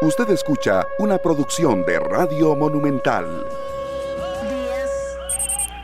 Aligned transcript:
Usted 0.00 0.30
escucha 0.30 0.86
una 1.00 1.18
producción 1.18 1.84
de 1.84 1.98
Radio 1.98 2.54
Monumental. 2.54 3.44
Días, 4.48 4.90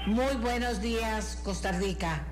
muy 0.06 0.36
buenos 0.36 0.80
días 0.80 1.40
Costa 1.42 1.72
Rica. 1.72 2.22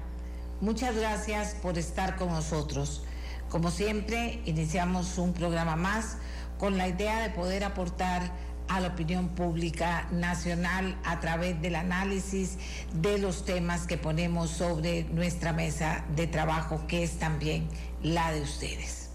Muchas 0.60 0.94
gracias 0.94 1.56
por 1.60 1.78
estar 1.78 2.14
con 2.14 2.28
nosotros. 2.28 3.02
Como 3.48 3.72
siempre, 3.72 4.42
iniciamos 4.44 5.18
un 5.18 5.32
programa 5.32 5.74
más 5.74 6.18
con 6.56 6.78
la 6.78 6.86
idea 6.86 7.20
de 7.20 7.30
poder 7.30 7.64
aportar 7.64 8.30
a 8.68 8.78
la 8.78 8.88
opinión 8.88 9.30
pública 9.30 10.06
nacional 10.12 10.96
a 11.04 11.18
través 11.18 11.60
del 11.60 11.74
análisis 11.74 12.58
de 12.92 13.18
los 13.18 13.44
temas 13.44 13.88
que 13.88 13.98
ponemos 13.98 14.50
sobre 14.50 15.02
nuestra 15.04 15.52
mesa 15.52 16.04
de 16.14 16.28
trabajo, 16.28 16.86
que 16.86 17.02
es 17.02 17.18
también 17.18 17.66
la 18.04 18.30
de 18.30 18.42
ustedes. 18.42 19.10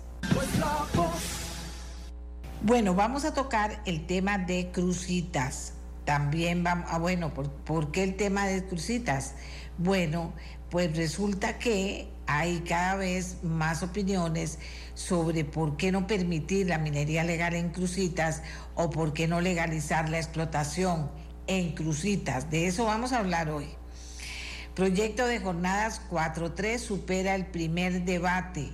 Bueno, 2.64 2.96
vamos 2.96 3.24
a 3.24 3.36
tocar 3.36 3.84
el 3.86 4.08
tema 4.08 4.40
de 4.40 4.72
crucitas. 4.72 5.74
También 6.06 6.64
vamos, 6.64 6.88
ah, 6.90 6.98
bueno, 6.98 7.32
¿por, 7.32 7.92
qué 7.92 8.02
el 8.02 8.16
tema 8.16 8.48
de 8.48 8.66
crucitas? 8.66 9.36
Bueno, 9.78 10.34
pues 10.72 10.98
resulta 10.98 11.60
que 11.60 12.10
hay 12.26 12.62
cada 12.62 12.96
vez 12.96 13.44
más 13.44 13.84
opiniones 13.84 14.58
sobre 14.96 15.46
por 15.46 15.78
qué 15.78 15.92
no 15.92 16.08
permitir 16.08 16.68
la 16.68 16.80
minería 16.80 17.24
legal 17.24 17.54
en 17.54 17.70
crucitas 17.70 18.42
o 18.74 18.90
por 18.90 19.14
qué 19.14 19.28
no 19.28 19.40
legalizar 19.40 20.10
la 20.10 20.18
explotación 20.18 21.12
en 21.46 21.76
crucitas. 21.76 22.50
De 22.50 22.66
eso 22.66 22.86
vamos 22.86 23.14
a 23.14 23.20
hablar 23.20 23.52
hoy. 23.52 23.68
Proyecto 24.74 25.28
de 25.28 25.40
jornadas 25.40 26.02
4.3 26.10 26.80
supera 26.80 27.36
el 27.36 27.46
primer 27.46 28.04
debate 28.04 28.74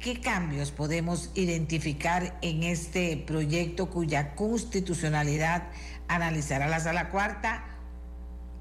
¿Qué 0.00 0.18
cambios 0.18 0.70
podemos 0.70 1.30
identificar 1.34 2.38
en 2.40 2.62
este 2.62 3.18
proyecto 3.18 3.90
cuya 3.90 4.34
constitucionalidad 4.34 5.64
analizará 6.08 6.68
la 6.68 6.80
sala 6.80 7.10
cuarta? 7.10 7.69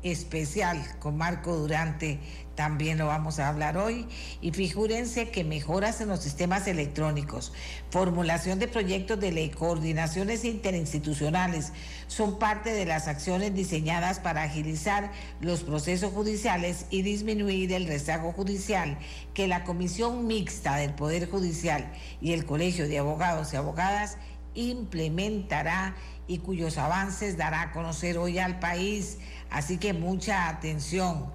Especial 0.03 0.81
con 0.99 1.17
Marco 1.17 1.55
Durante, 1.55 2.19
también 2.55 2.97
lo 2.97 3.07
vamos 3.07 3.39
a 3.39 3.47
hablar 3.47 3.77
hoy. 3.77 4.05
Y 4.41 4.51
figúrense 4.51 5.29
que 5.29 5.43
mejoras 5.43 6.01
en 6.01 6.09
los 6.09 6.21
sistemas 6.21 6.67
electrónicos, 6.67 7.53
formulación 7.89 8.59
de 8.59 8.67
proyectos 8.67 9.19
de 9.19 9.31
ley, 9.31 9.49
coordinaciones 9.49 10.43
interinstitucionales 10.43 11.71
son 12.07 12.37
parte 12.37 12.71
de 12.73 12.85
las 12.85 13.07
acciones 13.07 13.53
diseñadas 13.53 14.19
para 14.19 14.43
agilizar 14.43 15.11
los 15.39 15.63
procesos 15.63 16.11
judiciales 16.11 16.85
y 16.89 17.01
disminuir 17.01 17.71
el 17.71 17.87
rezago 17.87 18.33
judicial 18.33 18.97
que 19.33 19.47
la 19.47 19.63
Comisión 19.63 20.27
Mixta 20.27 20.75
del 20.75 20.93
Poder 20.93 21.29
Judicial 21.29 21.91
y 22.19 22.33
el 22.33 22.45
Colegio 22.45 22.87
de 22.87 22.99
Abogados 22.99 23.53
y 23.53 23.55
Abogadas 23.55 24.17
implementará 24.53 25.95
y 26.27 26.39
cuyos 26.39 26.77
avances 26.77 27.37
dará 27.37 27.61
a 27.61 27.71
conocer 27.71 28.17
hoy 28.17 28.37
al 28.37 28.59
país 28.59 29.17
Así 29.49 29.77
que 29.77 29.93
mucha 29.93 30.49
atención. 30.49 31.25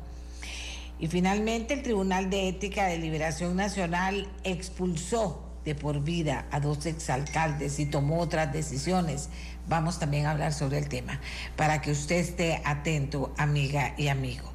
Y 0.99 1.09
finalmente 1.09 1.75
el 1.75 1.83
Tribunal 1.83 2.31
de 2.31 2.49
Ética 2.49 2.87
de 2.87 2.99
Liberación 2.99 3.57
Nacional 3.57 4.29
expulsó 4.45 5.45
de 5.65 5.75
por 5.75 6.03
vida 6.03 6.47
a 6.51 6.61
dos 6.61 6.87
exalcaldes 6.87 7.79
y 7.81 7.87
tomó 7.87 8.21
otras 8.21 8.53
decisiones. 8.53 9.31
Vamos 9.67 9.99
también 9.99 10.27
a 10.27 10.33
hablar 10.33 10.53
sobre 10.53 10.79
el 10.79 10.89
tema 10.89 11.21
para 11.57 11.81
que 11.81 11.91
usted 11.91 12.17
esté 12.17 12.63
atento, 12.65 13.33
amiga 13.39 13.95
y 13.97 14.09
amigo. 14.09 14.53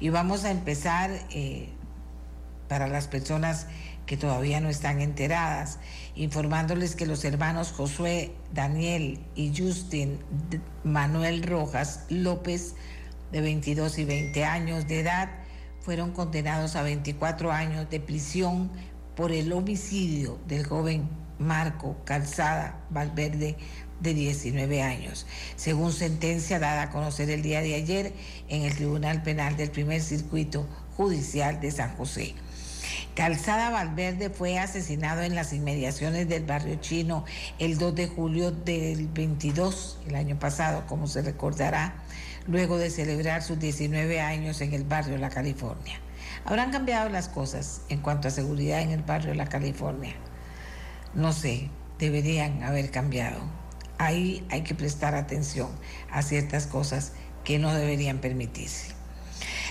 Y 0.00 0.10
vamos 0.10 0.44
a 0.44 0.50
empezar 0.50 1.10
eh, 1.30 1.70
para 2.68 2.88
las 2.88 3.08
personas 3.08 3.66
que 4.06 4.16
todavía 4.16 4.60
no 4.60 4.68
están 4.68 5.00
enteradas, 5.00 5.78
informándoles 6.14 6.96
que 6.96 7.06
los 7.06 7.24
hermanos 7.24 7.72
Josué, 7.72 8.32
Daniel 8.52 9.20
y 9.34 9.52
Justin 9.56 10.18
Manuel 10.84 11.42
Rojas 11.42 12.06
López 12.08 12.74
de 13.32 13.40
22 13.40 13.98
y 13.98 14.04
20 14.04 14.44
años 14.44 14.86
de 14.88 15.00
edad 15.00 15.30
fueron 15.80 16.12
condenados 16.12 16.76
a 16.76 16.82
24 16.82 17.52
años 17.52 17.88
de 17.90 18.00
prisión 18.00 18.70
por 19.16 19.32
el 19.32 19.52
homicidio 19.52 20.38
del 20.46 20.66
joven 20.66 21.08
Marco 21.38 21.96
Calzada 22.04 22.80
Valverde 22.90 23.56
de 24.00 24.14
19 24.14 24.82
años, 24.82 25.26
según 25.56 25.92
sentencia 25.92 26.58
dada 26.58 26.82
a 26.82 26.90
conocer 26.90 27.30
el 27.30 27.42
día 27.42 27.60
de 27.60 27.74
ayer 27.74 28.12
en 28.48 28.62
el 28.62 28.74
Tribunal 28.74 29.22
Penal 29.22 29.56
del 29.56 29.70
Primer 29.70 30.00
Circuito 30.00 30.66
Judicial 30.96 31.60
de 31.60 31.70
San 31.70 31.96
José. 31.96 32.34
Calzada 33.14 33.70
Valverde 33.70 34.30
fue 34.30 34.58
asesinado 34.58 35.22
en 35.22 35.34
las 35.34 35.52
inmediaciones 35.52 36.28
del 36.28 36.44
barrio 36.44 36.76
chino 36.76 37.24
el 37.58 37.76
2 37.78 37.94
de 37.94 38.08
julio 38.08 38.50
del 38.50 39.08
22, 39.08 39.98
el 40.08 40.14
año 40.14 40.38
pasado, 40.38 40.86
como 40.86 41.06
se 41.06 41.22
recordará, 41.22 42.02
luego 42.46 42.78
de 42.78 42.90
celebrar 42.90 43.42
sus 43.42 43.58
19 43.58 44.20
años 44.20 44.60
en 44.60 44.72
el 44.72 44.84
barrio 44.84 45.18
La 45.18 45.30
California. 45.30 46.00
¿Habrán 46.44 46.70
cambiado 46.70 47.08
las 47.08 47.28
cosas 47.28 47.82
en 47.88 48.00
cuanto 48.00 48.28
a 48.28 48.30
seguridad 48.30 48.80
en 48.80 48.90
el 48.90 49.02
barrio 49.02 49.34
La 49.34 49.48
California? 49.48 50.14
No 51.14 51.32
sé, 51.32 51.70
deberían 51.98 52.62
haber 52.62 52.90
cambiado. 52.90 53.40
Ahí 53.98 54.46
hay 54.50 54.62
que 54.62 54.74
prestar 54.74 55.14
atención 55.14 55.68
a 56.10 56.22
ciertas 56.22 56.66
cosas 56.66 57.12
que 57.44 57.58
no 57.58 57.74
deberían 57.74 58.18
permitirse. 58.18 58.94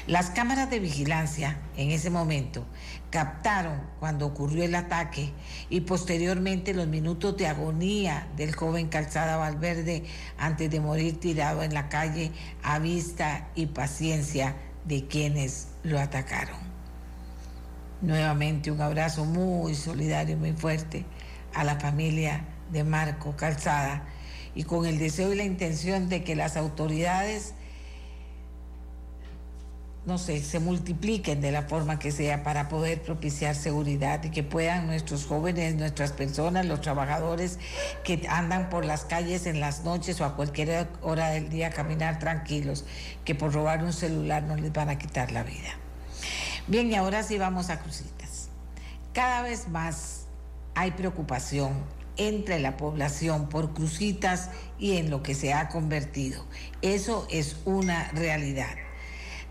Las 0.08 0.30
cámaras 0.30 0.70
de 0.70 0.80
vigilancia 0.80 1.60
en 1.78 1.92
ese 1.92 2.10
momento 2.10 2.66
captaron 3.10 3.82
cuando 4.00 4.28
ocurrió 4.28 4.64
el 4.64 4.76
ataque 4.76 5.32
y 5.70 5.82
posteriormente 5.82 6.74
los 6.74 6.88
minutos 6.88 7.36
de 7.38 7.48
agonía 7.48 8.28
del 8.38 8.56
joven 8.56 8.88
Calzada 8.88 9.38
Valverde 9.38 10.04
antes 10.38 10.70
de 10.70 10.80
morir 10.80 11.20
tirado 11.20 11.64
en 11.64 11.74
la 11.74 11.90
calle 11.90 12.32
a 12.64 12.80
vista 12.80 13.48
y 13.56 13.68
paciencia 13.68 14.56
de 14.86 15.08
quienes 15.08 15.70
lo 15.84 16.00
atacaron. 16.00 16.58
Nuevamente 18.02 18.72
un 18.72 18.82
abrazo 18.82 19.26
muy 19.26 19.76
solidario 19.76 20.36
y 20.36 20.40
muy 20.40 20.54
fuerte 20.54 21.06
a 21.54 21.64
la 21.64 21.80
familia 21.80 22.46
de 22.72 22.84
Marco 22.84 23.36
Calzada 23.36 24.04
y 24.56 24.64
con 24.64 24.86
el 24.86 25.00
deseo 25.00 25.34
y 25.34 25.36
la 25.36 25.44
intención 25.44 26.10
de 26.10 26.24
que 26.24 26.36
las 26.36 26.58
autoridades 26.58 27.54
no 30.10 30.18
se 30.18 30.60
multipliquen 30.60 31.40
de 31.40 31.52
la 31.52 31.62
forma 31.62 32.00
que 32.00 32.12
sea 32.12 32.44
para 32.44 32.68
poder 32.68 33.02
propiciar 33.02 33.56
seguridad 33.56 34.24
y 34.24 34.32
que 34.32 34.44
puedan 34.44 34.88
nuestros 34.88 35.26
jóvenes, 35.26 35.76
nuestras 35.76 36.12
personas, 36.12 36.66
los 36.66 36.82
trabajadores 36.82 37.60
que 38.04 38.28
andan 38.28 38.70
por 38.70 38.84
las 38.84 39.06
calles 39.06 39.46
en 39.46 39.60
las 39.60 39.84
noches 39.84 40.20
o 40.20 40.26
a 40.26 40.36
cualquier 40.36 40.88
hora 41.04 41.30
del 41.30 41.50
día 41.50 41.70
caminar 41.70 42.18
tranquilos, 42.18 42.86
que 43.24 43.36
por 43.36 43.54
robar 43.54 43.84
un 43.84 43.94
celular 43.94 44.42
no 44.44 44.56
les 44.56 44.74
van 44.74 44.90
a 44.90 44.98
quitar 44.98 45.32
la 45.32 45.44
vida. 45.44 45.70
Bien, 46.68 46.92
y 46.92 46.96
ahora 46.96 47.22
sí 47.24 47.38
vamos 47.38 47.70
a 47.70 47.80
Crucitas. 47.80 48.50
Cada 49.14 49.44
vez 49.44 49.68
más 49.70 50.26
hay 50.74 50.92
preocupación 50.92 51.74
entre 52.18 52.60
la 52.60 52.78
población 52.78 53.48
por 53.48 53.74
Crucitas 53.74 54.50
y 54.80 54.98
en 54.98 55.12
lo 55.12 55.22
que 55.22 55.36
se 55.36 55.54
ha 55.54 55.70
convertido. 55.70 56.44
Eso 56.82 57.28
es 57.30 57.58
una 57.66 58.10
realidad. 58.10 58.89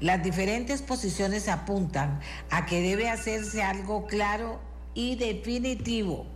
Las 0.00 0.22
diferentes 0.22 0.80
posiciones 0.80 1.48
apuntan 1.48 2.20
a 2.50 2.66
que 2.66 2.80
debe 2.80 3.10
hacerse 3.10 3.62
algo 3.62 4.06
claro 4.06 4.60
y 4.94 5.16
definitivo 5.16 6.26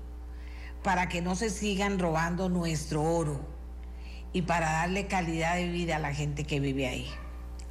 para 0.82 1.08
que 1.08 1.22
no 1.22 1.36
se 1.36 1.48
sigan 1.48 2.00
robando 2.00 2.48
nuestro 2.48 3.02
oro 3.02 3.40
y 4.32 4.42
para 4.42 4.72
darle 4.72 5.06
calidad 5.06 5.54
de 5.56 5.68
vida 5.68 5.96
a 5.96 6.00
la 6.00 6.12
gente 6.12 6.44
que 6.44 6.58
vive 6.58 6.88
ahí. 6.88 7.08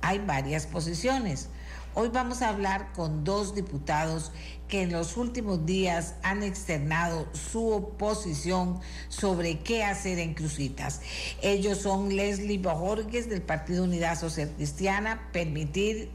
Hay 0.02 0.20
varias 0.20 0.66
posiciones. 0.66 1.50
Hoy 1.94 2.08
vamos 2.08 2.42
a 2.42 2.48
hablar 2.48 2.94
con 2.94 3.26
dos 3.26 3.54
diputados 3.54 4.32
que 4.70 4.84
en 4.84 4.94
los 4.94 5.18
últimos 5.18 5.66
días 5.66 6.16
han 6.24 6.42
externado 6.42 7.28
su 7.34 7.70
oposición 7.70 8.80
sobre 9.10 9.60
qué 9.60 9.84
hacer 9.84 10.18
en 10.18 10.34
Crucitas. 10.34 11.02
Ellos 11.42 11.80
son 11.80 12.16
Leslie 12.16 12.60
Bojorges 12.60 13.28
del 13.28 13.42
Partido 13.42 13.84
Unidad 13.84 14.18
Social 14.18 14.50
Cristiana, 14.56 15.28
permitir 15.34 16.10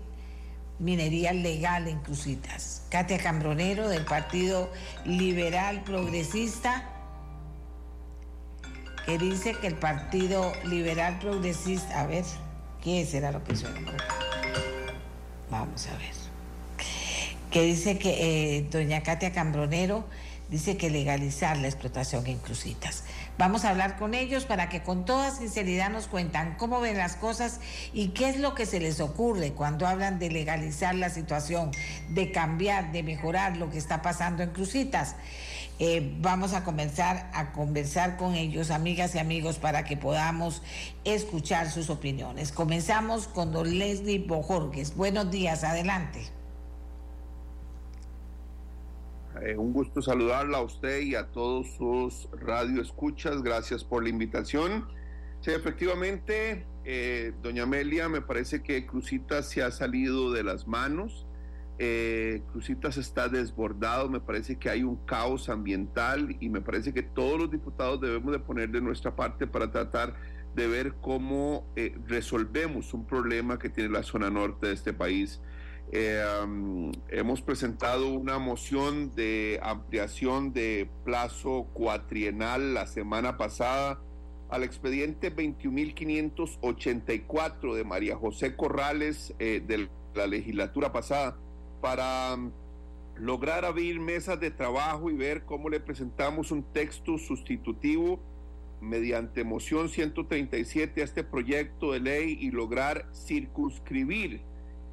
minería 0.79 1.35
legal 1.35 1.89
en 1.89 1.99
Crucitas. 1.99 2.85
Katia 2.89 3.19
Cambronero 3.19 3.91
del 3.91 4.07
Partido 4.07 4.71
Liberal 5.05 5.85
Progresista, 5.85 6.89
que 9.05 9.19
dice 9.19 9.55
que 9.61 9.67
el 9.67 9.77
Partido 9.77 10.53
Liberal 10.65 11.19
Progresista, 11.19 12.01
a 12.01 12.07
ver, 12.07 12.25
¿qué 12.83 13.05
será 13.05 13.31
lo 13.31 13.45
que 13.45 13.55
suena? 13.57 13.93
Vamos 15.51 15.87
a 15.89 15.97
ver 15.99 16.27
que 17.51 17.63
dice 17.63 17.99
que 17.99 18.59
eh, 18.59 18.67
doña 18.71 19.03
Katia 19.03 19.33
Cambronero 19.33 20.05
dice 20.51 20.77
que 20.77 20.91
legalizar 20.91 21.57
la 21.57 21.69
explotación 21.69 22.27
en 22.27 22.39
crucitas. 22.39 23.05
Vamos 23.39 23.65
a 23.65 23.71
hablar 23.71 23.97
con 23.97 24.15
ellos 24.15 24.45
para 24.45 24.69
que 24.69 24.83
con 24.83 25.05
toda 25.05 25.31
sinceridad 25.31 25.91
nos 25.91 26.07
cuentan 26.07 26.55
cómo 26.57 26.81
ven 26.81 26.99
las 26.99 27.17
cosas 27.17 27.61
y 27.93 28.09
qué 28.09 28.29
es 28.29 28.39
lo 28.39 28.55
que 28.55 28.67
se 28.67 28.79
les 28.79 29.01
ocurre 29.01 29.53
cuando 29.53 29.87
hablan 29.87 30.19
de 30.19 30.31
legalizar 30.31 30.95
la 30.95 31.11
situación, 31.11 31.71
de 32.11 32.31
cambiar, 32.31 32.93
de 32.93 33.03
mejorar 33.03 33.57
lo 33.57 33.71
que 33.71 33.79
está 33.79 34.03
pasando 34.03 34.43
en 34.43 34.51
crucitas. 34.51 35.17
Eh, 35.79 36.17
vamos 36.21 36.55
a 36.55 36.65
comenzar 36.65 37.31
a 37.35 37.53
conversar 37.53 38.17
con 38.17 38.35
ellos, 38.35 38.71
amigas 38.71 39.15
y 39.15 39.19
amigos, 39.19 39.59
para 39.59 39.85
que 39.85 39.97
podamos 39.97 40.63
escuchar 41.05 41.71
sus 41.71 41.91
opiniones. 41.91 42.51
Comenzamos 42.53 43.29
con 43.29 43.53
don 43.53 43.79
Leslie 43.79 44.21
Bojorges. 44.27 44.97
Buenos 44.97 45.31
días, 45.31 45.65
adelante. 45.65 46.31
Eh, 49.43 49.57
un 49.57 49.73
gusto 49.73 50.01
saludarla 50.01 50.59
a 50.59 50.63
usted 50.63 51.01
y 51.01 51.15
a 51.15 51.27
todos 51.27 51.67
sus 51.77 52.29
radioescuchas. 52.41 53.43
Gracias 53.43 53.85
por 53.85 54.03
la 54.03 54.09
invitación. 54.09 54.89
Sí, 55.43 55.51
efectivamente, 55.51 56.67
eh, 56.85 57.33
doña 57.43 57.65
Amelia, 57.65 58.09
me 58.09 58.23
parece 58.23 58.63
que 58.63 58.87
Crucitas 58.87 59.49
se 59.49 59.63
ha 59.63 59.71
salido 59.71 60.33
de 60.33 60.43
las 60.43 60.67
manos. 60.67 61.26
Eh, 61.79 62.43
está 62.97 63.29
desbordado, 63.29 64.09
me 64.09 64.21
parece 64.21 64.57
que 64.57 64.71
hay 64.71 64.83
un 64.83 64.97
caos 65.05 65.49
ambiental 65.49 66.37
y 66.41 66.49
me 66.49 66.61
parece 66.61 66.95
que 66.95 67.03
todos 67.03 67.39
los 67.39 67.51
diputados 67.51 68.01
debemos 68.01 68.33
de 68.33 68.39
poner 68.39 68.71
de 68.71 68.81
nuestra 68.81 69.15
parte 69.15 69.47
para 69.47 69.71
tratar 69.71 70.15
de 70.55 70.67
ver 70.67 70.95
cómo 71.03 71.67
resolvemos 72.07 72.95
un 72.95 73.07
problema 73.07 73.59
que 73.59 73.69
tiene 73.69 73.91
la 73.91 74.03
zona 74.03 74.31
norte 74.31 74.69
de 74.69 74.73
este 74.73 74.95
país. 74.95 75.43
Eh, 75.93 76.21
hemos 77.11 77.43
presentado 77.43 78.09
una 78.09 78.39
moción 78.39 79.15
de 79.15 79.61
ampliación 79.63 80.53
de 80.53 80.91
plazo 81.05 81.69
cuatrienal 81.75 82.75
la 82.75 82.89
semana 82.89 83.37
pasada 83.37 84.01
al 84.49 84.65
expediente 84.65 85.35
21.584 85.35 87.75
de 87.75 87.85
María 87.85 88.17
José 88.17 88.57
Corrales 88.57 89.35
eh, 89.39 89.63
de 89.65 89.89
la 90.15 90.27
legislatura 90.27 90.93
pasada 90.93 91.37
para 91.81 92.37
lograr 93.17 93.65
abrir 93.65 94.01
mesas 94.01 94.39
de 94.41 94.51
trabajo 94.51 95.11
y 95.11 95.15
ver 95.15 95.45
cómo 95.45 95.69
le 95.69 95.81
presentamos 95.81 96.51
un 96.51 96.63
texto 96.63 97.19
sustitutivo 97.19 98.21
mediante 98.81 99.43
moción 99.45 99.89
137 99.89 101.01
a 101.01 101.05
este 101.05 101.25
proyecto 101.25 101.93
de 101.93 102.01
ley 102.01 102.39
y 102.41 102.51
lograr 102.51 103.09
circunscribir 103.15 104.43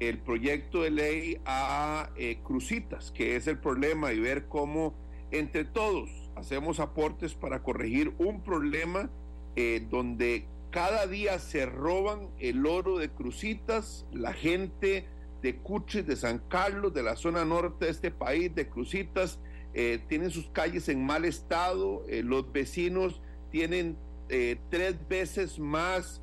el 0.00 0.18
proyecto 0.18 0.82
de 0.82 0.90
ley 0.90 1.40
a 1.44 2.10
eh, 2.16 2.38
Crucitas, 2.42 3.10
que 3.10 3.36
es 3.36 3.46
el 3.46 3.58
problema, 3.58 4.12
y 4.12 4.20
ver 4.20 4.48
cómo 4.48 4.94
entre 5.30 5.64
todos 5.64 6.10
hacemos 6.36 6.80
aportes 6.80 7.34
para 7.34 7.62
corregir 7.62 8.12
un 8.18 8.42
problema 8.42 9.10
eh, 9.56 9.86
donde 9.90 10.46
cada 10.70 11.06
día 11.06 11.38
se 11.38 11.66
roban 11.66 12.28
el 12.40 12.66
oro 12.66 12.98
de 12.98 13.08
Crucitas, 13.10 14.06
la 14.12 14.32
gente 14.32 15.06
de 15.44 15.58
Cuches, 15.58 16.04
de 16.04 16.16
San 16.16 16.40
Carlos, 16.48 16.92
de 16.92 17.04
la 17.04 17.14
zona 17.14 17.44
norte 17.44 17.84
de 17.84 17.92
este 17.92 18.10
país, 18.10 18.52
de 18.52 18.68
Crucitas, 18.68 19.38
eh, 19.74 20.00
tienen 20.08 20.32
sus 20.32 20.48
calles 20.48 20.88
en 20.88 21.06
mal 21.06 21.24
estado, 21.24 22.02
los 22.08 22.52
vecinos 22.52 23.22
tienen 23.52 23.96
tres 24.70 24.96
veces 25.08 25.60
más 25.60 26.20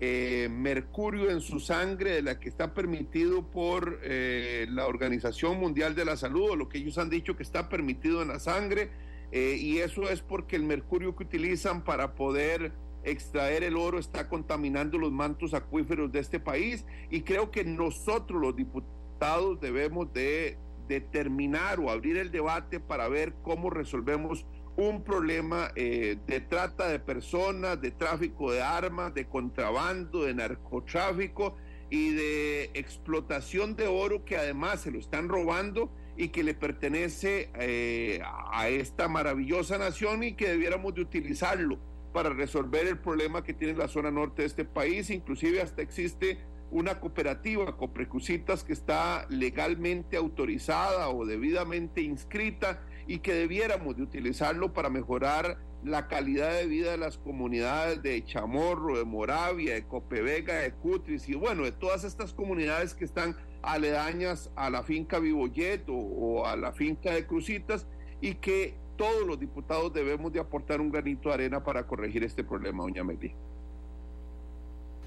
eh, 0.00 0.48
mercurio 0.50 1.30
en 1.30 1.40
su 1.40 1.60
sangre 1.60 2.10
de 2.10 2.22
la 2.22 2.40
que 2.40 2.48
está 2.48 2.74
permitido 2.74 3.48
por 3.48 4.00
eh, 4.02 4.66
la 4.68 4.86
Organización 4.88 5.60
Mundial 5.60 5.94
de 5.94 6.04
la 6.04 6.16
Salud, 6.16 6.50
o 6.50 6.56
lo 6.56 6.68
que 6.68 6.78
ellos 6.78 6.98
han 6.98 7.08
dicho 7.08 7.36
que 7.36 7.44
está 7.44 7.68
permitido 7.68 8.20
en 8.20 8.28
la 8.28 8.40
sangre, 8.40 8.90
eh, 9.30 9.56
y 9.58 9.78
eso 9.78 10.10
es 10.10 10.20
porque 10.20 10.56
el 10.56 10.64
mercurio 10.64 11.14
que 11.14 11.22
utilizan 11.22 11.84
para 11.84 12.16
poder 12.16 12.72
extraer 13.04 13.62
el 13.64 13.76
oro 13.76 13.98
está 13.98 14.28
contaminando 14.28 14.98
los 14.98 15.12
mantos 15.12 15.54
acuíferos 15.54 16.10
de 16.12 16.20
este 16.20 16.40
país, 16.40 16.84
y 17.10 17.22
creo 17.22 17.50
que 17.50 17.64
nosotros 17.64 18.40
los 18.40 18.56
diputados 18.56 19.60
debemos 19.60 20.12
de 20.12 20.58
determinar 20.88 21.80
o 21.80 21.90
abrir 21.90 22.16
el 22.16 22.30
debate 22.30 22.80
para 22.80 23.08
ver 23.08 23.34
cómo 23.42 23.70
resolvemos 23.70 24.46
un 24.76 25.04
problema 25.04 25.70
eh, 25.76 26.16
de 26.26 26.40
trata 26.40 26.88
de 26.88 26.98
personas, 26.98 27.80
de 27.80 27.92
tráfico 27.92 28.52
de 28.52 28.62
armas, 28.62 29.14
de 29.14 29.26
contrabando, 29.26 30.24
de 30.24 30.34
narcotráfico 30.34 31.56
y 31.90 32.10
de 32.10 32.64
explotación 32.74 33.76
de 33.76 33.86
oro 33.86 34.24
que 34.24 34.36
además 34.36 34.80
se 34.80 34.90
lo 34.90 34.98
están 34.98 35.28
robando 35.28 35.90
y 36.16 36.28
que 36.28 36.42
le 36.42 36.54
pertenece 36.54 37.50
eh, 37.54 38.20
a 38.24 38.68
esta 38.68 39.08
maravillosa 39.08 39.78
nación 39.78 40.24
y 40.24 40.34
que 40.34 40.48
debiéramos 40.48 40.94
de 40.94 41.02
utilizarlo 41.02 41.78
para 42.14 42.30
resolver 42.30 42.86
el 42.86 42.96
problema 42.96 43.42
que 43.42 43.52
tiene 43.52 43.74
la 43.74 43.88
zona 43.88 44.12
norte 44.12 44.42
de 44.42 44.46
este 44.46 44.64
país. 44.64 45.10
Inclusive 45.10 45.60
hasta 45.60 45.82
existe 45.82 46.38
una 46.70 47.00
cooperativa, 47.00 47.76
Coprecusitas, 47.76 48.62
que 48.62 48.72
está 48.72 49.26
legalmente 49.28 50.16
autorizada 50.16 51.08
o 51.08 51.26
debidamente 51.26 52.02
inscrita 52.02 52.80
y 53.08 53.18
que 53.18 53.34
debiéramos 53.34 53.96
de 53.96 54.04
utilizarlo 54.04 54.72
para 54.72 54.90
mejorar 54.90 55.58
la 55.82 56.06
calidad 56.06 56.52
de 56.52 56.66
vida 56.66 56.92
de 56.92 56.98
las 56.98 57.18
comunidades 57.18 58.00
de 58.00 58.24
Chamorro, 58.24 58.96
de 58.96 59.04
Moravia, 59.04 59.74
de 59.74 59.84
Copevega, 59.84 60.60
de 60.60 60.72
Cutris 60.72 61.28
y 61.28 61.34
bueno, 61.34 61.64
de 61.64 61.72
todas 61.72 62.04
estas 62.04 62.32
comunidades 62.32 62.94
que 62.94 63.04
están 63.04 63.36
aledañas 63.62 64.52
a 64.54 64.70
la 64.70 64.84
finca 64.84 65.18
Vivoyet 65.18 65.84
o, 65.88 66.46
a 66.46 66.56
la 66.56 66.72
finca 66.72 67.10
de 67.10 67.26
Crucitas 67.26 67.88
y 68.20 68.36
que 68.36 68.76
todos 68.96 69.26
los 69.26 69.38
diputados 69.38 69.92
debemos 69.92 70.32
de 70.32 70.40
aportar 70.40 70.80
un 70.80 70.90
granito 70.90 71.28
de 71.28 71.34
arena 71.34 71.62
para 71.62 71.86
corregir 71.86 72.24
este 72.24 72.44
problema, 72.44 72.82
doña 72.82 73.04
Meli. 73.04 73.32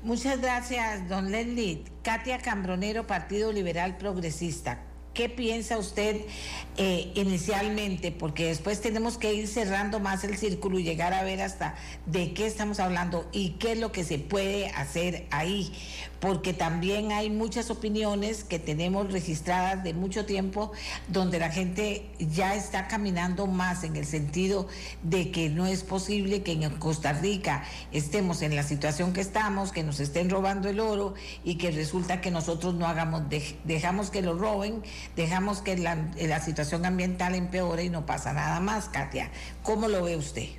Muchas 0.04 0.39
gracias, 0.39 1.10
don 1.10 1.31
Leslie. 1.31 1.84
Katia 2.04 2.39
Cambronero, 2.39 3.07
Partido 3.07 3.51
Liberal 3.51 3.98
Progresista. 3.98 4.84
¿Qué 5.18 5.30
piensa 5.30 5.80
usted 5.80 6.22
eh, 6.78 7.12
inicialmente? 7.16 8.12
Porque 8.12 8.46
después 8.46 8.81
tenemos 8.81 9.18
que 9.18 9.34
ir 9.34 9.48
cerrando 9.48 10.00
más 10.00 10.24
el 10.24 10.38
círculo 10.38 10.78
y 10.78 10.84
llegar 10.84 11.12
a 11.12 11.24
ver 11.24 11.42
hasta 11.42 11.74
de 12.06 12.36
qué 12.36 12.46
estamos 12.46 12.80
hablando 12.80 13.28
y 13.31 13.54
qué 13.54 13.72
es 13.72 13.80
lo 13.80 13.92
que 13.92 14.04
se 14.04 14.19
puede 14.19 14.68
hacer 14.68 15.25
ahí. 15.31 15.74
Porque 16.19 16.54
también 16.54 17.12
hay 17.12 17.31
muchas 17.31 17.72
opiniones 17.72 18.44
que 18.44 18.60
tenemos 18.60 19.12
registradas 19.12 19.84
de 19.84 19.96
mucho 19.96 20.28
tiempo 20.28 20.72
donde 21.08 21.40
la 21.40 21.50
gente 21.50 22.10
ya 22.20 22.56
está 22.56 22.88
caminando 22.88 23.48
más 23.48 23.84
en 23.84 23.96
el 23.96 24.06
sentido 24.06 24.68
de 25.02 25.31
que 25.31 25.50
no 25.50 25.66
es 25.66 25.81
posible 25.81 26.44
que 26.44 26.52
en 26.52 26.70
Costa 26.78 27.13
Rica 27.13 27.63
estemos 27.92 28.44
en 28.44 28.56
la 28.56 28.62
situación 28.62 29.13
que 29.13 29.22
estamos, 29.22 29.72
que 29.72 29.81
nos 29.81 30.00
estén 30.00 30.30
robando 30.30 30.70
el 30.70 30.80
oro 30.80 31.16
y 31.44 31.56
que 31.56 31.72
resulta 31.72 32.22
que 32.22 32.30
nosotros 32.30 32.75
no 32.75 32.86
hagamos, 32.86 33.24
dejamos 33.63 34.12
que 34.12 34.22
lo 34.22 34.38
roben 34.38 34.84
dejamos 35.15 35.62
que 35.62 35.77
la, 35.77 36.39
situación 36.39 36.86
ambiental 36.86 37.36
empeore 37.36 37.83
y 37.86 37.89
no 37.89 38.06
pasa 38.06 38.33
nada 38.33 38.59
más, 38.59 38.89
Katia. 38.89 39.31
¿Cómo 39.63 39.88
lo 39.88 40.04
ve 40.04 40.15
usted? 40.15 40.50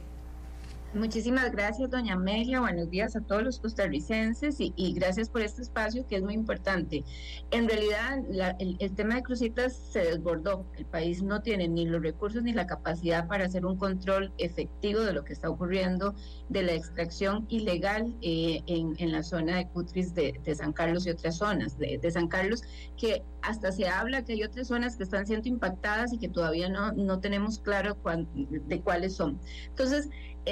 Muchísimas 0.95 1.53
gracias, 1.53 1.91
doña 1.91 2.15
Amelia. 2.15 2.61
Buenos 2.61 2.89
días 2.89 3.15
a 3.15 3.21
todos 3.21 3.43
los 3.43 3.61
costarricenses 3.61 4.57
y, 4.59 4.95
gracias 4.95 5.29
por 5.29 5.43
este 5.43 5.61
espacio 5.61 6.07
que 6.07 6.17
es 6.17 6.23
muy 6.23 6.33
importante. 6.33 7.05
En 7.51 7.69
realidad, 7.69 8.21
el, 8.59 8.95
tema 8.95 9.17
de 9.17 9.23
crucitas 9.23 9.77
se 9.77 9.99
desbordó. 9.99 10.65
El 10.79 10.87
país 10.87 11.23
no 11.23 11.43
tiene 11.43 11.69
ni 11.69 11.85
los 11.85 12.03
recursos 12.03 12.43
ni 12.43 12.55
la 12.55 12.67
capacidad 12.67 13.29
para 13.29 13.45
hacer 13.45 13.67
un 13.67 13.77
control 13.77 14.33
efectivo 14.39 15.01
de 15.01 15.13
lo 15.13 15.25
que 15.25 15.35
está 15.35 15.51
ocurriendo 15.51 16.15
de 16.49 16.63
la 16.63 16.73
extracción 16.73 17.45
ilegal 17.51 18.17
eh, 18.23 18.63
en, 18.67 19.13
la 19.13 19.23
zona 19.23 19.59
de 19.59 19.69
Cutris 19.69 20.15
de, 20.15 20.41
San 20.55 20.73
Carlos 20.73 21.07
y 21.07 21.11
otras 21.11 21.37
zonas 21.37 21.77
de, 21.77 22.11
San 22.11 22.29
Carlos, 22.29 22.63
que 22.97 23.23
hasta 23.43 23.73
se 23.73 23.89
habla 23.89 24.25
que 24.25 24.33
hay 24.33 24.43
otras 24.43 24.69
zonas 24.69 24.97
que 24.97 25.03
están 25.03 25.27
siendo 25.27 25.49
impactadas 25.49 26.15
y 26.15 26.19
que 26.19 26.31
todavía 26.31 26.71
no, 26.71 26.93
no 26.93 27.21
tenemos 27.21 27.59
claro 27.59 27.99
de 28.35 28.81
cuáles 28.81 29.15
son. 29.15 29.39
Entonces, 29.69 30.09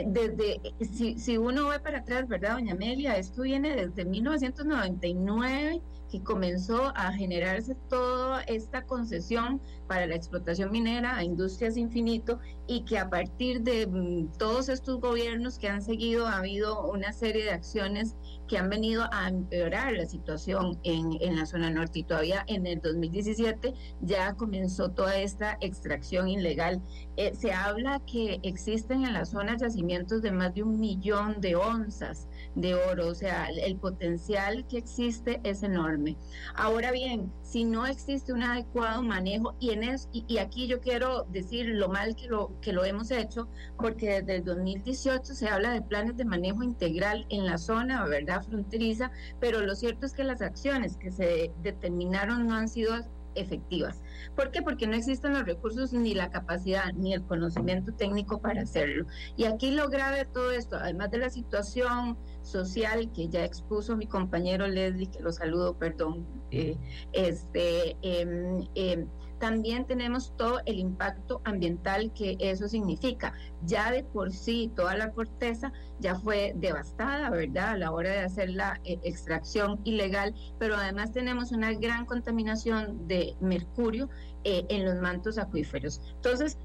desde, 0.06 0.60
si, 0.80 1.18
si 1.18 1.38
uno 1.38 1.68
ve 1.68 1.80
para 1.80 1.98
atrás, 1.98 2.28
¿verdad, 2.28 2.54
doña 2.54 2.72
Amelia? 2.72 3.16
Esto 3.16 3.42
viene 3.42 3.74
desde 3.74 4.04
1999 4.04 5.80
que 6.10 6.22
comenzó 6.22 6.92
a 6.94 7.12
generarse 7.12 7.74
toda 7.88 8.42
esta 8.42 8.84
concesión 8.84 9.60
para 9.88 10.06
la 10.06 10.14
explotación 10.14 10.70
minera 10.70 11.16
a 11.16 11.24
Industrias 11.24 11.76
Infinito 11.76 12.38
y 12.66 12.84
que 12.84 12.98
a 12.98 13.10
partir 13.10 13.62
de 13.62 13.86
mm, 13.86 14.32
todos 14.38 14.68
estos 14.68 15.00
gobiernos 15.00 15.58
que 15.58 15.68
han 15.68 15.82
seguido 15.82 16.26
ha 16.26 16.38
habido 16.38 16.88
una 16.88 17.12
serie 17.12 17.44
de 17.44 17.50
acciones 17.50 18.16
que 18.46 18.58
han 18.58 18.68
venido 18.68 19.04
a 19.12 19.28
empeorar 19.28 19.92
la 19.92 20.06
situación 20.06 20.78
en, 20.84 21.18
en 21.20 21.36
la 21.36 21.46
zona 21.46 21.70
norte 21.70 22.00
y 22.00 22.02
todavía 22.04 22.44
en 22.46 22.66
el 22.66 22.80
2017 22.80 23.74
ya 24.00 24.34
comenzó 24.34 24.90
toda 24.90 25.16
esta 25.18 25.58
extracción 25.60 26.28
ilegal. 26.28 26.82
Eh, 27.16 27.34
se 27.34 27.52
habla 27.52 28.00
que 28.06 28.40
existen 28.42 29.04
en 29.04 29.14
la 29.14 29.24
zona 29.24 29.56
yacimientos 29.56 30.22
de 30.22 30.32
más 30.32 30.54
de 30.54 30.62
un 30.62 30.78
millón 30.78 31.40
de 31.40 31.56
onzas 31.56 32.28
de 32.56 32.74
oro, 32.74 33.08
o 33.08 33.14
sea, 33.14 33.48
el 33.50 33.76
potencial 33.76 34.66
que 34.66 34.78
existe 34.78 35.40
es 35.44 35.62
enorme. 35.62 36.16
Ahora 36.54 36.90
bien, 36.90 37.30
si 37.42 37.64
no 37.64 37.86
existe 37.86 38.32
un 38.32 38.42
adecuado 38.42 39.02
manejo, 39.02 39.54
y, 39.60 39.70
en 39.70 39.84
es, 39.84 40.08
y, 40.12 40.38
aquí 40.38 40.66
yo 40.66 40.80
quiero 40.80 41.24
decir 41.30 41.66
lo 41.68 41.88
mal 41.88 42.16
que 42.16 42.26
lo, 42.26 42.58
que 42.60 42.72
lo 42.72 42.84
hemos 42.84 43.10
hecho, 43.10 43.48
porque 43.76 44.22
desde 44.22 44.36
el 44.36 44.44
2018 44.44 45.34
se 45.34 45.48
habla 45.48 45.70
de 45.70 45.82
planes 45.82 46.16
de 46.16 46.24
manejo 46.24 46.62
integral 46.62 47.26
en 47.28 47.44
la 47.44 47.58
zona, 47.58 48.04
¿verdad? 48.06 48.42
Fronteriza, 48.42 49.12
pero 49.38 49.60
lo 49.60 49.74
cierto 49.74 50.06
es 50.06 50.14
que 50.14 50.24
las 50.24 50.40
acciones 50.40 50.96
que 50.96 51.12
se 51.12 51.52
determinaron 51.62 52.46
no 52.46 52.54
han 52.54 52.68
sido 52.68 52.94
efectivas. 53.34 54.00
¿Por 54.34 54.50
qué? 54.50 54.62
Porque 54.62 54.86
no 54.86 54.96
existen 54.96 55.34
los 55.34 55.44
recursos 55.44 55.92
ni 55.92 56.14
la 56.14 56.30
capacidad 56.30 56.92
ni 56.94 57.14
el 57.14 57.22
conocimiento 57.22 57.92
técnico 57.92 58.40
para 58.40 58.62
hacerlo. 58.62 59.06
Y 59.36 59.44
aquí 59.44 59.70
lo 59.70 59.88
grave 59.88 60.18
de 60.18 60.24
todo 60.26 60.50
esto, 60.50 60.76
además 60.76 61.10
de 61.10 61.18
la 61.18 61.30
situación 61.30 62.18
social 62.42 63.10
que 63.12 63.28
ya 63.28 63.44
expuso 63.44 63.96
mi 63.96 64.06
compañero 64.06 64.66
Leslie, 64.66 65.10
que 65.10 65.20
lo 65.20 65.32
saludo, 65.32 65.76
perdón, 65.78 66.26
eh, 66.50 66.76
este, 67.12 67.96
em, 68.02 68.66
también 69.38 69.86
tenemos 69.86 70.34
todo 70.36 70.60
el 70.66 70.78
impacto 70.78 71.40
ambiental 71.44 72.12
que 72.14 72.36
eso 72.40 72.68
significa. 72.68 73.32
Ya 73.64 73.90
de 73.90 74.04
por 74.04 74.32
sí 74.32 74.70
toda 74.74 74.96
la 74.96 75.12
corteza 75.12 75.72
ya 75.98 76.14
fue 76.14 76.52
devastada, 76.56 77.30
¿verdad? 77.30 77.70
A 77.70 77.76
la 77.78 77.92
hora 77.92 78.10
de 78.10 78.20
hacer 78.20 78.50
la 78.50 78.80
eh, 78.84 78.98
extracción 79.02 79.80
ilegal, 79.84 80.34
pero 80.58 80.76
además 80.76 81.12
tenemos 81.12 81.52
una 81.52 81.72
gran 81.72 82.06
contaminación 82.06 83.06
de 83.06 83.36
mercurio 83.40 84.08
eh, 84.44 84.64
en 84.68 84.84
los 84.84 84.96
mantos 84.96 85.38
acuíferos. 85.38 86.00
Entonces, 86.16 86.58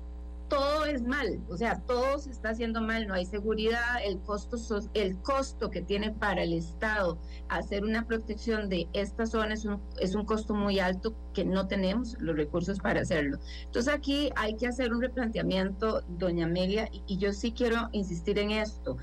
todo 0.51 0.85
es 0.85 1.01
mal, 1.01 1.39
o 1.49 1.55
sea, 1.55 1.79
todo 1.87 2.19
se 2.19 2.29
está 2.29 2.49
haciendo 2.49 2.81
mal, 2.81 3.07
no 3.07 3.13
hay 3.13 3.25
seguridad, 3.25 4.03
el 4.03 4.19
costo, 4.19 4.57
el 4.93 5.17
costo 5.21 5.71
que 5.71 5.81
tiene 5.81 6.11
para 6.11 6.43
el 6.43 6.51
Estado 6.51 7.17
hacer 7.47 7.85
una 7.85 8.05
protección 8.05 8.67
de 8.67 8.89
esta 8.91 9.25
zona 9.25 9.53
es 9.53 9.63
un, 9.63 9.81
es 10.01 10.13
un 10.13 10.25
costo 10.25 10.53
muy 10.53 10.79
alto 10.79 11.15
que 11.33 11.45
no 11.45 11.67
tenemos 11.69 12.17
los 12.19 12.35
recursos 12.35 12.79
para 12.79 12.99
hacerlo. 12.99 13.39
Entonces 13.63 13.93
aquí 13.93 14.29
hay 14.35 14.57
que 14.57 14.67
hacer 14.67 14.91
un 14.93 15.01
replanteamiento, 15.01 16.01
doña 16.19 16.47
Amelia, 16.47 16.89
y, 16.91 17.01
y 17.07 17.17
yo 17.17 17.31
sí 17.31 17.53
quiero 17.53 17.87
insistir 17.93 18.37
en 18.37 18.51
esto. 18.51 18.97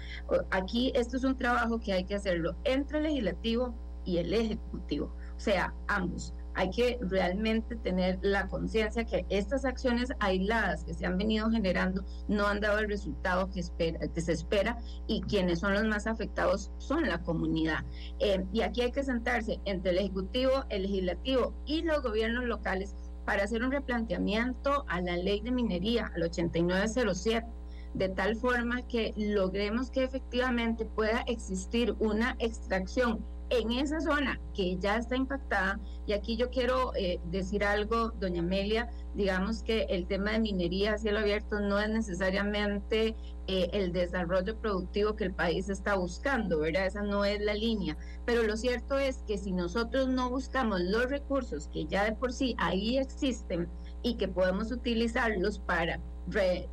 Aquí 0.51 0.93
esto 0.95 1.17
es 1.17 1.25
un 1.25 1.39
trabajo 1.39 1.81
que 1.81 1.95
hay 1.95 2.05
que 2.05 2.15
hacerlo 2.15 2.57
entre 2.65 2.99
el 2.99 3.05
legislativo 3.05 3.75
y 4.05 4.19
el 4.19 4.35
ejecutivo, 4.35 5.15
o 5.35 5.41
sea, 5.41 5.73
ambos 5.87 6.35
hay 6.59 6.71
que 6.71 6.99
realmente 7.03 7.77
tener 7.77 8.19
la 8.21 8.49
conciencia 8.49 9.05
que 9.05 9.25
estas 9.29 9.65
acciones 9.65 10.13
aisladas 10.19 10.83
que 10.83 10.93
se 10.93 11.07
han 11.07 11.17
venido 11.17 11.49
generando 11.53 12.05
no 12.27 12.49
han 12.49 12.59
dado 12.59 12.81
el 12.81 12.89
resultado 12.89 13.49
que, 13.49 13.63
se 13.63 14.33
espera 14.33 14.77
y 15.07 15.21
quienes 15.21 15.61
son 15.61 15.75
los 15.75 15.85
más 15.85 16.09
afectados 16.09 16.73
son 16.79 17.07
la 17.07 17.23
comunidad. 17.23 17.85
Eh, 18.19 18.45
y 18.53 18.63
aquí 18.63 18.81
hay 18.81 18.91
que 18.91 19.05
sentarse 19.05 19.61
entre 19.67 19.93
el 19.93 19.99
Ejecutivo, 19.99 20.65
el 20.69 20.83
Legislativo 20.83 21.55
y 21.65 21.83
los 21.83 22.03
gobiernos 22.03 22.45
locales 22.45 22.97
para 23.25 23.45
hacer 23.45 23.63
un 23.63 23.71
replanteamiento 23.71 24.85
a 24.89 25.01
la 25.01 25.17
ley 25.17 25.41
de 25.41 25.53
minería, 25.53 26.11
al 26.13 26.25
8907 26.25 27.47
de 27.95 28.09
tal 28.09 28.35
forma 28.35 28.83
que 28.89 29.15
logremos 29.17 29.93
que 29.93 30.03
efectivamente 30.03 30.85
pueda 30.85 31.21
existir 31.29 31.95
una 32.01 32.35
extracción 32.41 33.25
en 33.51 33.73
esa 33.73 34.01
zona 34.01 34.41
que 34.55 34.77
ya 34.77 34.97
está 34.97 35.17
impactada, 35.17 35.81
y 36.07 36.13
aquí 36.13 36.37
yo 36.37 36.51
quiero 36.51 36.95
eh, 36.97 37.21
decir 37.31 37.65
algo, 37.65 38.11
doña 38.19 38.41
Amelia, 38.41 38.91
digamos 39.15 39.63
que 39.63 39.83
el 39.89 40.07
tema 40.07 40.33
de 40.33 40.41
minería 40.41 40.95
a 40.95 40.99
cielo 40.99 41.21
abierto 41.21 41.61
no 41.61 41.79
es 41.79 41.89
necesariamente 41.89 43.17
eh, 43.47 43.71
el 43.73 43.93
desarrollo 43.93 44.59
productivo 44.59 45.17
que 45.17 45.25
el 45.25 45.35
país 45.35 45.69
está 45.69 45.97
buscando, 45.97 46.61
¿verdad? 46.61 46.87
Esa 46.87 47.03
no 47.03 47.25
es 47.25 47.41
la 47.41 47.55
línea. 47.55 47.97
Pero 48.27 48.43
lo 48.43 48.57
cierto 48.57 48.99
es 48.99 49.25
que 49.27 49.39
si 49.39 49.53
nosotros 49.53 50.09
no 50.09 50.31
buscamos 50.31 50.81
los 50.81 51.09
recursos 51.09 51.69
que 51.69 51.87
ya 51.87 52.05
de 52.05 52.13
por 52.13 52.33
sí 52.33 52.55
ahí 52.59 52.99
existen 52.99 53.69
y 54.03 54.15
que 54.15 54.29
podemos 54.29 54.71
utilizarlos 54.71 55.59
para 55.59 56.01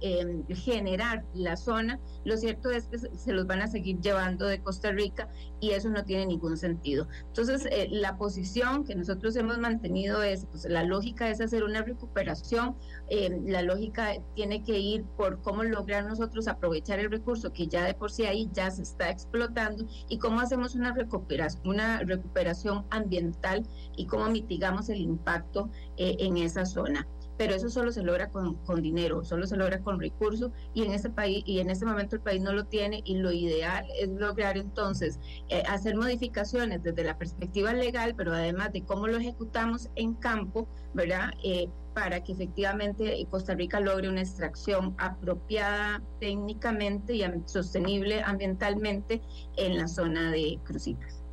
Em, 0.02 0.46
generar 0.50 1.24
la 1.34 1.56
zona, 1.56 2.00
lo 2.26 2.36
cierto 2.36 2.72
es 2.72 2.88
que 2.88 2.98
se 2.98 3.32
los 3.32 3.48
van 3.48 3.62
a 3.62 3.68
seguir 3.68 4.00
llevando 4.02 4.46
de 4.46 4.60
Costa 4.60 4.92
Rica 4.92 5.30
y 5.62 5.72
eso 5.72 5.90
no 5.90 6.04
tiene 6.04 6.26
ningún 6.26 6.58
sentido. 6.58 7.08
Entonces, 7.28 7.66
eh, 7.72 7.88
la 7.90 8.18
posición 8.18 8.84
que 8.84 8.96
nosotros 8.96 9.36
hemos 9.38 9.58
mantenido 9.58 10.24
es, 10.24 10.46
pues, 10.48 10.66
la 10.66 10.84
lógica 10.84 11.30
es 11.30 11.40
hacer 11.40 11.64
una 11.64 11.84
recuperación, 11.84 12.76
em, 13.08 13.46
la 13.46 13.62
lógica 13.62 14.14
tiene 14.36 14.62
que 14.64 14.78
ir 14.78 15.06
por 15.16 15.42
cómo 15.42 15.64
lograr 15.64 16.06
nosotros 16.06 16.48
aprovechar 16.48 17.00
el 17.00 17.10
recurso 17.10 17.54
que 17.54 17.68
ya 17.68 17.86
de 17.86 17.94
por 17.94 18.12
sí 18.12 18.26
ahí 18.26 18.50
ya 18.52 18.70
se 18.72 18.82
está 18.82 19.10
explotando 19.10 19.86
y 20.10 20.18
cómo 20.18 20.42
hacemos 20.42 20.76
una 20.76 20.94
recuperación, 20.94 21.68
una 21.68 22.00
recuperación 22.00 22.86
ambiental 22.90 23.66
y 23.96 24.06
cómo 24.08 24.30
mitigamos 24.30 24.90
el 24.90 25.00
impacto 25.00 25.70
eh, 25.98 26.18
en 26.20 26.38
esa 26.38 26.66
zona 26.66 27.08
pero 27.38 27.54
eso 27.56 27.70
solo 27.70 27.92
se 27.92 28.04
logra 28.04 28.30
con, 28.30 28.56
con, 28.66 28.82
dinero, 28.82 29.24
solo 29.24 29.48
se 29.48 29.58
logra 29.58 29.80
con 29.80 30.00
recursos 30.00 30.52
y 30.74 30.84
en 30.84 30.94
este 30.94 31.10
país 31.10 31.44
y 31.46 31.60
en 31.60 31.70
este 31.70 31.86
momento 31.86 32.16
el 32.16 32.22
país 32.22 32.42
no 32.42 32.54
lo 32.54 32.66
tiene 32.66 33.02
y 33.06 33.18
lo 33.18 33.32
ideal 33.32 33.86
es 34.00 34.10
lograr 34.10 34.58
entonces 34.58 35.20
eh, 35.50 35.64
hacer 35.68 35.96
modificaciones 35.96 36.84
desde 36.84 37.04
la 37.04 37.18
perspectiva 37.18 37.74
legal, 37.74 38.16
pero 38.16 38.34
además 38.34 38.72
de 38.74 38.84
cómo 38.84 39.08
lo 39.08 39.18
ejecutamos 39.18 39.90
en 39.96 40.14
campo, 40.14 40.68
¿verdad? 40.94 41.32
Eh, 41.44 41.70
para 41.94 42.22
que 42.24 42.34
efectivamente 42.34 43.26
Costa 43.32 43.56
Rica 43.56 43.80
logre 43.80 44.10
una 44.10 44.22
extracción 44.22 44.94
apropiada 44.98 46.02
técnicamente 46.20 47.16
y 47.16 47.24
sostenible 47.46 48.22
ambientalmente 48.22 49.22
en 49.56 49.78
la 49.78 49.88
zona 49.88 50.30
de 50.30 50.60
Crucitas. 50.66 51.24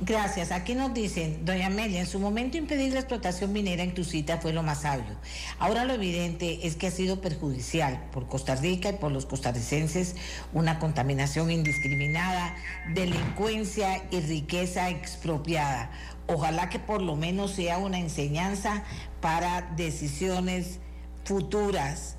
Gracias. 0.00 0.52
Aquí 0.52 0.76
nos 0.76 0.94
dicen, 0.94 1.44
doña 1.44 1.66
Amelia, 1.66 1.98
en 1.98 2.06
su 2.06 2.20
momento 2.20 2.56
impedir 2.56 2.92
la 2.92 3.00
explotación 3.00 3.52
minera 3.52 3.82
en 3.82 3.94
Tucita 3.94 4.38
fue 4.38 4.52
lo 4.52 4.62
más 4.62 4.82
sabio. 4.82 5.16
Ahora 5.58 5.84
lo 5.84 5.92
evidente 5.92 6.68
es 6.68 6.76
que 6.76 6.86
ha 6.86 6.92
sido 6.92 7.20
perjudicial 7.20 8.04
por 8.12 8.28
Costa 8.28 8.54
Rica 8.54 8.90
y 8.90 8.92
por 8.92 9.10
los 9.10 9.26
costarricenses 9.26 10.14
una 10.52 10.78
contaminación 10.78 11.50
indiscriminada, 11.50 12.54
delincuencia 12.94 14.04
y 14.12 14.20
riqueza 14.20 14.88
expropiada. 14.88 15.90
Ojalá 16.28 16.68
que 16.68 16.78
por 16.78 17.02
lo 17.02 17.16
menos 17.16 17.50
sea 17.50 17.78
una 17.78 17.98
enseñanza 17.98 18.84
para 19.20 19.62
decisiones 19.76 20.78
futuras. 21.24 22.14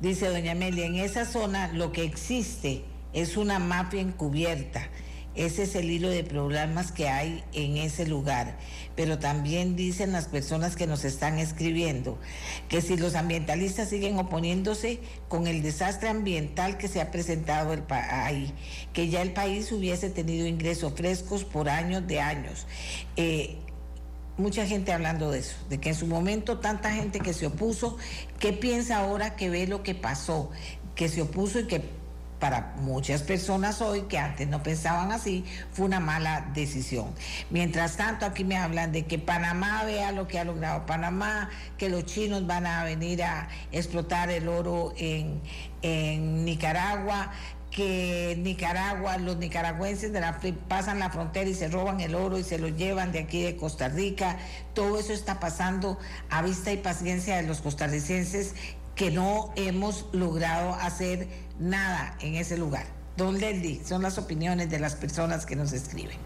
Dice 0.00 0.28
doña 0.28 0.52
Amelia, 0.52 0.86
en 0.86 0.94
esa 0.94 1.24
zona 1.24 1.72
lo 1.72 1.90
que 1.90 2.04
existe 2.04 2.84
es 3.12 3.36
una 3.36 3.58
mafia 3.58 4.00
encubierta 4.00 4.88
ese 5.34 5.62
es 5.62 5.74
el 5.76 5.90
hilo 5.90 6.08
de 6.08 6.24
problemas 6.24 6.90
que 6.90 7.08
hay 7.08 7.44
en 7.52 7.76
ese 7.76 8.06
lugar. 8.06 8.58
Pero 8.96 9.18
también 9.18 9.76
dicen 9.76 10.12
las 10.12 10.26
personas 10.26 10.76
que 10.76 10.86
nos 10.86 11.04
están 11.04 11.38
escribiendo 11.38 12.18
que 12.68 12.82
si 12.82 12.96
los 12.96 13.14
ambientalistas 13.14 13.88
siguen 13.88 14.18
oponiéndose 14.18 15.00
con 15.28 15.46
el 15.46 15.62
desastre 15.62 16.08
ambiental 16.08 16.78
que 16.78 16.88
se 16.88 17.00
ha 17.00 17.10
presentado 17.10 17.76
ahí, 17.90 18.52
que 18.92 19.08
ya 19.08 19.22
el 19.22 19.32
país 19.32 19.70
hubiese 19.72 20.10
tenido 20.10 20.46
ingresos 20.46 20.94
frescos 20.94 21.44
por 21.44 21.68
años 21.68 22.06
de 22.06 22.20
años. 22.20 22.66
Eh, 23.16 23.56
mucha 24.36 24.66
gente 24.66 24.92
hablando 24.92 25.30
de 25.30 25.38
eso, 25.38 25.56
de 25.68 25.78
que 25.78 25.90
en 25.90 25.94
su 25.94 26.06
momento 26.06 26.58
tanta 26.58 26.92
gente 26.92 27.20
que 27.20 27.32
se 27.32 27.46
opuso, 27.46 27.96
¿qué 28.38 28.52
piensa 28.52 28.98
ahora 28.98 29.36
que 29.36 29.48
ve 29.48 29.66
lo 29.66 29.82
que 29.82 29.94
pasó? 29.94 30.50
Que 30.96 31.08
se 31.08 31.22
opuso 31.22 31.60
y 31.60 31.66
que 31.66 31.99
para 32.40 32.72
muchas 32.80 33.22
personas 33.22 33.80
hoy 33.82 34.02
que 34.02 34.18
antes 34.18 34.48
no 34.48 34.62
pensaban 34.62 35.12
así, 35.12 35.44
fue 35.72 35.84
una 35.84 36.00
mala 36.00 36.50
decisión. 36.54 37.14
Mientras 37.50 37.96
tanto, 37.96 38.24
aquí 38.26 38.44
me 38.44 38.56
hablan 38.56 38.90
de 38.92 39.04
que 39.04 39.18
Panamá 39.18 39.84
vea 39.84 40.10
lo 40.10 40.26
que 40.26 40.38
ha 40.38 40.44
logrado 40.44 40.86
Panamá, 40.86 41.50
que 41.76 41.90
los 41.90 42.06
chinos 42.06 42.46
van 42.46 42.66
a 42.66 42.82
venir 42.82 43.22
a 43.22 43.48
explotar 43.70 44.30
el 44.30 44.48
oro 44.48 44.94
en, 44.96 45.42
Nicaragua, 45.82 47.30
que 47.70 48.36
Nicaragua, 48.38 49.16
los 49.16 49.36
nicaragüenses 49.36 50.12
pasan 50.66 50.98
la 50.98 51.08
frontera 51.08 51.48
y 51.48 51.54
se 51.54 51.68
roban 51.68 52.00
el 52.00 52.14
oro 52.14 52.36
y 52.36 52.42
se 52.42 52.58
lo 52.58 52.68
llevan 52.68 53.12
de 53.12 53.20
aquí 53.20 53.42
de 53.42 53.56
Costa 53.56 53.88
Rica. 53.88 54.38
Todo 54.74 54.98
eso 54.98 55.12
está 55.12 55.38
pasando 55.40 55.98
a 56.28 56.42
vista 56.42 56.72
y 56.72 56.78
paciencia 56.78 57.36
de 57.36 57.44
los 57.44 57.60
costarricenses 57.60 58.54
que 58.94 59.10
no 59.10 59.52
hemos 59.56 60.06
logrado 60.12 60.74
hacer 60.74 61.28
nada 61.60 62.16
en 62.20 62.34
ese 62.34 62.58
lugar. 62.58 62.86
Don 63.16 63.36
son 63.84 64.02
las 64.02 64.18
opiniones 64.18 64.70
de 64.70 64.80
las 64.80 64.96
personas 64.96 65.44
que 65.44 65.54
nos 65.54 65.72
escriben. 65.72 66.16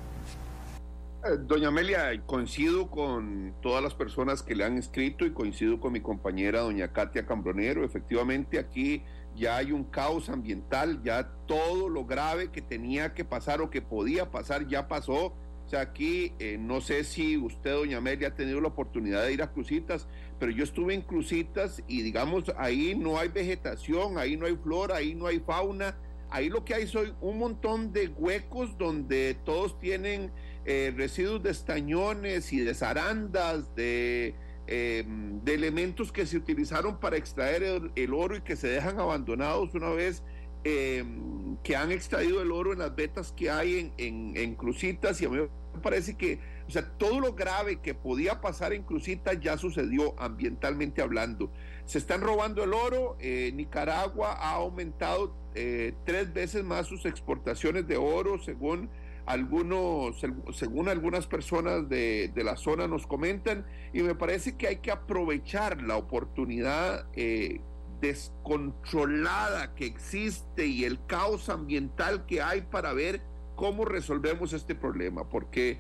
Eh, 1.25 1.39
doña 1.41 1.69
Amelia, 1.69 2.11
coincido 2.27 2.91
con 2.91 3.55
todas 3.63 3.83
las 3.83 3.95
personas 3.95 4.43
que 4.43 4.55
le 4.55 4.65
han 4.65 4.79
escrito 4.79 5.25
y 5.27 5.33
coincido 5.33 5.81
con 5.81 5.93
mi 5.93 6.01
compañera 6.01 6.61
doña 6.61 6.93
Katia 6.93 7.27
Cambronero. 7.27 7.85
Efectivamente, 7.85 8.59
aquí 8.59 9.03
ya 9.35 9.57
hay 9.57 9.73
un 9.73 9.85
caos 9.85 10.29
ambiental, 10.29 11.03
ya 11.03 11.31
todo 11.47 11.89
lo 11.89 12.05
grave 12.05 12.53
que 12.53 12.63
tenía 12.63 13.15
que 13.15 13.25
pasar 13.25 13.61
o 13.61 13.71
que 13.71 13.83
podía 13.83 14.31
pasar 14.31 14.69
ya 14.69 14.87
pasó. 14.87 15.35
Aquí 15.75 16.33
eh, 16.39 16.57
no 16.59 16.81
sé 16.81 17.05
si 17.05 17.37
usted, 17.37 17.73
doña 17.73 17.99
Amelia, 17.99 18.29
ha 18.29 18.35
tenido 18.35 18.61
la 18.61 18.69
oportunidad 18.69 19.25
de 19.25 19.33
ir 19.33 19.43
a 19.43 19.53
Crucitas, 19.53 20.09
pero 20.39 20.53
yo 20.53 20.65
estuve 20.65 20.95
en 20.95 21.03
Crucitas 21.03 21.83
y 21.89 22.03
digamos, 22.03 22.53
ahí 22.57 22.95
no 22.95 23.19
hay 23.19 23.29
vegetación, 23.29 24.19
ahí 24.19 24.37
no 24.37 24.47
hay 24.47 24.57
flora, 24.57 24.97
ahí 24.97 25.15
no 25.15 25.27
hay 25.27 25.41
fauna, 25.41 25.97
ahí 26.31 26.49
lo 26.49 26.65
que 26.65 26.75
hay 26.75 26.87
son 26.87 27.15
un 27.21 27.39
montón 27.39 27.93
de 27.93 28.09
huecos 28.09 28.77
donde 28.77 29.37
todos 29.45 29.79
tienen 29.79 30.33
eh, 30.65 30.93
residuos 30.97 31.43
de 31.43 31.51
estañones 31.51 32.53
y 32.53 32.61
de 32.61 32.75
zarandas, 32.75 33.75
de, 33.75 34.35
em, 34.67 35.45
de 35.45 35.55
elementos 35.55 36.11
que 36.11 36.27
se 36.27 36.37
utilizaron 36.37 36.99
para 36.99 37.17
extraer 37.17 37.91
el, 37.95 38.15
oro 38.15 38.37
y 38.37 38.41
que 38.41 38.57
se 38.57 38.69
dejan 38.69 38.99
abandonados 38.99 39.75
una 39.75 39.91
vez 39.91 40.23
em, 40.65 41.57
que 41.63 41.77
han 41.77 41.93
extraído 41.93 42.43
el 42.43 42.51
oro 42.53 42.73
en 42.73 42.81
las 42.81 42.95
vetas 42.95 43.33
que 43.33 43.51
hay 43.51 43.79
en, 43.79 43.93
en, 43.99 44.37
en 44.37 44.55
Crucitas 44.55 45.21
y 45.21 45.27
a 45.27 45.29
mí 45.29 45.39
me 45.39 45.81
parece 45.81 46.17
que 46.17 46.39
O 46.67 46.71
sea, 46.71 46.83
todo 46.97 47.21
lo 47.21 47.35
grave 47.35 47.81
que 47.81 47.93
podía 47.95 48.41
pasar 48.41 48.73
en 48.73 48.85
Cruzitas 48.85 49.39
ya 49.39 49.59
sucedió 49.59 50.19
ambientalmente 50.19 51.03
hablando. 51.03 51.53
Se 51.85 51.99
están 51.99 52.23
robando 52.23 52.65
el 52.65 52.73
oro. 52.73 53.17
Eh, 53.21 53.53
Nicaragua 53.55 54.33
ha 54.33 54.53
aumentado 54.53 55.37
eh, 55.55 55.93
tres 56.07 56.33
veces 56.33 56.65
más 56.65 56.87
sus 56.87 57.05
exportaciones 57.05 57.87
de 57.87 57.99
oro, 57.99 58.43
según 58.43 58.89
algunos, 59.27 60.21
según 60.53 60.89
algunas 60.89 61.27
personas 61.27 61.89
de, 61.89 62.33
la 62.37 62.57
zona 62.57 62.89
nos 62.89 63.07
comentan, 63.07 63.67
y 63.93 64.03
me 64.03 64.15
parece 64.15 64.57
que 64.57 64.67
hay 64.69 64.77
que 64.77 64.91
aprovechar 64.91 65.83
la 65.83 65.97
oportunidad 65.97 67.07
eh, 67.15 67.61
descontrolada 68.01 69.75
que 69.75 69.87
existe 69.87 70.67
y 70.67 70.85
el 70.85 71.05
caos 71.07 71.49
ambiental 71.49 72.27
que 72.27 72.43
hay 72.43 72.63
para 72.63 72.93
ver 72.93 73.23
cómo 73.57 73.85
resolvemos 73.85 74.53
este 74.53 74.75
problema, 74.75 75.29
porque 75.29 75.79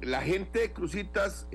la 0.00 0.22
gente 0.22 0.60
de 0.60 0.72
Crucitas 0.72 1.48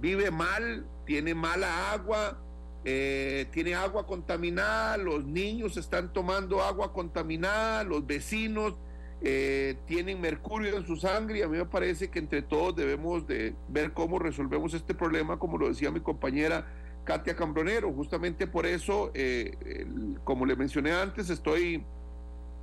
vive 0.00 0.30
mal, 0.30 0.86
tiene 1.04 1.34
mala 1.34 1.92
agua, 1.92 2.38
eh, 2.84 3.46
tiene 3.52 3.74
agua 3.76 4.06
contaminada, 4.06 4.96
los 4.96 5.24
niños 5.24 5.76
están 5.76 6.12
tomando 6.12 6.60
agua 6.62 6.92
contaminada, 6.92 7.84
los 7.84 8.04
vecinos 8.04 8.74
eh, 9.20 9.76
tienen 9.86 10.20
mercurio 10.20 10.76
en 10.76 10.84
su 10.84 10.96
sangre 10.96 11.38
y 11.38 11.42
a 11.42 11.48
mí 11.48 11.56
me 11.56 11.66
parece 11.66 12.10
que 12.10 12.18
entre 12.18 12.42
todos 12.42 12.74
debemos 12.74 13.24
de 13.28 13.54
ver 13.68 13.92
cómo 13.92 14.18
resolvemos 14.18 14.74
este 14.74 14.94
problema, 14.94 15.38
como 15.38 15.58
lo 15.58 15.68
decía 15.68 15.92
mi 15.92 16.00
compañera 16.00 16.66
Katia 17.04 17.34
Cambronero. 17.34 17.92
Justamente 17.92 18.46
por 18.46 18.66
eso, 18.66 19.10
eh, 19.14 19.86
como 20.24 20.46
le 20.46 20.56
mencioné 20.56 20.92
antes, 20.92 21.30
estoy 21.30 21.84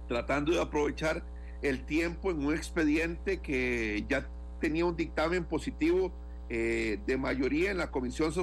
tratando 0.08 0.52
de 0.52 0.62
aprovechar 0.62 1.24
el 1.62 1.86
tiempo 1.86 2.32
en 2.32 2.46
un 2.46 2.54
expediente 2.54 3.40
que 3.40 4.06
ya 4.08 4.28
tenía 4.60 4.86
un 4.86 4.96
dictamen 4.96 5.44
positivo 5.44 6.12
eh, 6.50 7.00
de 7.06 7.18
mayoría 7.18 7.72
en 7.72 7.78
la 7.78 7.92
Comisión 7.92 8.34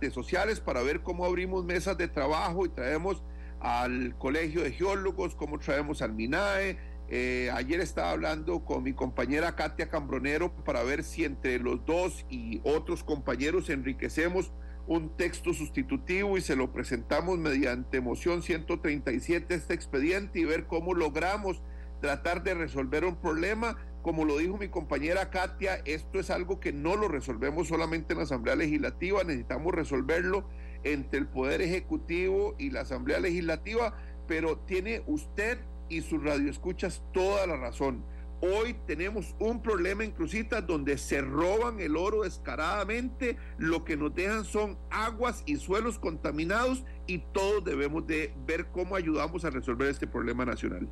de 0.00 0.10
Sociales 0.10 0.60
para 0.60 0.82
ver 0.82 1.02
cómo 1.02 1.26
abrimos 1.26 1.64
mesas 1.64 1.98
de 1.98 2.08
trabajo 2.08 2.64
y 2.64 2.70
traemos 2.70 3.22
al 3.60 4.16
Colegio 4.16 4.62
de 4.62 4.72
Geólogos, 4.72 5.34
cómo 5.34 5.58
traemos 5.58 6.00
al 6.00 6.14
MINAE. 6.14 6.78
Eh, 7.12 7.50
ayer 7.52 7.80
estaba 7.80 8.12
hablando 8.12 8.64
con 8.64 8.84
mi 8.84 8.92
compañera 8.92 9.56
Katia 9.56 9.90
Cambronero 9.90 10.54
para 10.64 10.82
ver 10.84 11.02
si 11.02 11.24
entre 11.24 11.58
los 11.58 11.84
dos 11.84 12.24
y 12.30 12.60
otros 12.64 13.02
compañeros 13.02 13.68
enriquecemos 13.68 14.52
un 14.90 15.16
texto 15.16 15.54
sustitutivo 15.54 16.36
y 16.36 16.40
se 16.40 16.56
lo 16.56 16.72
presentamos 16.72 17.38
mediante 17.38 18.00
moción 18.00 18.42
137 18.42 19.54
este 19.54 19.72
expediente 19.72 20.40
y 20.40 20.44
ver 20.44 20.66
cómo 20.66 20.94
logramos 20.94 21.62
tratar 22.00 22.42
de 22.42 22.54
resolver 22.54 23.04
un 23.04 23.14
problema 23.14 23.78
como 24.02 24.24
lo 24.24 24.38
dijo 24.38 24.56
mi 24.56 24.66
compañera 24.66 25.30
Katia, 25.30 25.76
esto 25.84 26.18
es 26.18 26.28
algo 26.30 26.58
que 26.58 26.72
no 26.72 26.96
lo 26.96 27.06
resolvemos 27.06 27.68
solamente 27.68 28.14
en 28.14 28.18
la 28.18 28.24
Asamblea 28.24 28.56
Legislativa, 28.56 29.22
necesitamos 29.22 29.72
resolverlo 29.72 30.48
entre 30.82 31.20
el 31.20 31.28
Poder 31.28 31.62
Ejecutivo 31.62 32.56
y 32.58 32.70
la 32.70 32.80
Asamblea 32.80 33.20
Legislativa, 33.20 33.94
pero 34.26 34.58
tiene 34.58 35.04
usted 35.06 35.60
y 35.88 36.00
sus 36.00 36.20
radioescuchas 36.20 37.04
toda 37.12 37.46
la 37.46 37.56
razón. 37.56 38.04
Hoy 38.42 38.74
tenemos 38.86 39.34
un 39.38 39.60
problema 39.60 40.02
en 40.02 40.12
Crucitas 40.12 40.66
donde 40.66 40.96
se 40.96 41.20
roban 41.20 41.78
el 41.78 41.94
oro 41.94 42.22
descaradamente, 42.22 43.36
lo 43.58 43.84
que 43.84 43.98
nos 43.98 44.14
dejan 44.14 44.46
son 44.46 44.78
aguas 44.90 45.42
y 45.44 45.56
suelos 45.56 45.98
contaminados 45.98 46.84
y 47.06 47.18
todos 47.18 47.62
debemos 47.62 48.06
de 48.06 48.32
ver 48.46 48.68
cómo 48.68 48.96
ayudamos 48.96 49.44
a 49.44 49.50
resolver 49.50 49.88
este 49.88 50.06
problema 50.06 50.46
nacional. 50.46 50.88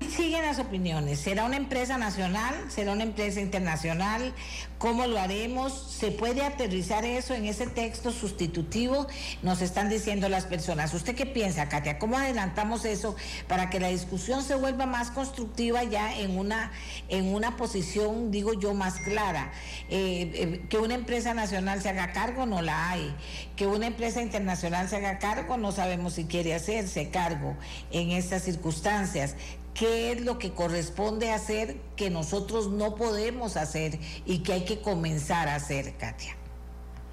Siguen 0.00 0.42
las 0.42 0.58
opiniones. 0.58 1.20
¿Será 1.20 1.44
una 1.44 1.56
empresa 1.56 1.96
nacional? 1.96 2.54
¿Será 2.68 2.92
una 2.92 3.02
empresa 3.02 3.40
internacional? 3.40 4.34
¿Cómo 4.78 5.06
lo 5.06 5.18
haremos? 5.18 5.72
¿Se 5.72 6.10
puede 6.10 6.44
aterrizar 6.44 7.06
eso 7.06 7.32
en 7.32 7.46
ese 7.46 7.66
texto 7.66 8.12
sustitutivo? 8.12 9.06
Nos 9.42 9.62
están 9.62 9.88
diciendo 9.88 10.28
las 10.28 10.44
personas. 10.44 10.92
¿Usted 10.92 11.14
qué 11.14 11.24
piensa, 11.24 11.68
Katia? 11.70 11.98
¿Cómo 11.98 12.18
adelantamos 12.18 12.84
eso 12.84 13.16
para 13.48 13.70
que 13.70 13.80
la 13.80 13.88
discusión 13.88 14.42
se 14.42 14.54
vuelva 14.54 14.84
más 14.84 15.10
constructiva 15.10 15.82
ya 15.82 16.18
en 16.18 16.38
una, 16.38 16.72
en 17.08 17.34
una 17.34 17.56
posición, 17.56 18.30
digo 18.30 18.52
yo, 18.52 18.74
más 18.74 19.00
clara? 19.00 19.50
Eh, 19.88 20.30
eh, 20.34 20.66
que 20.68 20.76
una 20.76 20.94
empresa 20.94 21.32
nacional 21.32 21.80
se 21.80 21.88
haga 21.88 22.12
cargo, 22.12 22.44
no 22.44 22.60
la 22.60 22.90
hay. 22.90 23.14
Que 23.56 23.66
una 23.66 23.86
empresa 23.86 24.20
internacional 24.20 24.90
se 24.90 24.96
haga 24.96 25.18
cargo, 25.18 25.56
no 25.56 25.72
sabemos 25.72 26.14
si 26.14 26.24
quiere 26.24 26.54
hacerse 26.54 27.08
cargo 27.08 27.56
en 27.90 28.10
estas 28.10 28.42
circunstancias 28.42 29.36
qué 29.78 30.12
es 30.12 30.24
lo 30.24 30.38
que 30.38 30.52
corresponde 30.52 31.30
hacer 31.30 31.76
que 31.96 32.10
nosotros 32.10 32.70
no 32.70 32.94
podemos 32.94 33.56
hacer 33.56 33.98
y 34.24 34.38
que 34.38 34.54
hay 34.54 34.64
que 34.64 34.80
comenzar 34.80 35.48
a 35.48 35.56
hacer, 35.56 35.96
Katia. 35.96 36.36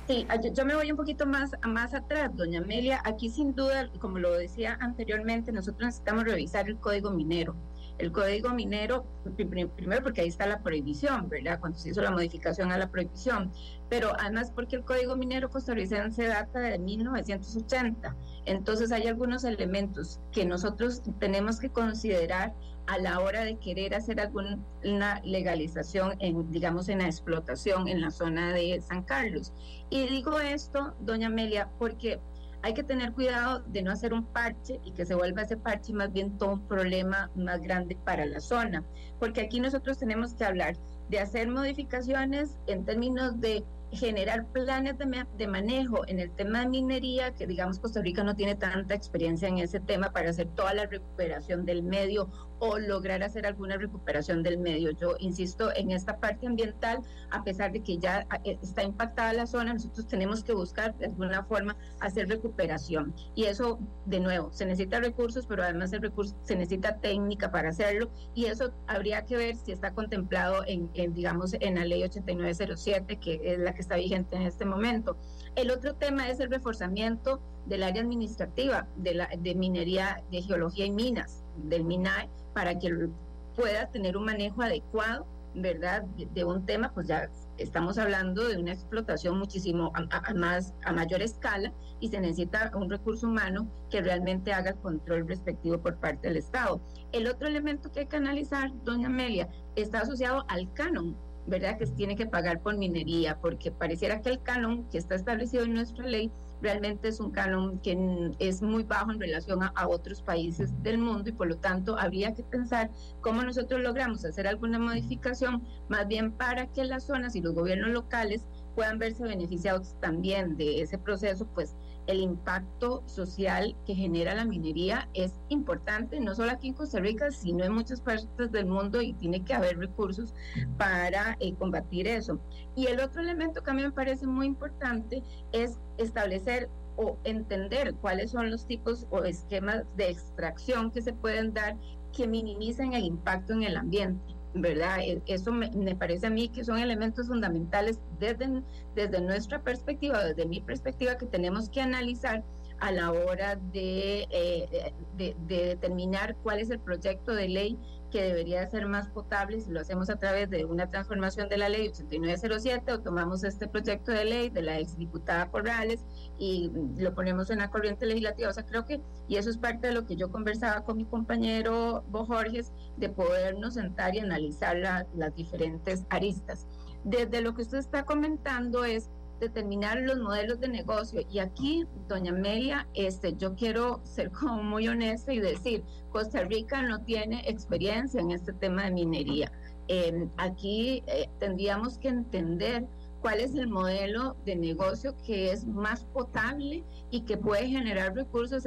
Sí, 0.07 0.27
yo, 0.53 0.65
me 0.65 0.75
voy 0.75 0.91
un 0.91 0.97
poquito 0.97 1.25
más, 1.25 1.51
más 1.65 1.93
atrás, 1.93 2.35
doña 2.35 2.59
Amelia. 2.59 3.01
Aquí 3.05 3.29
sin 3.29 3.55
duda, 3.55 3.89
como 3.99 4.19
lo 4.19 4.33
decía 4.33 4.77
anteriormente, 4.81 5.51
nosotros 5.51 5.87
necesitamos 5.87 6.25
revisar 6.25 6.67
el 6.67 6.77
código 6.77 7.11
minero. 7.11 7.55
El 8.03 8.11
código 8.11 8.49
minero, 8.49 9.05
primero 9.37 10.03
porque 10.03 10.19
ahí 10.19 10.27
está 10.27 10.45
la 10.45 10.61
prohibición, 10.61 11.29
¿verdad? 11.29 11.61
Cuando 11.61 11.79
se 11.79 11.91
hizo 11.91 12.01
la 12.01 12.11
modificación 12.11 12.69
a 12.73 12.77
la 12.77 12.91
prohibición, 12.91 13.49
pero 13.89 14.11
además 14.19 14.51
porque 14.53 14.75
el 14.75 14.83
código 14.83 15.15
minero 15.15 15.49
costarricense 15.49 16.27
data 16.27 16.59
de 16.59 16.79
1980. 16.79 18.13
Entonces 18.45 18.91
hay 18.91 19.07
algunos 19.07 19.45
elementos 19.45 20.19
que 20.33 20.45
nosotros 20.45 21.01
tenemos 21.21 21.61
que 21.61 21.69
considerar 21.69 22.53
a 22.87 22.97
la 22.97 23.21
hora 23.21 23.45
de 23.45 23.55
querer 23.55 23.95
hacer 23.95 24.19
alguna 24.19 25.21
legalización 25.23 26.17
en, 26.19 26.51
digamos, 26.51 26.89
en 26.89 26.97
la 26.97 27.05
explotación 27.05 27.87
en 27.87 28.01
la 28.01 28.11
zona 28.11 28.51
de 28.51 28.81
San 28.81 29.03
Carlos. 29.03 29.53
Y 29.89 30.07
digo 30.07 30.41
esto, 30.41 30.93
doña 30.99 31.27
Amelia, 31.27 31.69
porque 31.79 32.19
hay 32.63 32.73
que 32.73 32.83
tener 32.83 33.11
cuidado 33.11 33.59
de 33.67 33.83
no 33.83 33.91
hacer 33.91 34.13
un 34.13 34.25
parche 34.25 34.79
y 34.85 34.93
que 34.93 35.05
se 35.05 35.15
vuelva 35.15 35.41
ese 35.41 35.57
parche 35.57 35.93
más 35.93 36.11
bien 36.11 36.37
todo 36.37 36.53
un 36.53 36.67
problema 36.67 37.29
más 37.35 37.61
grande 37.61 37.97
para 38.05 38.25
la 38.25 38.39
zona, 38.39 38.83
porque 39.19 39.41
aquí 39.41 39.59
nosotros 39.59 39.99
tenemos 39.99 40.33
que 40.33 40.45
hablar 40.45 40.77
de 41.09 41.19
hacer 41.19 41.49
modificaciones 41.49 42.57
en 42.67 42.85
términos 42.85 43.39
de 43.41 43.65
generar 43.93 44.45
planes 44.47 44.95
de, 44.97 45.47
manejo 45.47 46.07
en 46.07 46.19
el 46.19 46.31
tema 46.31 46.61
de 46.61 46.69
minería, 46.69 47.33
que 47.33 47.47
digamos 47.47 47.79
Costa 47.79 48.01
Rica 48.01 48.23
no 48.23 48.35
tiene 48.35 48.55
tanta 48.55 48.95
experiencia 48.95 49.47
en 49.47 49.59
ese 49.59 49.79
tema 49.79 50.11
para 50.11 50.29
hacer 50.29 50.47
toda 50.55 50.73
la 50.73 50.85
recuperación 50.85 51.65
del 51.65 51.83
medio 51.83 52.29
o 52.59 52.79
lograr 52.79 53.21
hacer 53.23 53.45
alguna 53.45 53.75
recuperación 53.77 54.41
del 54.41 54.57
medio. 54.57 54.91
Yo 54.91 55.15
insisto 55.19 55.75
en 55.75 55.91
esta 55.91 56.17
parte 56.17 56.47
ambiental, 56.47 56.99
a 57.29 57.43
pesar 57.43 57.73
de 57.73 57.81
que 57.81 57.97
ya 57.97 58.25
eh, 58.45 58.57
está 58.61 58.83
impactada 58.83 59.33
la 59.33 59.45
zona, 59.45 59.73
nosotros 59.73 60.07
tenemos 60.07 60.43
que 60.43 60.53
buscar 60.53 60.97
de 60.97 61.07
alguna 61.07 61.43
forma 61.43 61.75
hacer 61.99 62.29
recuperación. 62.29 63.13
Y 63.35 63.45
eso, 63.45 63.79
de 64.05 64.21
nuevo, 64.21 64.51
se 64.53 64.65
necesita 64.65 65.01
recursos, 65.01 65.45
pero 65.45 65.63
además 65.63 65.91
el 65.91 66.01
recurso 66.01 66.35
se 66.43 66.55
necesita 66.55 66.99
técnica 66.99 67.51
para 67.51 67.69
hacerlo 67.69 68.09
y 68.33 68.45
eso 68.45 68.73
habría 68.87 69.25
que 69.25 69.35
ver 69.35 69.55
si 69.57 69.73
está 69.73 69.93
contemplado 69.93 70.63
en, 70.65 70.89
en 70.93 71.13
digamos, 71.13 71.53
en 71.59 71.75
la 71.75 71.85
ley 71.85 72.03
8907, 72.03 73.19
que 73.19 73.41
es 73.43 73.59
la 73.59 73.73
que 73.73 73.81
está 73.83 73.95
vigente 73.95 74.35
en 74.35 74.43
este 74.43 74.65
momento. 74.65 75.15
El 75.55 75.69
otro 75.69 75.93
tema 75.95 76.29
es 76.29 76.39
el 76.39 76.49
reforzamiento 76.49 77.39
del 77.67 77.83
área 77.83 78.01
administrativa 78.01 78.87
de, 78.97 79.13
la, 79.13 79.29
de 79.37 79.55
minería, 79.55 80.23
de 80.31 80.41
geología 80.41 80.85
y 80.85 80.91
minas, 80.91 81.43
del 81.57 81.83
MINAE, 81.83 82.29
para 82.53 82.79
que 82.79 83.09
pueda 83.55 83.87
tener 83.91 84.17
un 84.17 84.25
manejo 84.25 84.63
adecuado, 84.63 85.27
¿verdad? 85.53 86.03
De, 86.33 86.43
un 86.43 86.65
tema, 86.65 86.91
pues 86.93 87.07
ya 87.07 87.29
estamos 87.57 87.99
hablando 87.99 88.47
de 88.47 88.57
una 88.57 88.71
explotación 88.71 89.37
muchísimo 89.37 89.91
a, 89.93 90.33
más, 90.33 90.73
a 90.83 90.91
mayor 90.91 91.21
escala 91.21 91.71
y 91.99 92.07
se 92.07 92.19
necesita 92.19 92.71
un 92.73 92.89
recurso 92.89 93.27
humano 93.27 93.67
que 93.91 94.01
realmente 94.01 94.51
haga 94.51 94.71
el 94.71 94.77
control 94.77 95.27
respectivo 95.27 95.77
por 95.77 95.97
parte 95.97 96.29
del 96.29 96.37
Estado. 96.37 96.81
El 97.11 97.27
otro 97.27 97.47
elemento 97.47 97.91
que 97.91 98.01
hay 98.01 98.07
que 98.07 98.17
analizar, 98.17 98.71
doña 98.83 99.07
Amelia, 99.07 99.47
está 99.75 99.99
asociado 99.99 100.45
al 100.47 100.73
canon 100.73 101.15
¿verdad? 101.45 101.77
Que 101.77 101.85
tiene 101.87 102.15
que 102.15 102.25
pagar 102.25 102.61
por 102.61 102.77
minería, 102.77 103.39
porque 103.39 103.71
pareciera 103.71 104.21
que 104.21 104.29
el 104.29 104.41
canon 104.41 104.89
que 104.89 104.97
está 104.97 105.15
establecido 105.15 105.63
en 105.63 105.73
nuestra 105.73 106.05
ley 106.05 106.31
realmente 106.61 107.09
es 107.09 107.19
un 107.19 107.31
canon 107.31 107.79
que 107.79 108.31
es 108.39 108.61
muy 108.61 108.83
bajo 108.83 109.11
en 109.11 109.19
relación 109.19 109.61
a, 109.61 109.87
otros 109.87 110.21
países 110.21 110.71
del 110.81 110.97
mundo 110.97 111.29
y 111.29 111.33
por 111.33 111.47
lo 111.47 111.57
tanto 111.57 111.99
habría 111.99 112.33
que 112.33 112.41
pensar 112.41 112.89
cómo 113.19 113.43
nosotros 113.43 113.81
logramos 113.81 114.23
hacer 114.23 114.47
alguna 114.47 114.79
modificación 114.79 115.61
más 115.89 116.07
bien 116.07 116.31
para 116.31 116.67
que 116.67 116.85
las 116.85 117.03
zonas 117.03 117.35
y 117.35 117.41
los 117.41 117.53
gobiernos 117.53 117.89
locales 117.89 118.47
puedan 118.75 118.97
verse 118.97 119.23
beneficiados 119.23 119.99
también 119.99 120.55
de 120.55 120.81
ese 120.81 120.97
proceso, 120.97 121.45
pues 121.53 121.75
el 122.07 122.21
impacto 122.21 123.03
social 123.05 123.75
que 123.85 123.95
genera 123.95 124.35
la 124.35 124.45
minería 124.45 125.07
es 125.13 125.33
importante, 125.49 126.19
no 126.19 126.35
solo 126.35 126.51
aquí 126.51 126.69
en 126.69 126.73
Costa 126.73 126.99
Rica, 126.99 127.31
sino 127.31 127.63
en 127.63 127.73
muchas 127.73 128.01
partes 128.01 128.51
del 128.51 128.65
mundo 128.65 129.01
y 129.01 129.13
tiene 129.13 129.43
que 129.43 129.53
haber 129.53 129.77
recursos 129.77 130.33
para 130.77 131.37
eh, 131.39 131.53
combatir 131.55 132.07
eso. 132.07 132.39
Y 132.75 132.87
el 132.87 132.99
otro 132.99 133.21
elemento 133.21 133.63
que 133.63 133.71
a 133.71 133.73
mí 133.73 133.83
me 133.83 133.91
parece 133.91 134.27
muy 134.27 134.47
importante 134.47 135.23
es 135.51 135.79
establecer 135.97 136.69
o 136.95 137.17
entender 137.23 137.95
cuáles 137.95 138.31
son 138.31 138.51
los 138.51 138.67
tipos 138.67 139.07
o 139.09 139.23
esquemas 139.23 139.83
de 139.95 140.09
extracción 140.09 140.91
que 140.91 141.01
se 141.01 141.13
pueden 141.13 141.53
dar 141.53 141.75
que 142.15 142.27
minimicen 142.27 142.93
el 142.93 143.05
impacto 143.05 143.53
en 143.53 143.63
el 143.63 143.77
ambiente 143.77 144.35
¿verdad? 144.53 144.99
E, 145.01 145.21
eso 145.27 145.51
me, 145.51 145.95
parece 145.95 146.27
a 146.27 146.29
mí 146.29 146.49
que 146.49 146.63
son 146.63 146.79
elementos 146.79 147.27
fundamentales 147.27 147.99
desde, 148.19 148.63
desde 148.95 149.21
nuestra 149.21 149.61
perspectiva, 149.61 150.23
desde 150.23 150.45
mi 150.45 150.61
perspectiva, 150.61 151.17
que 151.17 151.25
tenemos 151.25 151.69
que 151.69 151.81
analizar 151.81 152.43
a 152.79 152.91
la 152.91 153.11
hora 153.11 153.55
de, 153.71 154.27
eh, 154.29 154.93
de, 155.17 155.35
determinar 155.47 156.35
cuál 156.43 156.59
es 156.59 156.69
el 156.69 156.79
proyecto 156.79 157.33
de 157.33 157.47
ley 157.47 157.79
que 158.13 158.21
debería 158.21 158.69
ser 158.69 158.85
más 158.85 159.07
potable 159.07 159.59
si 159.59 159.71
lo 159.71 159.81
hacemos 159.81 160.07
a 160.11 160.17
través 160.17 160.47
de 160.47 160.65
una 160.65 160.87
transformación 160.87 161.49
de 161.49 161.57
la 161.57 161.67
ley 161.67 161.87
8907 161.87 162.93
o 162.93 162.99
tomamos 163.01 163.43
este 163.43 163.67
proyecto 163.67 164.11
de 164.11 164.23
ley 164.23 164.49
de 164.51 164.61
la 164.61 164.77
exdiputada 164.77 165.49
Corrales 165.49 166.05
y 166.37 166.71
lo 166.95 167.15
ponemos 167.15 167.49
en 167.49 167.57
la 167.57 167.71
corriente 167.71 168.05
legislativa. 168.05 168.49
O 168.49 168.53
sea, 168.53 168.67
creo 168.67 168.85
que, 168.85 169.01
y 169.27 169.37
eso 169.37 169.49
es 169.49 169.57
parte 169.57 169.87
de 169.87 169.93
lo 169.93 170.05
que 170.05 170.15
yo 170.15 170.31
conversaba 170.31 170.85
con 170.85 170.97
mi 170.97 171.05
compañero 171.05 172.03
Bo 172.09 172.27
Jorges, 172.27 172.71
de 172.97 173.09
podernos 173.09 173.73
sentar 173.73 174.13
y 174.13 174.19
analizar 174.19 174.77
las 174.77 175.35
diferentes 175.35 176.05
aristas. 176.11 176.67
Desde 177.03 177.41
lo 177.41 177.55
que 177.55 177.63
usted 177.63 177.79
está 177.79 178.05
comentando 178.05 178.85
es 178.85 179.09
determinar 179.39 179.99
los 180.01 180.19
modelos 180.19 180.59
de 180.59 180.67
negocio. 180.67 181.21
Y 181.29 181.39
aquí, 181.39 181.85
doña 182.07 182.31
Amelia, 182.31 182.87
este, 182.93 183.35
yo 183.35 183.55
quiero 183.55 184.01
ser 184.03 184.31
como 184.31 184.63
muy 184.63 184.87
honesta 184.87 185.33
y 185.33 185.39
decir, 185.39 185.83
Costa 186.11 186.43
Rica 186.43 186.81
no 186.81 187.01
tiene 187.01 187.43
experiencia 187.47 188.21
en 188.21 188.31
este 188.31 188.53
tema 188.53 188.85
de 188.85 188.91
minería. 188.91 189.51
Em, 189.87 190.29
aquí 190.37 191.03
eh, 191.07 191.29
tendríamos 191.39 191.97
que 191.97 192.07
entender 192.07 192.87
cuál 193.21 193.39
es 193.39 193.55
el 193.55 193.67
modelo 193.67 194.35
de 194.45 194.55
negocio 194.55 195.15
que 195.25 195.51
es 195.51 195.65
más 195.65 196.05
potable 196.05 196.83
y 197.09 197.21
que 197.21 197.37
puede 197.37 197.67
generar 197.67 198.13
recursos 198.13 198.65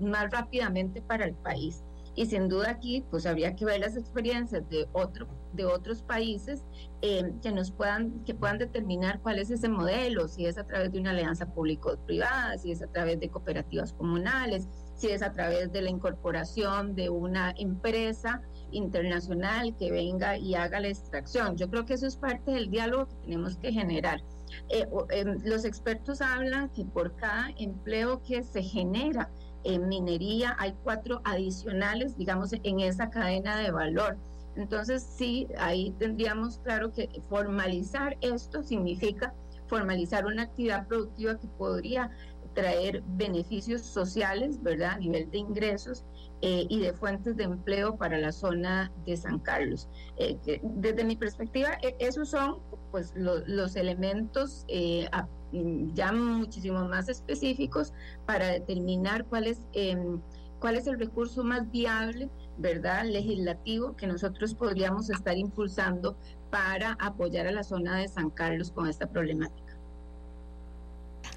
más 0.00 0.30
rápidamente 0.30 1.00
para 1.02 1.24
el 1.24 1.34
país. 1.34 1.84
Y 2.14 2.26
sin 2.26 2.48
duda 2.48 2.70
aquí, 2.70 3.04
pues 3.10 3.24
habría 3.24 3.56
que 3.56 3.64
ver 3.64 3.80
las 3.80 3.96
experiencias 3.96 4.68
de, 4.68 4.86
otro, 4.92 5.26
de 5.54 5.64
otros 5.64 6.02
países 6.02 6.62
eh, 7.00 7.32
que 7.42 7.52
nos 7.52 7.70
puedan, 7.70 8.22
que 8.24 8.34
puedan 8.34 8.58
determinar 8.58 9.20
cuál 9.20 9.38
es 9.38 9.50
ese 9.50 9.68
modelo, 9.68 10.28
si 10.28 10.46
es 10.46 10.58
a 10.58 10.64
través 10.64 10.92
de 10.92 11.00
una 11.00 11.10
alianza 11.10 11.46
público-privada, 11.46 12.58
si 12.58 12.70
es 12.70 12.82
a 12.82 12.86
través 12.86 13.18
de 13.18 13.30
cooperativas 13.30 13.94
comunales, 13.94 14.68
si 14.94 15.08
es 15.08 15.22
a 15.22 15.32
través 15.32 15.72
de 15.72 15.82
la 15.82 15.90
incorporación 15.90 16.94
de 16.94 17.08
una 17.08 17.54
empresa 17.56 18.42
internacional 18.72 19.74
que 19.76 19.90
venga 19.90 20.36
y 20.36 20.54
haga 20.54 20.80
la 20.80 20.88
extracción. 20.88 21.56
Yo 21.56 21.68
creo 21.70 21.86
que 21.86 21.94
eso 21.94 22.06
es 22.06 22.16
parte 22.16 22.52
del 22.52 22.70
diálogo 22.70 23.08
que 23.08 23.16
tenemos 23.24 23.56
que 23.56 23.72
generar. 23.72 24.20
Eh, 24.68 24.86
em, 25.10 25.38
los 25.44 25.64
expertos 25.64 26.20
hablan 26.20 26.68
que 26.70 26.84
por 26.84 27.16
cada 27.16 27.50
empleo 27.56 28.22
que 28.22 28.42
se 28.42 28.62
genera 28.62 29.30
en 29.64 29.88
minería 29.88 30.56
hay 30.58 30.74
cuatro 30.82 31.20
adicionales, 31.24 32.16
digamos, 32.16 32.52
en 32.52 32.80
esa 32.80 33.10
cadena 33.10 33.58
de 33.58 33.70
valor. 33.70 34.16
Entonces, 34.56 35.02
sí, 35.02 35.48
ahí 35.58 35.94
tendríamos 35.98 36.58
claro 36.58 36.92
que 36.92 37.08
formalizar 37.28 38.16
esto 38.20 38.62
significa 38.62 39.34
formalizar 39.66 40.26
una 40.26 40.42
actividad 40.42 40.86
productiva 40.86 41.38
que 41.38 41.48
podría 41.56 42.10
traer 42.54 43.02
beneficios 43.16 43.80
sociales, 43.80 44.62
¿verdad? 44.62 44.90
A 44.90 44.98
nivel 44.98 45.30
de 45.30 45.38
ingresos 45.38 46.04
eh, 46.42 46.66
y 46.68 46.80
de 46.80 46.92
fuentes 46.92 47.36
de 47.36 47.44
empleo 47.44 47.96
para 47.96 48.18
la 48.18 48.32
zona 48.32 48.92
de 49.06 49.16
San 49.16 49.38
Carlos. 49.38 49.88
Eh, 50.18 50.36
desde 50.62 51.04
mi 51.04 51.16
perspectiva, 51.16 51.70
e, 51.82 51.96
esos 51.98 52.28
son 52.28 52.58
pues 52.92 53.12
los 53.16 53.74
elementos 53.74 54.64
eh, 54.68 55.08
Mm, 55.52 55.94
ya 55.94 56.12
muchísimo 56.12 56.84
más 56.88 57.08
específicos 57.08 57.92
para 58.26 58.46
determinar 58.46 59.26
cuál 59.26 59.46
es, 59.46 59.58
em, 59.74 60.20
cuál 60.60 60.76
es 60.76 60.86
el 60.86 60.98
recurso 60.98 61.44
más 61.44 61.70
viable, 61.70 62.30
¿verdad? 62.56 63.04
Legislativo 63.04 63.94
que 63.94 64.06
nosotros 64.06 64.54
podríamos 64.54 65.10
estar 65.10 65.36
impulsando 65.36 66.16
para 66.50 66.92
apoyar 67.00 67.46
a 67.46 67.52
la 67.52 67.64
zona 67.64 67.98
de 67.98 68.08
San 68.08 68.30
Carlos 68.30 68.70
con 68.70 68.88
esta 68.88 69.06
problemática. 69.06 69.60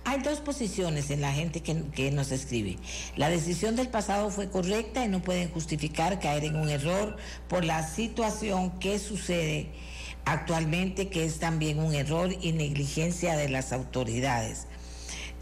Hay 0.05 0.21
dos 0.21 0.39
posiciones 0.39 1.09
en 1.09 1.21
la 1.21 1.33
gente 1.33 1.61
que, 1.61 1.83
que, 1.91 2.11
nos 2.11 2.31
escribe. 2.31 2.77
La 3.17 3.29
decisión 3.29 3.75
del 3.75 3.89
pasado 3.89 4.29
fue 4.29 4.49
correcta 4.49 5.03
y 5.03 5.09
no 5.09 5.21
pueden 5.21 5.49
justificar 5.49 6.19
caer 6.19 6.45
en 6.45 6.55
un 6.55 6.69
error 6.69 7.17
por 7.49 7.65
la 7.65 7.83
situación 7.83 8.79
que 8.79 8.99
sucede 8.99 9.71
actualmente, 10.25 11.09
que 11.09 11.25
es 11.25 11.39
también 11.39 11.79
un 11.79 11.93
error 11.93 12.29
y 12.41 12.51
negligencia 12.51 13.37
de 13.37 13.49
las 13.49 13.71
autoridades. 13.71 14.67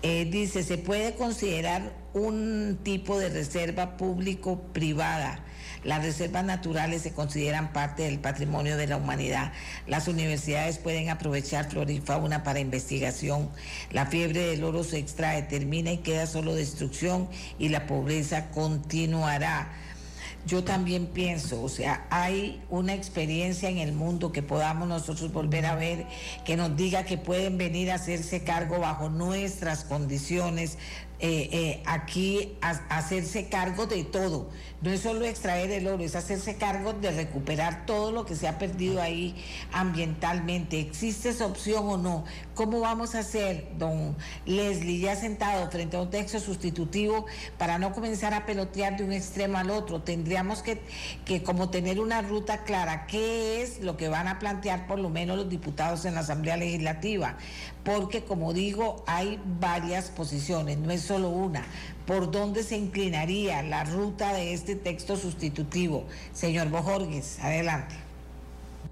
Eh, 0.01 0.25
dice, 0.29 0.63
se 0.63 0.77
puede 0.77 1.15
considerar 1.15 1.93
un 2.13 2.77
tipo 2.83 3.17
de 3.17 3.29
reserva 3.29 3.95
público-privada. 3.95 5.39
Las 5.83 6.03
reservas 6.03 6.45
naturales 6.45 7.01
se 7.01 7.13
consideran 7.13 7.73
parte 7.73 8.03
del 8.03 8.19
patrimonio 8.19 8.77
de 8.77 8.87
la 8.87 8.97
humanidad. 8.97 9.53
Las 9.87 10.07
universidades 10.07 10.77
pueden 10.77 11.09
aprovechar 11.09 11.69
flora 11.69 11.91
y 11.91 11.99
fauna 11.99 12.43
para 12.43 12.59
investigación. 12.59 13.49
La 13.91 14.05
fiebre 14.05 14.47
del 14.47 14.63
oro 14.63 14.83
se 14.83 14.97
extrae, 14.97 15.43
termina 15.43 15.91
y 15.91 15.97
queda 15.97 16.27
solo 16.27 16.53
destrucción 16.53 17.29
y 17.59 17.69
la 17.69 17.85
pobreza 17.85 18.49
continuará 18.51 19.71
yo 20.45 20.63
también 20.63 21.07
pienso, 21.07 21.61
o 21.61 21.69
sea, 21.69 22.05
hay 22.09 22.61
una 22.69 22.93
experiencia 22.93 23.69
en 23.69 23.77
el 23.77 23.93
mundo 23.93 24.31
que 24.31 24.43
podamos 24.43 24.87
nosotros 24.87 25.31
volver 25.31 25.65
a 25.65 25.75
ver, 25.75 26.05
que 26.45 26.57
nos 26.57 26.75
diga 26.75 27.05
que 27.05 27.17
pueden 27.17 27.57
venir 27.57 27.91
a 27.91 27.95
hacerse 27.95 28.43
cargo 28.43 28.79
bajo 28.79 29.09
nuestras 29.09 29.85
condiciones, 29.85 30.77
eh, 31.19 31.47
eh, 31.53 31.83
aquí 31.85 32.57
hacerse 32.89 33.47
cargo 33.47 33.85
de 33.85 34.03
todo. 34.03 34.49
No 34.81 34.91
es 34.91 34.99
solo 34.99 35.23
extraer 35.23 35.71
el 35.71 35.87
oro, 35.87 36.03
es 36.03 36.17
hacerse 36.17 36.57
cargo 36.57 36.91
de 36.91 37.11
recuperar 37.11 37.85
todo 37.85 38.11
lo 38.11 38.25
que 38.25 38.35
se 38.35 38.49
ha 38.49 38.59
perdido 38.59 39.01
ahí 39.01 39.33
ambientalmente. 39.71 40.81
¿Existe 40.81 41.29
esa 41.29 41.45
opción 41.45 41.87
o 41.87 41.95
no? 41.95 42.25
¿Cómo 42.55 42.81
vamos 42.81 43.15
a 43.15 43.19
hacer, 43.19 43.67
don 43.79 44.15
Leslie, 44.45 44.99
ya 44.99 45.15
sentado 45.15 45.71
frente 45.71 45.97
a 45.97 46.01
un 46.01 46.11
texto 46.11 46.39
sustitutivo 46.39 47.25
para 47.57 47.79
no 47.79 47.93
comenzar 47.93 48.35
a 48.35 48.45
pelotear 48.45 48.95
de 48.95 49.03
un 49.03 49.11
extremo 49.11 49.57
al 49.57 49.71
otro? 49.71 50.03
Tendríamos 50.03 50.61
que, 50.61 50.79
que 51.25 51.41
como 51.41 51.71
tener 51.71 51.99
una 51.99 52.21
ruta 52.21 52.63
clara. 52.63 53.07
¿Qué 53.07 53.63
es 53.63 53.81
lo 53.81 53.97
que 53.97 54.07
van 54.07 54.27
a 54.27 54.37
plantear 54.37 54.85
por 54.85 54.99
lo 54.99 55.09
menos 55.09 55.35
los 55.35 55.49
diputados 55.49 56.05
en 56.05 56.13
la 56.13 56.19
Asamblea 56.19 56.55
Legislativa? 56.55 57.37
Porque, 57.83 58.23
como 58.23 58.53
digo, 58.53 59.03
hay 59.07 59.41
varias 59.59 60.11
posiciones, 60.11 60.77
no 60.77 60.91
es 60.91 61.01
solo 61.01 61.29
una. 61.29 61.65
¿Por 62.05 62.29
dónde 62.29 62.61
se 62.61 62.77
inclinaría 62.77 63.63
la 63.63 63.83
ruta 63.83 64.31
de 64.31 64.53
este 64.53 64.75
texto 64.75 65.17
sustitutivo? 65.17 66.05
Señor 66.33 66.69
Bojorgues, 66.69 67.39
adelante. 67.39 67.95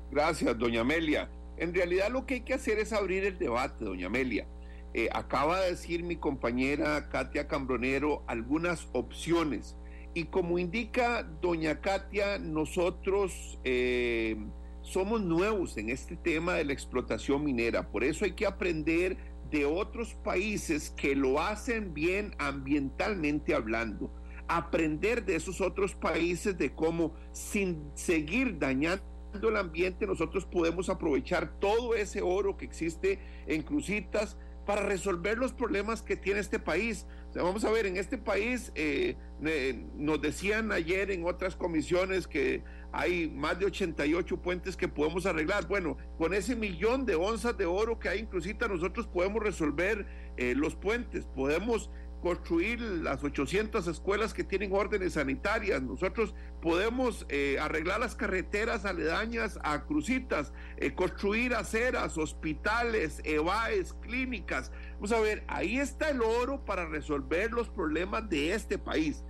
Gracias, 0.10 0.58
doña 0.58 0.82
Amelia. 0.82 1.30
En 1.62 1.76
realidad 1.76 2.10
lo 2.10 2.26
que 2.26 2.34
hay 2.34 2.42
que 2.42 2.56
hacer 2.56 2.80
es 2.80 2.92
abrir 2.92 3.24
el 3.24 3.38
debate, 3.38 3.86
doña 3.86 4.08
Amelia. 4.08 4.48
Eh, 4.96 5.10
acaba 5.14 5.62
de 5.62 5.70
decir 5.70 6.02
mi 6.02 6.16
compañera 6.16 7.08
Katia 7.10 7.48
Cambronero 7.48 8.24
algunas 8.26 8.90
opciones. 8.94 9.78
Y 10.16 10.24
como 10.24 10.58
indica 10.58 11.22
doña 11.40 11.80
Katia, 11.80 12.40
nosotros 12.40 13.60
eh, 13.64 14.38
somos 14.82 15.22
nuevos 15.22 15.78
en 15.78 15.90
este 15.90 16.16
tema 16.16 16.56
de 16.56 16.66
la 16.66 16.74
explotación 16.74 17.46
minera. 17.46 17.92
Por 17.92 18.04
eso 18.04 18.26
hay 18.26 18.32
que 18.32 18.48
aprender 18.48 19.18
de 19.52 19.66
otros 19.66 20.16
países 20.16 20.90
que 20.90 21.16
lo 21.16 21.40
hacen 21.40 21.94
bien 21.94 22.34
ambientalmente 22.40 23.54
hablando. 23.54 24.12
Aprender 24.48 25.26
de 25.26 25.36
esos 25.36 25.62
otros 25.62 25.94
países 25.94 26.58
de 26.58 26.74
cómo 26.74 27.14
sin 27.34 27.92
seguir 27.94 28.58
dañando 28.58 29.11
el 29.34 29.58
ambiente 29.58 30.06
nosotros 30.06 30.46
podemos 30.46 30.90
aprovechar 30.90 31.60
todo 31.60 31.96
ese 31.96 32.22
oro 32.22 32.58
que 32.58 32.66
existe 32.66 33.20
en 33.48 33.64
Crucitas 33.64 34.38
para 34.66 34.84
resolver 34.84 35.38
los 35.38 35.54
problemas 35.54 36.02
que 36.02 36.16
tiene 36.16 36.40
este 36.40 36.60
país. 36.60 37.06
vamos 37.34 37.66
a 37.66 37.72
ver, 37.72 37.86
en 37.86 37.98
este 37.98 38.18
país 38.18 38.72
eh, 38.76 39.16
nos 39.96 40.22
decían 40.22 40.72
ayer 40.72 41.12
en 41.12 41.26
otras 41.26 41.56
comisiones 41.56 42.28
que 42.28 42.64
hay 42.92 43.30
más 43.30 43.58
de 43.58 43.66
88 43.66 44.38
puentes 44.38 44.76
que 44.78 44.88
podemos 44.88 45.26
arreglar. 45.26 45.68
Bueno, 45.68 45.98
con 46.18 46.34
ese 46.34 46.56
millón 46.56 47.06
de 47.06 47.16
onzas 47.16 47.58
de 47.58 47.66
oro 47.66 48.00
que 48.00 48.10
hay 48.10 48.20
en 48.20 48.26
Crucita, 48.28 48.68
nosotros 48.68 49.08
podemos 49.08 49.42
resolver 49.42 50.06
eh, 50.38 50.54
los 50.56 50.76
puentes, 50.76 51.26
podemos 51.26 51.90
construir 52.22 52.80
las 52.80 53.24
800 53.24 53.88
escuelas 53.88 54.34
que 54.34 54.44
tienen 54.44 54.72
órdenes 54.74 55.14
sanitarias. 55.14 55.82
Nosotros 55.82 56.34
podemos 56.62 57.26
eh, 57.30 57.58
arreglar 57.60 58.00
las 58.00 58.16
carreteras 58.16 58.86
aledañas 58.86 59.60
a 59.64 59.84
Crucitas, 59.86 60.54
eh, 60.78 60.94
construir 60.94 61.54
aceras, 61.56 62.18
hospitales, 62.18 63.20
EVAES, 63.26 63.94
clínicas. 64.02 64.72
Vamos 64.94 65.12
a 65.12 65.20
ver, 65.20 65.44
ahí 65.48 65.80
está 65.80 66.10
el 66.10 66.22
oro 66.22 66.64
para 66.64 66.86
resolver 66.86 67.52
los 67.52 67.68
problemas 67.70 68.30
de 68.30 68.54
este 68.54 68.78
país. 68.78 69.24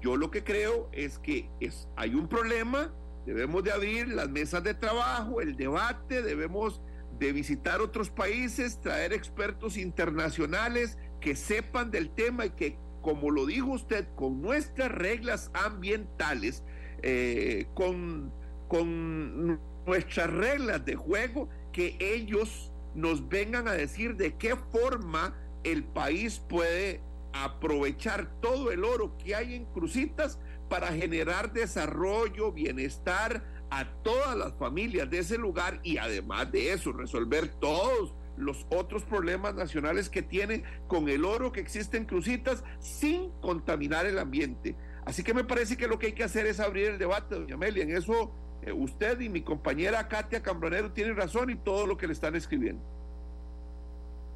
Yo 0.00 0.16
lo 0.16 0.30
que 0.30 0.44
creo 0.44 0.88
es 0.92 1.18
que 1.18 1.50
es, 1.60 1.88
hay 1.96 2.14
un 2.14 2.28
problema, 2.28 2.94
debemos 3.26 3.64
de 3.64 3.72
abrir 3.72 4.08
las 4.08 4.28
mesas 4.28 4.62
de 4.62 4.74
trabajo, 4.74 5.40
el 5.40 5.56
debate, 5.56 6.22
debemos 6.22 6.80
de 7.18 7.32
visitar 7.32 7.82
otros 7.82 8.08
países, 8.08 8.80
traer 8.80 9.12
expertos 9.12 9.76
internacionales 9.76 10.96
que 11.20 11.36
sepan 11.36 11.90
del 11.90 12.10
tema 12.10 12.46
y 12.46 12.50
que, 12.50 12.78
como 13.02 13.30
lo 13.30 13.46
dijo 13.46 13.72
usted, 13.72 14.06
con 14.16 14.42
nuestras 14.42 14.90
reglas 14.90 15.50
ambientales, 15.54 16.62
eh, 17.02 17.66
con 17.74 18.32
con 18.70 19.60
nuestras 19.84 20.30
reglas 20.30 20.84
de 20.84 20.94
juego, 20.94 21.48
que 21.72 21.96
ellos 21.98 22.72
nos 22.94 23.28
vengan 23.28 23.66
a 23.66 23.72
decir 23.72 24.14
de 24.14 24.36
qué 24.36 24.54
forma 24.70 25.34
el 25.64 25.82
país 25.82 26.38
puede 26.38 27.00
aprovechar 27.32 28.30
todo 28.40 28.70
el 28.70 28.84
oro 28.84 29.18
que 29.18 29.34
hay 29.34 29.56
en 29.56 29.64
Crucitas 29.64 30.38
para 30.68 30.92
generar 30.92 31.52
desarrollo, 31.52 32.52
bienestar 32.52 33.42
a 33.70 33.92
todas 34.04 34.36
las 34.36 34.54
familias 34.54 35.10
de 35.10 35.18
ese 35.18 35.36
lugar 35.36 35.80
y 35.82 35.98
además 35.98 36.52
de 36.52 36.72
eso 36.72 36.92
resolver 36.92 37.48
todos 37.48 38.14
los 38.36 38.66
otros 38.70 39.04
problemas 39.04 39.54
nacionales 39.54 40.08
que 40.08 40.22
tiene 40.22 40.62
con 40.86 41.08
el 41.08 41.24
oro 41.24 41.52
que 41.52 41.60
existe 41.60 41.96
en 41.96 42.04
Crucitas 42.04 42.64
sin 42.78 43.30
contaminar 43.40 44.06
el 44.06 44.18
ambiente. 44.18 44.76
Así 45.04 45.22
que 45.22 45.34
me 45.34 45.44
parece 45.44 45.76
que 45.76 45.86
lo 45.86 45.98
que 45.98 46.08
hay 46.08 46.12
que 46.12 46.24
hacer 46.24 46.46
es 46.46 46.60
abrir 46.60 46.88
el 46.88 46.98
debate, 46.98 47.34
doña 47.34 47.54
Amelia. 47.54 47.82
En 47.82 47.96
eso 47.96 48.32
eh, 48.62 48.72
usted 48.72 49.20
y 49.20 49.28
mi 49.28 49.42
compañera 49.42 50.08
Katia 50.08 50.42
Cambronero 50.42 50.92
tienen 50.92 51.16
razón 51.16 51.50
y 51.50 51.56
todo 51.56 51.86
lo 51.86 51.96
que 51.96 52.06
le 52.06 52.12
están 52.12 52.36
escribiendo. 52.36 52.82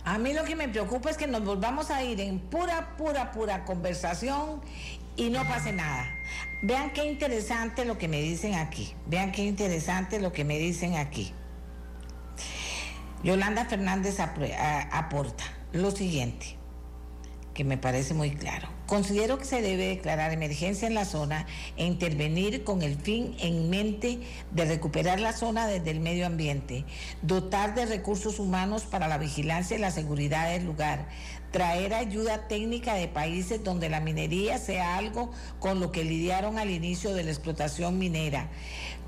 A 0.05 0.19
mí 0.19 0.35
lo 0.35 0.45
que 0.45 0.55
me 0.55 0.69
preocupa 0.69 1.11
es 1.11 1.17
que 1.17 1.27
nos 1.27 1.45
volvamos 1.45 1.91
a 1.91 2.05
ir 2.05 2.21
en 2.21 2.39
pura, 2.39 2.95
pura, 2.99 3.33
pura 3.33 3.65
conversación 3.65 4.61
y 5.17 5.31
no 5.31 5.43
pase 5.45 5.73
nada. 5.73 6.07
Vean 6.63 6.93
qué 6.93 7.07
interesante 7.07 7.87
lo 7.87 7.97
que 7.97 8.09
me 8.09 8.21
dicen 8.21 8.55
aquí. 8.55 8.95
Vean 9.07 9.33
qué 9.33 9.43
interesante 9.43 10.21
lo 10.21 10.33
que 10.33 10.45
me 10.45 10.59
dicen 10.59 10.97
aquí. 10.97 11.33
Yolanda 13.25 13.65
Fernández 13.65 14.21
aporta 14.21 15.45
lo 15.73 15.91
siguiente, 15.91 16.59
que 17.55 17.65
me 17.65 17.79
parece 17.79 18.13
muy 18.13 18.33
claro. 18.33 18.69
Considero 18.87 19.39
que 19.39 19.47
se 19.47 19.63
debe 19.63 19.89
declarar 19.89 20.31
emergencia 20.31 20.87
en 20.87 20.93
la 20.93 21.07
zona 21.07 21.47
e 21.79 21.87
intervenir 21.87 22.65
con 22.65 22.83
el 22.83 22.97
fin 22.97 23.35
en 23.41 23.71
mente 23.71 24.21
de 24.51 24.67
recuperar 24.67 25.21
la 25.21 25.33
zona 25.33 25.67
desde 25.67 25.91
el 25.91 26.01
medio 26.01 26.27
ambiente, 26.27 26.85
dotar 27.23 27.75
de 27.75 27.87
recursos 27.87 28.39
humanos 28.39 28.83
para 28.83 29.09
la 29.09 29.17
vigilancia 29.17 29.79
y 29.79 29.81
la 29.81 29.91
seguridad 29.91 30.51
del 30.51 30.67
lugar, 30.67 31.09
traer 31.51 31.95
ayuda 31.95 32.47
técnica 32.47 32.95
de 32.95 33.09
países 33.09 33.65
donde 33.65 33.89
la 33.89 34.01
minería 34.01 34.59
sea 34.59 34.99
algo 34.99 35.31
con 35.61 35.81
lo 35.81 35.93
que 35.93 36.05
lidiaron 36.05 36.59
al 36.59 36.69
inicio 36.69 37.15
de 37.15 37.25
la 37.25 37.31
explotación 37.31 37.97
minera, 37.97 38.49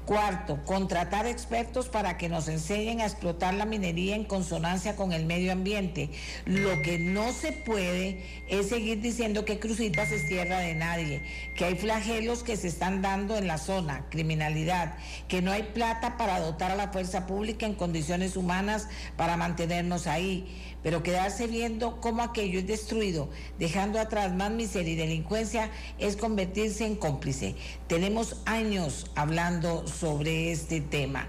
Cuarto, 0.06 0.62
contratar 0.64 1.26
expertos 1.26 1.88
para 1.88 2.16
que 2.16 2.28
nos 2.28 2.46
enseñen 2.46 3.00
a 3.00 3.06
explotar 3.06 3.54
la 3.54 3.64
minería 3.64 4.14
en 4.14 4.22
consonancia 4.22 4.94
con 4.94 5.10
el 5.10 5.26
medio 5.26 5.50
ambiente. 5.50 6.10
Lo 6.44 6.80
que 6.82 7.00
no 7.00 7.32
se 7.32 7.50
puede 7.50 8.22
es 8.48 8.68
seguir 8.68 9.00
diciendo 9.00 9.44
que 9.44 9.58
Crucitas 9.58 10.12
es 10.12 10.28
tierra 10.28 10.60
de 10.60 10.76
nadie, 10.76 11.22
que 11.56 11.64
hay 11.64 11.74
flagelos 11.74 12.44
que 12.44 12.56
se 12.56 12.68
están 12.68 13.02
dando 13.02 13.36
en 13.36 13.48
la 13.48 13.58
zona, 13.58 14.06
criminalidad, 14.08 14.94
que 15.26 15.42
no 15.42 15.50
hay 15.50 15.64
plata 15.64 16.16
para 16.16 16.38
dotar 16.38 16.70
a 16.70 16.76
la 16.76 16.92
fuerza 16.92 17.26
pública 17.26 17.66
en 17.66 17.74
condiciones 17.74 18.36
humanas 18.36 18.88
para 19.16 19.36
mantenernos 19.36 20.06
ahí 20.06 20.75
pero 20.86 21.02
quedarse 21.02 21.48
viendo 21.48 22.00
cómo 22.00 22.22
aquello 22.22 22.60
es 22.60 22.66
destruido, 22.68 23.28
dejando 23.58 23.98
atrás 23.98 24.32
más 24.32 24.52
miseria 24.52 24.92
y 24.92 24.96
delincuencia, 24.96 25.68
es 25.98 26.14
convertirse 26.14 26.86
en 26.86 26.94
cómplice. 26.94 27.56
Tenemos 27.88 28.36
años 28.44 29.10
hablando 29.16 29.84
sobre 29.88 30.52
este 30.52 30.80
tema. 30.80 31.26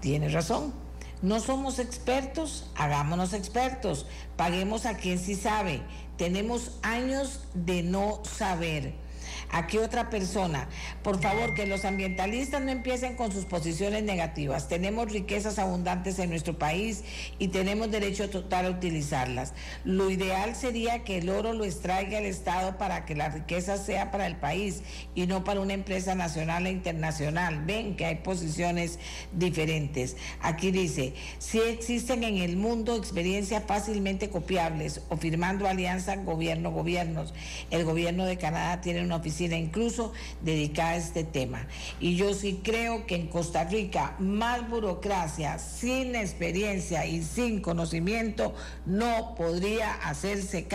Tiene 0.00 0.28
razón. 0.30 0.74
No 1.22 1.38
somos 1.38 1.78
expertos, 1.78 2.72
hagámonos 2.74 3.34
expertos, 3.34 4.06
paguemos 4.36 4.84
a 4.84 4.96
quien 4.96 5.20
sí 5.20 5.36
sabe. 5.36 5.80
Tenemos 6.16 6.72
años 6.82 7.42
de 7.54 7.84
no 7.84 8.20
saber. 8.24 8.94
Aquí 9.50 9.78
otra 9.78 10.10
persona. 10.10 10.68
Por 11.02 11.20
favor, 11.22 11.54
que 11.54 11.66
los 11.66 11.84
ambientalistas 11.84 12.60
no 12.60 12.70
empiecen 12.70 13.16
con 13.16 13.32
sus 13.32 13.46
posiciones 13.46 14.02
negativas. 14.02 14.68
Tenemos 14.68 15.10
riquezas 15.10 15.58
abundantes 15.58 16.18
en 16.18 16.28
nuestro 16.28 16.58
país 16.58 17.02
y 17.38 17.48
tenemos 17.48 17.90
derecho 17.90 18.28
total 18.28 18.66
a 18.66 18.70
utilizarlas. 18.70 19.54
Lo 19.84 20.10
ideal 20.10 20.54
sería 20.54 21.02
que 21.02 21.18
el 21.18 21.30
oro 21.30 21.54
lo 21.54 21.64
extraiga 21.64 22.18
el 22.18 22.26
Estado 22.26 22.76
para 22.76 23.06
que 23.06 23.14
la 23.14 23.30
riqueza 23.30 23.78
sea 23.78 24.10
para 24.10 24.26
el 24.26 24.36
país 24.36 24.82
y 25.14 25.26
no 25.26 25.44
para 25.44 25.60
una 25.60 25.72
empresa 25.72 26.14
nacional 26.14 26.66
e 26.66 26.70
internacional. 26.70 27.64
Ven 27.64 27.96
que 27.96 28.04
hay 28.04 28.16
posiciones 28.16 28.98
diferentes. 29.32 30.16
Aquí 30.42 30.70
dice, 30.70 31.14
si 31.38 31.58
existen 31.58 32.22
en 32.22 32.36
el 32.36 32.56
mundo 32.56 32.96
experiencias 32.96 33.64
fácilmente 33.66 34.28
copiables 34.28 35.00
o 35.08 35.16
firmando 35.16 35.66
alianzas 35.66 36.22
gobierno-gobiernos. 36.24 37.32
El 37.70 37.84
gobierno 37.84 38.26
de 38.26 38.36
Canadá 38.36 38.80
tiene 38.80 39.02
una 39.02 39.16
oficina 39.16 39.37
incluso 39.46 40.12
dedicada 40.42 40.90
a 40.90 40.96
este 40.96 41.24
tema. 41.24 41.66
Y 42.00 42.16
yo 42.16 42.34
sí 42.34 42.60
creo 42.62 43.06
que 43.06 43.14
en 43.14 43.28
Costa 43.28 43.64
Rica 43.64 44.16
más 44.18 44.68
burocracia, 44.68 45.58
sin 45.58 46.14
experiencia 46.14 47.06
y 47.06 47.22
sin 47.22 47.60
conocimiento 47.60 48.54
no 48.86 49.34
podría 49.36 49.94
hacerse 49.94 50.66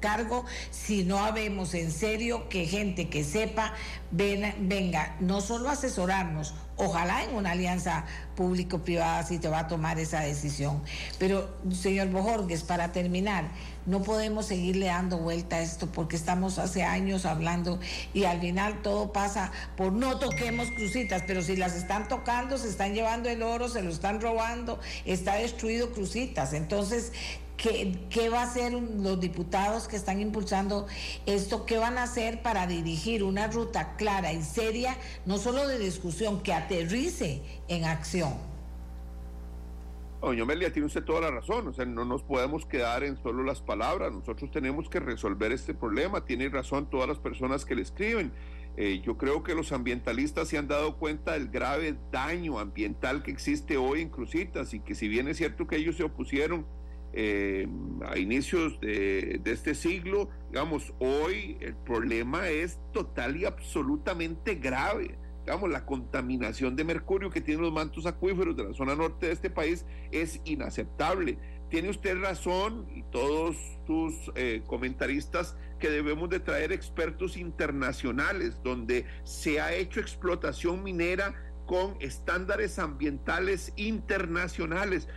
cargo 0.00 0.44
si 0.70 1.04
no 1.04 1.18
habemos 1.18 1.74
en 1.74 1.90
serio 1.90 2.48
que 2.48 2.66
gente 2.66 3.08
que 3.08 3.24
sepa 3.24 3.74
venga 4.16 5.16
no 5.20 5.40
solo 5.40 5.68
asesorarnos, 5.68 6.54
ojalá 6.76 7.24
en 7.24 7.34
una 7.34 7.52
alianza 7.52 8.04
público-privada 8.34 9.22
si 9.24 9.38
te 9.38 9.48
va 9.48 9.60
a 9.60 9.68
tomar 9.68 9.98
esa 9.98 10.20
decisión. 10.20 10.82
Pero, 11.18 11.48
señor 11.72 12.08
Bojorgues, 12.08 12.62
para 12.62 12.92
terminar, 12.92 13.44
no 13.86 14.02
podemos 14.02 14.46
seguirle 14.46 14.86
dando 14.86 15.18
vuelta 15.18 15.56
a 15.56 15.60
esto 15.60 15.86
porque 15.86 16.16
estamos 16.16 16.58
hace 16.58 16.82
años 16.82 17.24
hablando 17.24 17.78
y 18.14 18.24
al 18.24 18.40
final 18.40 18.82
todo 18.82 19.12
pasa 19.12 19.52
por 19.76 19.92
no 19.92 20.18
toquemos 20.18 20.68
crucitas, 20.72 21.22
pero 21.26 21.42
si 21.42 21.56
las 21.56 21.74
están 21.74 22.08
tocando, 22.08 22.58
se 22.58 22.68
están 22.68 22.94
llevando 22.94 23.28
el 23.28 23.42
oro, 23.42 23.68
se 23.68 23.82
lo 23.82 23.90
están 23.90 24.20
robando, 24.20 24.80
está 25.04 25.34
destruido 25.36 25.92
crucitas. 25.92 26.52
Entonces, 26.52 27.12
¿Qué, 27.56 27.98
¿Qué, 28.10 28.28
va 28.28 28.40
a 28.40 28.44
hacer 28.44 28.72
los 28.72 29.18
diputados 29.18 29.88
que 29.88 29.96
están 29.96 30.20
impulsando 30.20 30.86
esto? 31.24 31.64
¿Qué 31.64 31.78
van 31.78 31.96
a 31.96 32.02
hacer 32.02 32.42
para 32.42 32.66
dirigir 32.66 33.22
una 33.24 33.48
ruta 33.48 33.96
clara 33.96 34.32
y 34.32 34.42
seria, 34.42 34.96
no 35.24 35.38
solo 35.38 35.66
de 35.66 35.78
discusión, 35.78 36.42
que 36.42 36.52
aterrice 36.52 37.42
en 37.68 37.84
acción? 37.84 38.34
Doña 40.20 40.42
Amelia, 40.42 40.72
tiene 40.72 40.86
usted 40.86 41.04
toda 41.04 41.20
la 41.20 41.30
razón, 41.30 41.68
o 41.68 41.72
sea, 41.72 41.84
no 41.84 42.04
nos 42.04 42.22
podemos 42.24 42.66
quedar 42.66 43.04
en 43.04 43.16
solo 43.22 43.44
las 43.44 43.60
palabras, 43.60 44.12
nosotros 44.12 44.50
tenemos 44.50 44.88
que 44.88 44.98
resolver 44.98 45.52
este 45.52 45.72
problema, 45.72 46.24
tiene 46.24 46.48
razón 46.48 46.90
todas 46.90 47.06
las 47.06 47.18
personas 47.18 47.64
que 47.64 47.76
le 47.76 47.82
escriben. 47.82 48.32
Eh, 48.76 49.00
yo 49.04 49.16
creo 49.16 49.42
que 49.42 49.54
los 49.54 49.72
ambientalistas 49.72 50.48
se 50.48 50.58
han 50.58 50.68
dado 50.68 50.96
cuenta 50.96 51.32
del 51.32 51.48
grave 51.48 51.96
daño 52.10 52.58
ambiental 52.58 53.22
que 53.22 53.30
existe 53.30 53.76
hoy 53.76 54.02
en 54.02 54.10
Crucitas 54.10 54.74
y 54.74 54.80
que 54.80 54.94
si 54.94 55.06
bien 55.08 55.28
es 55.28 55.36
cierto 55.36 55.66
que 55.66 55.76
ellos 55.76 55.96
se 55.96 56.02
opusieron 56.02 56.66
eh, 57.12 57.66
a 58.06 58.18
inicios 58.18 58.78
de, 58.80 59.40
este 59.44 59.74
siglo, 59.74 60.28
digamos, 60.50 60.92
hoy 60.98 61.56
el 61.60 61.76
problema 61.76 62.48
es 62.48 62.78
total 62.92 63.36
y 63.36 63.44
absolutamente 63.44 64.56
grave 64.56 65.18
digamos, 65.46 65.70
la 65.70 65.86
contaminación 65.86 66.74
de 66.74 66.82
mercurio 66.82 67.30
que 67.30 67.40
tienen 67.40 67.62
los 67.62 67.72
mantos 67.72 68.04
acuíferos 68.04 68.56
de 68.56 68.64
la 68.64 68.74
zona 68.74 68.96
norte 68.96 69.26
de 69.26 69.32
este 69.32 69.48
país 69.48 69.86
es 70.10 70.40
inaceptable. 70.44 71.38
Tiene 71.70 71.88
usted 71.88 72.20
razón 72.20 72.88
y 72.92 73.04
todos 73.04 73.56
sus 73.86 74.12
eh, 74.34 74.62
comentaristas 74.66 75.56
que 75.78 75.88
debemos 75.88 76.30
de 76.30 76.40
traer 76.40 76.72
expertos 76.72 77.36
internacionales 77.36 78.60
donde 78.64 79.04
se 79.22 79.60
ha 79.60 79.72
hecho 79.72 80.00
explotación 80.00 80.82
minera 80.82 81.34
con 81.66 81.96
estándares 82.00 82.78
ambientales 82.78 83.72
internacionales 83.76 85.08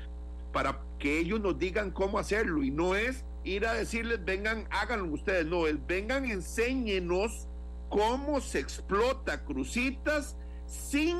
para 0.51 0.81
que 0.97 1.19
ellos 1.19 1.39
nos 1.39 1.57
digan 1.57 1.91
cómo 1.91 2.19
hacerlo 2.19 2.63
y 2.63 2.71
no 2.71 2.95
es 2.95 3.25
ir 3.43 3.65
a 3.65 3.73
decirles 3.73 4.23
vengan 4.25 4.67
háganlo 4.69 5.13
ustedes 5.13 5.45
no 5.45 5.62
vengan 5.88 6.29
enséñenos 6.29 7.47
cómo 7.89 8.41
se 8.41 8.59
explota 8.59 9.43
crucitas 9.45 10.35
sin 10.65 11.17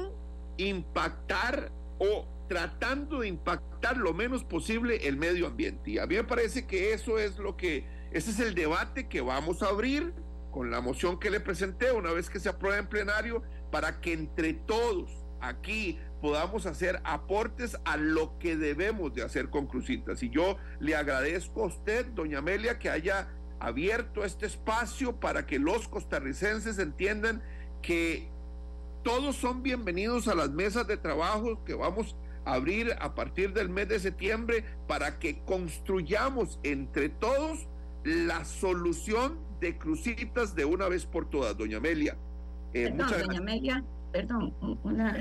impactar 0.58 1.72
o 1.98 2.28
tratando 2.48 3.20
de 3.20 3.28
impactar 3.28 3.98
lo 3.98 4.14
menos 4.14 4.44
posible 4.44 5.08
el 5.08 5.18
medio 5.18 5.48
ambiente. 5.48 5.92
Y 5.92 6.00
a 6.00 6.08
mí 6.08 6.16
me 6.16 6.24
parece 6.24 6.66
que 6.66 6.94
eso 6.94 7.18
es 7.18 7.38
lo 7.38 7.56
que, 7.56 7.86
ese 8.12 8.32
es 8.32 8.40
el 8.40 8.56
debate 8.56 9.08
que 9.08 9.22
vamos 9.22 9.62
a 9.62 9.68
abrir 9.68 10.14
con 10.52 10.72
la 10.72 10.82
moción 10.82 11.20
que 11.20 11.30
le 11.30 11.40
presenté 11.40 11.92
una 11.92 12.12
vez 12.12 12.30
que 12.30 12.40
se 12.40 12.50
apruebe 12.50 12.80
en 12.80 12.88
plenario 12.88 13.44
para 13.72 14.02
que 14.02 14.14
entre 14.14 14.54
todos 14.54 15.19
aquí 15.42 16.00
podamos 16.22 16.66
hacer 16.66 17.02
aportes 17.04 17.78
a 17.86 17.98
lo 17.98 18.38
que 18.40 18.56
debemos 18.56 19.14
de 19.14 19.24
hacer 19.24 19.50
con 19.50 19.68
Crucitas. 19.68 20.22
Y 20.24 20.30
yo 20.30 20.58
le 20.80 20.96
agradezco 20.96 21.64
a 21.64 21.68
usted, 21.68 22.06
doña 22.08 22.40
Amelia, 22.40 22.80
que 22.80 22.90
haya 22.90 23.30
abierto 23.60 24.24
este 24.24 24.46
espacio 24.46 25.20
para 25.20 25.46
que 25.46 25.60
los 25.60 25.88
costarricenses 25.88 26.80
entiendan 26.80 27.42
que 27.82 28.30
todos 29.04 29.36
son 29.36 29.64
bienvenidos 29.64 30.28
a 30.28 30.36
las 30.36 30.50
mesas 30.50 30.88
de 30.88 30.98
trabajo 30.98 31.64
que 31.64 31.74
vamos 31.74 32.16
a 32.46 32.54
abrir 32.54 32.96
a 33.00 33.16
partir 33.16 33.54
del 33.54 33.70
mes 33.70 33.88
de 33.88 34.00
septiembre 34.00 34.66
para 34.88 35.20
que 35.20 35.40
construyamos 35.44 36.60
entre 36.64 37.10
todos 37.10 37.68
la 38.04 38.46
solución 38.46 39.40
de 39.60 39.78
crucitas 39.78 40.56
de 40.56 40.66
una 40.66 40.88
vez 40.88 41.06
por 41.06 41.30
todas, 41.30 41.58
doña 41.58 41.78
Amelia. 41.78 42.18
Eh, 42.74 42.94
perdón, 42.96 43.28
doña 43.28 43.40
Amelia, 43.40 43.84
perdón, 44.12 44.54
una, 44.84 45.16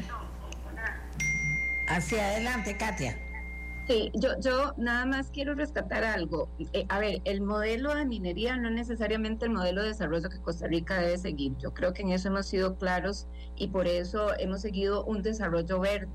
Hacia 1.88 2.26
adelante, 2.26 2.76
Katia. 2.76 3.18
Sí, 3.86 4.10
yo, 4.12 4.38
yo 4.40 4.74
nada 4.76 5.06
más 5.06 5.30
quiero 5.30 5.54
rescatar 5.54 6.04
algo. 6.04 6.50
Eh, 6.74 6.84
a 6.90 6.98
ver, 6.98 7.22
el 7.24 7.40
modelo 7.40 7.94
de 7.94 8.04
minería 8.04 8.54
no 8.58 8.68
es 8.68 8.74
necesariamente 8.74 9.46
el 9.46 9.52
modelo 9.52 9.80
de 9.80 9.88
desarrollo 9.88 10.28
que 10.28 10.38
Costa 10.40 10.66
Rica 10.66 11.00
debe 11.00 11.16
seguir. 11.16 11.56
Yo 11.56 11.72
creo 11.72 11.94
que 11.94 12.02
en 12.02 12.10
eso 12.10 12.28
hemos 12.28 12.46
sido 12.46 12.76
claros 12.76 13.26
y 13.56 13.68
por 13.68 13.86
eso 13.86 14.38
hemos 14.38 14.60
seguido 14.60 15.04
un 15.06 15.22
desarrollo 15.22 15.80
verde. 15.80 16.08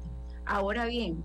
Ahora 0.45 0.86
bien, 0.86 1.23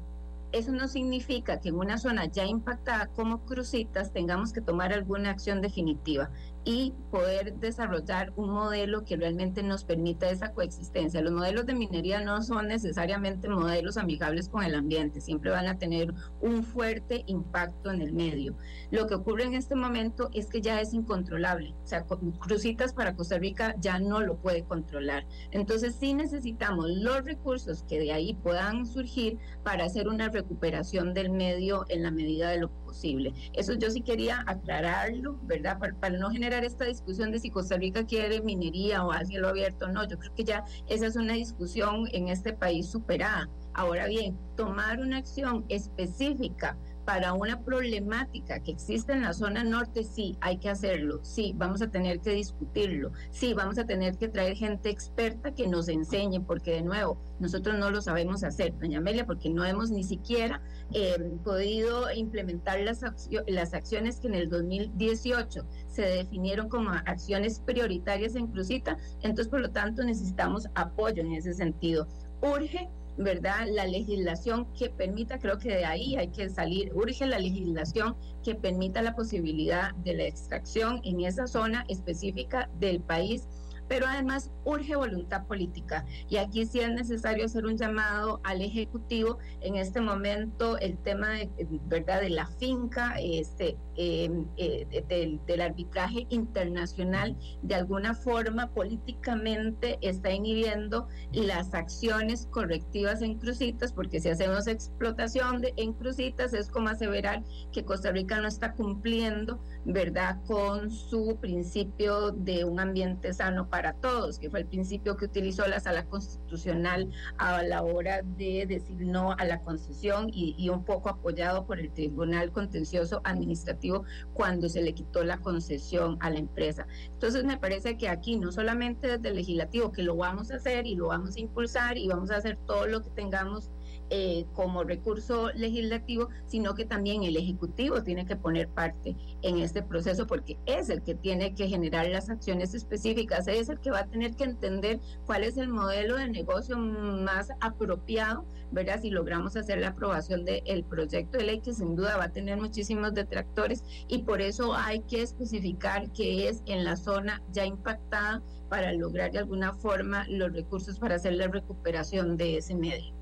eso 0.53 0.73
no 0.73 0.89
significa 0.89 1.61
que 1.61 1.69
en 1.69 1.77
una 1.77 1.99
zona 1.99 2.25
ya 2.25 2.47
impactada 2.47 3.09
como 3.09 3.45
Crucitas 3.45 4.13
tengamos 4.13 4.55
que 4.55 4.63
tomar 4.63 4.95
alguna 4.95 5.29
acción 5.29 5.61
definitiva 5.61 6.31
y 6.69 6.93
poder 7.11 7.55
desarrollar 7.55 8.35
un 8.37 8.51
modelo 8.51 9.03
que 9.03 9.17
realmente 9.17 9.63
nos 9.63 9.85
permita 9.85 10.29
esa 10.29 10.53
coexistencia. 10.53 11.23
Los 11.23 11.33
modelos 11.33 11.65
de 11.65 11.73
minería 11.73 12.21
no 12.21 12.43
son 12.43 12.69
necesariamente 12.69 13.49
modelos 13.49 13.97
amigables 13.97 14.51
con 14.51 14.63
el 14.63 14.75
ambiente, 14.75 15.23
siempre 15.23 15.51
van 15.51 15.67
a 15.67 15.79
tener 15.79 16.13
un 16.43 16.63
fuerte 16.63 17.25
impacto 17.27 17.91
en 17.91 18.03
el 18.03 18.13
medio. 18.13 18.55
Lo 18.91 19.07
que 19.07 19.15
ocurre 19.15 19.45
en 19.45 19.55
este 19.55 19.77
momento 19.77 20.29
es 20.35 20.49
que 20.49 20.61
ya 20.61 20.79
es 20.83 20.93
incontrolable, 20.93 21.75
o 21.83 21.87
sea, 21.87 22.05
Crucitas 22.39 22.93
para 22.93 23.17
Costa 23.17 23.39
Rica 23.39 23.75
ya 23.81 23.99
no 23.99 24.21
lo 24.21 24.37
puede 24.37 24.65
controlar. 24.65 25.25
Entonces 25.53 25.97
sí 25.99 26.13
necesitamos 26.13 26.91
los 26.91 27.25
recursos 27.25 27.83
que 27.89 27.99
de 27.99 28.13
ahí 28.13 28.35
puedan 28.35 28.85
surgir 28.85 29.39
para 29.65 29.87
hacer 29.87 30.07
una 30.07 30.29
recuperación 30.29 31.15
del 31.15 31.31
medio 31.31 31.87
en 31.89 32.03
la 32.03 32.11
medida 32.11 32.51
de 32.51 32.59
lo 32.59 32.71
posible. 32.89 33.33
Eso 33.55 33.73
yo 33.75 33.91
sí 33.91 34.03
quería 34.03 34.45
aclararlo, 34.47 35.39
¿verdad? 35.45 35.79
Para, 35.79 36.19
no 36.19 36.31
generar 36.31 36.58
esta 36.65 36.85
discusión 36.85 37.31
de 37.31 37.41
si 37.41 37.51
Costa 37.51 37.77
Rica 37.77 38.05
quiere 38.05 38.41
minería 38.41 39.05
o 39.05 39.13
a 39.13 39.25
cielo 39.25 39.49
abierto, 39.49 39.89
no, 39.89 40.07
yo 40.09 40.19
creo 40.19 40.35
que 40.35 40.45
ya 40.45 40.65
esa 40.89 41.07
es 41.07 41.17
una 41.17 41.35
discusión 41.35 42.09
en 42.13 42.29
este 42.29 42.53
país 42.53 42.89
superada. 42.89 43.49
Ahora 43.75 44.07
bien, 44.07 44.39
tomar 44.57 45.01
una 45.01 45.19
acción 45.19 45.65
específica 45.69 46.77
para 47.09 47.33
una 47.33 47.63
problemática 47.63 48.61
que 48.61 48.71
existe 48.71 49.15
en 49.15 49.23
la 49.23 49.33
zona 49.33 49.65
norte, 49.65 50.05
sí, 50.05 50.37
hay 50.43 50.59
que 50.59 50.69
hacerlo, 50.69 51.21
sí, 51.23 51.55
vamos 51.57 51.81
a 51.81 51.91
tener 51.91 52.21
que 52.21 52.33
discutirlo, 52.33 53.13
sí, 53.31 53.55
vamos 53.55 53.79
a 53.79 53.87
tener 53.87 54.19
que 54.19 54.29
traer 54.29 54.55
gente 54.59 54.91
experta 54.91 55.55
que 55.55 55.69
nos 55.69 55.89
enseñe, 55.89 56.39
porque 56.47 56.73
de 56.73 56.83
nuevo, 56.83 57.19
nosotros 57.41 57.79
no 57.79 57.91
lo 57.91 58.03
sabemos 58.03 58.45
hacer, 58.45 58.79
doña 58.79 58.99
Amelia, 58.99 59.25
porque 59.25 59.49
no 59.49 59.65
hemos 59.65 59.91
ni 59.91 60.05
siquiera 60.05 60.61
eh, 60.93 61.17
podido 61.43 62.13
implementar 62.13 62.79
las, 62.81 63.01
las 63.47 63.73
acciones 63.73 64.21
que 64.21 64.27
en 64.27 64.35
el 64.35 64.51
2018 64.51 65.65
se 65.87 66.03
definieron 66.03 66.69
como 66.69 66.91
acciones 66.91 67.61
prioritarias 67.61 68.35
en 68.35 68.49
Cruzita, 68.49 68.99
entonces 69.23 69.49
por 69.49 69.61
lo 69.63 69.71
tanto 69.71 70.05
necesitamos 70.05 70.69
apoyo 70.75 71.23
en 71.23 71.33
ese 71.33 71.55
sentido. 71.55 72.07
Urge 72.43 72.91
¿verdad? 73.19 73.67
La 73.71 73.87
legislación 73.87 74.73
que 74.73 74.91
permita, 74.91 75.39
creo 75.39 75.59
que 75.59 75.71
de 75.71 75.85
ahí 75.85 76.17
hay 76.17 76.29
que 76.29 76.49
salir, 76.49 76.93
urge 76.95 77.27
la 77.27 77.39
legislación 77.39 78.17
que 78.45 78.55
permita 78.55 79.03
la 79.03 79.15
posibilidad 79.15 79.95
de 79.97 80.15
la 80.15 80.25
extracción 80.25 81.01
en 81.05 81.21
esa 81.21 81.47
zona 81.47 81.85
específica 81.89 82.71
del 82.79 83.01
país 83.01 83.47
pero 83.89 84.07
además 84.07 84.53
urge 84.65 84.97
voluntad 84.97 85.47
política. 85.47 86.05
Y 86.29 86.37
aquí 86.37 86.67
sí 86.67 86.81
es 86.81 86.91
necesario 86.91 87.47
hacer 87.47 87.65
un 87.65 87.77
llamado 87.77 88.41
al 88.45 88.61
Ejecutivo. 88.61 89.39
En 89.61 89.77
este 89.77 90.01
momento 90.01 90.79
el 90.79 90.99
tema 90.99 91.31
de, 91.31 91.51
¿verdad? 91.87 92.21
de 92.21 92.31
la 92.31 92.47
finca, 92.47 93.17
este, 93.19 93.77
em, 93.97 94.47
eh, 94.57 94.87
del, 95.09 95.61
arbitraje 95.61 96.27
internacional, 96.29 97.37
de 97.63 97.75
alguna 97.75 98.15
forma 98.15 98.71
políticamente 98.73 99.99
está 100.03 100.31
inhibiendo 100.31 101.09
las 101.33 101.75
acciones 101.75 102.47
correctivas 102.51 103.23
en 103.23 103.39
crucitas, 103.39 103.93
porque 103.93 104.21
si 104.21 104.29
hacemos 104.29 104.67
explotación 104.67 105.61
de, 105.61 105.73
en 105.77 105.95
crucitas 105.95 106.53
es 106.53 106.69
como 106.69 106.91
aseverar 106.91 107.43
que 107.73 107.85
Costa 107.85 108.13
Rica 108.13 108.41
no 108.41 108.49
está 108.49 108.75
cumpliendo, 108.75 109.61
¿verdad?, 109.85 110.39
con 110.47 110.91
su 110.91 111.39
principio 111.41 112.31
de 112.31 112.65
un 112.65 112.79
ambiente 112.81 113.33
sano 113.33 113.69
para 113.69 113.78
para 113.79 113.93
todos, 113.93 114.41
que 114.41 114.51
fue 114.51 114.59
el 114.59 114.67
principio 114.67 115.17
que 115.17 115.27
utilizó 115.27 115.65
la 115.69 115.79
sala 115.79 116.05
constitucional 116.07 117.13
a 117.37 117.63
la 117.63 117.85
hora 117.85 118.23
de 118.37 118.67
decir 118.67 118.97
no 119.07 119.37
a 119.39 119.45
la 119.45 119.61
concesión 119.61 120.31
y, 120.33 120.69
un 120.69 120.85
poco 120.85 121.09
apoyado 121.11 121.65
por 121.65 121.79
el 121.79 121.93
Tribunal 121.93 122.51
Contencioso 122.51 123.21
Administrativo 123.23 124.03
cuando 124.35 124.69
se 124.69 124.83
le 124.83 124.95
quitó 124.95 125.23
la 125.23 125.39
concesión 125.39 126.17
a 126.19 126.31
la 126.31 126.41
empresa. 126.41 126.89
Entonces 127.13 127.45
me 127.45 127.57
parece 127.57 127.97
que 127.97 128.09
aquí 128.09 128.35
no 128.35 128.51
solamente 128.51 129.07
desde 129.07 129.29
el 129.29 129.37
legislativo, 129.37 129.93
que 129.93 130.03
lo 130.03 130.17
vamos 130.17 130.51
a 130.51 130.57
hacer 130.57 130.85
y 130.85 130.97
lo 130.97 131.07
vamos 131.07 131.37
a 131.37 131.41
impulsar 131.41 131.99
y 131.99 132.09
vamos 132.09 132.33
a 132.33 132.37
hacer 132.39 132.59
todo 132.67 132.89
lo 132.89 133.01
que 133.01 133.11
tengamos 133.11 133.71
eh, 134.11 134.47
como 134.55 134.85
recurso 134.85 135.51
legislativo, 135.53 136.29
sino 136.47 136.75
que 136.75 136.87
también 136.87 137.25
el 137.25 137.37
Ejecutivo 137.37 138.03
tiene 138.03 138.25
que 138.25 138.37
poner 138.37 138.69
parte 138.69 139.17
en 139.43 139.59
este 139.59 139.83
proceso 139.83 140.27
porque 140.27 140.59
es 140.67 140.89
el 140.89 141.03
que 141.03 141.15
tiene 141.15 141.55
que 141.55 141.69
generar 141.69 142.07
las 142.09 142.31
acciones 142.31 142.75
específicas, 142.75 143.49
es 143.49 143.69
el 143.69 143.81
que 143.81 143.91
va 143.91 144.01
a 144.01 144.07
tener 144.07 144.35
que 144.35 144.45
entender 144.45 145.01
cuál 145.27 145.45
es 145.45 145.59
el 145.59 145.69
modelo 145.69 146.17
de 146.17 146.29
negocio 146.29 146.79
más 146.79 147.51
apropiado, 147.61 148.47
¿verdad? 148.71 149.01
Si 149.01 149.11
logramos 149.11 149.57
hacer 149.57 149.79
la 149.79 149.89
aprobación 149.89 150.45
del 150.45 150.85
proyecto 150.85 151.39
de 151.39 151.45
ley, 151.45 151.61
que 151.61 151.75
sin 151.75 151.95
duda 151.95 152.17
va 152.17 152.25
a 152.25 152.33
tener 152.33 152.59
muchísimos 152.59 153.13
detractores 153.13 153.85
y 154.09 154.23
por 154.23 154.41
eso 154.41 154.75
hay 154.75 155.01
que 155.01 155.23
especificar 155.23 156.11
que 156.13 156.49
es 156.49 156.63
en 156.67 156.85
la 156.85 156.97
zona 156.97 157.43
ya 157.53 157.67
impactada 157.67 158.43
para 158.71 158.93
lograr 158.93 159.33
de 159.33 159.41
alguna 159.41 159.75
forma 159.75 160.27
los 160.29 160.53
recursos 160.53 160.99
para 160.99 161.17
hacer 161.17 161.35
la 161.35 161.49
recuperación 161.49 162.37
de 162.37 162.57
ese 162.57 162.75
medio 162.75 163.18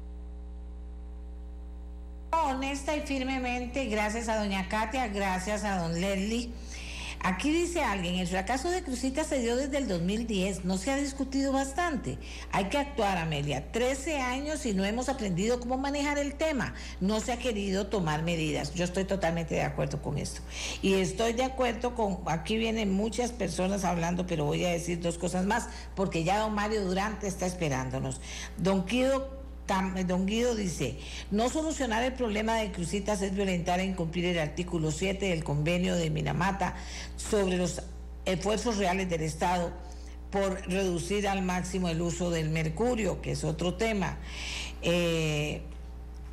honesta 2.44 2.96
y 2.96 3.00
firmemente, 3.00 3.86
gracias 3.86 4.28
a 4.28 4.38
doña 4.38 4.68
Katia, 4.68 5.08
gracias 5.08 5.64
a 5.64 5.78
don 5.78 6.00
Leslie. 6.00 6.50
Aquí 7.22 7.50
dice 7.50 7.82
alguien, 7.82 8.16
el 8.16 8.28
fracaso 8.28 8.70
de 8.70 8.84
Crucita 8.84 9.24
se 9.24 9.40
dio 9.40 9.56
desde 9.56 9.78
el 9.78 9.88
2010, 9.88 10.64
no 10.64 10.76
se 10.76 10.92
ha 10.92 10.96
discutido 10.96 11.52
bastante. 11.52 12.18
Hay 12.52 12.66
que 12.66 12.78
actuar, 12.78 13.18
Amelia. 13.18 13.72
13 13.72 14.20
años 14.20 14.64
y 14.64 14.74
no 14.74 14.84
hemos 14.84 15.08
aprendido 15.08 15.58
cómo 15.58 15.76
manejar 15.76 16.18
el 16.18 16.34
tema. 16.34 16.74
No 17.00 17.18
se 17.18 17.32
ha 17.32 17.38
querido 17.38 17.88
tomar 17.88 18.22
medidas. 18.22 18.74
Yo 18.74 18.84
estoy 18.84 19.04
totalmente 19.04 19.56
de 19.56 19.62
acuerdo 19.62 20.00
con 20.02 20.18
esto. 20.18 20.40
Y 20.82 20.94
estoy 20.94 21.32
de 21.32 21.42
acuerdo 21.42 21.94
con, 21.94 22.18
aquí 22.26 22.58
vienen 22.58 22.92
muchas 22.92 23.32
personas 23.32 23.84
hablando, 23.84 24.26
pero 24.26 24.44
voy 24.44 24.64
a 24.64 24.70
decir 24.70 25.00
dos 25.00 25.18
cosas 25.18 25.46
más, 25.46 25.68
porque 25.96 26.22
ya 26.22 26.38
don 26.38 26.54
Mario 26.54 26.84
Durante 26.84 27.26
está 27.26 27.46
esperándonos. 27.46 28.20
Don 28.56 28.84
Quido 28.84 29.35
Don 29.66 30.26
Guido 30.26 30.54
dice, 30.54 30.98
no 31.30 31.48
solucionar 31.48 32.02
el 32.04 32.12
problema 32.12 32.56
de 32.56 32.70
Crucitas 32.70 33.20
es 33.22 33.34
violentar 33.34 33.80
e 33.80 33.84
incumplir 33.84 34.26
el 34.26 34.38
artículo 34.38 34.90
7 34.90 35.26
del 35.26 35.42
convenio 35.42 35.96
de 35.96 36.08
Minamata 36.10 36.76
sobre 37.16 37.56
los 37.56 37.82
esfuerzos 38.24 38.76
reales 38.76 39.08
del 39.08 39.22
Estado 39.22 39.72
por 40.30 40.60
reducir 40.68 41.26
al 41.26 41.42
máximo 41.42 41.88
el 41.88 42.00
uso 42.00 42.30
del 42.30 42.50
mercurio, 42.50 43.20
que 43.20 43.32
es 43.32 43.44
otro 43.44 43.74
tema. 43.74 44.18
Eh, 44.82 45.62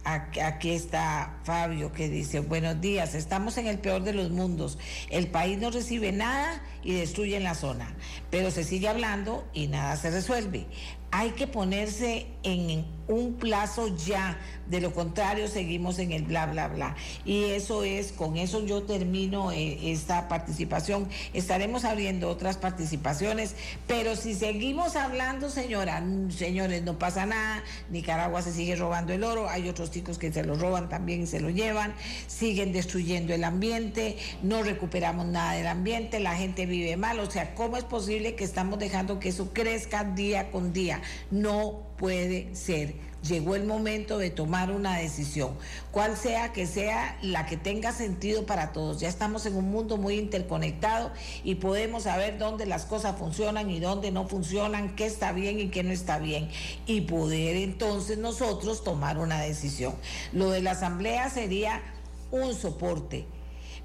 Aquí 0.05 0.71
está 0.71 1.37
Fabio 1.45 1.93
que 1.93 2.09
dice, 2.09 2.41
buenos 2.41 2.81
días, 2.81 3.15
estamos 3.15 3.57
en 3.57 3.67
el 3.67 3.79
peor 3.79 4.03
de 4.03 4.11
los 4.11 4.31
mundos. 4.31 4.77
El 5.09 5.27
país 5.27 5.57
no 5.57 5.71
recibe 5.71 6.11
nada 6.11 6.61
y 6.83 6.93
destruye 6.93 7.39
la 7.39 7.55
zona, 7.55 7.95
pero 8.29 8.51
se 8.51 8.65
sigue 8.65 8.89
hablando 8.89 9.47
y 9.53 9.67
nada 9.67 9.95
se 9.95 10.11
resuelve 10.11 10.65
hay 11.13 11.29
que 11.29 11.45
ponerse 11.45 12.25
en 12.41 12.85
un 13.07 13.35
plazo 13.35 13.95
ya, 13.95 14.39
de 14.67 14.81
lo 14.81 14.93
contrario 14.93 15.47
seguimos 15.47 15.99
en 15.99 16.11
el 16.11 16.23
bla, 16.23 16.47
bla, 16.47 16.69
bla. 16.69 16.95
Y 17.23 17.43
eso 17.51 17.83
es, 17.83 18.11
con 18.11 18.37
eso 18.37 18.65
yo 18.65 18.83
termino 18.83 19.51
eh, 19.51 19.91
esta 19.91 20.27
participación. 20.27 21.07
Estaremos 21.33 21.85
abriendo 21.85 22.29
otras 22.29 22.57
participaciones, 22.57 23.55
pero 23.87 24.15
si 24.15 24.33
seguimos 24.33 24.95
hablando, 24.95 25.51
señora, 25.51 26.03
señores, 26.29 26.81
no 26.81 26.97
pasa 26.97 27.27
nada, 27.27 27.63
Nicaragua 27.91 28.41
se 28.41 28.51
sigue 28.51 28.75
robando 28.75 29.13
el 29.13 29.23
oro, 29.23 29.49
hay 29.49 29.69
otros 29.69 29.91
chicos 29.91 30.17
que 30.17 30.31
se 30.33 30.43
lo 30.43 30.55
roban 30.55 30.89
también 30.89 31.23
y 31.23 31.27
se 31.27 31.41
lo 31.41 31.51
llevan, 31.51 31.93
siguen 32.25 32.71
destruyendo 32.71 33.35
el 33.35 33.43
ambiente, 33.43 34.17
no 34.41 34.63
recuperamos 34.63 35.27
nada 35.27 35.53
del 35.53 35.67
ambiente, 35.67 36.19
la 36.19 36.35
gente 36.35 36.65
vive 36.65 36.97
mal, 36.97 37.19
o 37.19 37.29
sea, 37.29 37.53
¿cómo 37.53 37.77
es 37.77 37.83
posible 37.83 38.35
que 38.35 38.43
estamos 38.45 38.79
dejando 38.79 39.19
que 39.19 39.29
eso 39.29 39.53
crezca 39.53 40.03
día 40.03 40.49
con 40.49 40.73
día? 40.73 41.02
No 41.31 41.83
puede 41.97 42.55
ser. 42.55 42.95
Llegó 43.27 43.55
el 43.55 43.63
momento 43.63 44.17
de 44.17 44.31
tomar 44.31 44.69
una 44.69 44.97
decisión, 44.97 45.55
cual 45.91 46.17
sea 46.17 46.51
que 46.51 46.67
sea 46.67 47.17
la 47.21 47.45
que 47.45 47.55
tenga 47.55 47.93
sentido 47.93 48.45
para 48.45 48.73
todos. 48.73 48.99
Ya 48.99 49.07
estamos 49.07 49.45
en 49.45 49.55
un 49.55 49.71
mundo 49.71 49.95
muy 49.95 50.15
interconectado 50.15 51.09
y 51.41 51.55
podemos 51.55 52.03
saber 52.03 52.37
dónde 52.37 52.65
las 52.65 52.83
cosas 52.83 53.17
funcionan 53.17 53.69
y 53.69 53.79
dónde 53.79 54.11
no 54.11 54.27
funcionan, 54.27 54.97
qué 54.97 55.05
está 55.05 55.31
bien 55.31 55.57
y 55.61 55.69
qué 55.69 55.83
no 55.83 55.93
está 55.93 56.19
bien, 56.19 56.49
y 56.85 57.01
poder 57.01 57.55
entonces 57.55 58.17
nosotros 58.17 58.83
tomar 58.83 59.17
una 59.17 59.39
decisión. 59.39 59.95
Lo 60.33 60.49
de 60.49 60.61
la 60.61 60.71
asamblea 60.71 61.29
sería 61.29 61.81
un 62.29 62.53
soporte 62.53 63.25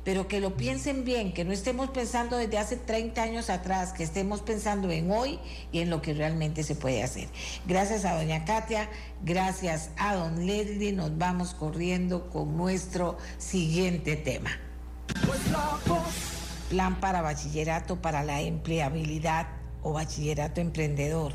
pero 0.09 0.27
que 0.27 0.41
lo 0.41 0.57
piensen 0.57 1.05
bien, 1.05 1.35
que 1.35 1.45
no 1.45 1.53
estemos 1.53 1.91
pensando 1.91 2.39
desde 2.39 2.57
hace 2.57 2.77
30 2.77 3.23
años 3.23 3.51
atrás, 3.51 3.93
que 3.93 4.03
estemos 4.03 4.41
pensando 4.41 4.91
en 4.91 5.11
hoy 5.11 5.39
y 5.71 5.81
en 5.81 5.91
lo 5.91 6.01
que 6.01 6.15
realmente 6.15 6.63
se 6.63 6.75
puede 6.75 7.03
hacer. 7.03 7.29
Gracias 7.67 8.07
a 8.07 8.17
doña 8.17 8.47
Katia, 8.47 8.89
gracias 9.23 9.91
a 9.99 10.15
don 10.15 10.47
Leslie, 10.47 10.95
nos 10.95 11.19
vamos 11.19 11.53
corriendo 11.53 12.31
con 12.31 12.57
nuestro 12.57 13.19
siguiente 13.37 14.17
tema. 14.17 14.49
Plan 16.71 17.01
para 17.01 17.21
bachillerato 17.21 18.01
para 18.01 18.25
la 18.25 18.41
empleabilidad 18.41 19.47
o 19.83 19.93
bachillerato 19.93 20.63
emprendedor, 20.63 21.35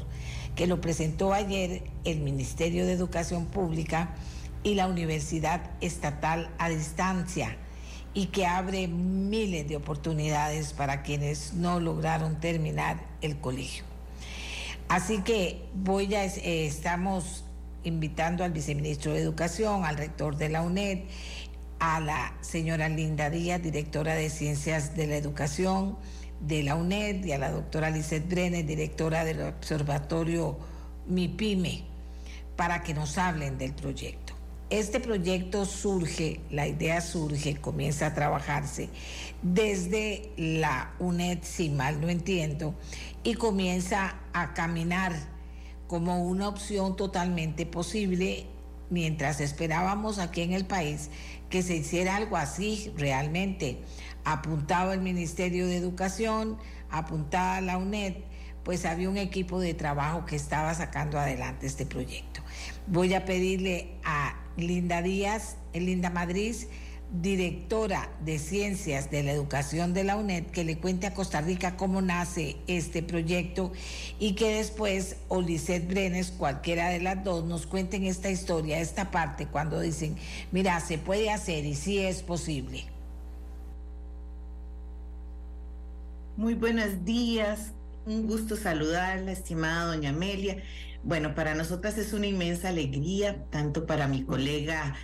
que 0.56 0.66
lo 0.66 0.82
presentó 0.82 1.34
ayer 1.34 1.84
el 2.06 2.22
Ministerio 2.22 2.88
de 2.88 2.94
Educación 2.94 3.46
Pública 3.46 4.16
y 4.64 4.74
la 4.74 4.88
Universidad 4.88 5.62
Estatal 5.80 6.50
a 6.58 6.70
Distancia 6.70 7.56
y 8.14 8.28
que 8.28 8.46
abre 8.46 8.88
miles 8.88 9.68
de 9.68 9.76
oportunidades 9.76 10.74
para 10.74 11.02
quienes 11.02 11.54
no 11.54 11.80
lograron 11.80 12.40
terminar 12.40 13.04
el 13.22 13.40
colegio. 13.40 13.84
Así 14.88 15.22
que 15.22 15.66
voy 15.74 16.14
a, 16.14 16.26
eh, 16.26 16.66
estamos 16.66 17.44
invitando 17.84 18.44
al 18.44 18.52
viceministro 18.52 19.14
de 19.14 19.22
Educación, 19.22 19.86
al 19.86 19.98
rector 19.98 20.38
de 20.38 20.50
la 20.50 20.62
UNED, 20.62 21.00
a 21.80 22.00
la 22.00 22.34
señora 22.42 22.88
Linda 22.88 23.30
Díaz, 23.30 23.62
directora 23.62 24.16
de 24.16 24.30
Ciencias 24.30 24.96
de 24.96 25.08
la 25.08 25.16
Educación 25.18 25.98
de 26.40 26.64
la 26.64 26.76
UNED, 26.76 27.26
y 27.26 27.32
a 27.32 27.38
la 27.38 27.52
doctora 27.52 27.90
Lizeth 27.90 28.28
Brenes, 28.30 28.66
directora 28.66 29.26
del 29.26 29.42
Observatorio 29.42 30.58
MIPIME, 31.08 31.84
para 32.56 32.84
que 32.84 32.94
nos 32.94 33.18
hablen 33.18 33.58
del 33.58 33.74
proyecto. 33.74 34.23
Este 34.74 35.00
proyecto 35.00 35.66
surge, 35.66 36.40
la 36.50 36.68
idea 36.68 37.00
surge, 37.00 37.58
comienza 37.62 38.08
a 38.08 38.16
trabajarse 38.16 38.90
desde 39.44 40.32
la 40.36 40.96
UNED, 40.98 41.44
si 41.44 41.70
mal 41.70 42.02
no 42.02 42.10
entiendo, 42.10 42.74
y 43.24 43.36
comienza 43.36 44.16
a 44.34 44.56
caminar 44.56 45.14
como 45.86 46.26
una 46.26 46.48
opción 46.48 46.96
totalmente 46.96 47.68
posible 47.68 48.48
mientras 48.90 49.42
esperábamos 49.42 50.18
aquí 50.18 50.42
en 50.42 50.54
el 50.54 50.66
país 50.66 51.12
que 51.52 51.62
se 51.62 51.76
hiciera 51.76 52.16
algo 52.16 52.36
así 52.36 52.92
realmente. 52.98 53.78
Apuntaba 54.26 54.96
el 54.96 55.02
Ministerio 55.02 55.68
de 55.68 55.78
Educación, 55.78 56.58
apuntaba 56.90 57.62
la 57.62 57.78
UNED, 57.78 58.16
pues 58.64 58.86
había 58.86 59.08
un 59.08 59.18
equipo 59.18 59.60
de 59.60 59.76
trabajo 59.76 60.26
que 60.26 60.36
estaba 60.36 60.74
sacando 60.74 61.20
adelante 61.20 61.68
este 61.68 61.86
proyecto. 61.86 62.42
Voy 62.88 63.14
a 63.14 63.24
pedirle 63.24 64.00
a 64.04 64.40
Linda 64.58 65.02
Díaz, 65.02 65.58
Linda 65.74 66.10
Madrid, 66.10 66.56
directora 67.22 68.10
de 68.26 68.40
Ciencias 68.40 69.12
de 69.12 69.24
la 69.24 69.32
Educación 69.32 69.94
de 69.94 70.04
la 70.04 70.16
UNED, 70.16 70.46
que 70.48 70.64
le 70.64 70.78
cuente 70.78 71.06
a 71.06 71.14
Costa 71.14 71.42
Rica 71.42 71.78
cómo 71.78 72.02
nace 72.02 72.58
este 72.68 73.04
proyecto 73.04 73.72
y 74.20 74.34
que 74.34 74.56
después 74.56 75.18
Olicet 75.28 75.88
Brenes, 75.88 76.32
cualquiera 76.32 76.90
de 76.90 77.00
las 77.00 77.24
dos, 77.24 77.46
nos 77.46 77.68
cuenten 77.68 78.06
esta 78.06 78.32
historia, 78.32 78.80
esta 78.80 79.12
parte, 79.12 79.48
cuando 79.48 79.80
dicen, 79.80 80.16
mira, 80.52 80.80
se 80.80 80.98
puede 80.98 81.30
hacer 81.30 81.66
y 81.66 81.76
sí 81.76 82.00
es 82.00 82.24
posible. 82.24 82.86
Muy 86.36 86.56
buenos 86.56 87.06
días, 87.06 87.74
un 88.08 88.26
gusto 88.26 88.56
saludarla, 88.56 89.32
estimada 89.32 89.86
doña 89.96 90.10
Amelia. 90.10 90.64
Bueno, 91.04 91.36
para 91.36 91.54
nosotras 91.54 91.98
es 91.98 92.14
una 92.14 92.28
inmensa 92.28 92.70
alegría, 92.70 93.44
tanto 93.50 93.86
para 93.86 94.08
mi 94.08 94.24
colega 94.24 94.96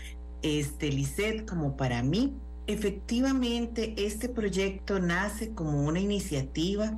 este, 0.41 0.89
Lisette 0.91 1.45
como 1.45 1.75
para 1.75 2.01
mí. 2.03 2.37
Efectivamente, 2.67 3.95
este 3.97 4.29
proyecto 4.29 4.99
nace 4.99 5.53
como 5.53 5.83
una 5.83 5.99
iniciativa 5.99 6.97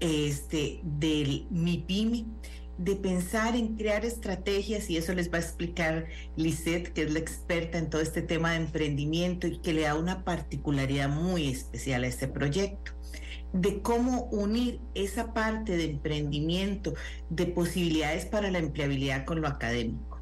este, 0.00 0.80
del 0.82 1.46
MIPIMI 1.50 2.26
de 2.78 2.96
pensar 2.96 3.56
en 3.56 3.76
crear 3.76 4.06
estrategias 4.06 4.88
y 4.88 4.96
eso 4.96 5.12
les 5.12 5.30
va 5.30 5.36
a 5.36 5.42
explicar 5.42 6.06
Lisette, 6.36 6.94
que 6.94 7.02
es 7.02 7.12
la 7.12 7.18
experta 7.18 7.76
en 7.76 7.90
todo 7.90 8.00
este 8.00 8.22
tema 8.22 8.52
de 8.52 8.56
emprendimiento 8.56 9.46
y 9.46 9.58
que 9.58 9.74
le 9.74 9.82
da 9.82 9.96
una 9.96 10.24
particularidad 10.24 11.10
muy 11.10 11.48
especial 11.48 12.04
a 12.04 12.06
este 12.06 12.26
proyecto 12.26 12.92
de 13.52 13.82
cómo 13.82 14.24
unir 14.24 14.80
esa 14.94 15.32
parte 15.32 15.76
de 15.76 15.84
emprendimiento, 15.84 16.94
de 17.28 17.46
posibilidades 17.46 18.26
para 18.26 18.50
la 18.50 18.58
empleabilidad 18.58 19.24
con 19.24 19.40
lo 19.40 19.48
académico. 19.48 20.20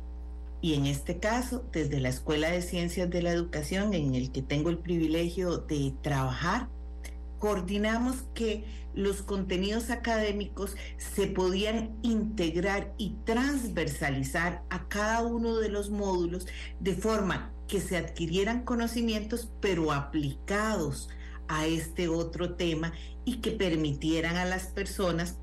Y 0.60 0.74
en 0.74 0.86
este 0.86 1.18
caso, 1.18 1.64
desde 1.72 2.00
la 2.00 2.08
Escuela 2.08 2.50
de 2.50 2.62
Ciencias 2.62 3.08
de 3.10 3.22
la 3.22 3.30
Educación, 3.30 3.94
en 3.94 4.14
el 4.14 4.32
que 4.32 4.42
tengo 4.42 4.70
el 4.70 4.78
privilegio 4.78 5.58
de 5.58 5.94
trabajar, 6.02 6.68
coordinamos 7.38 8.24
que 8.34 8.64
los 8.94 9.22
contenidos 9.22 9.90
académicos 9.90 10.76
se 10.96 11.28
podían 11.28 11.96
integrar 12.02 12.92
y 12.98 13.14
transversalizar 13.24 14.64
a 14.70 14.88
cada 14.88 15.22
uno 15.22 15.58
de 15.58 15.68
los 15.68 15.90
módulos 15.90 16.48
de 16.80 16.94
forma 16.94 17.52
que 17.68 17.80
se 17.80 17.96
adquirieran 17.96 18.64
conocimientos 18.64 19.52
pero 19.60 19.92
aplicados 19.92 21.10
a 21.48 21.66
este 21.66 22.08
otro 22.08 22.54
tema 22.54 22.92
y 23.24 23.36
que 23.36 23.50
permitieran 23.50 24.36
a 24.36 24.44
las 24.44 24.66
personas 24.66 25.36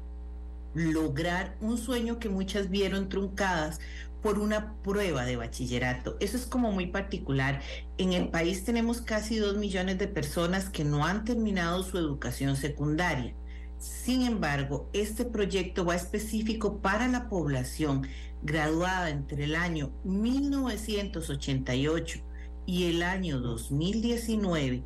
lograr 0.73 1.55
un 1.61 1.77
sueño 1.77 2.19
que 2.19 2.29
muchas 2.29 2.69
vieron 2.69 3.09
truncadas 3.09 3.79
por 4.21 4.39
una 4.39 4.73
prueba 4.81 5.23
de 5.23 5.35
bachillerato. 5.35 6.17
Eso 6.19 6.35
es 6.35 6.47
como 6.47 6.71
muy 6.71 6.87
particular. 6.87 7.61
En 7.97 8.13
el 8.13 8.29
país 8.29 8.63
tenemos 8.63 9.01
casi 9.01 9.37
dos 9.37 9.57
millones 9.57 9.99
de 9.99 10.07
personas 10.07 10.69
que 10.69 10.83
no 10.83 11.05
han 11.05 11.25
terminado 11.25 11.83
su 11.83 11.97
educación 11.97 12.55
secundaria. 12.55 13.35
Sin 13.77 14.23
embargo, 14.23 14.89
este 14.93 15.25
proyecto 15.25 15.85
va 15.85 15.95
específico 15.95 16.81
para 16.81 17.07
la 17.07 17.29
población 17.29 18.07
graduada 18.41 19.11
entre 19.11 19.43
el 19.43 19.55
año 19.55 19.91
1988 20.03 22.19
y 22.65 22.85
el 22.85 23.03
año 23.03 23.39
2019 23.39 24.83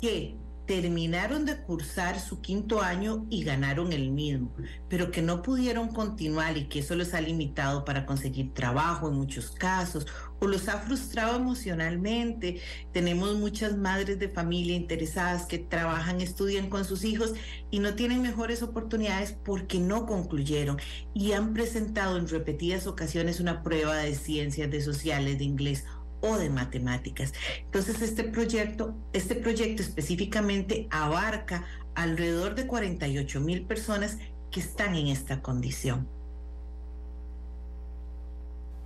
que 0.00 0.34
terminaron 0.70 1.46
de 1.46 1.56
cursar 1.56 2.20
su 2.20 2.40
quinto 2.40 2.80
año 2.80 3.26
y 3.28 3.42
ganaron 3.42 3.92
el 3.92 4.12
mismo, 4.12 4.54
pero 4.88 5.10
que 5.10 5.20
no 5.20 5.42
pudieron 5.42 5.88
continuar 5.88 6.56
y 6.56 6.68
que 6.68 6.78
eso 6.78 6.94
los 6.94 7.12
ha 7.12 7.20
limitado 7.20 7.84
para 7.84 8.06
conseguir 8.06 8.54
trabajo 8.54 9.08
en 9.08 9.16
muchos 9.16 9.50
casos 9.50 10.06
o 10.38 10.46
los 10.46 10.68
ha 10.68 10.78
frustrado 10.78 11.34
emocionalmente. 11.34 12.60
Tenemos 12.92 13.34
muchas 13.34 13.76
madres 13.76 14.20
de 14.20 14.28
familia 14.28 14.76
interesadas 14.76 15.46
que 15.46 15.58
trabajan, 15.58 16.20
estudian 16.20 16.70
con 16.70 16.84
sus 16.84 17.02
hijos 17.02 17.34
y 17.72 17.80
no 17.80 17.94
tienen 17.94 18.22
mejores 18.22 18.62
oportunidades 18.62 19.32
porque 19.32 19.80
no 19.80 20.06
concluyeron 20.06 20.78
y 21.12 21.32
han 21.32 21.52
presentado 21.52 22.16
en 22.16 22.28
repetidas 22.28 22.86
ocasiones 22.86 23.40
una 23.40 23.64
prueba 23.64 23.96
de 23.96 24.14
ciencias, 24.14 24.70
de 24.70 24.80
sociales, 24.80 25.36
de 25.36 25.44
inglés 25.44 25.84
o 26.20 26.36
de 26.36 26.50
matemáticas. 26.50 27.32
Entonces, 27.64 28.02
este 28.02 28.24
proyecto, 28.24 28.94
este 29.12 29.34
proyecto 29.34 29.82
específicamente 29.82 30.86
abarca 30.90 31.64
alrededor 31.94 32.54
de 32.54 32.66
48 32.66 33.40
mil 33.40 33.62
personas 33.62 34.18
que 34.50 34.60
están 34.60 34.94
en 34.94 35.08
esta 35.08 35.42
condición. 35.42 36.08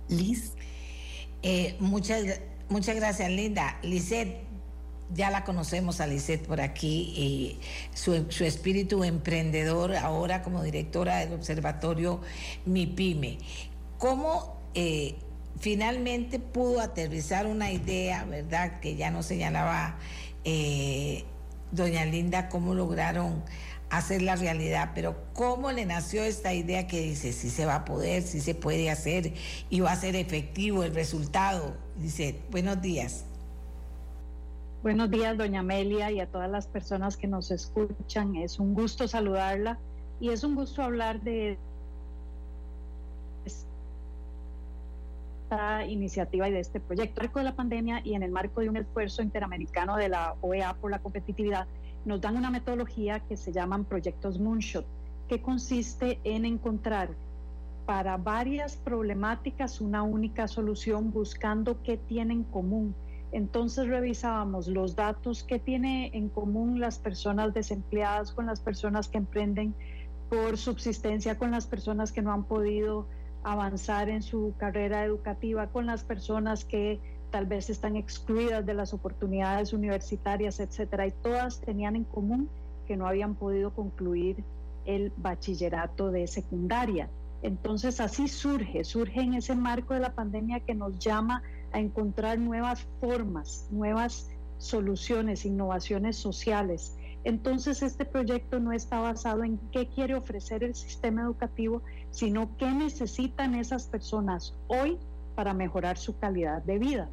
Liz. 0.07 0.53
Eh, 1.41 1.75
muchas, 1.79 2.41
muchas 2.69 2.95
gracias, 2.95 3.29
Linda. 3.29 3.79
Lisette, 3.83 4.45
ya 5.13 5.29
la 5.29 5.43
conocemos 5.43 6.01
a 6.01 6.07
Lisette 6.07 6.47
por 6.47 6.61
aquí, 6.61 7.13
y 7.15 7.59
su, 7.93 8.25
su, 8.29 8.43
espíritu 8.43 9.03
emprendedor 9.03 9.95
ahora 9.95 10.41
como 10.41 10.63
directora 10.63 11.17
del 11.17 11.33
Observatorio 11.33 12.21
MIPYME. 12.65 13.37
¿Cómo 13.97 14.59
eh, 14.73 15.15
finalmente 15.59 16.39
pudo 16.39 16.79
aterrizar 16.81 17.47
una 17.47 17.71
idea, 17.71 18.25
¿verdad? 18.25 18.79
Que 18.79 18.95
ya 18.95 19.11
nos 19.11 19.25
señalaba 19.25 19.97
eh, 20.43 21.23
doña 21.71 22.05
Linda 22.05 22.49
cómo 22.49 22.73
lograron 22.73 23.43
hacer 23.89 24.21
la 24.21 24.35
realidad, 24.35 24.91
pero 24.95 25.15
cómo 25.33 25.71
le 25.71 25.85
nació 25.85 26.23
esta 26.23 26.53
idea 26.53 26.87
que 26.87 27.01
dice, 27.01 27.33
si 27.33 27.49
se 27.49 27.65
va 27.65 27.75
a 27.75 27.85
poder, 27.85 28.23
si 28.23 28.39
se 28.39 28.55
puede 28.55 28.89
hacer 28.89 29.33
y 29.69 29.79
va 29.79 29.91
a 29.91 29.95
ser 29.95 30.15
efectivo 30.15 30.83
el 30.83 30.93
resultado. 30.93 31.75
Dice, 31.97 32.41
buenos 32.51 32.81
días. 32.81 33.25
Buenos 34.83 35.09
días, 35.09 35.37
doña 35.37 35.61
Amelia, 35.61 36.11
y 36.11 36.19
a 36.19 36.27
todas 36.27 36.49
las 36.49 36.67
personas 36.67 37.17
que 37.17 37.27
nos 37.27 37.49
escuchan. 37.51 38.35
Es 38.35 38.59
un 38.59 38.73
gusto 38.73 39.07
saludarla 39.07 39.79
y 40.19 40.29
es 40.29 40.43
un 40.43 40.55
gusto 40.55 40.83
hablar 40.83 41.21
de 41.21 41.57
esta 45.55 45.85
iniciativa 45.85 46.49
y 46.49 46.51
de 46.51 46.59
este 46.59 46.79
proyecto. 46.79 47.21
En 47.21 47.25
el 47.25 47.27
marco 47.27 47.39
de 47.39 47.45
la 47.45 47.55
pandemia 47.55 48.01
y 48.03 48.13
en 48.13 48.23
el 48.23 48.31
marco 48.31 48.61
de 48.61 48.69
un 48.69 48.77
esfuerzo 48.77 49.21
interamericano 49.21 49.95
de 49.95 50.09
la 50.09 50.35
OEA 50.41 50.73
por 50.73 50.91
la 50.91 50.99
competitividad, 50.99 51.65
nos 52.03 52.21
dan 52.21 52.35
una 52.35 52.51
metodología 52.51 53.21
que 53.21 53.37
se 53.37 53.51
llaman 53.51 53.85
proyectos 53.85 54.39
Moonshot, 54.39 54.85
que 55.29 55.41
consiste 55.41 56.19
en 56.23 56.45
encontrar 56.45 57.09
para 57.85 58.17
varias 58.17 58.75
problemáticas 58.75 59.79
una 59.79 60.03
única 60.03 60.47
solución 60.47 61.11
buscando 61.11 61.81
qué 61.83 61.97
tienen 61.97 62.39
en 62.39 62.43
común 62.43 62.95
Entonces 63.31 63.87
revisábamos 63.87 64.67
los 64.67 64.95
datos 64.95 65.43
que 65.43 65.59
tiene 65.59 66.11
en 66.13 66.29
común 66.29 66.79
las 66.79 66.99
personas 66.99 67.53
desempleadas 67.53 68.31
con 68.31 68.45
las 68.45 68.59
personas 68.59 69.07
que 69.07 69.17
emprenden 69.17 69.73
por 70.29 70.57
subsistencia, 70.57 71.37
con 71.37 71.51
las 71.51 71.67
personas 71.67 72.11
que 72.11 72.21
no 72.21 72.31
han 72.31 72.43
podido 72.43 73.07
avanzar 73.45 74.09
en 74.09 74.23
su 74.23 74.53
carrera 74.57 75.05
educativa, 75.05 75.67
con 75.67 75.85
las 75.85 76.03
personas 76.03 76.65
que 76.65 76.99
tal 77.29 77.45
vez 77.45 77.69
están 77.69 77.95
excluidas 77.95 78.65
de 78.65 78.73
las 78.73 78.91
oportunidades 78.91 79.71
universitarias, 79.71 80.59
etcétera, 80.59 81.05
y 81.05 81.11
todas 81.11 81.61
tenían 81.61 81.95
en 81.95 82.05
común 82.05 82.49
que 82.87 82.97
no 82.97 83.07
habían 83.07 83.35
podido 83.35 83.71
concluir 83.71 84.43
el 84.85 85.11
bachillerato 85.17 86.11
de 86.11 86.25
secundaria. 86.27 87.07
Entonces 87.43 87.99
así 87.99 88.27
surge, 88.27 88.83
surge 88.83 89.21
en 89.21 89.35
ese 89.35 89.55
marco 89.55 89.93
de 89.93 89.99
la 89.99 90.13
pandemia 90.13 90.61
que 90.61 90.73
nos 90.73 90.97
llama 90.97 91.43
a 91.71 91.79
encontrar 91.79 92.39
nuevas 92.39 92.87
formas, 92.99 93.67
nuevas 93.69 94.31
soluciones, 94.57 95.45
innovaciones 95.45 96.15
sociales. 96.15 96.95
Entonces 97.23 97.83
este 97.83 98.05
proyecto 98.05 98.59
no 98.59 98.71
está 98.71 98.99
basado 98.99 99.43
en 99.43 99.59
qué 99.71 99.87
quiere 99.87 100.15
ofrecer 100.15 100.63
el 100.63 100.73
sistema 100.73 101.21
educativo, 101.21 101.83
sino 102.15 102.55
qué 102.57 102.71
necesitan 102.71 103.55
esas 103.55 103.87
personas 103.87 104.53
hoy 104.67 104.97
para 105.35 105.53
mejorar 105.53 105.97
su 105.97 106.17
calidad 106.17 106.63
de 106.63 106.79
vida. 106.79 107.09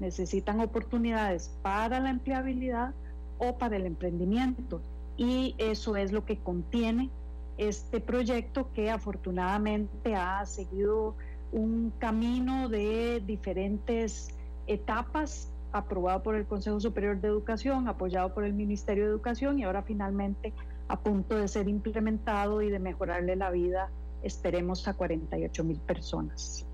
Necesitan 0.00 0.58
oportunidades 0.58 1.52
para 1.62 2.00
la 2.00 2.10
empleabilidad 2.10 2.92
o 3.38 3.56
para 3.58 3.76
el 3.76 3.86
emprendimiento. 3.86 4.80
Y 5.16 5.54
eso 5.58 5.94
es 5.94 6.10
lo 6.10 6.24
que 6.24 6.36
contiene 6.36 7.10
este 7.58 8.00
proyecto 8.00 8.72
que 8.74 8.90
afortunadamente 8.90 10.16
ha 10.16 10.44
seguido 10.46 11.14
un 11.52 11.92
camino 12.00 12.68
de 12.68 13.22
diferentes 13.24 14.30
etapas 14.66 15.48
aprobado 15.70 16.24
por 16.24 16.34
el 16.34 16.44
Consejo 16.44 16.80
Superior 16.80 17.20
de 17.20 17.28
Educación, 17.28 17.86
apoyado 17.86 18.34
por 18.34 18.42
el 18.42 18.54
Ministerio 18.54 19.04
de 19.04 19.10
Educación 19.10 19.60
y 19.60 19.62
ahora 19.62 19.82
finalmente 19.84 20.52
a 20.88 20.98
punto 20.98 21.36
de 21.36 21.46
ser 21.46 21.68
implementado 21.68 22.62
y 22.62 22.68
de 22.68 22.80
mejorarle 22.80 23.36
la 23.36 23.52
vida, 23.52 23.90
esperemos, 24.22 24.86
a 24.88 24.94
48 24.94 25.64
mil 25.64 25.78
personas. 25.78 26.64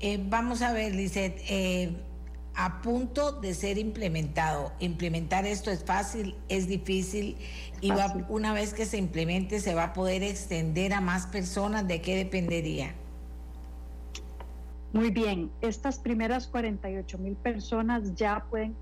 Eh, 0.00 0.18
vamos 0.28 0.62
a 0.62 0.72
ver, 0.72 0.94
Lizeth, 0.94 1.38
eh, 1.48 1.94
a 2.54 2.82
punto 2.82 3.32
de 3.32 3.54
ser 3.54 3.78
implementado. 3.78 4.72
Implementar 4.80 5.46
esto 5.46 5.70
es 5.70 5.84
fácil, 5.84 6.36
es 6.48 6.66
difícil 6.66 7.36
y 7.80 7.92
una 8.28 8.52
vez 8.52 8.74
que 8.74 8.84
se 8.84 8.98
implemente 8.98 9.60
se 9.60 9.74
va 9.74 9.84
a 9.84 9.92
poder 9.92 10.22
extender 10.22 10.92
a 10.92 11.00
más 11.00 11.26
personas. 11.26 11.86
¿De 11.86 12.02
qué 12.02 12.16
dependería? 12.16 12.94
Muy 14.92 15.10
bien, 15.10 15.50
estas 15.62 15.98
primeras 15.98 16.46
48 16.48 17.18
mil 17.18 17.34
personas 17.36 18.14
ya 18.14 18.44
pueden 18.50 18.74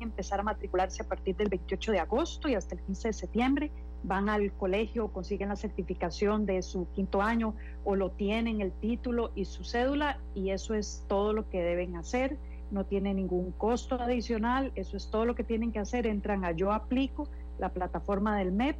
empezar 0.00 0.40
a 0.40 0.42
matricularse 0.42 1.02
a 1.02 1.06
partir 1.06 1.36
del 1.36 1.48
28 1.48 1.92
de 1.92 1.98
agosto 1.98 2.48
y 2.48 2.54
hasta 2.54 2.74
el 2.74 2.80
15 2.82 3.08
de 3.08 3.12
septiembre 3.12 3.70
van 4.04 4.28
al 4.28 4.52
colegio, 4.52 5.08
consiguen 5.08 5.48
la 5.48 5.56
certificación 5.56 6.46
de 6.46 6.62
su 6.62 6.86
quinto 6.94 7.22
año 7.22 7.54
o 7.84 7.96
lo 7.96 8.10
tienen 8.10 8.60
el 8.60 8.70
título 8.70 9.30
y 9.34 9.46
su 9.46 9.64
cédula 9.64 10.18
y 10.34 10.50
eso 10.50 10.74
es 10.74 11.04
todo 11.08 11.32
lo 11.32 11.48
que 11.48 11.62
deben 11.62 11.96
hacer. 11.96 12.36
No 12.70 12.84
tiene 12.84 13.14
ningún 13.14 13.52
costo 13.52 13.96
adicional, 13.96 14.72
eso 14.74 14.96
es 14.96 15.08
todo 15.08 15.24
lo 15.24 15.34
que 15.34 15.44
tienen 15.44 15.72
que 15.72 15.78
hacer. 15.78 16.06
Entran 16.06 16.44
a 16.44 16.52
Yo 16.52 16.72
Aplico, 16.72 17.28
la 17.58 17.70
plataforma 17.70 18.36
del 18.36 18.52
MEP, 18.52 18.76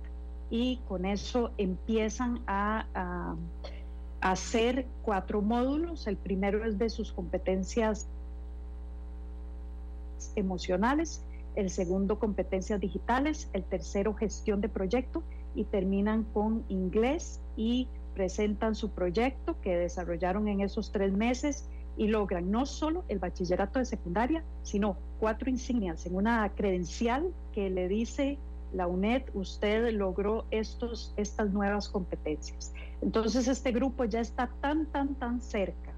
y 0.50 0.78
con 0.88 1.04
eso 1.04 1.52
empiezan 1.58 2.40
a, 2.46 2.86
a 2.94 3.36
hacer 4.20 4.86
cuatro 5.02 5.42
módulos. 5.42 6.06
El 6.06 6.16
primero 6.16 6.64
es 6.64 6.78
de 6.78 6.90
sus 6.90 7.12
competencias 7.12 8.06
emocionales, 10.36 11.22
el 11.55 11.70
segundo 11.70 12.18
competencias 12.18 12.80
digitales, 12.80 13.48
el 13.52 13.64
tercero 13.64 14.14
gestión 14.14 14.61
de 14.61 14.68
proyecto 14.68 15.22
y 15.55 15.64
terminan 15.64 16.24
con 16.24 16.64
inglés 16.68 17.40
y 17.57 17.88
presentan 18.14 18.74
su 18.74 18.90
proyecto 18.90 19.61
que 19.61 19.76
desarrollaron 19.76 20.48
en 20.48 20.61
esos 20.61 20.92
tres 20.92 21.12
meses 21.12 21.68
y 21.96 22.09
logran 22.09 22.50
no 22.50 22.66
solo 22.66 23.05
el 23.09 23.18
bachillerato 23.18 23.78
de 23.78 23.84
secundaria, 23.84 24.44
sino 24.62 24.96
cuatro 25.20 25.48
insignias 25.48 26.07
en 26.07 26.16
una 26.16 26.48
credencial 26.55 27.32
que 27.52 27.70
le 27.70 27.88
dice 27.88 28.38
la 28.72 28.88
UNED, 28.88 29.22
usted 29.34 29.92
logró 29.92 30.46
estos, 30.50 31.14
estas 31.16 31.52
nuevas 31.52 31.88
competencias. 31.88 32.72
Entonces 33.02 33.46
este 33.46 33.70
grupo 33.70 34.05
ya 34.05 34.20
está 34.20 34.50
tan, 34.61 34.86
tan, 34.86 35.14
tan 35.14 35.40
cerca 35.40 35.93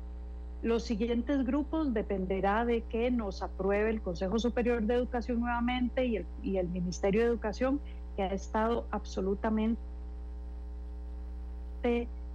los 0.62 0.84
siguientes 0.84 1.44
grupos 1.44 1.92
dependerá 1.92 2.64
de 2.64 2.82
que 2.82 3.10
nos 3.10 3.42
apruebe 3.42 3.90
el 3.90 4.00
Consejo 4.00 4.38
Superior 4.38 4.82
de 4.82 4.94
Educación 4.94 5.40
nuevamente 5.40 6.06
y 6.06 6.56
el, 6.56 6.68
Ministerio 6.68 7.20
de 7.22 7.26
Educación, 7.28 7.80
que 8.16 8.22
ha 8.22 8.32
estado 8.32 8.86
absolutamente 8.90 9.78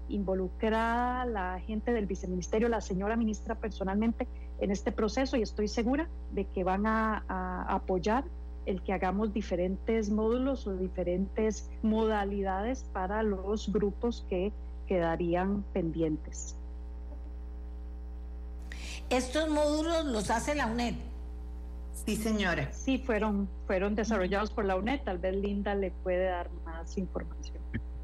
involucrada, 0.10 1.26
la 1.26 1.60
gente 1.60 1.92
del 1.92 2.06
viceministerio, 2.06 2.70
la 2.70 2.82
señora 2.82 3.16
ministra 3.16 3.56
personalmente 3.56 4.28
en 4.60 4.72
este 4.72 4.92
proceso 4.92 5.36
y 5.36 5.42
estoy 5.42 5.68
segura 5.68 6.08
de 6.32 6.46
que 6.46 6.64
van 6.64 6.86
a 6.86 7.66
apoyar 7.68 8.24
el 8.66 8.82
que 8.82 8.94
hagamos 8.94 9.34
diferentes 9.34 10.10
módulos 10.10 10.68
o 10.68 10.76
diferentes 10.76 11.70
modalidades 11.82 12.86
para 12.94 13.24
los 13.24 13.72
grupos 13.72 14.26
que 14.30 14.52
quedarían 14.88 15.64
pendientes. 15.74 16.56
¿Estos 19.12 19.50
módulos 19.50 20.06
los 20.06 20.30
hace 20.30 20.56
la 20.56 20.68
UNED? 20.68 20.96
Sí, 22.06 22.16
señora. 22.16 22.72
Sí, 22.72 22.98
fueron, 22.98 23.50
fueron 23.68 23.94
desarrollados 23.94 24.52
por 24.52 24.64
la 24.64 24.78
UNED. 24.78 25.02
Tal 25.04 25.18
vez 25.18 25.36
Linda 25.36 25.76
le 25.76 25.92
puede 25.92 26.28
dar 26.28 26.50
más 26.64 26.98
información. 26.98 27.58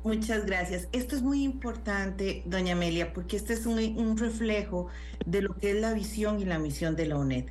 Muchas 0.03 0.45
gracias. 0.45 0.89
Esto 0.91 1.15
es 1.15 1.21
muy 1.21 1.43
importante, 1.43 2.43
doña 2.45 2.73
Amelia, 2.73 3.13
porque 3.13 3.37
este 3.37 3.53
es 3.53 3.65
un, 3.65 3.79
un, 3.97 4.17
reflejo 4.17 4.87
de 5.25 5.43
lo 5.43 5.55
que 5.55 5.71
es 5.71 5.77
la 5.77 5.93
visión 5.93 6.41
y 6.41 6.45
la 6.45 6.59
misión 6.59 6.97
de 6.97 7.05
la 7.05 7.17
UNED, 7.17 7.45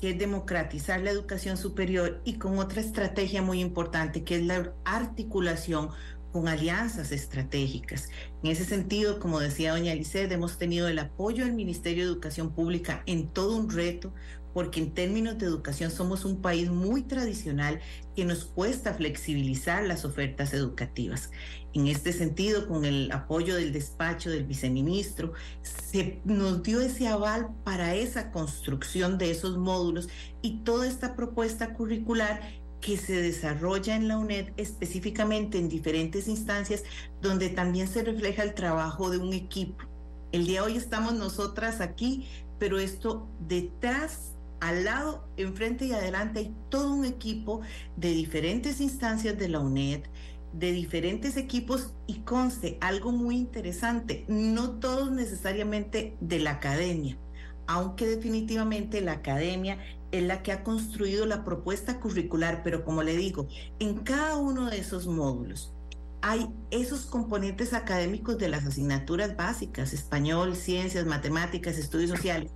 que 0.00 0.10
es 0.10 0.18
democratizar 0.18 1.02
la 1.02 1.10
educación 1.10 1.58
superior 1.58 2.22
y 2.24 2.38
con 2.38 2.58
otra 2.58 2.80
estrategia 2.80 3.42
muy 3.42 3.60
importante, 3.60 4.24
que 4.24 4.36
es 4.36 4.46
la 4.46 4.72
articulación 4.86 5.90
con 6.34 6.48
alianzas 6.48 7.12
estratégicas. 7.12 8.08
En 8.42 8.50
ese 8.50 8.64
sentido, 8.64 9.20
como 9.20 9.38
decía 9.38 9.70
doña 9.70 9.94
Lisset, 9.94 10.32
hemos 10.32 10.58
tenido 10.58 10.88
el 10.88 10.98
apoyo 10.98 11.44
del 11.44 11.54
Ministerio 11.54 12.02
de 12.02 12.10
Educación 12.10 12.52
Pública 12.52 13.04
en 13.06 13.28
todo 13.28 13.56
un 13.56 13.70
reto, 13.70 14.12
porque 14.52 14.80
en 14.80 14.94
términos 14.94 15.38
de 15.38 15.46
educación 15.46 15.92
somos 15.92 16.24
un 16.24 16.42
país 16.42 16.68
muy 16.70 17.02
tradicional 17.02 17.80
que 18.16 18.24
nos 18.24 18.46
cuesta 18.46 18.94
flexibilizar 18.94 19.84
las 19.84 20.04
ofertas 20.04 20.52
educativas. 20.54 21.30
En 21.72 21.86
este 21.86 22.12
sentido, 22.12 22.66
con 22.66 22.84
el 22.84 23.12
apoyo 23.12 23.54
del 23.54 23.72
despacho 23.72 24.28
del 24.28 24.44
viceministro, 24.44 25.34
se 25.62 26.20
nos 26.24 26.64
dio 26.64 26.80
ese 26.80 27.06
aval 27.06 27.50
para 27.62 27.94
esa 27.94 28.32
construcción 28.32 29.18
de 29.18 29.30
esos 29.30 29.56
módulos 29.56 30.08
y 30.42 30.64
toda 30.64 30.88
esta 30.88 31.14
propuesta 31.14 31.74
curricular 31.74 32.63
que 32.84 32.98
se 32.98 33.14
desarrolla 33.22 33.96
en 33.96 34.08
la 34.08 34.18
UNED 34.18 34.52
específicamente 34.58 35.56
en 35.56 35.70
diferentes 35.70 36.28
instancias 36.28 36.84
donde 37.22 37.48
también 37.48 37.88
se 37.88 38.04
refleja 38.04 38.42
el 38.42 38.52
trabajo 38.52 39.08
de 39.08 39.16
un 39.16 39.32
equipo. 39.32 39.84
El 40.32 40.46
día 40.46 40.60
de 40.60 40.66
hoy 40.66 40.76
estamos 40.76 41.14
nosotras 41.14 41.80
aquí, 41.80 42.28
pero 42.58 42.78
esto 42.78 43.26
detrás, 43.40 44.34
al 44.60 44.84
lado, 44.84 45.26
enfrente 45.38 45.86
y 45.86 45.92
adelante 45.92 46.40
hay 46.40 46.54
todo 46.68 46.92
un 46.92 47.06
equipo 47.06 47.62
de 47.96 48.10
diferentes 48.10 48.82
instancias 48.82 49.38
de 49.38 49.48
la 49.48 49.60
UNED, 49.60 50.02
de 50.52 50.72
diferentes 50.72 51.38
equipos 51.38 51.94
y 52.06 52.18
conste 52.18 52.76
algo 52.82 53.12
muy 53.12 53.36
interesante, 53.36 54.26
no 54.28 54.72
todos 54.72 55.10
necesariamente 55.10 56.18
de 56.20 56.38
la 56.38 56.50
academia, 56.50 57.16
aunque 57.66 58.06
definitivamente 58.06 59.00
la 59.00 59.12
academia 59.12 59.78
es 60.14 60.22
la 60.22 60.42
que 60.42 60.52
ha 60.52 60.62
construido 60.62 61.26
la 61.26 61.44
propuesta 61.44 61.98
curricular, 61.98 62.62
pero 62.62 62.84
como 62.84 63.02
le 63.02 63.16
digo, 63.16 63.48
en 63.80 63.98
cada 63.98 64.36
uno 64.36 64.70
de 64.70 64.78
esos 64.78 65.08
módulos 65.08 65.72
hay 66.22 66.48
esos 66.70 67.04
componentes 67.04 67.74
académicos 67.74 68.38
de 68.38 68.48
las 68.48 68.64
asignaturas 68.64 69.36
básicas, 69.36 69.92
español, 69.92 70.54
ciencias, 70.54 71.04
matemáticas, 71.04 71.76
estudios 71.76 72.10
sociales, 72.10 72.50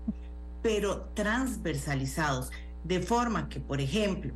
pero 0.63 1.11
transversalizados, 1.15 2.51
de 2.85 3.03
forma 3.03 3.49
que, 3.49 3.61
por 3.61 3.81
ejemplo, 3.81 4.33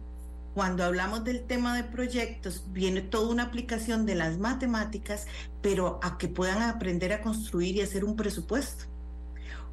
cuando 0.52 0.84
hablamos 0.84 1.24
del 1.24 1.44
tema 1.44 1.76
de 1.76 1.84
proyectos, 1.84 2.64
viene 2.72 3.00
toda 3.00 3.30
una 3.30 3.44
aplicación 3.44 4.04
de 4.04 4.16
las 4.16 4.36
matemáticas, 4.36 5.26
pero 5.62 5.98
a 6.02 6.18
que 6.18 6.28
puedan 6.28 6.60
aprender 6.60 7.12
a 7.12 7.22
construir 7.22 7.76
y 7.76 7.80
hacer 7.82 8.04
un 8.04 8.16
presupuesto 8.16 8.84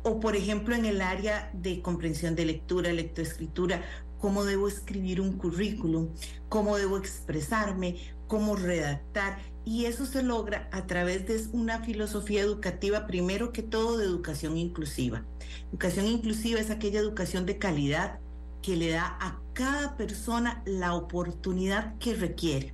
o 0.04 0.20
por 0.20 0.36
ejemplo 0.36 0.76
en 0.76 0.86
el 0.86 1.02
área 1.02 1.52
de 1.54 1.82
comprensión 1.82 2.36
de 2.36 2.46
lectura, 2.46 2.92
lectoescritura, 2.94 3.84
cómo 4.20 4.44
debo 4.46 4.68
escribir 4.68 5.22
un 5.22 5.38
currículum, 5.38 6.10
cómo 6.50 6.78
debo 6.78 6.98
expresarme, 6.98 7.98
cómo 8.28 8.56
redactar. 8.56 9.40
Y 9.66 9.86
eso 9.86 10.06
se 10.06 10.24
logra 10.24 10.70
a 10.72 10.88
través 10.88 11.28
de 11.28 11.42
una 11.52 11.84
filosofía 11.84 12.42
educativa, 12.42 13.08
primero 13.08 13.52
que 13.52 13.62
todo, 13.62 13.98
de 13.98 14.06
educación 14.06 14.58
inclusiva. 14.58 15.26
Educación 15.70 16.06
inclusiva 16.08 16.60
es 16.60 16.70
aquella 16.70 17.00
educación 17.00 17.46
de 17.46 17.58
calidad 17.58 18.20
que 18.62 18.76
le 18.76 18.92
da 18.92 19.18
a 19.22 19.40
cada 19.54 19.96
persona 19.96 20.64
la 20.66 20.96
oportunidad 20.96 21.98
que 21.98 22.14
requiere. 22.14 22.74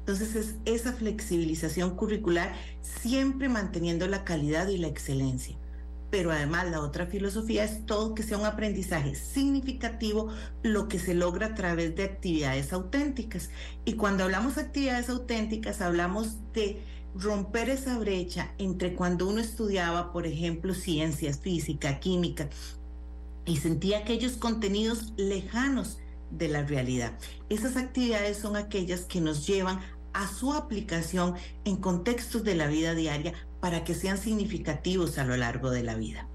Entonces 0.00 0.34
es 0.36 0.56
esa 0.66 0.92
flexibilización 0.92 1.96
curricular 1.96 2.54
siempre 2.82 3.48
manteniendo 3.48 4.06
la 4.06 4.24
calidad 4.24 4.68
y 4.68 4.76
la 4.76 4.88
excelencia 4.88 5.56
pero 6.14 6.30
además 6.30 6.70
la 6.70 6.80
otra 6.80 7.06
filosofía 7.06 7.64
es 7.64 7.86
todo 7.86 8.14
que 8.14 8.22
sea 8.22 8.38
un 8.38 8.46
aprendizaje 8.46 9.16
significativo, 9.16 10.28
lo 10.62 10.86
que 10.86 11.00
se 11.00 11.12
logra 11.12 11.48
a 11.48 11.54
través 11.56 11.96
de 11.96 12.04
actividades 12.04 12.72
auténticas. 12.72 13.50
Y 13.84 13.94
cuando 13.94 14.22
hablamos 14.22 14.54
de 14.54 14.60
actividades 14.60 15.08
auténticas, 15.08 15.80
hablamos 15.80 16.36
de 16.52 16.80
romper 17.16 17.68
esa 17.68 17.98
brecha 17.98 18.54
entre 18.58 18.94
cuando 18.94 19.26
uno 19.26 19.40
estudiaba, 19.40 20.12
por 20.12 20.28
ejemplo, 20.28 20.72
ciencias, 20.72 21.40
física, 21.40 21.98
química, 21.98 22.48
y 23.44 23.56
sentía 23.56 23.98
aquellos 23.98 24.34
contenidos 24.36 25.14
lejanos 25.16 25.98
de 26.30 26.46
la 26.46 26.62
realidad. 26.62 27.18
Esas 27.48 27.76
actividades 27.76 28.36
son 28.36 28.54
aquellas 28.54 29.00
que 29.00 29.20
nos 29.20 29.48
llevan 29.48 29.80
a 30.14 30.26
su 30.28 30.52
aplicación 30.52 31.34
en 31.64 31.76
contextos 31.76 32.44
de 32.44 32.54
la 32.54 32.66
vida 32.66 32.94
diaria 32.94 33.34
para 33.60 33.84
que 33.84 33.94
sean 33.94 34.16
significativos 34.18 35.18
a 35.18 35.24
lo 35.24 35.36
largo 35.36 35.70
de 35.70 35.82
la 35.82 35.94
vida. 35.94 36.26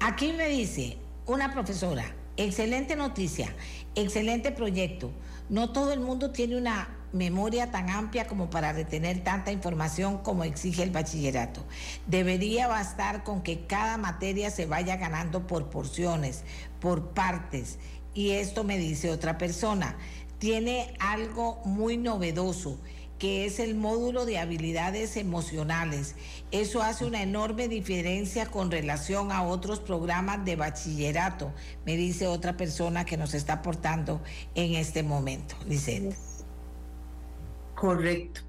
Aquí 0.00 0.32
me 0.32 0.48
dice 0.48 0.96
una 1.26 1.52
profesora, 1.52 2.04
excelente 2.36 2.96
noticia, 2.96 3.54
excelente 3.94 4.50
proyecto. 4.50 5.10
No 5.48 5.72
todo 5.72 5.92
el 5.92 6.00
mundo 6.00 6.30
tiene 6.30 6.56
una 6.56 6.88
memoria 7.12 7.70
tan 7.70 7.90
amplia 7.90 8.26
como 8.26 8.50
para 8.50 8.72
retener 8.72 9.22
tanta 9.24 9.52
información 9.52 10.18
como 10.18 10.44
exige 10.44 10.82
el 10.82 10.90
bachillerato. 10.90 11.64
Debería 12.06 12.68
bastar 12.68 13.24
con 13.24 13.42
que 13.42 13.66
cada 13.66 13.98
materia 13.98 14.50
se 14.50 14.66
vaya 14.66 14.96
ganando 14.96 15.46
por 15.46 15.68
porciones, 15.70 16.44
por 16.80 17.10
partes. 17.10 17.78
Y 18.14 18.30
esto 18.30 18.64
me 18.64 18.78
dice 18.78 19.10
otra 19.10 19.38
persona, 19.38 19.96
tiene 20.40 20.94
algo 20.98 21.60
muy 21.64 21.96
novedoso 21.98 22.80
que 23.20 23.44
es 23.44 23.60
el 23.60 23.74
módulo 23.74 24.24
de 24.24 24.38
habilidades 24.38 25.18
emocionales. 25.18 26.16
Eso 26.50 26.82
hace 26.82 27.04
una 27.04 27.22
enorme 27.22 27.68
diferencia 27.68 28.46
con 28.46 28.70
relación 28.70 29.30
a 29.30 29.42
otros 29.42 29.78
programas 29.78 30.42
de 30.46 30.56
bachillerato, 30.56 31.52
me 31.84 31.98
dice 31.98 32.26
otra 32.26 32.56
persona 32.56 33.04
que 33.04 33.18
nos 33.18 33.34
está 33.34 33.54
aportando 33.54 34.22
en 34.54 34.74
este 34.74 35.02
momento. 35.02 35.54
Lisette. 35.68 36.16
Correcto, 37.74 38.40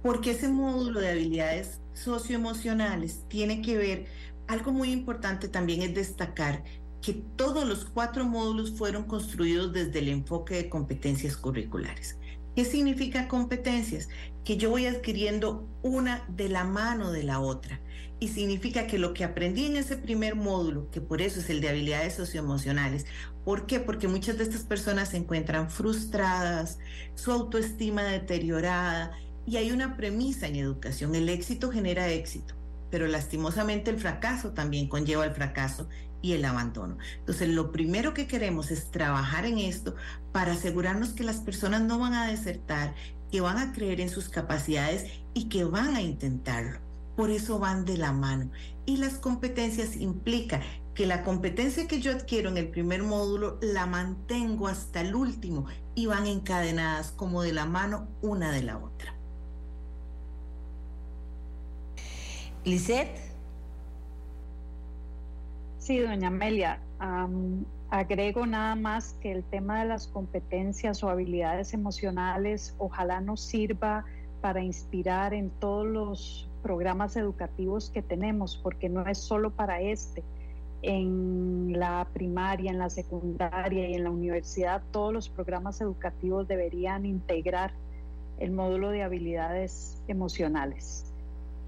porque 0.00 0.30
ese 0.30 0.48
módulo 0.48 1.00
de 1.00 1.10
habilidades 1.10 1.80
socioemocionales 1.92 3.24
tiene 3.28 3.62
que 3.62 3.76
ver, 3.76 4.06
algo 4.46 4.70
muy 4.72 4.92
importante 4.92 5.48
también 5.48 5.82
es 5.82 5.92
destacar 5.92 6.62
que 7.02 7.14
todos 7.14 7.66
los 7.66 7.84
cuatro 7.84 8.24
módulos 8.24 8.72
fueron 8.72 9.04
construidos 9.04 9.72
desde 9.72 10.00
el 10.00 10.08
enfoque 10.08 10.56
de 10.56 10.68
competencias 10.68 11.36
curriculares. 11.36 12.18
¿Qué 12.54 12.64
significa 12.64 13.28
competencias? 13.28 14.08
Que 14.44 14.56
yo 14.56 14.70
voy 14.70 14.86
adquiriendo 14.86 15.68
una 15.82 16.24
de 16.28 16.48
la 16.48 16.64
mano 16.64 17.12
de 17.12 17.22
la 17.22 17.40
otra. 17.40 17.80
Y 18.18 18.28
significa 18.28 18.86
que 18.86 18.98
lo 18.98 19.14
que 19.14 19.24
aprendí 19.24 19.64
en 19.64 19.76
ese 19.76 19.96
primer 19.96 20.34
módulo, 20.34 20.90
que 20.90 21.00
por 21.00 21.22
eso 21.22 21.40
es 21.40 21.48
el 21.48 21.62
de 21.62 21.70
habilidades 21.70 22.14
socioemocionales, 22.14 23.06
¿por 23.44 23.66
qué? 23.66 23.80
Porque 23.80 24.08
muchas 24.08 24.36
de 24.36 24.44
estas 24.44 24.62
personas 24.62 25.10
se 25.10 25.16
encuentran 25.16 25.70
frustradas, 25.70 26.78
su 27.14 27.32
autoestima 27.32 28.02
deteriorada, 28.02 29.12
y 29.46 29.56
hay 29.56 29.72
una 29.72 29.96
premisa 29.96 30.48
en 30.48 30.56
educación, 30.56 31.14
el 31.14 31.28
éxito 31.28 31.70
genera 31.70 32.08
éxito, 32.08 32.54
pero 32.90 33.06
lastimosamente 33.06 33.90
el 33.90 33.98
fracaso 33.98 34.50
también 34.50 34.88
conlleva 34.88 35.24
el 35.24 35.32
fracaso 35.32 35.88
y 36.22 36.32
el 36.32 36.44
abandono. 36.44 36.98
Entonces, 37.18 37.48
lo 37.48 37.72
primero 37.72 38.14
que 38.14 38.26
queremos 38.26 38.70
es 38.70 38.90
trabajar 38.90 39.46
en 39.46 39.58
esto 39.58 39.94
para 40.32 40.52
asegurarnos 40.52 41.10
que 41.10 41.24
las 41.24 41.36
personas 41.36 41.82
no 41.82 41.98
van 41.98 42.14
a 42.14 42.26
desertar, 42.26 42.94
que 43.30 43.40
van 43.40 43.58
a 43.58 43.72
creer 43.72 44.00
en 44.00 44.10
sus 44.10 44.28
capacidades 44.28 45.06
y 45.34 45.48
que 45.48 45.64
van 45.64 45.94
a 45.94 46.02
intentarlo. 46.02 46.78
Por 47.16 47.30
eso 47.30 47.58
van 47.58 47.84
de 47.84 47.96
la 47.96 48.12
mano. 48.12 48.50
Y 48.86 48.96
las 48.96 49.14
competencias 49.14 49.96
implica 49.96 50.60
que 50.94 51.06
la 51.06 51.22
competencia 51.22 51.86
que 51.86 52.00
yo 52.00 52.12
adquiero 52.12 52.50
en 52.50 52.56
el 52.56 52.68
primer 52.68 53.02
módulo 53.02 53.58
la 53.62 53.86
mantengo 53.86 54.68
hasta 54.68 55.00
el 55.00 55.14
último 55.14 55.66
y 55.94 56.06
van 56.06 56.26
encadenadas 56.26 57.12
como 57.12 57.42
de 57.42 57.52
la 57.52 57.66
mano 57.66 58.08
una 58.20 58.50
de 58.50 58.62
la 58.62 58.78
otra. 58.78 59.14
Lisette. 62.64 63.29
Sí, 65.80 65.98
doña 65.98 66.28
Amelia, 66.28 66.78
agrego 67.88 68.44
nada 68.44 68.74
más 68.74 69.14
que 69.22 69.32
el 69.32 69.42
tema 69.42 69.80
de 69.80 69.88
las 69.88 70.08
competencias 70.08 71.02
o 71.02 71.08
habilidades 71.08 71.72
emocionales 71.72 72.74
ojalá 72.76 73.22
nos 73.22 73.40
sirva 73.40 74.04
para 74.42 74.62
inspirar 74.62 75.32
en 75.32 75.48
todos 75.48 75.86
los 75.86 76.50
programas 76.62 77.16
educativos 77.16 77.88
que 77.88 78.02
tenemos, 78.02 78.58
porque 78.62 78.90
no 78.90 79.06
es 79.06 79.16
solo 79.16 79.52
para 79.52 79.80
este. 79.80 80.22
En 80.82 81.72
la 81.72 82.06
primaria, 82.12 82.70
en 82.70 82.78
la 82.78 82.90
secundaria 82.90 83.88
y 83.88 83.94
en 83.94 84.04
la 84.04 84.10
universidad, 84.10 84.82
todos 84.90 85.14
los 85.14 85.30
programas 85.30 85.80
educativos 85.80 86.46
deberían 86.46 87.06
integrar 87.06 87.72
el 88.38 88.52
módulo 88.52 88.90
de 88.90 89.02
habilidades 89.02 90.02
emocionales 90.08 91.09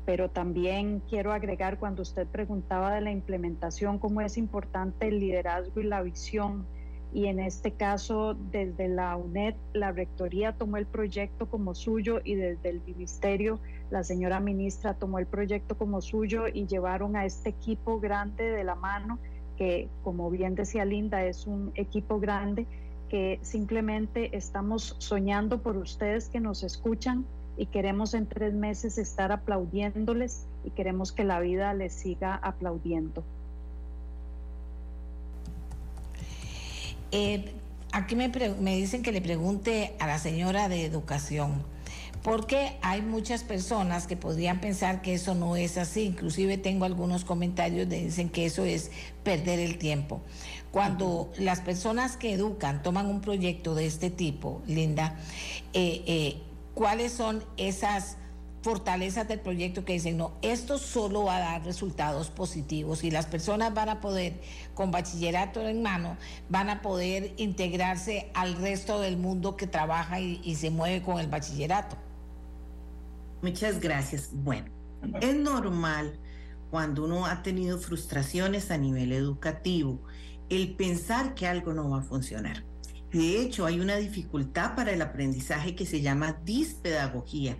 pero 0.04 0.28
también 0.28 1.02
quiero 1.08 1.32
agregar 1.32 1.78
cuando 1.78 2.02
usted 2.02 2.26
preguntaba 2.26 2.94
de 2.94 3.00
la 3.00 3.10
implementación, 3.10 3.98
cómo 3.98 4.20
es 4.20 4.36
importante 4.36 5.08
el 5.08 5.20
liderazgo 5.20 5.80
y 5.80 5.84
la 5.84 6.02
visión. 6.02 6.66
Y 7.14 7.26
en 7.26 7.40
este 7.40 7.72
caso, 7.72 8.34
desde 8.50 8.88
la 8.88 9.16
UNED, 9.16 9.54
la 9.74 9.92
Rectoría 9.92 10.52
tomó 10.52 10.78
el 10.78 10.86
proyecto 10.86 11.46
como 11.46 11.74
suyo 11.74 12.20
y 12.24 12.34
desde 12.34 12.70
el 12.70 12.80
Ministerio, 12.86 13.60
la 13.90 14.02
señora 14.02 14.40
ministra 14.40 14.94
tomó 14.94 15.18
el 15.18 15.26
proyecto 15.26 15.76
como 15.76 16.00
suyo 16.00 16.44
y 16.48 16.66
llevaron 16.66 17.14
a 17.14 17.26
este 17.26 17.50
equipo 17.50 18.00
grande 18.00 18.44
de 18.44 18.64
la 18.64 18.74
mano, 18.74 19.18
que 19.58 19.88
como 20.02 20.30
bien 20.30 20.54
decía 20.54 20.86
Linda, 20.86 21.22
es 21.24 21.46
un 21.46 21.70
equipo 21.74 22.18
grande 22.18 22.66
que 23.10 23.38
simplemente 23.42 24.34
estamos 24.34 24.96
soñando 24.98 25.58
por 25.58 25.76
ustedes 25.76 26.30
que 26.30 26.40
nos 26.40 26.62
escuchan 26.62 27.26
y 27.56 27.66
queremos 27.66 28.14
en 28.14 28.26
tres 28.26 28.54
meses 28.54 28.98
estar 28.98 29.32
aplaudiéndoles 29.32 30.44
y 30.64 30.70
queremos 30.70 31.12
que 31.12 31.24
la 31.24 31.40
vida 31.40 31.74
les 31.74 31.92
siga 31.92 32.34
aplaudiendo. 32.34 33.22
Eh, 37.10 37.52
aquí 37.92 38.16
me, 38.16 38.28
me 38.60 38.76
dicen 38.76 39.02
que 39.02 39.12
le 39.12 39.20
pregunte 39.20 39.94
a 40.00 40.06
la 40.06 40.18
señora 40.18 40.68
de 40.68 40.86
educación, 40.86 41.62
porque 42.22 42.78
hay 42.82 43.02
muchas 43.02 43.42
personas 43.42 44.06
que 44.06 44.16
podrían 44.16 44.60
pensar 44.60 45.02
que 45.02 45.14
eso 45.14 45.34
no 45.34 45.56
es 45.56 45.76
así. 45.76 46.04
Inclusive 46.04 46.56
tengo 46.56 46.84
algunos 46.84 47.24
comentarios 47.24 47.88
que 47.88 48.04
dicen 48.04 48.30
que 48.30 48.46
eso 48.46 48.64
es 48.64 48.90
perder 49.24 49.58
el 49.58 49.76
tiempo. 49.76 50.20
Cuando 50.70 51.30
las 51.36 51.60
personas 51.60 52.16
que 52.16 52.32
educan 52.32 52.82
toman 52.82 53.06
un 53.06 53.20
proyecto 53.20 53.74
de 53.74 53.86
este 53.86 54.08
tipo, 54.08 54.62
Linda, 54.66 55.16
eh, 55.74 56.02
eh, 56.06 56.42
cuáles 56.74 57.12
son 57.12 57.42
esas 57.56 58.16
fortalezas 58.62 59.26
del 59.26 59.40
proyecto 59.40 59.84
que 59.84 59.94
dicen, 59.94 60.16
no, 60.16 60.32
esto 60.40 60.78
solo 60.78 61.24
va 61.24 61.36
a 61.36 61.40
dar 61.40 61.64
resultados 61.64 62.30
positivos 62.30 63.02
y 63.02 63.10
las 63.10 63.26
personas 63.26 63.74
van 63.74 63.88
a 63.88 64.00
poder, 64.00 64.40
con 64.74 64.90
bachillerato 64.90 65.66
en 65.66 65.82
mano, 65.82 66.16
van 66.48 66.70
a 66.70 66.80
poder 66.80 67.34
integrarse 67.36 68.30
al 68.34 68.54
resto 68.56 69.00
del 69.00 69.16
mundo 69.16 69.56
que 69.56 69.66
trabaja 69.66 70.20
y, 70.20 70.54
se 70.54 70.70
mueve 70.70 71.02
con 71.02 71.18
el 71.18 71.26
bachillerato. 71.26 71.96
Muchas 73.42 73.80
gracias. 73.80 74.30
Bueno, 74.32 74.66
es 75.20 75.34
normal 75.34 76.20
cuando 76.70 77.04
uno 77.04 77.26
ha 77.26 77.42
tenido 77.42 77.78
frustraciones 77.78 78.70
a 78.70 78.78
nivel 78.78 79.12
educativo 79.12 80.00
el 80.48 80.74
pensar 80.74 81.34
que 81.34 81.48
algo 81.48 81.72
no 81.72 81.90
va 81.90 81.98
a 81.98 82.02
funcionar. 82.02 82.64
De 83.12 83.40
hecho, 83.42 83.66
hay 83.66 83.80
una 83.80 83.96
dificultad 83.96 84.74
para 84.74 84.92
el 84.92 85.02
aprendizaje 85.02 85.74
que 85.74 85.86
se 85.86 86.00
llama 86.00 86.40
dispedagogía 86.44 87.58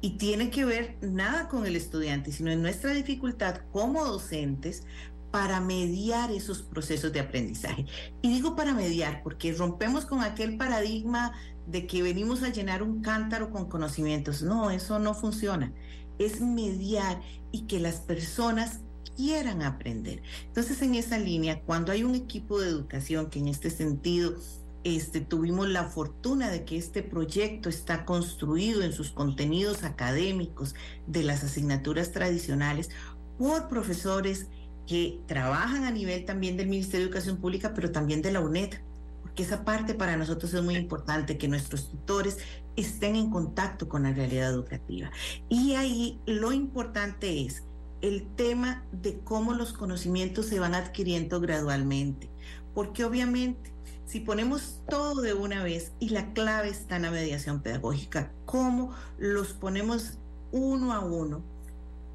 y 0.00 0.16
tiene 0.18 0.50
que 0.50 0.64
ver 0.64 0.98
nada 1.02 1.48
con 1.48 1.66
el 1.66 1.76
estudiante, 1.76 2.32
sino 2.32 2.50
en 2.50 2.62
nuestra 2.62 2.92
dificultad 2.92 3.60
como 3.72 4.04
docentes 4.04 4.82
para 5.30 5.60
mediar 5.60 6.30
esos 6.30 6.62
procesos 6.62 7.12
de 7.12 7.20
aprendizaje. 7.20 7.86
Y 8.22 8.28
digo 8.28 8.54
para 8.54 8.72
mediar 8.72 9.22
porque 9.22 9.52
rompemos 9.52 10.06
con 10.06 10.22
aquel 10.22 10.56
paradigma 10.56 11.32
de 11.66 11.86
que 11.86 12.02
venimos 12.02 12.42
a 12.42 12.50
llenar 12.50 12.82
un 12.82 13.02
cántaro 13.02 13.50
con 13.50 13.68
conocimientos. 13.68 14.42
No, 14.42 14.70
eso 14.70 14.98
no 14.98 15.14
funciona. 15.14 15.72
Es 16.18 16.40
mediar 16.40 17.20
y 17.50 17.62
que 17.62 17.80
las 17.80 17.96
personas 17.96 18.80
quieran 19.16 19.62
aprender. 19.62 20.22
Entonces, 20.46 20.80
en 20.82 20.94
esa 20.94 21.18
línea, 21.18 21.62
cuando 21.62 21.92
hay 21.92 22.04
un 22.04 22.14
equipo 22.14 22.60
de 22.60 22.68
educación 22.68 23.30
que 23.30 23.38
en 23.38 23.48
este 23.48 23.70
sentido 23.70 24.36
este, 24.84 25.20
tuvimos 25.22 25.68
la 25.68 25.84
fortuna 25.84 26.50
de 26.50 26.64
que 26.64 26.76
este 26.76 27.02
proyecto 27.02 27.68
está 27.68 28.04
construido 28.04 28.82
en 28.82 28.92
sus 28.92 29.10
contenidos 29.10 29.82
académicos 29.82 30.74
de 31.06 31.22
las 31.22 31.42
asignaturas 31.42 32.12
tradicionales 32.12 32.90
por 33.38 33.68
profesores 33.68 34.48
que 34.86 35.20
trabajan 35.26 35.84
a 35.84 35.90
nivel 35.90 36.26
también 36.26 36.58
del 36.58 36.68
Ministerio 36.68 37.06
de 37.06 37.10
Educación 37.10 37.38
Pública, 37.38 37.72
pero 37.74 37.90
también 37.90 38.20
de 38.20 38.32
la 38.32 38.40
UNED, 38.40 38.74
porque 39.22 39.42
esa 39.42 39.64
parte 39.64 39.94
para 39.94 40.18
nosotros 40.18 40.52
es 40.52 40.62
muy 40.62 40.76
importante, 40.76 41.38
que 41.38 41.48
nuestros 41.48 41.88
tutores 41.88 42.38
estén 42.76 43.16
en 43.16 43.30
contacto 43.30 43.88
con 43.88 44.02
la 44.02 44.12
realidad 44.12 44.50
educativa. 44.50 45.10
Y 45.48 45.74
ahí 45.74 46.20
lo 46.26 46.52
importante 46.52 47.46
es 47.46 47.64
el 48.02 48.26
tema 48.36 48.84
de 48.92 49.18
cómo 49.20 49.54
los 49.54 49.72
conocimientos 49.72 50.46
se 50.46 50.60
van 50.60 50.74
adquiriendo 50.74 51.40
gradualmente, 51.40 52.28
porque 52.74 53.04
obviamente 53.04 53.73
si 54.06 54.20
ponemos 54.20 54.80
todo 54.88 55.22
de 55.22 55.34
una 55.34 55.62
vez 55.62 55.92
y 55.98 56.10
la 56.10 56.32
clave 56.32 56.68
está 56.68 56.96
en 56.96 57.02
la 57.02 57.10
mediación 57.10 57.62
pedagógica, 57.62 58.32
cómo 58.44 58.94
los 59.18 59.52
ponemos 59.52 60.18
uno 60.52 60.92
a 60.92 61.00
uno, 61.00 61.42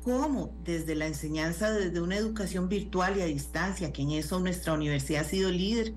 cómo 0.03 0.53
desde 0.63 0.95
la 0.95 1.07
enseñanza, 1.07 1.71
desde 1.71 2.01
una 2.01 2.17
educación 2.17 2.69
virtual 2.69 3.17
y 3.17 3.21
a 3.21 3.25
distancia, 3.25 3.91
que 3.91 4.03
en 4.03 4.11
eso 4.11 4.39
nuestra 4.39 4.73
universidad 4.73 5.21
ha 5.21 5.29
sido 5.29 5.51
líder. 5.51 5.93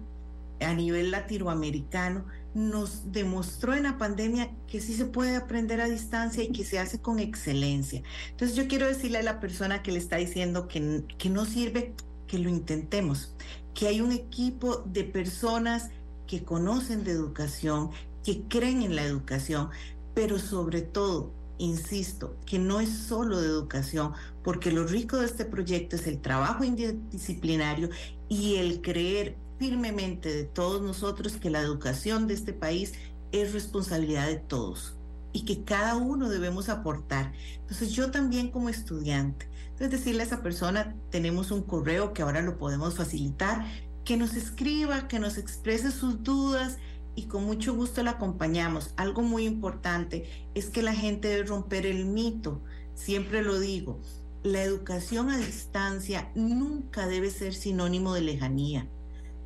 A 0.61 0.75
nivel 0.75 1.11
latinoamericano, 1.11 2.25
nos 2.55 3.13
demostró 3.13 3.75
en 3.75 3.85
la 3.85 3.99
pandemia 3.99 4.51
que 4.67 4.81
sí 4.81 4.95
se 4.95 5.07
puede 5.07 5.37
aprender 5.37 5.81
a 5.81 5.87
distancia 5.87 6.43
y 6.43 6.53
que 6.53 6.65
se 6.65 6.79
hace 6.79 7.01
con 7.01 7.19
excelencia. 7.19 8.03
Entonces 8.31 8.57
yo 8.57 8.69
quiero 8.69 8.87
decirle 8.87 9.19
a 9.19 9.23
la 9.23 9.41
persona 9.41 9.83
que 9.83 9.93
le 9.93 9.99
está 9.99 10.17
diciendo 10.17 10.69
que, 10.69 11.05
que 11.19 11.31
no 11.31 11.47
sirve, 11.47 11.95
que 12.27 12.39
lo 12.39 12.49
intentemos, 12.49 13.35
que 13.75 13.89
hay 13.89 14.01
un 14.01 14.13
equipo 14.13 14.83
de 14.87 15.05
personas 15.05 15.91
que 16.27 16.45
conocen 16.45 17.05
de 17.05 17.13
educación, 17.13 17.91
que 18.25 18.43
creen 18.43 18.83
en 18.83 18.97
la 18.97 19.05
educación, 19.05 19.71
pero 20.15 20.39
sobre 20.39 20.83
todo, 20.83 21.33
insisto, 21.59 22.37
que 22.47 22.59
no 22.59 22.81
es 22.81 22.91
solo 22.91 23.41
de 23.41 23.49
educación, 23.49 24.13
porque 24.43 24.73
lo 24.73 24.87
rico 24.87 25.19
de 25.19 25.27
este 25.27 25.45
proyecto 25.45 25.97
es 25.97 26.07
el 26.07 26.21
trabajo 26.21 26.65
interdisciplinario 26.65 27.91
y 28.29 28.57
el 28.57 28.81
creer 28.83 29.37
firmemente 29.59 30.35
de 30.35 30.45
todos 30.45 30.83
nosotros 30.83 31.37
que 31.37 31.51
la 31.51 31.61
educación 31.61 32.27
de 32.27 32.35
este 32.35 32.53
país 32.53 32.95
es 33.31 33.53
responsabilidad 33.53 34.27
de 34.27 34.37
todos 34.37 34.97
y 35.33 35.45
que 35.45 35.65
cada 35.65 35.97
uno 35.97 36.29
debemos 36.29 36.69
aportar. 36.69 37.33
Entonces 37.61 37.93
yo 37.93 38.11
también 38.11 38.51
como 38.51 38.69
estudiante, 38.69 39.49
entonces 39.85 40.01
decirle 40.01 40.23
a 40.23 40.27
esa 40.27 40.43
persona, 40.43 40.95
tenemos 41.11 41.51
un 41.51 41.63
correo 41.63 42.13
que 42.13 42.23
ahora 42.23 42.43
lo 42.43 42.59
podemos 42.59 42.97
facilitar, 42.97 43.67
que 44.05 44.17
nos 44.17 44.35
escriba, 44.35 45.09
que 45.09 45.19
nos 45.19 45.39
exprese 45.39 45.91
sus 45.91 46.23
dudas 46.23 46.79
y 47.15 47.25
con 47.25 47.45
mucho 47.45 47.75
gusto 47.75 48.03
la 48.03 48.13
acompañamos. 48.13 48.95
Algo 48.97 49.23
muy 49.23 49.45
importante 49.45 50.29
es 50.55 50.71
que 50.71 50.83
la 50.83 50.95
gente 50.95 51.29
debe 51.29 51.49
romper 51.49 51.87
el 51.87 52.05
mito, 52.05 52.63
siempre 52.95 53.43
lo 53.43 53.59
digo, 53.59 54.01
la 54.43 54.63
educación 54.63 55.31
a 55.31 55.39
distancia 55.39 56.31
nunca 56.35 57.07
debe 57.07 57.31
ser 57.31 57.55
sinónimo 57.55 58.15
de 58.15 58.23
lejanía 58.23 58.89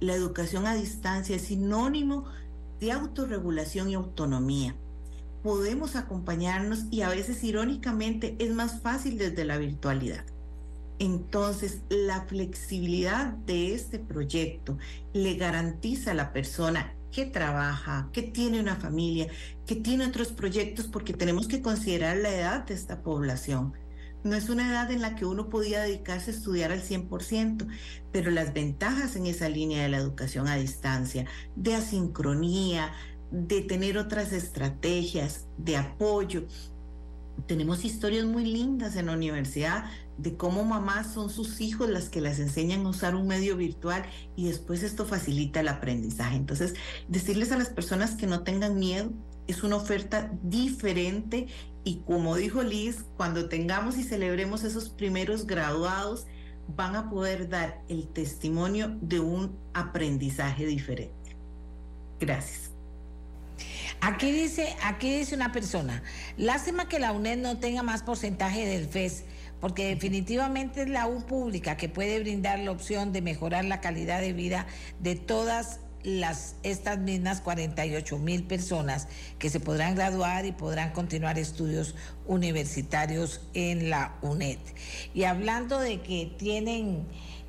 la 0.00 0.14
educación 0.14 0.66
a 0.66 0.74
distancia 0.74 1.36
es 1.36 1.42
sinónimo 1.42 2.26
de 2.80 2.92
autorregulación 2.92 3.88
y 3.88 3.94
autonomía. 3.94 4.76
Podemos 5.46 5.94
acompañarnos 5.94 6.86
y 6.90 7.02
a 7.02 7.08
veces 7.08 7.44
irónicamente 7.44 8.34
es 8.40 8.52
más 8.52 8.80
fácil 8.80 9.16
desde 9.16 9.44
la 9.44 9.58
virtualidad. 9.58 10.24
Entonces, 10.98 11.82
la 11.88 12.22
flexibilidad 12.22 13.28
de 13.28 13.72
este 13.72 14.00
proyecto 14.00 14.76
le 15.12 15.36
garantiza 15.36 16.10
a 16.10 16.14
la 16.14 16.32
persona 16.32 16.96
que 17.12 17.26
trabaja, 17.26 18.10
que 18.12 18.22
tiene 18.22 18.58
una 18.58 18.74
familia, 18.74 19.28
que 19.68 19.76
tiene 19.76 20.06
otros 20.06 20.32
proyectos, 20.32 20.88
porque 20.88 21.12
tenemos 21.12 21.46
que 21.46 21.62
considerar 21.62 22.16
la 22.16 22.34
edad 22.34 22.64
de 22.66 22.74
esta 22.74 23.04
población 23.04 23.72
no 24.26 24.34
es 24.34 24.48
una 24.48 24.68
edad 24.68 24.90
en 24.90 25.02
la 25.02 25.14
que 25.14 25.24
uno 25.24 25.48
podía 25.48 25.82
dedicarse 25.82 26.30
a 26.30 26.34
estudiar 26.34 26.72
al 26.72 26.82
100%, 26.82 27.66
pero 28.10 28.30
las 28.30 28.52
ventajas 28.52 29.14
en 29.14 29.26
esa 29.26 29.48
línea 29.48 29.82
de 29.84 29.88
la 29.88 29.98
educación 29.98 30.48
a 30.48 30.56
distancia, 30.56 31.26
de 31.54 31.76
asincronía, 31.76 32.92
de 33.30 33.62
tener 33.62 33.98
otras 33.98 34.32
estrategias, 34.32 35.46
de 35.58 35.76
apoyo. 35.76 36.44
Tenemos 37.46 37.84
historias 37.84 38.24
muy 38.24 38.44
lindas 38.44 38.96
en 38.96 39.06
la 39.06 39.12
universidad 39.12 39.84
de 40.18 40.36
cómo 40.36 40.64
mamás 40.64 41.12
son 41.12 41.28
sus 41.28 41.60
hijos 41.60 41.90
las 41.90 42.08
que 42.08 42.20
las 42.20 42.38
enseñan 42.38 42.86
a 42.86 42.88
usar 42.88 43.14
un 43.14 43.26
medio 43.26 43.56
virtual 43.56 44.04
y 44.34 44.48
después 44.48 44.82
esto 44.82 45.04
facilita 45.04 45.60
el 45.60 45.68
aprendizaje. 45.68 46.36
Entonces, 46.36 46.74
decirles 47.08 47.52
a 47.52 47.58
las 47.58 47.68
personas 47.68 48.14
que 48.14 48.26
no 48.26 48.42
tengan 48.42 48.78
miedo, 48.78 49.12
es 49.46 49.62
una 49.62 49.76
oferta 49.76 50.32
diferente 50.42 51.46
y 51.84 51.98
como 51.98 52.34
dijo 52.34 52.62
Liz, 52.62 53.04
cuando 53.16 53.48
tengamos 53.48 53.96
y 53.96 54.02
celebremos 54.02 54.64
esos 54.64 54.88
primeros 54.88 55.46
graduados, 55.46 56.26
van 56.74 56.96
a 56.96 57.10
poder 57.10 57.48
dar 57.48 57.82
el 57.88 58.08
testimonio 58.08 58.96
de 59.00 59.20
un 59.20 59.56
aprendizaje 59.72 60.66
diferente. 60.66 61.36
Gracias. 62.18 62.75
Aquí 64.06 64.30
dice, 64.30 64.76
aquí 64.84 65.18
dice 65.18 65.34
una 65.34 65.50
persona, 65.50 66.00
lástima 66.36 66.88
que 66.88 67.00
la 67.00 67.10
UNED 67.10 67.38
no 67.38 67.58
tenga 67.58 67.82
más 67.82 68.04
porcentaje 68.04 68.64
del 68.64 68.86
FES, 68.86 69.24
porque 69.60 69.88
definitivamente 69.88 70.82
es 70.82 70.88
la 70.88 71.08
U 71.08 71.26
pública 71.26 71.76
que 71.76 71.88
puede 71.88 72.20
brindar 72.20 72.60
la 72.60 72.70
opción 72.70 73.12
de 73.12 73.20
mejorar 73.20 73.64
la 73.64 73.80
calidad 73.80 74.20
de 74.20 74.32
vida 74.32 74.68
de 75.00 75.16
todas 75.16 75.80
las, 76.04 76.54
estas 76.62 77.00
mismas 77.00 77.40
48 77.40 78.16
mil 78.18 78.44
personas 78.44 79.08
que 79.40 79.50
se 79.50 79.58
podrán 79.58 79.96
graduar 79.96 80.46
y 80.46 80.52
podrán 80.52 80.92
continuar 80.92 81.36
estudios 81.36 81.96
universitarios 82.28 83.40
en 83.54 83.90
la 83.90 84.14
UNED. 84.22 84.58
Y 85.14 85.24
hablando 85.24 85.80
de 85.80 86.00
que 86.00 86.32
tienen 86.38 87.08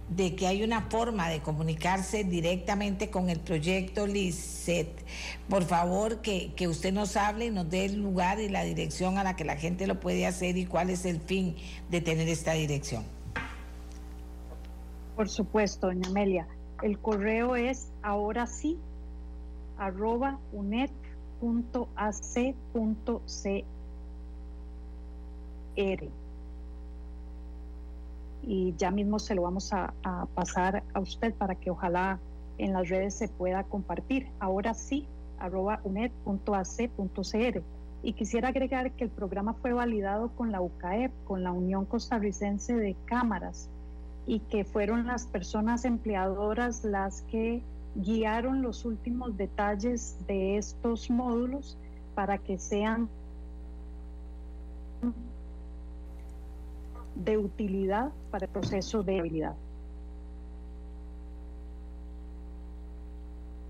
de 0.09 0.35
que 0.35 0.47
hay 0.47 0.63
una 0.63 0.83
forma 0.83 1.29
de 1.29 1.41
comunicarse 1.41 2.23
directamente 2.23 3.09
con 3.09 3.29
el 3.29 3.39
proyecto 3.39 4.07
LICET. 4.07 4.87
Por 5.49 5.63
favor, 5.63 6.21
que, 6.21 6.53
que, 6.55 6.67
usted 6.67 6.93
nos 6.93 7.17
hable 7.17 7.47
y 7.47 7.51
nos 7.51 7.69
dé 7.69 7.85
el 7.85 8.01
lugar 8.01 8.39
y 8.39 8.49
la 8.49 8.63
dirección 8.63 9.17
a 9.17 9.23
la 9.23 9.35
que 9.35 9.43
la 9.43 9.57
gente 9.57 9.85
lo 9.87 9.99
puede 9.99 10.25
hacer 10.25 10.57
y 10.57 10.65
cuál 10.65 10.89
es 10.89 11.05
el 11.05 11.19
fin 11.19 11.55
de 11.89 12.01
tener 12.01 12.27
esta 12.29 12.53
dirección. 12.53 13.03
Por 15.15 15.29
supuesto, 15.29 15.87
doña 15.87 16.09
Amelia. 16.09 16.47
El 16.83 16.99
correo 16.99 17.55
es 17.55 17.89
ahora 18.03 18.45
sí 18.45 18.77
arroba 19.77 20.39
unet.ac.cr. 20.53 20.97
Y 28.47 28.73
ya 28.77 28.91
mismo 28.91 29.19
se 29.19 29.35
lo 29.35 29.41
vamos 29.41 29.73
a, 29.73 29.93
pasar 30.33 30.81
a 30.93 30.99
usted 31.01 31.33
para 31.33 31.55
que 31.55 31.69
ojalá 31.69 32.19
en 32.57 32.71
las 32.73 32.87
redes 32.87 33.13
se 33.13 33.27
pueda 33.27 33.63
compartir. 33.63 34.29
Ahora 34.39 34.73
sí, 34.73 35.05
arroba 35.37 35.81
unet.ac.cr. 35.83 37.61
Y 38.03 38.13
quisiera 38.13 38.47
agregar 38.47 38.91
que 38.91 39.03
el 39.03 39.09
programa 39.09 39.53
fue 39.53 39.73
validado 39.73 40.29
con 40.29 40.51
la 40.53 40.61
UCAEP, 40.61 41.11
con 41.25 41.43
la 41.43 41.51
Unión 41.51 41.85
Costarricense 41.85 42.73
de 42.73 42.95
Cámaras 43.05 43.69
y 44.25 44.39
que 44.39 44.63
fueron 44.63 45.07
las 45.07 45.25
personas 45.25 45.83
empleadoras 45.83 46.83
las 46.83 47.23
que 47.23 47.61
guiaron 47.95 48.61
los 48.61 48.85
últimos 48.85 49.35
detalles 49.37 50.17
de 50.27 50.57
estos 50.57 51.09
módulos 51.09 51.77
para 52.13 52.37
que 52.37 52.57
sean 52.57 53.09
de 57.23 57.37
utilidad 57.37 58.11
para 58.31 58.45
el 58.45 58.51
proceso 58.51 59.03
de 59.03 59.19
habilidad. 59.19 59.55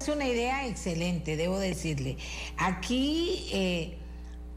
Es 0.01 0.07
una 0.09 0.25
idea 0.25 0.67
excelente, 0.67 1.35
debo 1.35 1.59
decirle. 1.59 2.17
Aquí 2.57 3.49
eh, 3.51 3.97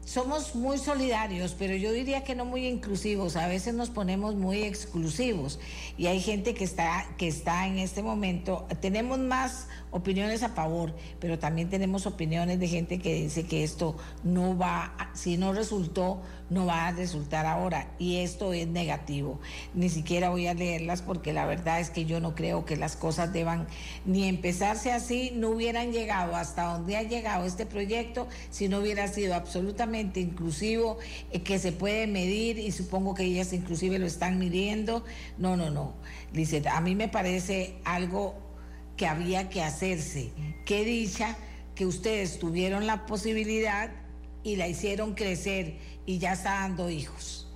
somos 0.05 0.55
muy 0.55 0.77
solidarios, 0.77 1.55
pero 1.57 1.75
yo 1.75 1.91
diría 1.91 2.23
que 2.23 2.35
no 2.35 2.45
muy 2.45 2.67
inclusivos. 2.67 3.35
A 3.35 3.47
veces 3.47 3.73
nos 3.73 3.89
ponemos 3.89 4.35
muy 4.35 4.63
exclusivos 4.63 5.59
y 5.97 6.07
hay 6.07 6.21
gente 6.21 6.53
que 6.53 6.63
está, 6.63 7.07
que 7.17 7.27
está 7.27 7.67
en 7.67 7.79
este 7.79 8.03
momento. 8.03 8.67
Tenemos 8.81 9.19
más 9.19 9.67
opiniones 9.91 10.41
a 10.41 10.49
favor, 10.49 10.95
pero 11.19 11.37
también 11.37 11.69
tenemos 11.69 12.05
opiniones 12.05 12.59
de 12.59 12.67
gente 12.67 12.99
que 12.99 13.13
dice 13.13 13.45
que 13.45 13.63
esto 13.63 13.95
no 14.23 14.57
va, 14.57 14.95
si 15.13 15.37
no 15.37 15.53
resultó, 15.53 16.21
no 16.49 16.65
va 16.65 16.87
a 16.87 16.91
resultar 16.91 17.45
ahora. 17.45 17.93
Y 17.99 18.17
esto 18.17 18.53
es 18.53 18.67
negativo. 18.67 19.39
Ni 19.73 19.89
siquiera 19.89 20.29
voy 20.29 20.47
a 20.47 20.53
leerlas 20.53 21.01
porque 21.01 21.33
la 21.33 21.45
verdad 21.45 21.79
es 21.79 21.89
que 21.89 22.05
yo 22.05 22.19
no 22.19 22.35
creo 22.35 22.65
que 22.65 22.75
las 22.75 22.95
cosas 22.95 23.31
deban 23.33 23.67
ni 24.05 24.27
empezarse 24.27 24.91
así, 24.91 25.31
no 25.35 25.49
hubieran 25.49 25.91
llegado 25.91 26.35
hasta 26.35 26.63
donde 26.73 26.97
ha 26.97 27.03
llegado 27.03 27.45
este 27.45 27.65
proyecto 27.65 28.27
si 28.49 28.67
no 28.67 28.79
hubiera 28.79 29.07
sido 29.07 29.35
absolutamente 29.35 30.19
inclusivo, 30.19 30.97
eh, 31.31 31.41
que 31.41 31.59
se 31.59 31.71
puede 31.71 32.07
medir 32.07 32.57
y 32.59 32.71
supongo 32.71 33.13
que 33.13 33.23
ellas 33.23 33.53
inclusive 33.53 33.99
lo 33.99 34.05
están 34.05 34.39
midiendo. 34.39 35.03
No, 35.37 35.57
no, 35.57 35.69
no. 35.69 35.93
Dice, 36.33 36.61
a 36.69 36.81
mí 36.81 36.95
me 36.95 37.07
parece 37.07 37.75
algo 37.83 38.50
que 39.01 39.07
había 39.07 39.49
que 39.49 39.63
hacerse. 39.63 40.29
Qué 40.63 40.85
dicha 40.85 41.35
que 41.73 41.87
ustedes 41.87 42.37
tuvieron 42.37 42.85
la 42.85 43.07
posibilidad 43.07 43.89
y 44.43 44.57
la 44.57 44.67
hicieron 44.67 45.15
crecer 45.15 45.77
y 46.05 46.19
ya 46.19 46.33
está 46.33 46.51
dando 46.59 46.87
hijos. 46.87 47.51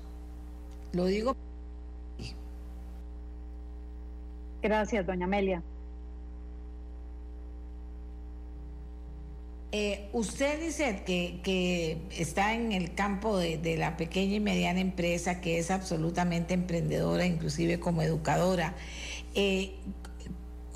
Lo 0.92 1.06
digo. 1.06 1.36
Gracias, 4.64 5.06
doña 5.06 5.26
Amelia. 5.26 5.62
Eh, 9.72 10.10
usted 10.14 10.60
dice 10.60 11.04
que, 11.06 11.42
que, 11.44 12.00
está 12.18 12.56
en 12.56 12.72
el 12.72 12.96
campo 12.96 13.38
de, 13.38 13.60
de, 13.60 13.78
la 13.78 13.98
pequeña 13.98 14.38
y 14.38 14.40
mediana 14.40 14.80
empresa, 14.80 15.42
que 15.42 15.60
es 15.60 15.70
absolutamente 15.70 16.56
emprendedora, 16.56 17.24
inclusive 17.28 17.80
como 17.80 18.02
educadora. 18.02 18.74
Eh, 19.36 19.76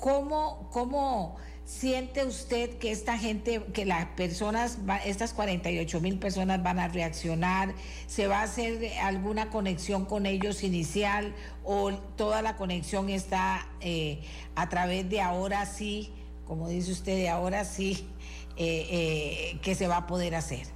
¿cómo, 0.00 0.68
¿Cómo 0.72 1.36
siente 1.64 2.24
usted 2.24 2.78
que 2.78 2.90
esta 2.90 3.16
gente, 3.16 3.62
que 3.72 3.84
las 3.84 4.06
personas, 4.06 4.78
estas 5.04 5.32
48 5.34 6.00
mil 6.00 6.18
personas 6.18 6.62
van 6.62 6.78
a 6.78 6.88
reaccionar? 6.88 7.74
¿Se 8.06 8.26
va 8.26 8.40
a 8.40 8.42
hacer 8.42 8.92
alguna 9.02 9.50
conexión 9.50 10.04
con 10.06 10.26
ellos 10.26 10.62
inicial 10.64 11.34
o 11.64 11.92
toda 11.92 12.42
la 12.42 12.56
conexión 12.56 13.08
está 13.08 13.68
eh, 13.80 14.22
a 14.56 14.68
través 14.68 15.08
de 15.08 15.20
ahora 15.20 15.66
sí, 15.66 16.12
como 16.46 16.68
dice 16.68 16.90
usted, 16.92 17.16
de 17.16 17.28
ahora 17.28 17.64
sí? 17.64 18.08
eh, 18.56 19.52
eh, 19.54 19.58
que 19.62 19.74
se 19.74 19.88
va 19.88 19.96
a 19.98 20.06
poder 20.06 20.34
hacer. 20.34 20.66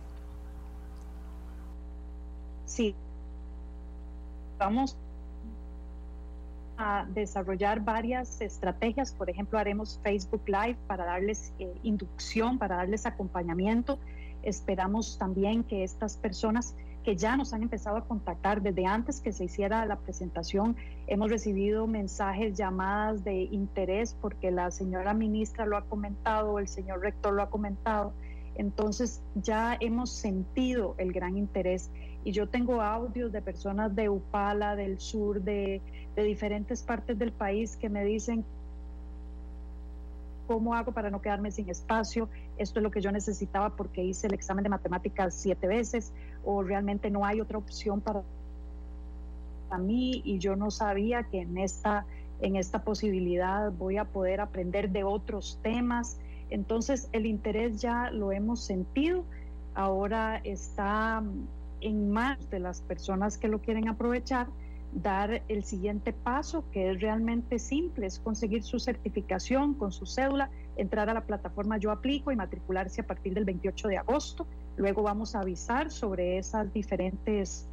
Sí. 2.66 2.94
Vamos 4.58 4.96
a 6.76 7.06
desarrollar 7.08 7.80
varias 7.80 8.40
estrategias. 8.40 9.12
Por 9.12 9.30
ejemplo, 9.30 9.58
haremos 9.58 10.00
Facebook 10.02 10.42
Live 10.46 10.76
para 10.86 11.04
darles 11.04 11.52
eh, 11.58 11.72
inducción, 11.82 12.58
para 12.58 12.76
darles 12.76 13.06
acompañamiento. 13.06 13.98
Esperamos 14.42 15.18
también 15.18 15.64
que 15.64 15.84
estas 15.84 16.16
personas 16.16 16.74
que 17.04 17.16
ya 17.16 17.36
nos 17.36 17.52
han 17.52 17.62
empezado 17.62 17.98
a 17.98 18.04
contactar 18.04 18.62
desde 18.62 18.86
antes 18.86 19.20
que 19.20 19.32
se 19.32 19.44
hiciera 19.44 19.84
la 19.86 19.96
presentación. 19.96 20.76
Hemos 21.06 21.30
recibido 21.30 21.86
mensajes, 21.86 22.56
llamadas 22.56 23.24
de 23.24 23.42
interés 23.42 24.16
porque 24.20 24.50
la 24.50 24.70
señora 24.70 25.12
ministra 25.12 25.66
lo 25.66 25.76
ha 25.76 25.84
comentado, 25.84 26.58
el 26.58 26.66
señor 26.66 27.00
rector 27.00 27.34
lo 27.34 27.42
ha 27.42 27.50
comentado. 27.50 28.12
Entonces 28.56 29.20
ya 29.34 29.76
hemos 29.80 30.10
sentido 30.10 30.94
el 30.96 31.12
gran 31.12 31.36
interés 31.36 31.90
y 32.24 32.32
yo 32.32 32.48
tengo 32.48 32.80
audios 32.80 33.32
de 33.32 33.42
personas 33.42 33.94
de 33.94 34.08
Upala, 34.08 34.76
del 34.76 34.98
sur, 34.98 35.42
de, 35.42 35.82
de 36.14 36.22
diferentes 36.22 36.82
partes 36.82 37.18
del 37.18 37.32
país 37.32 37.76
que 37.76 37.88
me 37.88 38.04
dicen 38.04 38.44
¿Cómo 40.46 40.74
hago 40.74 40.92
para 40.92 41.10
no 41.10 41.22
quedarme 41.22 41.50
sin 41.50 41.70
espacio? 41.70 42.28
Esto 42.58 42.78
es 42.78 42.82
lo 42.82 42.90
que 42.90 43.00
yo 43.00 43.10
necesitaba 43.10 43.70
porque 43.70 44.04
hice 44.04 44.26
el 44.26 44.34
examen 44.34 44.62
de 44.62 44.68
matemáticas 44.68 45.34
siete 45.34 45.66
veces 45.66 46.12
o 46.44 46.62
realmente 46.62 47.10
no 47.10 47.24
hay 47.24 47.40
otra 47.40 47.56
opción 47.58 48.00
para, 48.00 48.22
mí 49.78 50.22
y 50.24 50.38
yo 50.38 50.54
no 50.54 50.70
sabía 50.70 51.24
que 51.24 51.40
en 51.40 51.58
esta, 51.58 52.06
en 52.40 52.54
esta 52.54 52.84
posibilidad 52.84 53.72
voy 53.72 53.96
a 53.96 54.04
poder 54.04 54.40
aprender 54.40 54.90
de 54.90 55.02
otros 55.02 55.58
temas. 55.62 56.16
Entonces 56.48 57.08
el 57.10 57.26
interés 57.26 57.80
ya 57.80 58.10
lo 58.12 58.30
hemos 58.30 58.60
sentido, 58.60 59.24
ahora 59.74 60.40
está 60.44 61.24
en 61.80 62.12
más 62.12 62.38
de 62.50 62.60
las 62.60 62.82
personas 62.82 63.36
que 63.36 63.48
lo 63.48 63.58
quieren 63.58 63.88
aprovechar 63.88 64.46
dar 64.95 65.42
el 65.49 65.64
siguiente 65.64 66.12
paso, 66.12 66.64
que 66.70 66.90
es 66.90 67.01
realmente 67.01 67.59
simple, 67.59 68.07
es 68.07 68.18
conseguir 68.18 68.62
su 68.62 68.78
certificación 68.78 69.74
con 69.74 69.92
su 69.92 70.07
cédula, 70.07 70.51
entrar 70.76 71.11
a 71.11 71.14
la 71.14 71.22
plataforma 71.22 71.78
Yo 71.78 71.90
Aplico 71.90 72.30
y 72.30 72.36
matricularse 72.36 73.01
a 73.01 73.07
partir 73.07 73.34
del 73.34 73.45
28 73.45 73.88
de 73.88 73.99
agosto. 73.99 74.47
Luego 74.76 75.03
vamos 75.03 75.34
a 75.34 75.40
avisar 75.40 75.90
sobre 75.90 76.38
esas 76.38 76.72
diferentes 76.72 77.68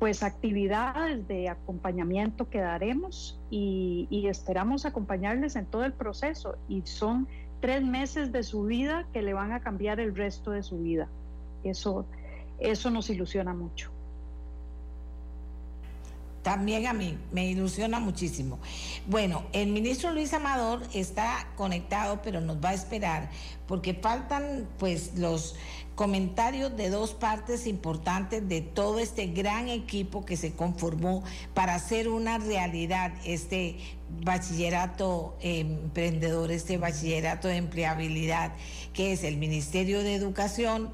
pues 0.00 0.24
actividades 0.24 1.26
de 1.28 1.48
acompañamiento 1.48 2.50
que 2.50 2.58
daremos 2.58 3.38
y, 3.48 4.08
y 4.10 4.26
esperamos 4.26 4.86
acompañarles 4.86 5.54
en 5.54 5.66
todo 5.66 5.84
el 5.84 5.92
proceso. 5.92 6.56
Y 6.68 6.82
son 6.82 7.28
tres 7.60 7.84
meses 7.84 8.32
de 8.32 8.42
su 8.42 8.64
vida 8.64 9.06
que 9.12 9.22
le 9.22 9.34
van 9.34 9.52
a 9.52 9.60
cambiar 9.60 10.00
el 10.00 10.16
resto 10.16 10.50
de 10.50 10.64
su 10.64 10.78
vida. 10.78 11.08
Eso, 11.62 12.06
eso 12.58 12.90
nos 12.90 13.08
ilusiona 13.10 13.54
mucho 13.54 13.92
también 16.48 16.86
a 16.86 16.94
mí 16.94 17.18
me 17.30 17.46
ilusiona 17.46 18.00
muchísimo. 18.00 18.58
Bueno, 19.06 19.44
el 19.52 19.68
ministro 19.68 20.12
Luis 20.12 20.32
Amador 20.32 20.80
está 20.94 21.46
conectado, 21.56 22.22
pero 22.22 22.40
nos 22.40 22.56
va 22.56 22.70
a 22.70 22.72
esperar 22.72 23.28
porque 23.66 23.92
faltan 23.92 24.66
pues 24.78 25.12
los 25.18 25.56
comentarios 25.94 26.74
de 26.74 26.88
dos 26.88 27.12
partes 27.12 27.66
importantes 27.66 28.48
de 28.48 28.62
todo 28.62 28.98
este 28.98 29.26
gran 29.26 29.68
equipo 29.68 30.24
que 30.24 30.38
se 30.38 30.54
conformó 30.54 31.22
para 31.52 31.74
hacer 31.74 32.08
una 32.08 32.38
realidad 32.38 33.12
este 33.26 33.76
bachillerato 34.24 35.36
emprendedor, 35.42 36.50
este 36.50 36.78
bachillerato 36.78 37.48
de 37.48 37.56
empleabilidad, 37.56 38.54
que 38.94 39.12
es 39.12 39.22
el 39.22 39.36
Ministerio 39.36 40.02
de 40.02 40.14
Educación 40.14 40.88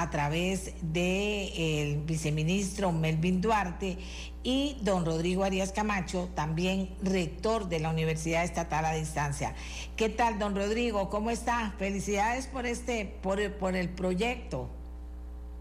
a 0.00 0.10
través 0.10 0.74
del 0.80 2.02
viceministro 2.04 2.92
Melvin 2.92 3.40
Duarte 3.40 3.98
y 4.44 4.76
don 4.82 5.04
Rodrigo 5.04 5.42
Arias 5.42 5.72
Camacho, 5.72 6.28
también 6.36 6.90
rector 7.02 7.68
de 7.68 7.80
la 7.80 7.90
Universidad 7.90 8.44
Estatal 8.44 8.84
a 8.84 8.94
Distancia. 8.94 9.54
¿Qué 9.96 10.08
tal, 10.08 10.38
don 10.38 10.54
Rodrigo? 10.54 11.10
¿Cómo 11.10 11.30
está? 11.30 11.72
Felicidades 11.78 12.46
por 12.46 12.64
este, 12.64 13.12
por 13.22 13.40
el 13.40 13.88
proyecto. 13.88 14.70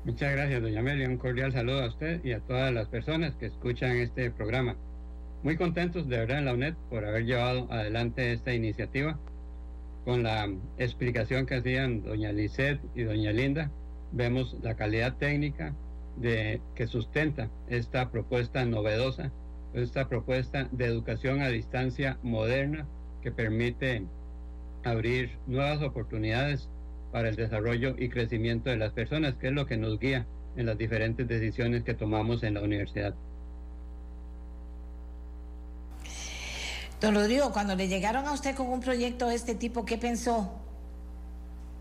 Muchas 0.06 0.32
gracias, 0.32 0.62
doña 0.62 0.82
Amelia. 0.82 1.10
Un 1.10 1.18
cordial 1.18 1.52
saludo 1.52 1.84
a 1.84 1.88
usted 1.88 2.24
y 2.24 2.32
a 2.32 2.40
todas 2.40 2.72
las 2.72 2.88
personas 2.88 3.34
que 3.36 3.48
escuchan 3.48 3.98
este 3.98 4.30
programa. 4.30 4.76
Muy 5.42 5.58
contentos 5.58 6.08
de 6.08 6.18
verdad 6.20 6.38
en 6.38 6.46
la 6.46 6.54
UNED 6.54 6.76
por 6.90 7.04
haber 7.04 7.26
llevado 7.26 7.68
adelante 7.72 8.34
esta 8.34 8.54
iniciativa 8.54 9.18
con 10.06 10.24
la 10.24 10.48
explicación 10.78 11.48
que 11.48 11.56
hacían 11.56 12.04
doña 12.04 12.32
Lisette 12.32 12.80
y 12.96 13.04
doña 13.04 13.32
Linda 13.32 13.72
vemos 14.12 14.55
la 14.62 14.76
calidad 14.76 15.16
técnica 15.16 15.74
de, 16.18 16.62
que 16.76 16.88
sustenta 16.88 17.49
esta 17.70 18.10
propuesta 18.10 18.66
novedosa, 18.66 19.32
esta 19.74 20.08
propuesta 20.08 20.68
de 20.72 20.86
educación 20.86 21.41
a 21.41 21.49
distancia 21.49 22.18
moderna 22.24 22.86
que 23.22 23.32
permite 23.32 24.03
abrir 24.84 25.38
nuevas 25.47 25.82
oportunidades 25.82 26.70
para 27.12 27.30
el 27.30 27.36
desarrollo 27.36 27.95
y 27.97 28.10
crecimiento 28.10 28.70
de 28.70 28.78
las 28.78 28.91
personas, 28.93 29.36
que 29.36 29.47
es 29.47 29.53
lo 29.53 29.66
que 29.66 29.78
nos 29.78 29.99
guía 29.99 30.26
en 30.55 30.66
las 30.66 30.78
diferentes 30.78 31.28
decisiones 31.28 31.84
que 31.84 31.93
tomamos 31.93 32.43
en 32.43 32.55
la 32.55 32.62
universidad. 32.62 33.14
Don 36.99 37.14
Rodrigo, 37.14 37.51
cuando 37.51 37.76
le 37.76 37.88
llegaron 37.88 38.26
a 38.26 38.34
usted 38.34 38.55
con 38.55 38.70
un 38.70 38.80
proyecto 38.80 39.28
de 39.28 39.36
este 39.36 39.53
tipo, 39.53 39.86
¿qué 39.86 39.97
pensó? 39.99 40.51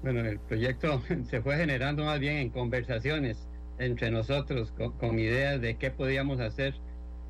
Bueno, 0.06 0.20
el 0.20 0.38
proyecto 0.38 1.02
se 1.28 1.42
fue 1.42 1.56
generando 1.56 2.04
más 2.04 2.20
bien 2.20 2.36
en 2.36 2.50
conversaciones 2.50 3.48
entre 3.80 4.12
nosotros 4.12 4.70
con, 4.70 4.92
con, 4.92 5.18
ideas 5.18 5.60
de 5.60 5.78
qué 5.78 5.90
podíamos 5.90 6.38
hacer 6.38 6.74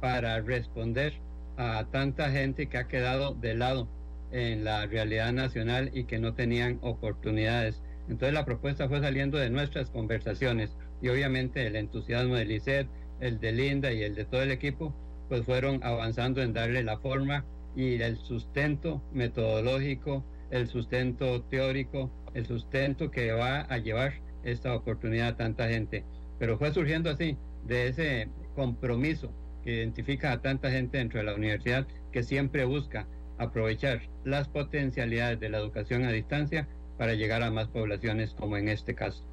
para 0.02 0.42
responder 0.42 1.14
a 1.56 1.86
tanta 1.90 2.30
gente 2.30 2.66
que 2.66 2.76
ha 2.76 2.86
quedado 2.86 3.32
de 3.32 3.54
lado 3.54 3.88
en 4.30 4.64
la 4.64 4.84
realidad 4.84 5.32
nacional 5.32 5.90
y 5.94 6.04
que 6.04 6.18
no 6.18 6.34
tenían 6.34 6.78
oportunidades. 6.82 7.82
Entonces 8.10 8.34
la 8.34 8.44
propuesta 8.44 8.90
fue 8.90 9.00
saliendo 9.00 9.38
de 9.38 9.48
nuestras 9.48 9.88
conversaciones 9.88 10.76
y 11.00 11.08
obviamente 11.08 11.66
el 11.66 11.76
entusiasmo 11.76 12.34
de 12.34 12.44
Lisset, 12.44 12.88
el 13.20 13.40
de 13.40 13.52
Linda 13.52 13.90
y 13.90 14.02
el 14.02 14.14
de 14.14 14.26
todo 14.26 14.42
el 14.42 14.50
equipo, 14.50 14.94
pues 15.30 15.46
fueron 15.46 15.82
avanzando 15.82 16.42
en 16.42 16.52
darle 16.52 16.82
la 16.82 16.98
forma 16.98 17.42
y 17.74 18.02
el 18.02 18.18
sustento 18.18 19.02
metodológico, 19.14 20.26
el 20.50 20.68
sustento 20.68 21.42
teórico, 21.44 22.10
el 22.34 22.46
sustento 22.46 23.10
que 23.10 23.32
va 23.32 23.60
a 23.62 23.78
llevar 23.78 24.14
esta 24.44 24.74
oportunidad 24.74 25.28
a 25.28 25.36
tanta 25.36 25.68
gente. 25.68 26.04
Pero 26.38 26.58
fue 26.58 26.72
surgiendo 26.72 27.10
así, 27.10 27.36
de 27.64 27.88
ese 27.88 28.28
compromiso 28.54 29.32
que 29.64 29.74
identifica 29.74 30.32
a 30.32 30.40
tanta 30.40 30.70
gente 30.70 30.98
dentro 30.98 31.18
de 31.18 31.26
la 31.26 31.34
universidad 31.34 31.86
que 32.12 32.22
siempre 32.22 32.64
busca 32.64 33.06
aprovechar 33.38 34.02
las 34.24 34.48
potencialidades 34.48 35.40
de 35.40 35.48
la 35.48 35.58
educación 35.58 36.04
a 36.04 36.12
distancia 36.12 36.68
para 36.96 37.14
llegar 37.14 37.42
a 37.42 37.50
más 37.50 37.68
poblaciones 37.68 38.32
como 38.34 38.56
en 38.56 38.68
este 38.68 38.94
caso. 38.94 39.24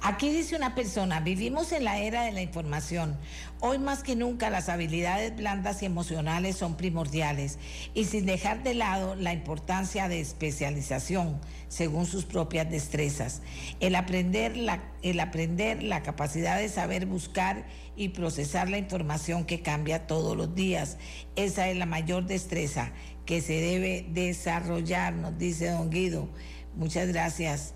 Aquí 0.00 0.30
dice 0.30 0.56
una 0.56 0.74
persona, 0.74 1.20
vivimos 1.20 1.72
en 1.72 1.84
la 1.84 1.98
era 1.98 2.22
de 2.22 2.32
la 2.32 2.42
información. 2.42 3.16
Hoy 3.60 3.78
más 3.78 4.02
que 4.02 4.16
nunca 4.16 4.50
las 4.50 4.68
habilidades 4.68 5.34
blandas 5.34 5.82
y 5.82 5.86
emocionales 5.86 6.56
son 6.56 6.76
primordiales 6.76 7.58
y 7.94 8.04
sin 8.04 8.26
dejar 8.26 8.62
de 8.62 8.74
lado 8.74 9.14
la 9.14 9.32
importancia 9.32 10.08
de 10.08 10.20
especialización 10.20 11.40
según 11.68 12.06
sus 12.06 12.24
propias 12.24 12.70
destrezas. 12.70 13.42
El 13.80 13.94
aprender 13.94 14.56
la, 14.56 14.82
el 15.02 15.18
aprender 15.20 15.82
la 15.82 16.02
capacidad 16.02 16.58
de 16.58 16.68
saber 16.68 17.06
buscar 17.06 17.66
y 17.96 18.10
procesar 18.10 18.68
la 18.68 18.78
información 18.78 19.44
que 19.44 19.62
cambia 19.62 20.06
todos 20.06 20.36
los 20.36 20.54
días. 20.54 20.98
Esa 21.36 21.68
es 21.68 21.76
la 21.76 21.86
mayor 21.86 22.26
destreza 22.26 22.92
que 23.26 23.40
se 23.40 23.54
debe 23.54 24.06
desarrollar, 24.10 25.14
nos 25.14 25.38
dice 25.38 25.70
don 25.70 25.90
Guido. 25.90 26.28
Muchas 26.76 27.08
gracias. 27.08 27.73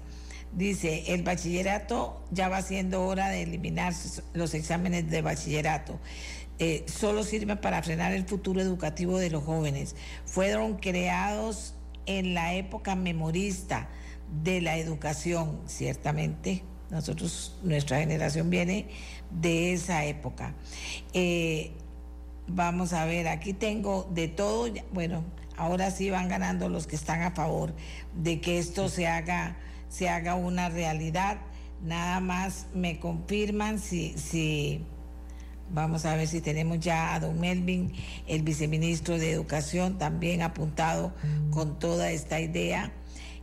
Dice, 0.52 1.14
el 1.14 1.22
bachillerato 1.22 2.24
ya 2.30 2.48
va 2.48 2.62
siendo 2.62 3.06
hora 3.06 3.28
de 3.28 3.42
eliminar 3.42 3.92
los 4.32 4.54
exámenes 4.54 5.10
de 5.10 5.22
bachillerato. 5.22 5.98
Eh, 6.58 6.84
solo 6.88 7.22
sirve 7.22 7.56
para 7.56 7.82
frenar 7.82 8.12
el 8.12 8.24
futuro 8.24 8.60
educativo 8.60 9.18
de 9.18 9.30
los 9.30 9.44
jóvenes. 9.44 9.94
Fueron 10.24 10.76
creados 10.76 11.74
en 12.06 12.34
la 12.34 12.54
época 12.54 12.96
memorista 12.96 13.88
de 14.42 14.60
la 14.60 14.76
educación, 14.76 15.60
ciertamente. 15.66 16.64
Nosotros, 16.90 17.56
nuestra 17.62 17.98
generación 17.98 18.50
viene 18.50 18.88
de 19.30 19.74
esa 19.74 20.04
época. 20.06 20.54
Eh, 21.12 21.72
vamos 22.48 22.92
a 22.92 23.04
ver, 23.04 23.28
aquí 23.28 23.52
tengo 23.52 24.08
de 24.12 24.26
todo, 24.26 24.72
bueno, 24.92 25.22
ahora 25.56 25.90
sí 25.90 26.10
van 26.10 26.28
ganando 26.28 26.68
los 26.68 26.86
que 26.86 26.96
están 26.96 27.22
a 27.22 27.32
favor 27.32 27.74
de 28.14 28.40
que 28.40 28.58
esto 28.58 28.88
se 28.88 29.06
haga 29.06 29.56
se 29.88 30.08
haga 30.08 30.34
una 30.34 30.68
realidad. 30.68 31.38
Nada 31.82 32.20
más 32.20 32.66
me 32.74 32.98
confirman 32.98 33.78
si, 33.78 34.16
si, 34.18 34.84
vamos 35.70 36.04
a 36.04 36.16
ver 36.16 36.26
si 36.26 36.40
tenemos 36.40 36.80
ya 36.80 37.14
a 37.14 37.20
don 37.20 37.38
Melvin, 37.40 37.92
el 38.26 38.42
viceministro 38.42 39.18
de 39.18 39.30
Educación, 39.30 39.98
también 39.98 40.42
apuntado 40.42 41.12
con 41.50 41.78
toda 41.78 42.10
esta 42.10 42.40
idea. 42.40 42.92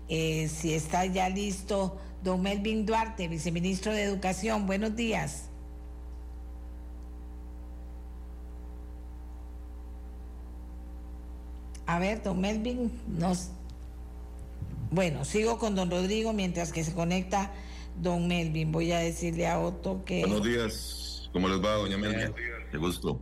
Eh, 0.07 0.49
si 0.49 0.73
está 0.73 1.05
ya 1.05 1.29
listo, 1.29 1.97
don 2.23 2.41
Melvin 2.41 2.85
Duarte, 2.85 3.27
viceministro 3.27 3.93
de 3.93 4.03
Educación, 4.03 4.67
buenos 4.67 4.95
días. 4.95 5.49
A 11.87 11.99
ver, 11.99 12.21
don 12.23 12.41
Melvin, 12.41 12.91
nos 13.07 13.51
bueno, 14.95 15.25
sigo 15.25 15.59
con 15.59 15.75
don 15.75 15.91
Rodrigo 15.91 16.31
mientras 16.31 16.71
que 16.71 16.83
se 16.83 16.93
conecta 16.93 17.51
don 18.01 18.27
Melvin. 18.27 18.71
Voy 18.71 18.93
a 18.93 18.99
decirle 18.99 19.45
a 19.47 19.59
Otto 19.59 20.05
que... 20.05 20.21
Buenos 20.21 20.43
días, 20.43 21.29
¿cómo 21.33 21.49
les 21.49 21.63
va, 21.63 21.73
doña 21.73 21.97
Melvin? 21.97 22.33
Qué 22.71 22.77
gusto. 22.77 23.19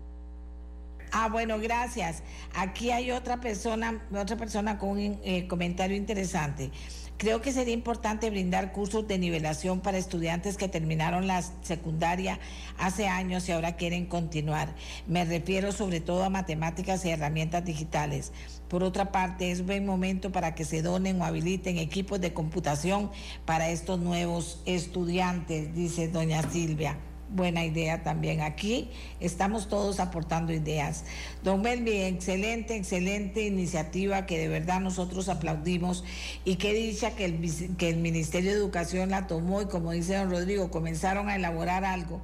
Ah, 1.11 1.29
bueno, 1.29 1.59
gracias. 1.59 2.23
Aquí 2.55 2.91
hay 2.91 3.11
otra 3.11 3.39
persona, 3.39 4.03
otra 4.15 4.35
persona 4.37 4.77
con 4.77 4.89
un 4.89 5.19
eh, 5.23 5.47
comentario 5.47 5.95
interesante. 5.95 6.71
Creo 7.17 7.39
que 7.39 7.51
sería 7.51 7.73
importante 7.73 8.29
brindar 8.29 8.71
cursos 8.71 9.07
de 9.07 9.17
nivelación 9.19 9.79
para 9.79 9.97
estudiantes 9.97 10.57
que 10.57 10.67
terminaron 10.67 11.27
la 11.27 11.41
secundaria 11.61 12.39
hace 12.77 13.07
años 13.07 13.47
y 13.47 13.51
ahora 13.51 13.75
quieren 13.75 14.07
continuar. 14.07 14.75
Me 15.07 15.23
refiero 15.23 15.71
sobre 15.71 16.01
todo 16.01 16.23
a 16.23 16.29
matemáticas 16.29 17.05
y 17.05 17.11
herramientas 17.11 17.63
digitales. 17.63 18.31
Por 18.73 18.83
otra 18.83 19.11
parte, 19.11 19.51
es 19.51 19.63
buen 19.63 19.85
momento 19.85 20.31
para 20.31 20.55
que 20.55 20.65
se 20.65 20.81
donen 20.81 21.21
o 21.21 21.25
habiliten 21.25 21.77
equipos 21.77 22.19
de 22.19 22.33
computación 22.33 23.11
para 23.45 23.69
estos 23.69 23.99
nuevos 23.99 24.63
estudiantes, 24.65 25.75
dice 25.75 26.07
doña 26.07 26.41
Silvia 26.49 26.97
buena 27.29 27.65
idea 27.65 28.03
también. 28.03 28.41
Aquí 28.41 28.89
estamos 29.19 29.67
todos 29.67 29.99
aportando 29.99 30.53
ideas. 30.53 31.03
Don 31.43 31.61
Melvi, 31.61 32.01
excelente, 32.01 32.75
excelente 32.75 33.45
iniciativa 33.45 34.25
que 34.25 34.37
de 34.37 34.47
verdad 34.47 34.79
nosotros 34.79 35.29
aplaudimos 35.29 36.03
y 36.45 36.55
qué 36.55 36.73
dicha 36.73 37.15
que 37.15 37.25
el, 37.25 37.75
que 37.77 37.89
el 37.89 37.97
Ministerio 37.97 38.51
de 38.51 38.57
Educación 38.57 39.09
la 39.09 39.27
tomó 39.27 39.61
y 39.61 39.65
como 39.65 39.91
dice 39.91 40.15
don 40.15 40.29
Rodrigo, 40.29 40.71
comenzaron 40.71 41.29
a 41.29 41.35
elaborar 41.35 41.85
algo 41.85 42.21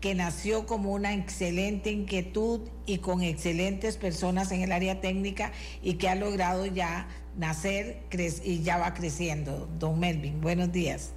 que 0.00 0.14
nació 0.14 0.66
como 0.66 0.92
una 0.92 1.14
excelente 1.14 1.90
inquietud 1.90 2.60
y 2.86 2.98
con 2.98 3.22
excelentes 3.22 3.96
personas 3.96 4.52
en 4.52 4.62
el 4.62 4.72
área 4.72 5.00
técnica 5.00 5.52
y 5.82 5.94
que 5.94 6.08
ha 6.08 6.14
logrado 6.14 6.66
ya 6.66 7.08
nacer 7.36 8.02
y 8.44 8.62
ya 8.62 8.78
va 8.78 8.94
creciendo. 8.94 9.68
Don 9.78 9.98
Melvin, 9.98 10.40
buenos 10.40 10.72
días. 10.72 11.12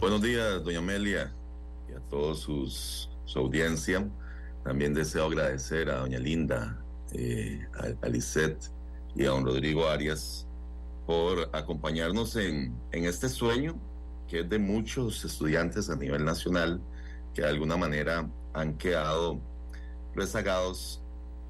Buenos 0.00 0.22
días, 0.22 0.62
doña 0.62 0.78
Amelia 0.78 1.32
toda 2.10 2.34
sus, 2.34 3.08
su 3.24 3.38
audiencia. 3.38 4.08
También 4.64 4.94
deseo 4.94 5.26
agradecer 5.26 5.90
a 5.90 5.98
doña 5.98 6.18
Linda, 6.18 6.78
eh, 7.12 7.66
a, 8.02 8.08
Lisette 8.08 8.70
y 9.14 9.24
a 9.24 9.30
don 9.30 9.44
Rodrigo 9.44 9.88
Arias 9.88 10.46
por 11.06 11.48
acompañarnos 11.52 12.36
en, 12.36 12.74
en 12.92 13.04
este 13.06 13.28
sueño 13.28 13.78
que 14.28 14.40
es 14.40 14.48
de 14.48 14.58
muchos 14.58 15.24
estudiantes 15.24 15.88
a 15.88 15.96
nivel 15.96 16.22
nacional 16.22 16.82
que 17.38 17.44
de 17.44 17.50
alguna 17.50 17.76
manera 17.76 18.28
han 18.52 18.76
quedado 18.76 19.38
rezagados 20.12 21.00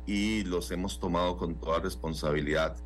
y 0.05 0.45
los 0.45 0.71
hemos 0.71 1.01
tomado 1.01 1.39
con 1.39 1.55
toda 1.55 1.81
responsabilidad. 1.81 2.77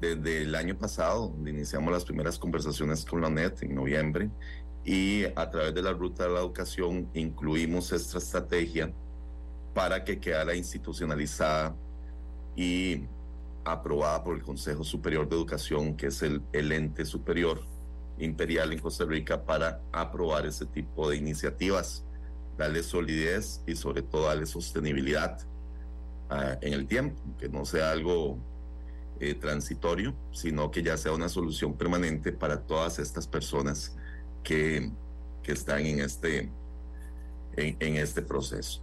Desde 0.00 0.42
el 0.42 0.56
año 0.56 0.76
pasado, 0.76 1.28
donde 1.28 1.52
iniciamos 1.52 1.92
las 1.92 2.04
primeras 2.04 2.36
conversaciones 2.36 3.04
con 3.04 3.20
la 3.20 3.30
NET 3.30 3.62
en 3.62 3.76
noviembre, 3.76 4.30
y 4.84 5.26
a 5.36 5.48
través 5.48 5.74
de 5.74 5.82
la 5.82 5.92
ruta 5.92 6.24
de 6.24 6.30
la 6.30 6.40
educación 6.40 7.08
incluimos 7.14 7.92
esta 7.92 8.18
estrategia 8.18 8.92
para 9.72 10.02
que 10.02 10.18
quedara 10.18 10.56
institucionalizada 10.56 11.76
y 12.56 13.04
aprobada 13.64 14.24
por 14.24 14.34
el 14.34 14.42
Consejo 14.42 14.82
Superior 14.82 15.28
de 15.28 15.36
Educación, 15.36 15.96
que 15.96 16.08
es 16.08 16.20
el, 16.20 16.42
ente 16.52 17.04
superior 17.04 17.60
imperial 18.18 18.72
en 18.72 18.80
Costa 18.80 19.04
Rica, 19.04 19.44
para 19.44 19.80
aprobar 19.92 20.46
ese 20.46 20.66
tipo 20.66 21.08
de 21.08 21.16
iniciativas, 21.16 22.04
darle 22.56 22.82
solidez 22.82 23.62
y 23.66 23.76
sobre 23.76 24.02
todo 24.02 24.26
darle 24.26 24.46
sostenibilidad 24.46 25.38
ah, 26.30 26.56
en 26.60 26.72
el 26.72 26.86
tiempo, 26.86 27.20
que 27.38 27.48
no 27.48 27.64
sea 27.64 27.90
algo 27.90 28.38
eh, 29.20 29.34
transitorio, 29.34 30.14
sino 30.32 30.70
que 30.70 30.82
ya 30.82 30.96
sea 30.96 31.12
una 31.12 31.28
solución 31.28 31.76
permanente 31.76 32.32
para 32.32 32.60
todas 32.60 32.98
estas 32.98 33.26
personas 33.26 33.96
que, 34.42 34.90
que 35.42 35.52
están 35.52 35.86
en 35.86 36.00
este, 36.00 36.50
en, 37.56 37.96
este 37.96 38.22
proceso. 38.22 38.82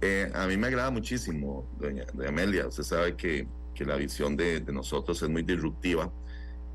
Eh, 0.00 0.30
a 0.34 0.46
mí 0.46 0.56
me 0.56 0.66
agrada 0.66 0.90
muchísimo, 0.90 1.66
doña, 1.78 2.04
Amelia, 2.26 2.66
usted 2.66 2.82
sabe 2.82 3.16
que, 3.16 3.46
que 3.74 3.84
la 3.84 3.96
visión 3.96 4.36
de, 4.36 4.60
de, 4.60 4.72
nosotros 4.72 5.22
es 5.22 5.28
muy 5.28 5.42
disruptiva 5.42 6.12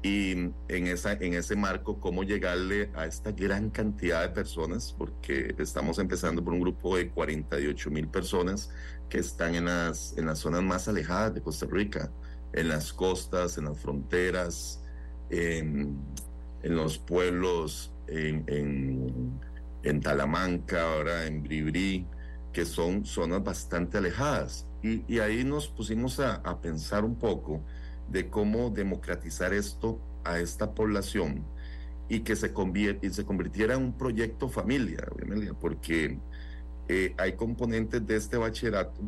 y 0.04 0.32
en, 0.32 0.54
esa, 0.68 1.14
en 1.14 1.34
ese 1.34 1.56
marco, 1.56 2.00
cómo 2.00 2.24
llegarle 2.24 2.92
a 2.96 3.06
esta 3.06 3.32
gran 3.32 3.70
cantidad 3.70 4.22
de 4.22 4.30
personas, 4.30 4.96
porque 4.98 5.56
estamos 5.58 6.00
empezando 6.00 6.44
por 6.44 6.54
un 6.54 6.62
grupo 6.62 6.98
de 6.98 7.10
48 7.10 7.92
mil 7.92 8.08
personas 8.08 8.70
que 9.10 9.20
están 9.20 9.56
en 9.56 9.66
las, 9.66 10.18
en 10.18 10.26
las 10.26 10.40
zonas 10.40 10.64
más 10.64 10.88
alejadas 10.88 11.34
de 11.34 11.42
Costa 11.42 11.66
Rica, 11.70 12.12
en 12.54 12.70
las 12.70 12.94
costas, 12.94 13.58
en 13.58 13.66
las 13.66 13.80
fronteras, 13.80 14.82
en, 15.30 15.98
en 16.64 16.76
los 16.76 16.98
pueblos 16.98 17.92
en, 18.08 19.40
en, 19.84 20.02
Talamanca, 20.02 20.94
ahora 20.94 21.26
en 21.26 21.44
Bribri, 21.44 22.06
que 22.52 22.66
son 22.66 23.06
zonas 23.06 23.44
bastante 23.44 23.98
alejadas. 23.98 24.68
Y, 24.84 25.20
ahí 25.20 25.44
nos 25.44 25.68
pusimos 25.68 26.20
a, 26.20 26.62
pensar 26.62 27.04
un 27.04 27.16
poco 27.16 27.62
de 28.10 28.30
cómo 28.30 28.70
democratizar 28.70 29.54
esto 29.54 30.00
a 30.24 30.40
esta 30.40 30.74
población 30.74 31.46
y 32.10 32.22
que 32.22 32.36
se, 32.36 32.54
y 33.02 33.10
se 33.10 33.26
convirtiera 33.26 33.76
en 33.76 33.84
un 33.84 33.94
proyecto 33.94 34.50
familia, 34.50 35.08
porque 35.60 36.20
eh, 36.88 37.14
hay 37.18 37.34
componentes 37.34 38.06
de 38.06 38.16
este 38.16 38.38
bachillerato 38.38 39.02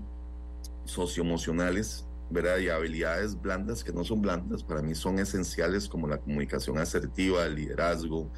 socioemocionales 0.84 2.06
¿verdad? 2.30 2.58
y 2.58 2.70
habilidades 2.70 3.40
blandas 3.40 3.84
que 3.84 3.94
no 3.94 4.04
son 4.04 4.22
blandas, 4.22 4.64
para 4.64 4.82
mí 4.82 4.96
son 4.96 5.20
esenciales 5.20 5.88
como 5.88 6.08
la 6.08 6.18
comunicación 6.18 6.78
asertiva, 6.78 7.46
el 7.46 7.56
liderazgo, 7.56 8.30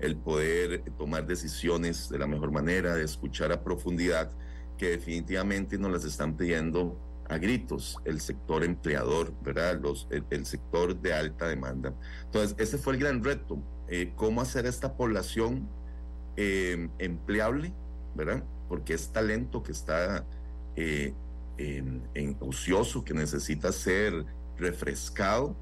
el 0.00 0.16
poder 0.16 0.82
tomar 0.96 1.26
decisiones 1.26 2.08
de 2.08 2.18
la 2.18 2.26
mejor 2.26 2.52
manera, 2.52 2.94
de 2.94 3.04
escuchar 3.04 3.52
a 3.52 3.62
profundidad, 3.62 4.30
que 4.76 4.90
definitivamente 4.90 5.78
nos 5.78 5.90
las 5.90 6.04
están 6.04 6.36
pidiendo 6.36 6.96
a 7.28 7.38
gritos 7.38 7.98
el 8.04 8.20
sector 8.20 8.64
empleador, 8.64 9.32
¿verdad? 9.42 9.80
Los, 9.80 10.08
el, 10.10 10.46
sector 10.46 10.98
de 10.98 11.12
alta 11.12 11.46
demanda. 11.48 11.94
Entonces, 12.24 12.56
ese 12.58 12.78
fue 12.78 12.94
el 12.94 13.00
gran 13.00 13.22
reto, 13.22 13.62
eh, 13.88 14.12
cómo 14.16 14.40
hacer 14.40 14.66
esta 14.66 14.96
población 14.96 15.68
em, 16.36 16.90
empleable, 16.98 17.72
¿verdad? 18.14 18.44
Porque 18.68 18.94
es 18.94 19.12
talento 19.12 19.62
que 19.62 19.72
está 19.72 20.24
eh, 20.76 21.12
en, 21.58 22.02
en 22.14 22.36
ocioso, 22.40 23.04
que 23.04 23.14
necesita 23.14 23.72
ser 23.72 24.24
refrescado, 24.56 25.56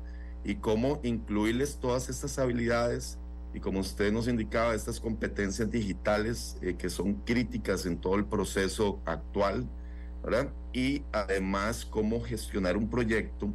y 0.47 0.55
cómo 0.57 1.01
incluirles 1.03 1.77
todas 1.81 2.09
estas 2.09 2.39
habilidades 2.39 3.19
y 3.53 3.61
como 3.61 3.81
usted 3.81 4.13
nos 4.13 4.29
indicaba, 4.29 4.75
estas 4.75 5.01
competencias 5.01 5.71
digitales 5.71 6.57
eh, 6.61 6.77
que 6.77 6.89
son 6.91 7.15
críticas 7.25 7.87
en 7.87 7.99
todo 7.99 8.15
el 8.17 8.27
proceso 8.27 9.01
actual, 9.07 9.67
Y 10.73 11.03
además 11.13 11.85
cómo 11.85 12.21
gestionar 12.21 12.77
un 12.77 12.89
proyecto 12.89 13.53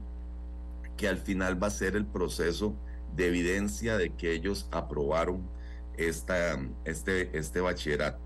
que 0.97 1.07
al 1.07 1.17
final 1.17 1.61
va 1.61 1.67
a 1.67 1.71
ser 1.71 1.95
el 1.95 2.05
proceso 2.05 2.75
de 3.15 3.27
evidencia 3.27 3.97
de 3.97 4.11
que 4.11 4.33
ellos 4.33 4.67
aprobaron 4.71 5.41
esta, 5.97 6.59
este, 6.85 7.37
este 7.37 7.59
bachillerato. 7.59 8.19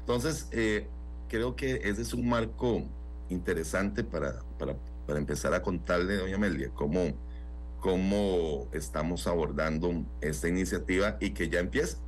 Entonces, 0.00 0.48
eh, 0.52 0.88
creo 1.28 1.56
que 1.56 1.76
ese 1.84 2.02
es 2.02 2.12
un 2.12 2.28
marco 2.28 2.84
interesante 3.28 4.04
para, 4.04 4.42
para, 4.58 4.76
para 5.06 5.18
empezar 5.18 5.54
a 5.54 5.62
contarle, 5.62 6.16
doña 6.16 6.36
Amelia, 6.36 6.70
cómo, 6.74 7.14
cómo 7.78 8.68
estamos 8.72 9.26
abordando 9.26 10.04
esta 10.20 10.48
iniciativa 10.48 11.16
y 11.20 11.30
que 11.30 11.48
ya 11.48 11.60
empieza, 11.60 11.98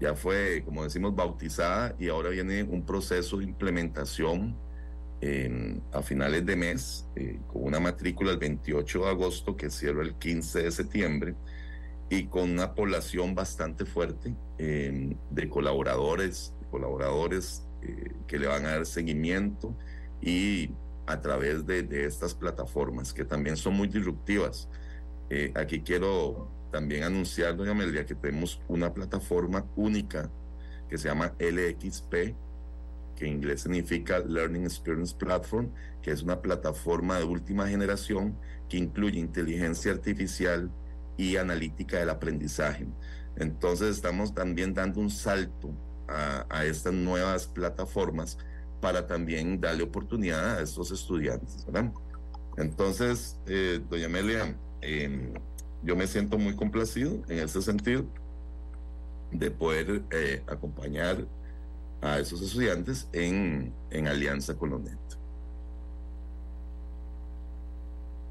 ya 0.00 0.14
fue, 0.14 0.62
como 0.64 0.84
decimos, 0.84 1.14
bautizada 1.14 1.94
y 1.98 2.08
ahora 2.08 2.30
viene 2.30 2.62
un 2.62 2.84
proceso 2.84 3.38
de 3.38 3.44
implementación 3.44 4.56
a 5.92 6.02
finales 6.02 6.44
de 6.46 6.54
mes, 6.54 7.08
eh, 7.16 7.40
con 7.48 7.64
una 7.64 7.80
matrícula 7.80 8.30
el 8.30 8.38
28 8.38 9.00
de 9.00 9.08
agosto 9.08 9.56
que 9.56 9.70
cierra 9.70 10.02
el 10.02 10.14
15 10.14 10.62
de 10.62 10.70
septiembre 10.70 11.34
y 12.08 12.26
con 12.26 12.50
una 12.50 12.74
población 12.74 13.34
bastante 13.34 13.86
fuerte 13.86 14.34
de 14.58 15.48
colaboradores, 15.48 16.54
colaboradores 16.70 17.66
eh, 17.82 18.12
que 18.26 18.38
le 18.38 18.46
van 18.46 18.66
a 18.66 18.72
dar 18.72 18.86
seguimiento 18.86 19.76
y 20.20 20.70
a 21.06 21.20
través 21.20 21.66
de, 21.66 22.06
estas 22.06 22.34
plataformas 22.34 23.12
que 23.12 23.24
también 23.24 23.56
son 23.56 23.74
muy 23.74 23.86
disruptivas. 23.86 24.68
Eh, 25.30 25.52
aquí 25.54 25.80
quiero 25.80 26.50
también 26.76 27.04
anunciar, 27.04 27.56
doña 27.56 27.70
Amelia, 27.70 28.04
que 28.04 28.14
tenemos 28.14 28.60
una 28.68 28.92
plataforma 28.92 29.64
única 29.76 30.30
que 30.90 30.98
se 30.98 31.08
llama 31.08 31.32
LXP, 31.38 32.12
que 33.16 33.26
en 33.26 33.32
inglés 33.32 33.62
significa 33.62 34.18
Learning 34.18 34.64
Experience 34.64 35.16
Platform, 35.16 35.70
que 36.02 36.10
es 36.10 36.22
una 36.22 36.42
plataforma 36.42 37.16
de 37.16 37.24
última 37.24 37.66
generación 37.66 38.36
que 38.68 38.76
incluye 38.76 39.18
inteligencia 39.18 39.90
artificial 39.90 40.70
y 41.16 41.36
analítica 41.36 41.98
del 41.98 42.10
aprendizaje. 42.10 42.86
Entonces 43.36 43.96
estamos 43.96 44.34
también 44.34 44.74
dando 44.74 45.00
un 45.00 45.08
salto 45.08 45.70
a, 46.08 46.66
estas 46.66 46.92
nuevas 46.92 47.46
plataformas 47.46 48.36
para 48.82 49.06
también 49.06 49.62
darle 49.62 49.82
oportunidad 49.82 50.58
a 50.58 50.62
estos 50.62 50.90
estudiantes. 50.90 51.66
Entonces, 52.58 53.40
eh, 53.46 53.80
doña 53.88 54.06
Amelia, 54.06 54.54
em, 54.82 55.32
yo 55.82 55.96
me 55.96 56.06
siento 56.06 56.38
muy 56.38 56.54
complacido 56.56 57.22
en 57.28 57.38
ese 57.38 57.62
sentido 57.62 58.04
de 59.30 59.50
poder 59.50 60.02
eh, 60.10 60.42
acompañar 60.46 61.26
a 62.00 62.18
esos 62.18 62.42
estudiantes 62.42 63.08
en, 63.12 63.72
en 63.90 64.08
alianza 64.08 64.54
con 64.54 64.70
los 64.70 64.80
NET. 64.82 64.98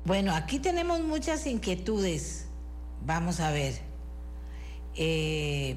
Bueno, 0.05 0.35
aquí 0.35 0.59
tenemos 0.59 1.01
muchas 1.01 1.47
inquietudes. 1.47 2.45
Vamos 3.05 3.39
a 3.39 3.51
ver. 3.51 3.73
Eh, 4.95 5.75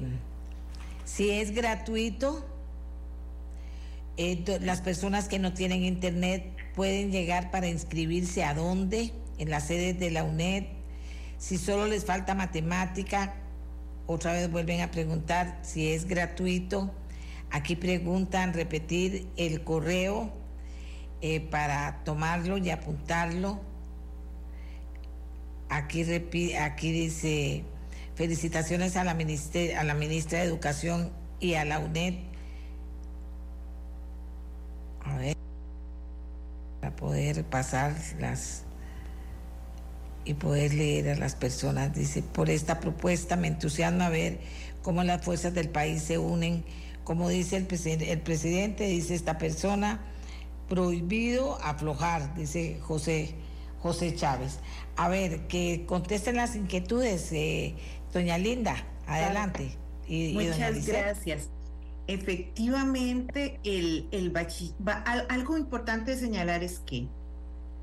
si 1.03 1.31
es 1.31 1.51
gratuito, 1.51 2.45
eh, 4.17 4.43
las 4.61 4.81
personas 4.81 5.27
que 5.27 5.39
no 5.39 5.53
tienen 5.53 5.83
internet 5.83 6.55
pueden 6.75 7.11
llegar 7.11 7.49
para 7.49 7.67
inscribirse 7.67 8.43
a 8.43 8.53
dónde, 8.53 9.13
en 9.39 9.49
las 9.49 9.67
sedes 9.67 9.99
de 9.99 10.11
la 10.11 10.23
UNED. 10.23 10.65
Si 11.39 11.57
solo 11.57 11.87
les 11.87 12.05
falta 12.05 12.35
matemática, 12.35 13.33
otra 14.05 14.33
vez 14.33 14.51
vuelven 14.51 14.81
a 14.81 14.91
preguntar 14.91 15.57
si 15.63 15.91
es 15.91 16.05
gratuito. 16.05 16.91
Aquí 17.49 17.75
preguntan 17.75 18.53
repetir 18.53 19.27
el 19.37 19.63
correo 19.63 20.31
eh, 21.21 21.39
para 21.39 22.03
tomarlo 22.03 22.57
y 22.59 22.69
apuntarlo. 22.69 23.59
Aquí, 25.69 26.03
aquí 26.59 26.91
dice 26.91 27.63
felicitaciones 28.13 28.97
a 28.97 29.03
la, 29.03 29.11
a 29.11 29.83
la 29.83 29.93
ministra 29.95 30.39
de 30.39 30.45
Educación 30.45 31.11
y 31.39 31.55
a 31.55 31.65
la 31.65 31.79
UNED 31.79 32.29
a 35.05 35.17
ver, 35.17 35.37
para 36.81 36.95
poder 36.95 37.43
pasar 37.45 37.95
las 38.19 38.65
y 40.25 40.33
poder 40.35 40.73
leer 40.73 41.09
a 41.09 41.15
las 41.15 41.35
personas. 41.35 41.93
Dice, 41.93 42.21
por 42.21 42.49
esta 42.49 42.79
propuesta 42.79 43.35
me 43.35 43.47
entusiasma 43.47 44.09
ver 44.09 44.39
cómo 44.81 45.03
las 45.03 45.23
fuerzas 45.23 45.53
del 45.53 45.69
país 45.69 46.03
se 46.03 46.17
unen. 46.17 46.63
Como 47.03 47.29
dice 47.29 47.57
el, 47.57 47.65
presidente, 47.65 48.11
el 48.11 48.21
presidente, 48.21 48.85
dice 48.85 49.15
esta 49.15 49.37
persona, 49.37 49.99
prohibido 50.67 51.59
aflojar, 51.61 52.35
dice 52.35 52.79
José, 52.81 53.33
José 53.79 54.15
Chávez. 54.15 54.59
A 54.95 55.09
ver, 55.09 55.47
que 55.47 55.85
contesten 55.87 56.35
las 56.35 56.55
inquietudes, 56.55 57.31
eh, 57.31 57.75
doña 58.13 58.37
Linda, 58.37 58.75
adelante. 59.07 59.75
Y, 60.07 60.33
Muchas 60.33 60.85
gracias. 60.85 61.49
Efectivamente, 62.07 63.59
el, 63.63 64.07
el 64.11 64.33
algo 65.29 65.57
importante 65.57 66.11
de 66.11 66.17
señalar 66.17 66.63
es 66.63 66.79
que 66.79 67.07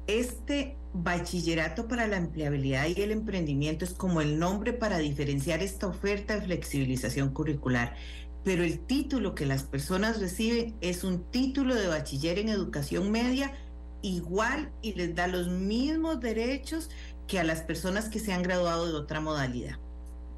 este 0.07 0.77
bachillerato 0.93 1.89
para 1.89 2.07
la 2.07 2.17
empleabilidad 2.17 2.87
y 2.87 3.01
el 3.03 3.11
emprendimiento 3.11 3.85
es 3.85 3.93
como 3.93 4.21
el 4.21 4.39
nombre 4.39 4.73
para 4.73 4.99
diferenciar 4.99 5.63
esta 5.63 5.87
oferta 5.87 6.35
de 6.35 6.43
flexibilización 6.43 7.31
curricular. 7.31 7.95
Pero 8.45 8.65
el 8.65 8.79
título 8.81 9.35
que 9.35 9.47
las 9.47 9.65
personas 9.65 10.21
reciben 10.21 10.77
es 10.81 11.05
un 11.05 11.25
título 11.31 11.75
de 11.75 11.89
bachiller 11.89 12.39
en 12.39 12.49
educación 12.49 13.11
media 13.11 13.53
igual 14.03 14.71
y 14.83 14.95
les 14.95 15.15
da 15.15 15.27
los 15.27 15.49
mismos 15.49 16.21
derechos 16.21 16.91
que 17.27 17.41
a 17.41 17.45
las 17.45 17.63
personas 17.63 18.09
que 18.09 18.21
se 18.21 18.33
han 18.33 18.43
graduado 18.43 18.87
de 18.87 18.95
otra 18.95 19.21
modalidad 19.21 19.79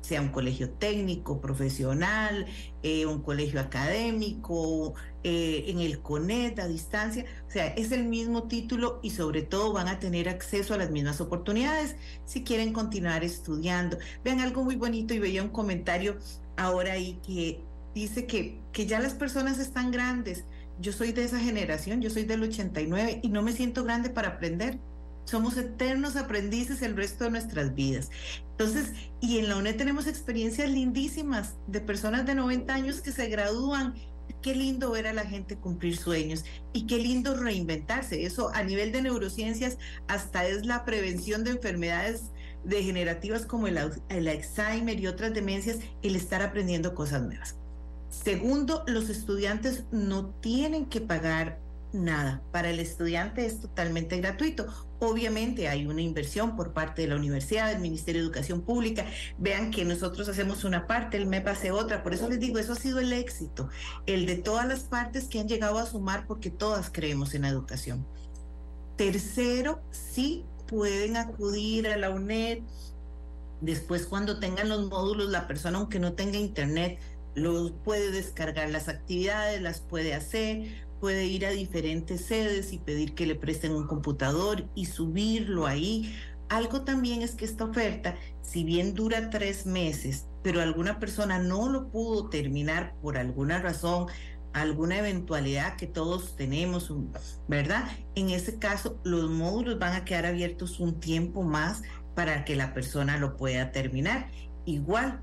sea 0.09 0.23
un 0.23 0.31
colegio 0.31 0.71
técnico, 0.71 1.39
profesional, 1.39 2.47
eh, 2.83 3.05
un 3.05 3.21
colegio 3.23 3.61
académico, 3.61 4.95
eh, 5.23 5.65
en 5.69 5.81
el 5.81 6.01
CONET 6.01 6.59
a 6.61 6.67
distancia. 6.67 7.27
O 7.47 7.51
sea, 7.51 7.67
es 7.67 7.93
el 7.93 8.05
mismo 8.05 8.45
título 8.45 9.01
y 9.03 9.11
sobre 9.11 9.43
todo 9.43 9.75
van 9.75 9.89
a 9.89 9.99
tener 9.99 10.31
acceso 10.31 10.73
a 10.73 10.79
las 10.79 10.91
mismas 10.91 11.21
oportunidades 11.21 11.97
si 12.25 12.43
quieren 12.43 12.73
continuar 12.73 13.23
estudiando. 13.23 13.99
Vean 14.25 14.41
algo 14.41 14.65
muy 14.65 14.77
bonito 14.77 15.13
y 15.13 15.19
veía 15.19 15.43
un 15.43 15.51
comentario 15.51 16.17
ahora 16.57 16.95
ahí 16.95 17.21
que 17.27 17.61
dice 17.95 18.27
que, 18.27 18.63
que 18.73 18.87
ya 18.87 19.01
las 19.01 19.13
personas 19.13 19.59
están 19.59 19.91
grandes. 19.91 20.45
Yo 20.81 20.93
soy 20.93 21.13
de 21.13 21.25
esa 21.25 21.39
generación, 21.39 22.01
yo 22.01 22.09
soy 22.09 22.25
del 22.25 22.45
89 22.45 23.21
y 23.23 23.29
no 23.29 23.43
me 23.43 23.53
siento 23.53 23.85
grande 23.85 24.09
para 24.09 24.29
aprender 24.29 24.79
somos 25.29 25.59
eternos 25.59 26.17
aprendices 26.17 26.81
el 26.83 26.97
resto 26.97 27.25
de 27.25 27.31
nuestras 27.31 27.75
vidas. 27.75 28.11
Entonces, 28.53 28.93
y 29.21 29.39
en 29.39 29.49
la 29.49 29.57
UNED 29.57 29.77
tenemos 29.77 30.07
experiencias 30.07 30.71
lindísimas 30.71 31.57
de 31.67 31.81
personas 31.81 32.25
de 32.25 32.35
90 32.35 32.73
años 32.73 33.01
que 33.01 33.13
se 33.13 33.29
gradúan. 33.29 33.95
Qué 34.43 34.55
lindo 34.55 34.91
ver 34.91 35.07
a 35.07 35.13
la 35.13 35.25
gente 35.25 35.57
cumplir 35.57 35.97
sueños 35.97 36.45
y 36.73 36.87
qué 36.87 36.99
lindo 36.99 37.37
reinventarse. 37.37 38.25
Eso 38.25 38.51
a 38.55 38.63
nivel 38.63 38.91
de 38.91 39.03
neurociencias 39.03 39.79
hasta 40.07 40.47
es 40.47 40.65
la 40.65 40.85
prevención 40.85 41.45
de 41.45 41.51
enfermedades 41.53 42.31
degenerativas 42.65 43.45
como 43.45 43.67
el, 43.67 43.79
el 44.09 44.29
Alzheimer 44.29 44.99
y 44.99 45.07
otras 45.07 45.35
demencias, 45.35 45.79
el 46.03 46.17
estar 46.17 46.43
aprendiendo 46.43 46.95
cosas 46.95 47.23
nuevas. 47.23 47.57
Segundo, 48.11 48.85
los 48.87 49.11
estudiantes 49.11 49.85
no 49.91 50.27
tienen 50.27 50.87
que 50.87 51.01
pagar 51.01 51.61
nada. 51.93 52.43
Para 52.53 52.71
el 52.71 52.81
estudiante 52.81 53.47
es 53.47 53.61
totalmente 53.61 54.19
gratuito. 54.19 54.67
Obviamente 55.01 55.69
hay 55.69 55.87
una 55.87 56.03
inversión 56.03 56.57
por 56.57 56.73
parte 56.73 57.03
de 57.03 57.09
la 57.09 57.17
universidad, 57.17 57.71
del 57.71 57.81
Ministerio 57.81 58.21
de 58.21 58.27
Educación 58.27 58.63
Pública. 58.63 59.07
Vean 59.39 59.71
que 59.71 59.85
nosotros 59.85 60.29
hacemos 60.29 60.65
una 60.65 60.87
parte, 60.87 61.17
el 61.17 61.27
MEP 61.27 61.49
hace 61.49 61.71
otra. 61.71 62.03
Por 62.03 62.15
eso 62.15 62.29
les 62.29 62.41
digo, 62.41 62.59
eso 62.59 62.73
ha 62.73 62.77
sido 62.77 62.99
el 63.01 63.13
éxito, 63.13 63.69
el 64.07 64.27
de 64.27 64.37
todas 64.37 64.67
las 64.67 64.81
partes 64.81 65.25
que 65.25 65.41
han 65.41 65.49
llegado 65.49 65.79
a 65.79 65.87
sumar 65.87 66.27
porque 66.27 66.51
todas 66.51 66.91
creemos 66.91 67.35
en 67.35 67.43
la 67.43 67.49
educación. 67.49 68.07
Tercero, 68.97 69.81
sí 69.91 70.45
pueden 70.67 71.17
acudir 71.17 71.89
a 71.89 71.97
la 71.97 72.11
UNED. 72.11 72.61
Después, 73.61 74.07
cuando 74.07 74.39
tengan 74.39 74.69
los 74.69 74.89
módulos, 74.89 75.31
la 75.31 75.47
persona, 75.47 75.79
aunque 75.79 75.99
no 75.99 76.13
tenga 76.13 76.39
internet, 76.39 76.99
los 77.35 77.73
puede 77.73 78.11
descargar 78.11 78.71
las 78.71 78.89
actividades, 78.89 79.61
las 79.61 79.81
puede 79.81 80.15
hacer, 80.15 80.88
puede 81.01 81.27
ir 81.27 81.47
a 81.47 81.51
diferentes 81.51 82.27
sedes 82.27 82.73
y 82.73 82.79
pedir 82.79 83.15
que 83.15 83.27
le 83.27 83.35
presten 83.35 83.73
un 83.73 83.87
computador 83.87 84.69
y 84.75 84.87
subirlo 84.87 85.67
ahí. 85.67 86.15
Algo 86.49 86.83
también 86.83 87.23
es 87.23 87.35
que 87.35 87.45
esta 87.45 87.65
oferta, 87.65 88.17
si 88.43 88.65
bien 88.65 88.95
dura 88.95 89.31
tres 89.31 89.67
meses, 89.67 90.27
pero 90.43 90.61
alguna 90.61 90.99
persona 90.99 91.39
no 91.39 91.69
lo 91.69 91.91
pudo 91.91 92.29
terminar 92.29 92.95
por 93.03 93.19
alguna 93.19 93.61
razón, 93.61 94.07
alguna 94.53 94.99
eventualidad 94.99 95.77
que 95.77 95.87
todos 95.87 96.37
tenemos, 96.37 96.93
¿verdad? 97.49 97.85
En 98.15 98.31
ese 98.31 98.59
caso, 98.59 98.99
los 99.05 99.31
módulos 99.31 99.79
van 99.79 99.95
a 99.95 100.05
quedar 100.05 100.27
abiertos 100.27 100.81
un 100.81 101.01
tiempo 101.01 101.43
más 101.43 101.83
para 102.15 102.45
que 102.45 102.57
la 102.57 102.75
persona 102.75 103.19
lo 103.19 103.37
pueda 103.37 103.73
terminar. 103.73 104.31
igual 104.65 105.21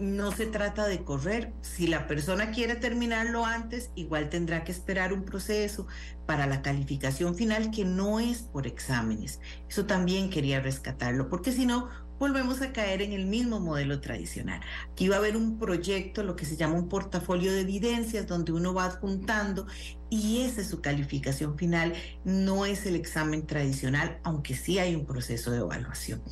no 0.00 0.32
se 0.32 0.46
trata 0.46 0.86
de 0.86 1.04
correr. 1.04 1.52
Si 1.60 1.86
la 1.86 2.06
persona 2.06 2.50
quiere 2.50 2.74
terminarlo 2.74 3.44
antes, 3.44 3.90
igual 3.94 4.30
tendrá 4.30 4.64
que 4.64 4.72
esperar 4.72 5.12
un 5.12 5.24
proceso 5.24 5.86
para 6.26 6.46
la 6.46 6.62
calificación 6.62 7.34
final 7.34 7.70
que 7.70 7.84
no 7.84 8.18
es 8.18 8.42
por 8.42 8.66
exámenes. 8.66 9.40
Eso 9.68 9.86
también 9.86 10.30
quería 10.30 10.60
rescatarlo, 10.60 11.28
porque 11.28 11.52
si 11.52 11.66
no, 11.66 11.88
volvemos 12.18 12.60
a 12.60 12.72
caer 12.72 13.00
en 13.02 13.12
el 13.12 13.26
mismo 13.26 13.60
modelo 13.60 14.00
tradicional. 14.00 14.60
Aquí 14.92 15.08
va 15.08 15.16
a 15.16 15.18
haber 15.18 15.36
un 15.36 15.58
proyecto, 15.58 16.22
lo 16.22 16.36
que 16.36 16.44
se 16.44 16.56
llama 16.56 16.74
un 16.74 16.88
portafolio 16.88 17.52
de 17.52 17.62
evidencias, 17.62 18.26
donde 18.26 18.52
uno 18.52 18.74
va 18.74 18.84
adjuntando 18.84 19.66
y 20.10 20.42
esa 20.42 20.60
es 20.60 20.68
su 20.68 20.80
calificación 20.80 21.56
final, 21.56 21.94
no 22.24 22.66
es 22.66 22.84
el 22.84 22.96
examen 22.96 23.46
tradicional, 23.46 24.18
aunque 24.22 24.54
sí 24.54 24.78
hay 24.78 24.94
un 24.94 25.06
proceso 25.06 25.50
de 25.50 25.58
evaluación. 25.58 26.22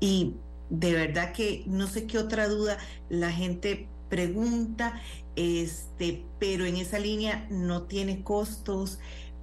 Y 0.00 0.34
de 0.70 0.92
verdad 0.92 1.32
que 1.32 1.64
no 1.66 1.86
sé 1.86 2.06
qué 2.06 2.18
otra 2.18 2.48
duda 2.48 2.78
la 3.08 3.30
gente 3.32 3.88
pregunta, 4.08 5.00
este, 5.36 6.24
pero 6.38 6.64
en 6.64 6.76
esa 6.76 6.98
línea 6.98 7.46
no 7.50 7.82
tiene 7.82 8.22
costos. 8.22 8.98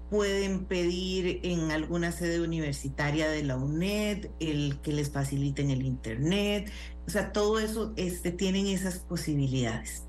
Pueden 0.10 0.66
pedir 0.66 1.40
en 1.44 1.72
alguna 1.72 2.12
sede 2.12 2.40
universitaria 2.40 3.30
de 3.30 3.44
la 3.44 3.58
UNED 3.58 4.28
el 4.40 4.80
que 4.82 4.94
les 4.94 5.10
faciliten 5.10 5.72
el 5.72 5.84
internet. 5.84 6.72
O 7.08 7.10
sea, 7.10 7.32
todo 7.32 7.60
eso 7.60 7.94
este, 7.96 8.32
tienen 8.32 8.68
esas 8.68 9.00
posibilidades. 9.00 10.04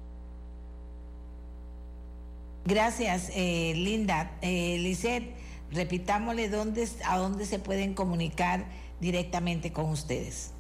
Gracias, 2.67 3.31
eh, 3.35 3.75
Linda. 3.77 4.39
Eh, 4.43 4.79
Lisette, 4.79 5.35
repitámosle 5.71 6.49
dónde, 6.49 6.89
a 7.07 7.19
dónde 7.19 7.47
se 7.47 7.59
pueden 7.59 7.95
comunicar 7.95 8.67
directamente 9.01 9.73
con 9.73 9.91
ustedes. 9.91 10.54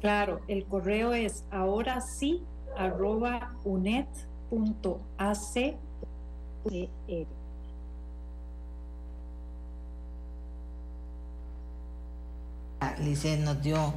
Claro, 0.00 0.40
el 0.48 0.64
correo 0.64 1.12
es 1.12 1.44
ahora 1.50 2.00
sí 2.00 2.42
arroba 2.76 3.54
unet.ac. 3.64 4.16
Lice 12.98 13.36
nos 13.38 13.62
dio 13.62 13.92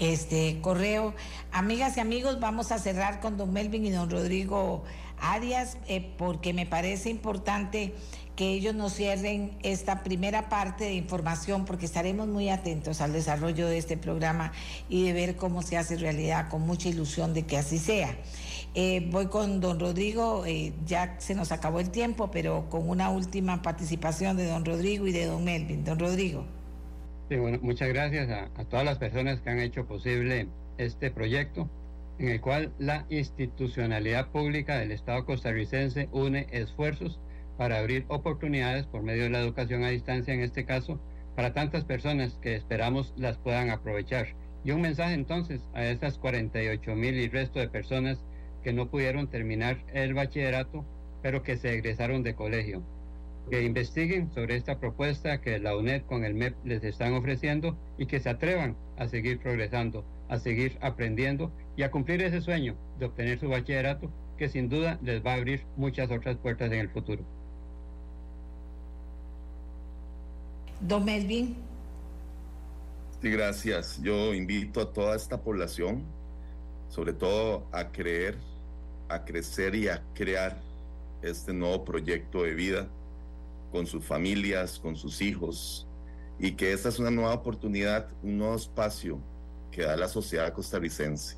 este 0.00 0.60
correo. 0.60 1.14
Amigas 1.52 1.96
y 1.96 2.00
amigos, 2.00 2.40
vamos 2.40 2.72
a 2.72 2.78
cerrar 2.78 3.20
con 3.20 3.36
don 3.36 3.52
Melvin 3.52 3.86
y 3.86 3.90
don 3.90 4.10
Rodrigo 4.10 4.82
Arias 5.20 5.78
eh, 5.86 6.14
porque 6.18 6.52
me 6.52 6.66
parece 6.66 7.10
importante 7.10 7.94
que 8.38 8.52
ellos 8.52 8.72
nos 8.72 8.94
cierren 8.94 9.50
esta 9.64 10.04
primera 10.04 10.48
parte 10.48 10.84
de 10.84 10.94
información 10.94 11.64
porque 11.64 11.86
estaremos 11.86 12.28
muy 12.28 12.50
atentos 12.50 13.00
al 13.00 13.12
desarrollo 13.12 13.66
de 13.66 13.78
este 13.78 13.96
programa 13.96 14.52
y 14.88 15.04
de 15.04 15.12
ver 15.12 15.34
cómo 15.34 15.60
se 15.60 15.76
hace 15.76 15.96
realidad 15.96 16.48
con 16.48 16.62
mucha 16.62 16.88
ilusión 16.88 17.34
de 17.34 17.46
que 17.46 17.56
así 17.56 17.78
sea. 17.78 18.16
Eh, 18.76 19.08
voy 19.10 19.26
con 19.26 19.60
don 19.60 19.80
Rodrigo, 19.80 20.46
eh, 20.46 20.72
ya 20.86 21.16
se 21.18 21.34
nos 21.34 21.50
acabó 21.50 21.80
el 21.80 21.90
tiempo, 21.90 22.30
pero 22.30 22.70
con 22.70 22.88
una 22.88 23.10
última 23.10 23.60
participación 23.60 24.36
de 24.36 24.46
don 24.46 24.64
Rodrigo 24.64 25.08
y 25.08 25.12
de 25.12 25.26
don 25.26 25.42
Melvin. 25.42 25.84
Don 25.84 25.98
Rodrigo. 25.98 26.44
Sí, 27.28 27.34
bueno, 27.38 27.58
muchas 27.60 27.88
gracias 27.88 28.30
a, 28.30 28.50
a 28.54 28.64
todas 28.66 28.84
las 28.84 28.98
personas 28.98 29.40
que 29.40 29.50
han 29.50 29.58
hecho 29.58 29.84
posible 29.84 30.46
este 30.76 31.10
proyecto 31.10 31.68
en 32.20 32.28
el 32.28 32.40
cual 32.40 32.72
la 32.78 33.04
institucionalidad 33.10 34.28
pública 34.28 34.78
del 34.78 34.92
Estado 34.92 35.24
costarricense 35.24 36.08
une 36.12 36.46
esfuerzos 36.52 37.18
para 37.58 37.78
abrir 37.78 38.06
oportunidades 38.08 38.86
por 38.86 39.02
medio 39.02 39.24
de 39.24 39.30
la 39.30 39.40
educación 39.40 39.82
a 39.82 39.90
distancia, 39.90 40.32
en 40.32 40.40
este 40.40 40.64
caso, 40.64 41.00
para 41.34 41.52
tantas 41.52 41.84
personas 41.84 42.38
que 42.40 42.54
esperamos 42.54 43.12
las 43.16 43.36
puedan 43.36 43.70
aprovechar. 43.70 44.28
Y 44.64 44.70
un 44.70 44.80
mensaje 44.80 45.14
entonces 45.14 45.60
a 45.74 45.84
esas 45.84 46.18
48 46.18 46.94
mil 46.94 47.16
y 47.16 47.28
resto 47.28 47.58
de 47.58 47.68
personas 47.68 48.24
que 48.62 48.72
no 48.72 48.88
pudieron 48.88 49.28
terminar 49.28 49.84
el 49.92 50.14
bachillerato, 50.14 50.84
pero 51.20 51.42
que 51.42 51.56
se 51.56 51.74
egresaron 51.74 52.22
de 52.22 52.34
colegio. 52.34 52.82
Que 53.50 53.62
investiguen 53.62 54.30
sobre 54.32 54.56
esta 54.56 54.78
propuesta 54.78 55.40
que 55.40 55.58
la 55.58 55.76
UNED 55.76 56.02
con 56.02 56.24
el 56.24 56.34
MEP 56.34 56.54
les 56.64 56.84
están 56.84 57.14
ofreciendo 57.14 57.76
y 57.98 58.06
que 58.06 58.20
se 58.20 58.30
atrevan 58.30 58.76
a 58.96 59.08
seguir 59.08 59.40
progresando, 59.40 60.04
a 60.28 60.38
seguir 60.38 60.78
aprendiendo 60.80 61.52
y 61.76 61.82
a 61.82 61.90
cumplir 61.90 62.22
ese 62.22 62.40
sueño 62.40 62.76
de 62.98 63.06
obtener 63.06 63.40
su 63.40 63.48
bachillerato 63.48 64.12
que 64.36 64.48
sin 64.48 64.68
duda 64.68 64.98
les 65.02 65.24
va 65.24 65.32
a 65.32 65.36
abrir 65.36 65.64
muchas 65.76 66.10
otras 66.10 66.36
puertas 66.36 66.70
en 66.70 66.78
el 66.78 66.88
futuro. 66.90 67.24
Don 70.80 71.04
Melvin. 71.04 71.56
Sí, 73.20 73.30
gracias. 73.30 74.00
Yo 74.00 74.32
invito 74.32 74.80
a 74.80 74.92
toda 74.92 75.16
esta 75.16 75.40
población, 75.42 76.04
sobre 76.88 77.12
todo 77.12 77.66
a 77.72 77.90
creer, 77.90 78.38
a 79.08 79.24
crecer 79.24 79.74
y 79.74 79.88
a 79.88 80.02
crear 80.14 80.60
este 81.22 81.52
nuevo 81.52 81.84
proyecto 81.84 82.44
de 82.44 82.54
vida 82.54 82.88
con 83.72 83.86
sus 83.86 84.04
familias, 84.04 84.78
con 84.78 84.94
sus 84.96 85.20
hijos, 85.20 85.86
y 86.38 86.52
que 86.52 86.72
esta 86.72 86.90
es 86.90 86.98
una 87.00 87.10
nueva 87.10 87.34
oportunidad, 87.34 88.08
un 88.22 88.38
nuevo 88.38 88.54
espacio 88.54 89.18
que 89.72 89.82
da 89.82 89.96
la 89.96 90.08
sociedad 90.08 90.52
costarricense. 90.52 91.36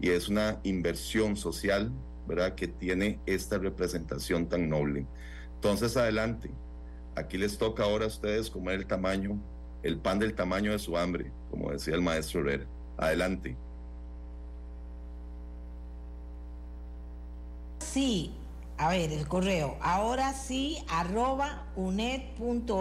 Y 0.00 0.10
es 0.10 0.28
una 0.28 0.58
inversión 0.64 1.36
social, 1.36 1.92
¿verdad?, 2.26 2.56
que 2.56 2.66
tiene 2.66 3.20
esta 3.26 3.58
representación 3.58 4.48
tan 4.48 4.68
noble. 4.68 5.06
Entonces, 5.54 5.96
adelante, 5.96 6.50
Aquí 7.14 7.36
les 7.36 7.58
toca 7.58 7.84
ahora 7.84 8.06
a 8.06 8.08
ustedes 8.08 8.50
comer 8.50 8.76
el 8.76 8.86
tamaño, 8.86 9.38
el 9.82 9.98
pan 9.98 10.18
del 10.18 10.34
tamaño 10.34 10.72
de 10.72 10.78
su 10.78 10.96
hambre, 10.96 11.30
como 11.50 11.70
decía 11.70 11.94
el 11.94 12.02
maestro 12.02 12.40
Herrera. 12.40 12.66
Adelante. 12.96 13.56
Sí, 17.80 18.32
a 18.78 18.88
ver, 18.88 19.12
el 19.12 19.28
correo. 19.28 19.76
Ahora 19.82 20.32
sí, 20.32 20.78
arroba 20.88 21.66
unet.ac.cr. 21.76 22.72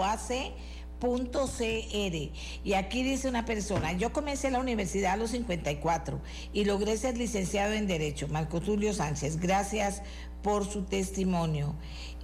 Y 2.63 2.73
aquí 2.73 3.03
dice 3.03 3.27
una 3.27 3.43
persona, 3.43 3.91
yo 3.93 4.13
comencé 4.13 4.49
la 4.51 4.59
universidad 4.59 5.13
a 5.13 5.17
los 5.17 5.31
54 5.31 6.21
y 6.53 6.63
logré 6.63 6.95
ser 6.97 7.17
licenciado 7.17 7.73
en 7.73 7.87
Derecho. 7.87 8.27
Marco 8.29 8.61
Tulio 8.61 8.93
Sánchez, 8.93 9.37
gracias 9.37 10.01
por 10.41 10.65
su 10.65 10.83
testimonio. 10.83 11.75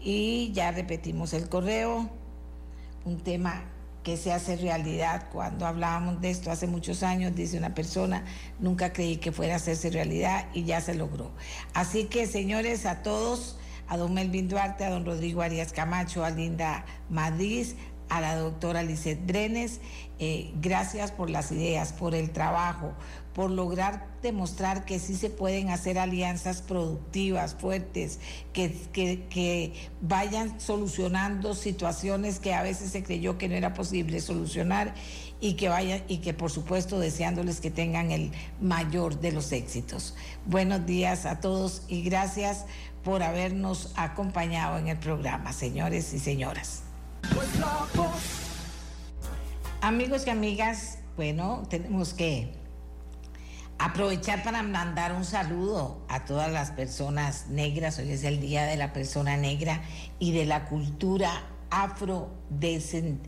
Y 0.10 0.54
ya 0.54 0.72
repetimos 0.72 1.34
el 1.34 1.50
correo, 1.50 2.10
un 3.04 3.20
tema 3.20 3.66
que 4.04 4.16
se 4.16 4.32
hace 4.32 4.56
realidad. 4.56 5.28
Cuando 5.34 5.66
hablábamos 5.66 6.22
de 6.22 6.30
esto 6.30 6.50
hace 6.50 6.66
muchos 6.66 7.04
años, 7.04 7.36
dice 7.36 7.58
una 7.58 7.76
persona, 7.76 8.24
nunca 8.58 8.94
creí 8.94 9.18
que 9.18 9.34
fuera 9.34 9.56
a 9.56 9.58
hacerse 9.58 9.90
realidad 9.90 10.46
y 10.54 10.64
ya 10.64 10.80
se 10.80 10.96
logró. 10.96 11.32
Así 11.74 12.06
que, 12.06 12.26
señores, 12.26 12.86
a 12.86 13.04
todos, 13.04 13.58
a 13.90 13.98
don 13.98 14.14
Melvin 14.14 14.48
Duarte, 14.48 14.86
a 14.86 14.92
don 14.92 15.04
Rodrigo 15.04 15.42
Arias 15.42 15.74
Camacho, 15.74 16.24
a 16.24 16.30
Linda 16.30 16.86
Madrid, 17.10 17.68
a 18.08 18.22
la 18.22 18.38
doctora 18.38 18.84
Lizeth 18.84 19.26
Brenes, 19.26 19.82
eh, 20.20 20.54
gracias 20.62 21.12
por 21.12 21.30
las 21.30 21.52
ideas, 21.52 21.92
por 21.92 22.16
el 22.16 22.32
trabajo, 22.32 22.94
por 23.38 23.52
lograr 23.52 24.08
demostrar 24.24 24.84
que 24.84 24.98
sí 24.98 25.14
se 25.14 25.30
pueden 25.30 25.70
hacer 25.70 26.00
alianzas 26.00 26.64
productivas, 26.64 27.54
fuertes, 27.54 28.20
que, 28.52 28.74
que, 28.92 29.74
vayan 30.02 30.60
solucionando 30.60 31.54
situaciones 31.54 32.40
que 32.40 32.56
a 32.56 32.64
veces 32.64 32.90
se 32.90 33.04
creyó 33.04 33.38
que 33.38 33.48
no 33.48 33.54
era 33.54 33.76
posible 33.76 34.22
solucionar 34.22 34.96
y 35.40 35.54
que 35.54 35.70
vayan 35.70 36.02
y 36.08 36.18
que 36.18 36.34
por 36.34 36.50
supuesto 36.50 37.00
deseándoles 37.00 37.62
que 37.62 37.70
tengan 37.70 38.10
el 38.10 38.32
mayor 38.60 39.20
de 39.20 39.32
los 39.32 39.52
éxitos. 39.52 40.16
Buenos 40.48 40.88
días 40.88 41.28
a 41.28 41.40
todos 41.40 41.84
y 41.88 42.02
gracias 42.02 42.66
por 43.04 43.22
habernos 43.22 43.94
acompañado 43.98 44.80
en 44.80 44.88
el 44.88 44.98
programa, 44.98 45.54
señores 45.54 46.12
y 46.12 46.18
señoras. 46.18 46.82
Amigos 49.82 50.26
y 50.26 50.32
amigas, 50.32 50.98
bueno, 51.16 51.62
tenemos 51.70 52.16
que 52.16 52.58
Aprovechar 53.80 54.44
para 54.44 54.64
mandar 54.64 55.14
un 55.14 55.24
saludo 55.24 56.02
a 56.10 56.26
todas 56.26 56.52
las 56.52 56.72
personas 56.72 57.48
negras. 57.48 58.00
Hoy 58.00 58.12
es 58.12 58.24
el 58.24 58.42
Día 58.42 58.66
de 58.66 58.76
la 58.76 58.92
Persona 58.92 59.38
Negra 59.38 59.84
y 60.18 60.32
de 60.32 60.46
la 60.46 60.66
cultura 60.66 61.44
afro, 61.70 62.32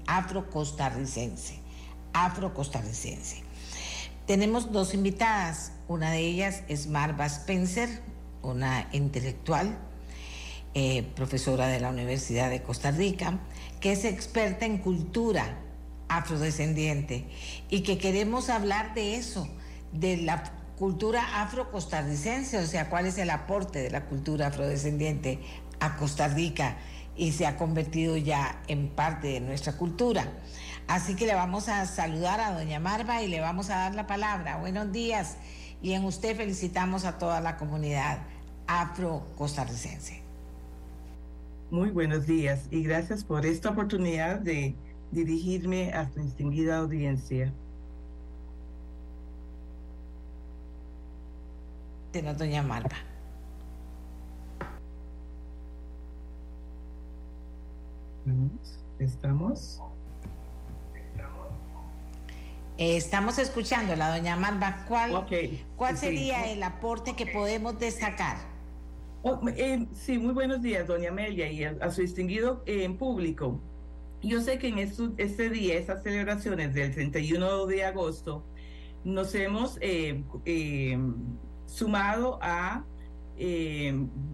afro 0.08 0.50
costarricense. 0.50 1.60
Afro 2.14 2.56
costarricense. 2.56 3.44
Tenemos 4.26 4.72
dos 4.72 4.96
invitadas. 4.96 5.72
Una 5.88 6.10
de 6.10 6.22
ellas 6.22 6.64
es 6.68 6.88
Marva 6.88 7.28
Spencer, 7.28 8.02
una 8.42 8.90
intelectual, 8.92 9.78
eh, 10.74 11.04
profesora 11.16 11.68
de 11.68 11.80
la 11.80 11.90
Universidad 11.90 12.50
de 12.50 12.64
Costa 12.64 12.90
Rica, 12.90 13.38
que 13.80 13.92
es 13.92 14.04
experta 14.04 14.66
en 14.66 14.80
cultura 14.80 15.60
afrodescendiente 16.08 17.28
y 17.70 17.82
que 17.82 18.00
queremos 18.00 18.50
hablar 18.50 18.96
de 18.96 19.16
eso 19.16 19.48
de 19.91 20.18
la 20.18 20.44
cultura 20.78 21.41
afro-costarricense, 21.41 22.57
o 22.57 22.66
sea, 22.66 22.90
cuál 22.90 23.06
es 23.06 23.18
el 23.18 23.30
aporte 23.30 23.80
de 23.80 23.91
la 23.91 24.06
cultura 24.06 24.48
afrodescendiente 24.48 25.40
a 25.80 25.98
Costa 25.98 26.28
Rica 26.28 26.78
y 27.16 27.34
se 27.34 27.45
ha 27.45 27.57
convertido 27.57 28.16
ya 28.18 28.61
en 28.68 28.88
parte 28.88 29.28
de 29.28 29.40
nuestra 29.41 29.74
cultura. 29.74 30.26
Así 30.88 31.16
que 31.16 31.26
le 31.26 31.36
vamos 31.36 31.68
a 31.70 31.86
saludar 31.86 32.40
a 32.40 32.52
doña 32.52 32.80
Marva 32.80 33.22
y 33.22 33.28
le 33.28 33.41
vamos 33.41 33.70
a 33.70 33.76
dar 33.76 33.95
la 33.95 34.07
palabra. 34.07 34.57
Buenos 34.57 34.91
días. 34.91 35.38
Y 35.82 35.94
en 35.94 36.06
usted 36.06 36.36
felicitamos 36.36 37.06
a 37.06 37.18
toda 37.18 37.41
la 37.41 37.57
comunidad 37.57 38.20
afro-costarricense. 38.68 40.22
Muy 41.72 41.91
buenos 41.91 42.26
días 42.26 42.61
y 42.72 42.82
gracias 42.84 43.24
por 43.24 43.45
esta 43.45 43.70
oportunidad 43.70 44.40
de 44.40 44.76
dirigirme 45.11 45.91
a 45.94 46.10
su 46.11 46.22
distinguida 46.22 46.78
audiencia. 46.78 47.53
Tenemos 52.11 52.38
doña 52.40 52.64
Marva. 52.64 52.98
¿Estamos? 58.99 59.81
Estamos 62.77 63.38
escuchando 63.38 63.95
la 63.95 64.15
doña 64.15 64.36
Marva. 64.36 64.86
¿Cuál, 64.88 65.26
¿cuál 65.76 65.98
sería 65.98 66.52
el 66.52 66.64
aporte 66.64 67.15
que 67.15 67.27
podemos 67.27 67.77
destacar? 67.80 68.38
Oh, 69.22 69.41
eh, 69.49 69.86
sí, 69.94 70.18
muy 70.18 70.34
buenos 70.34 70.61
días, 70.61 70.88
doña 70.88 71.10
Amelia, 71.10 71.52
y 71.52 71.64
a, 71.65 71.91
su 71.91 72.02
distinguido 72.02 72.64
en 72.65 72.98
público. 72.98 73.60
Yo 74.22 74.41
sé 74.41 74.57
que 74.57 74.69
en 74.69 74.80
este 74.80 75.49
día, 75.49 75.76
esas 75.76 76.03
celebraciones 76.03 76.73
del 76.73 76.94
31 76.94 77.65
de 77.68 77.84
agosto, 77.84 78.45
nos 79.03 79.36
hemos 79.36 79.77
eh, 79.81 80.23
eh, 80.45 80.98
sumado 81.70 82.40
a 82.41 82.84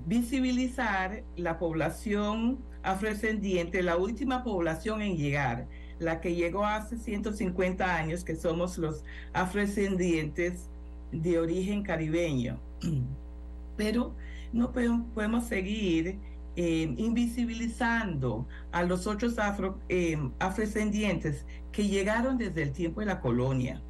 visibilizar 0.08 1.24
la 1.36 1.60
población 1.60 2.58
afrodescendiente, 2.82 3.84
la 3.84 3.98
última 3.98 4.44
población 4.44 5.02
en 5.02 5.18
llegar, 5.18 5.68
la 6.00 6.22
que 6.22 6.36
llegó 6.36 6.66
hace 6.66 6.98
150 6.98 7.96
años, 7.96 8.24
que 8.24 8.36
somos 8.36 8.78
los 8.78 9.04
afrodescendientes 9.34 10.70
de 11.12 11.40
origen 11.40 11.84
caribeño. 11.84 12.60
Pero 13.78 14.16
no 14.54 14.72
podemos, 14.72 15.46
seguir 15.46 16.18
eh, 16.56 16.94
invisibilizando 16.98 18.48
a 18.72 18.84
los 18.84 19.08
otros 19.08 19.38
afro, 19.38 19.80
eh, 19.90 20.18
afrodescendientes 20.40 21.46
que 21.72 21.88
llegaron 21.88 22.38
desde 22.38 22.64
el 22.64 22.72
tiempo 22.72 23.02
de 23.02 23.08
la 23.08 23.20
colonia. 23.20 23.82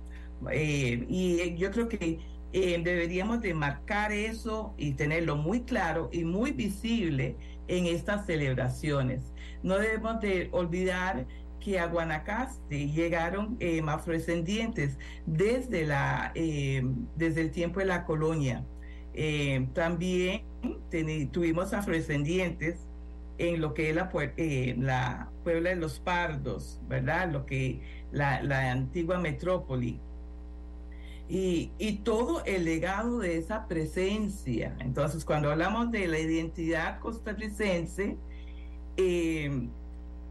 Eh, 0.51 1.05
y 1.07 1.55
yo 1.55 1.71
creo 1.71 1.87
que 1.87 2.19
deberíamos 2.61 3.41
de 3.41 3.53
marcar 3.53 4.13
eso 4.13 4.73
y 4.77 4.93
tenerlo 4.93 5.35
muy 5.35 5.61
claro 5.63 6.09
y 6.13 6.23
muy 6.23 6.51
visible 6.51 7.35
en 7.67 7.85
estas 7.85 8.25
celebraciones. 8.25 9.33
No 9.61 9.77
debemos 9.77 10.21
de 10.21 10.47
olvidar 10.51 11.25
que 11.59 11.79
a 11.79 11.87
Guanacaste 11.87 12.91
llegaron 12.91 13.57
eh, 13.59 13.81
afrodescendientes 13.85 14.97
desde, 15.25 15.85
la, 15.85 16.31
eh, 16.35 16.83
desde 17.15 17.41
el 17.41 17.51
tiempo 17.51 17.79
de 17.79 17.87
la 17.87 18.05
colonia. 18.05 18.63
Eh, 19.13 19.67
también 19.73 20.43
tuvimos 21.31 21.73
afrodescendientes 21.73 22.87
en 23.37 23.61
lo 23.61 23.73
que 23.73 23.89
es 23.89 23.95
la, 23.95 24.11
la 24.77 25.31
Puebla 25.43 25.71
de 25.71 25.75
los 25.75 25.99
Pardos, 25.99 26.79
¿verdad? 26.87 27.31
Lo 27.31 27.45
que 27.45 27.81
la, 28.11 28.41
la 28.43 28.71
antigua 28.71 29.19
metrópoli. 29.19 29.99
Y, 31.27 31.71
todo 32.03 32.43
el 32.45 32.65
legado 32.65 33.19
de 33.19 33.37
esa 33.37 33.67
presencia. 33.67 34.75
Entonces, 34.79 35.25
cuando 35.25 35.51
hablamos 35.51 35.91
de 35.91 36.07
la 36.07 36.19
identidad 36.19 36.99
costarricense, 36.99 38.17
eh, 38.97 39.67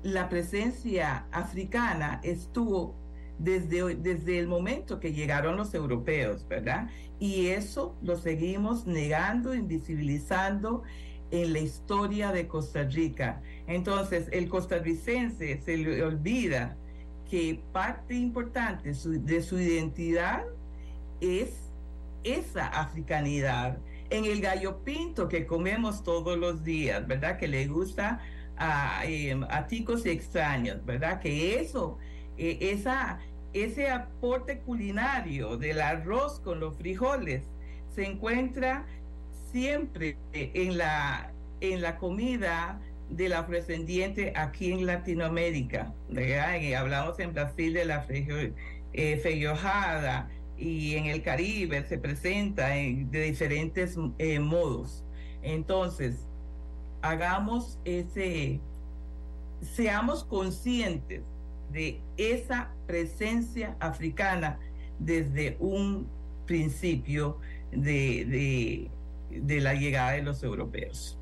la 0.05 0.29
presencia 0.29 1.27
africana 1.33 2.21
estuvo 2.23 2.95
desde, 3.39 3.97
desde 3.97 4.39
el 4.39 4.47
momento 4.47 5.01
que 5.01 5.13
llegaron 5.13 5.57
los 5.57 5.75
europeos, 5.75 6.47
¿verdad? 6.49 6.89
Y 7.19 7.49
eso 7.49 7.97
lo 8.03 8.17
seguimos 8.17 8.87
negando, 8.87 9.55
invisibilizando 9.55 10.83
en 11.31 11.53
la 11.53 11.59
historia 11.59 12.31
de 12.31 12.47
Costa 12.47 12.85
Rica. 12.85 13.41
Entonces, 13.67 14.29
el 14.31 14.49
costarricense 14.49 15.61
se 15.61 15.77
le 15.77 16.03
olvida 16.03 16.77
que 17.29 17.61
parte 17.73 18.15
importante 18.15 18.93
de 18.93 19.43
su 19.43 19.59
identidad 19.59 20.45
es 21.21 21.51
esa 22.25 22.67
africanidad. 22.69 23.79
En 24.11 24.25
el 24.25 24.41
gallo 24.41 24.83
pinto 24.85 25.29
que 25.29 25.47
comemos 25.47 26.03
todos 26.03 26.39
los 26.39 26.65
días, 26.65 27.07
¿verdad? 27.07 27.39
Que 27.39 27.49
le 27.49 27.67
gusta 27.67 28.21
a, 28.57 29.03
eh, 29.07 29.37
ticos 29.69 30.07
y 30.07 30.11
extraños, 30.11 30.85
¿verdad? 30.85 31.21
Que 31.21 31.61
eso, 31.61 31.99
eh, 32.37 32.59
esa, 32.61 33.19
ese 33.53 33.91
aporte 33.91 34.59
culinario 34.61 35.57
del 35.57 35.81
arroz 35.81 36.41
con 36.41 36.61
los 36.61 36.77
frijoles 36.77 37.43
se 37.95 38.05
encuentra 38.07 38.87
siempre 39.53 40.17
en 40.33 40.77
la, 40.79 41.33
en 41.61 41.81
la 41.81 41.97
comida 41.97 42.81
de 43.11 43.29
la 43.29 43.41
afrodescendiente 43.41 44.33
aquí 44.35 44.73
en 44.73 44.87
Latinoamérica, 44.87 45.93
¿verdad? 46.09 46.57
hablamos 46.77 47.19
en 47.21 47.33
Brasil 47.33 47.75
de 47.75 47.85
la 47.85 48.05
eh, 48.09 49.21
feijoada 49.23 50.29
y 50.65 50.97
en 50.97 51.07
el 51.07 51.21
Caribe 51.21 51.85
se 51.87 51.99
presenta 51.99 52.69
de 52.69 53.07
diferentes 53.11 53.99
eh, 54.17 54.41
modos. 54.41 55.05
Entonces, 55.43 56.27
hagamos 57.03 57.79
ese, 57.85 58.61
seamos 59.61 60.25
conscientes 60.25 61.23
de 61.71 62.01
esa 62.17 62.71
presencia 62.87 63.77
africana 63.79 64.59
desde 64.99 65.59
un 65.61 66.07
principio 66.47 67.37
de, 67.71 68.89
de, 69.31 69.61
la 69.61 69.75
llegada 69.75 70.13
de 70.13 70.23
los 70.23 70.43
europeos. 70.43 71.19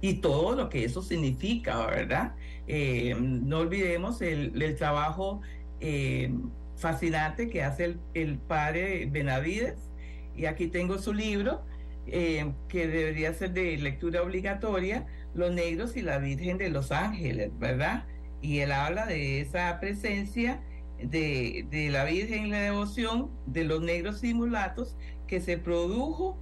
Y 0.00 0.14
todo 0.14 0.56
lo 0.56 0.70
que 0.70 0.86
eso 0.86 1.02
significa, 1.02 1.84
¿verdad? 1.84 2.34
Eh, 2.66 3.14
no 3.20 3.58
olvidemos 3.58 4.22
el, 4.22 4.62
el 4.62 4.76
trabajo 4.76 5.42
eh, 5.80 6.32
fascinante 6.80 7.48
que 7.48 7.62
hace 7.62 7.84
el, 7.84 8.00
el, 8.14 8.38
padre 8.38 9.06
Benavides. 9.10 9.90
Y 10.34 10.46
aquí 10.46 10.68
tengo 10.68 10.98
su 10.98 11.12
libro, 11.12 11.62
eh, 12.06 12.52
que 12.68 12.88
debería 12.88 13.32
ser 13.34 13.52
de 13.52 13.76
lectura 13.76 14.22
obligatoria, 14.22 15.06
Los 15.34 15.52
Negros 15.52 15.96
y 15.96 16.02
la 16.02 16.18
Virgen 16.18 16.58
de 16.58 16.70
los 16.70 16.92
Ángeles, 16.92 17.50
¿verdad? 17.58 18.04
Y 18.40 18.60
él 18.60 18.72
habla 18.72 19.06
de 19.06 19.40
esa 19.40 19.78
presencia 19.80 20.62
de, 21.02 21.66
de 21.70 21.90
la 21.90 22.04
Virgen 22.04 22.46
y 22.46 22.50
la 22.50 22.60
devoción 22.60 23.30
de 23.46 23.64
los 23.64 23.82
negros 23.82 24.24
y 24.24 24.34
mulatos 24.34 24.96
que 25.26 25.40
se 25.40 25.58
produjo 25.58 26.38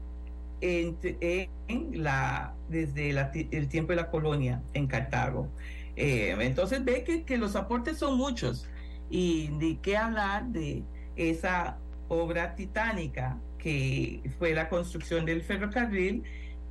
en 0.61 0.97
la, 1.93 2.55
desde 2.69 3.11
el 3.11 3.69
tiempo 3.69 3.93
de 3.93 3.97
la 3.97 4.11
colonia 4.11 4.63
en 4.75 4.87
Cartago. 4.87 5.49
Eh, 5.97 6.37
entonces 6.39 6.85
ve 6.85 7.05
que, 7.05 7.25
que, 7.25 7.39
los 7.39 7.57
aportes 7.57 7.99
son 7.99 8.17
muchos 8.17 8.69
y 9.11 9.49
de 9.59 9.79
qué 9.81 9.97
hablar 9.97 10.47
de 10.47 10.85
esa 11.17 11.79
obra 12.09 12.55
titánica 12.55 13.39
que 13.59 14.23
fue 14.39 14.55
la 14.55 14.69
construcción 14.69 15.25
del 15.25 15.43
ferrocarril, 15.43 16.23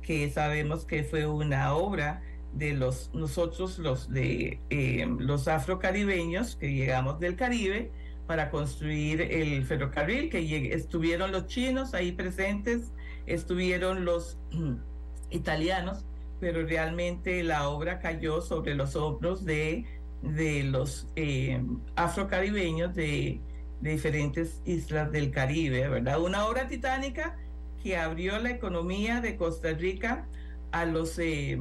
que 0.02 0.30
sabemos 0.30 0.84
que 0.84 1.04
fue 1.04 1.26
una 1.26 1.74
obra 1.74 2.22
de 2.52 2.72
los 2.72 3.10
nosotros 3.12 3.78
los 3.78 4.10
de 4.10 4.60
eh, 4.70 5.06
los 5.18 5.48
afrocaribeños 5.48 6.56
que 6.56 6.72
llegamos 6.72 7.20
del 7.20 7.36
Caribe 7.36 7.92
para 8.26 8.50
construir 8.50 9.20
el 9.20 9.64
ferrocarril 9.64 10.30
que 10.30 10.72
estuvieron 10.72 11.30
los 11.30 11.46
chinos 11.46 11.92
ahí 11.92 12.12
presentes 12.12 12.92
estuvieron 13.26 14.06
los 14.06 14.38
italianos 15.30 16.06
pero 16.40 16.64
realmente 16.64 17.42
la 17.42 17.68
obra 17.68 17.98
cayó 17.98 18.40
sobre 18.40 18.74
los 18.74 18.96
hombros 18.96 19.44
de 19.44 19.84
de 20.22 20.64
los 20.64 21.08
eh, 21.16 21.62
afrocaribeños 21.96 22.94
de 22.94 23.40
de 23.80 23.90
diferentes 23.90 24.60
islas 24.64 25.10
del 25.12 25.30
Caribe, 25.30 25.88
¿verdad? 25.88 26.20
Una 26.20 26.46
obra 26.46 26.66
titánica 26.66 27.36
que 27.82 27.96
abrió 27.96 28.38
la 28.38 28.50
economía 28.50 29.20
de 29.20 29.36
Costa 29.36 29.72
Rica 29.72 30.26
a 30.72 30.84
los, 30.84 31.18
eh, 31.18 31.60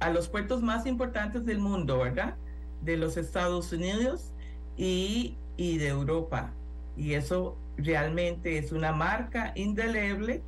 a 0.00 0.10
los 0.10 0.28
puertos 0.28 0.62
más 0.62 0.86
importantes 0.86 1.44
del 1.44 1.58
mundo, 1.58 1.98
¿verdad? 1.98 2.36
De 2.82 2.96
los 2.96 3.16
Estados 3.16 3.72
Unidos 3.72 4.32
y, 4.76 5.36
y 5.56 5.78
de 5.78 5.88
Europa. 5.88 6.52
Y 6.96 7.14
eso 7.14 7.56
realmente 7.76 8.58
es 8.58 8.72
una 8.72 8.92
marca 8.92 9.52
indeleble 9.54 10.42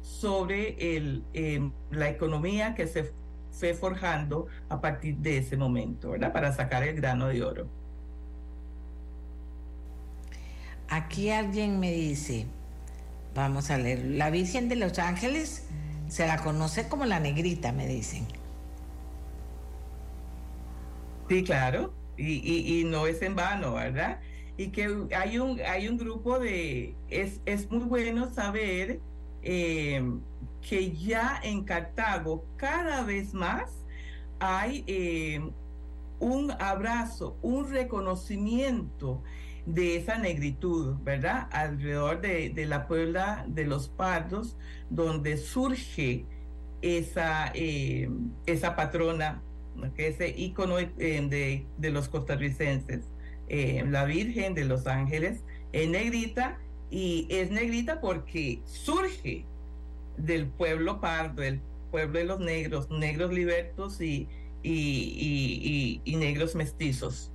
sobre 0.00 0.96
el, 0.96 1.22
eh, 1.34 1.70
la 1.90 2.08
economía 2.08 2.74
que 2.74 2.86
se 2.86 3.12
fue 3.52 3.74
forjando 3.74 4.46
a 4.68 4.80
partir 4.80 5.16
de 5.18 5.38
ese 5.38 5.56
momento, 5.56 6.10
¿verdad? 6.10 6.32
Para 6.32 6.52
sacar 6.52 6.82
el 6.82 6.96
grano 6.96 7.28
de 7.28 7.42
oro. 7.44 7.68
Aquí 10.88 11.30
alguien 11.30 11.80
me 11.80 11.92
dice, 11.92 12.46
vamos 13.34 13.70
a 13.70 13.78
leer, 13.78 14.04
la 14.04 14.30
Virgen 14.30 14.68
de 14.68 14.76
los 14.76 14.98
Ángeles 14.98 15.66
se 16.08 16.26
la 16.26 16.38
conoce 16.38 16.88
como 16.88 17.06
la 17.06 17.20
negrita, 17.20 17.72
me 17.72 17.86
dicen. 17.86 18.26
Sí, 21.28 21.42
claro. 21.44 21.94
y, 22.16 22.80
y, 22.80 22.84
no 22.84 23.06
es 23.06 23.22
en 23.22 23.34
vano, 23.34 23.74
¿verdad? 23.74 24.20
Y 24.58 24.68
que 24.68 25.06
hay 25.16 25.38
un, 25.38 25.60
hay 25.60 25.88
un 25.88 25.96
grupo 25.96 26.38
de, 26.38 26.94
es, 27.08 27.40
es 27.46 27.70
muy 27.70 27.84
bueno 27.84 28.32
saber 28.34 29.00
eh, 29.42 30.02
que 30.68 30.92
ya 30.92 31.40
en 31.42 31.64
Cartago 31.64 32.44
cada 32.56 33.02
vez 33.02 33.34
más 33.34 33.84
hay 34.38 34.84
eh, 34.86 35.40
un 36.18 36.52
abrazo, 36.52 37.36
un 37.42 37.70
reconocimiento 37.70 39.22
de 39.66 39.96
esa 39.96 40.18
negritud, 40.18 40.96
¿verdad? 41.02 41.48
Alrededor 41.52 42.20
de, 42.20 42.66
la 42.66 42.86
Puebla 42.88 43.44
de 43.48 43.64
los 43.64 43.88
Pardos, 43.88 44.56
donde 44.90 45.36
surge 45.36 46.24
esa, 46.80 47.52
eh, 47.54 48.08
esa 48.46 48.74
patrona, 48.74 49.42
ese 49.96 50.28
ícono 50.36 50.76
de, 50.76 51.66
de, 51.78 51.90
los 51.90 52.08
costarricenses, 52.08 53.08
la 53.48 54.04
Virgen 54.04 54.54
de 54.54 54.64
los 54.64 54.86
Ángeles, 54.86 55.44
en 55.72 55.92
negrita, 55.92 56.58
y 56.90 57.26
es 57.30 57.50
negrita 57.50 58.00
porque 58.00 58.60
surge 58.64 59.46
del 60.24 60.46
pueblo 60.46 61.00
pardo, 61.00 61.42
del 61.42 61.60
pueblo 61.90 62.18
de 62.18 62.24
los 62.24 62.40
negros, 62.40 62.90
negros 62.90 63.32
libertos 63.32 64.00
y, 64.00 64.28
y, 64.62 66.00
negros 66.16 66.54
mestizos. 66.54 67.30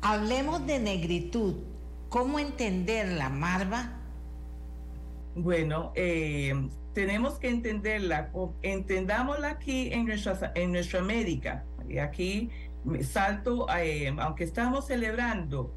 Hablemos 0.00 0.66
de 0.66 0.78
negritud. 0.78 1.56
¿Cómo 2.08 2.38
entenderla, 2.38 3.28
Marva? 3.28 4.00
Bueno, 5.34 5.92
eh, 5.94 6.54
tenemos 6.94 7.38
que 7.38 7.48
entenderla, 7.48 8.30
entendámosla 8.62 9.50
aquí 9.50 9.92
en 9.92 10.06
nuestra, 10.06 10.52
en 10.54 10.72
nuestra 10.72 11.00
América. 11.00 11.64
Y 11.88 11.98
aquí 11.98 12.50
salto, 13.02 13.66
eh, 13.76 14.14
aunque 14.18 14.44
estamos 14.44 14.86
celebrando 14.86 15.74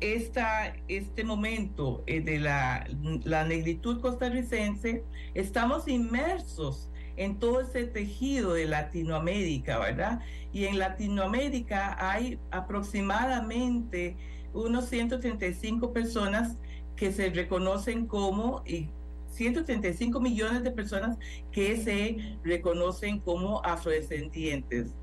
esta, 0.00 0.74
este 0.88 1.24
momento 1.24 2.02
eh, 2.06 2.20
de 2.20 2.38
la, 2.38 2.86
la 3.24 3.44
negritud 3.44 4.00
costarricense, 4.00 5.04
estamos 5.34 5.88
inmersos 5.88 6.90
en 7.16 7.38
todo 7.38 7.62
ese 7.62 7.86
tejido 7.86 8.52
de 8.54 8.66
Latinoamérica, 8.66 9.78
¿verdad? 9.78 10.20
Y 10.52 10.64
en 10.66 10.78
Latinoamérica 10.78 11.96
hay 11.98 12.38
aproximadamente 12.50 14.16
unos 14.52 14.86
135 14.86 15.92
personas 15.92 16.56
que 16.94 17.12
se 17.12 17.30
reconocen 17.30 18.06
como, 18.06 18.62
y 18.66 18.88
135 19.30 20.20
millones 20.20 20.62
de 20.62 20.70
personas 20.70 21.18
que 21.52 21.76
se 21.76 22.38
reconocen 22.42 23.20
como 23.20 23.62
afrodescendientes. 23.64 24.94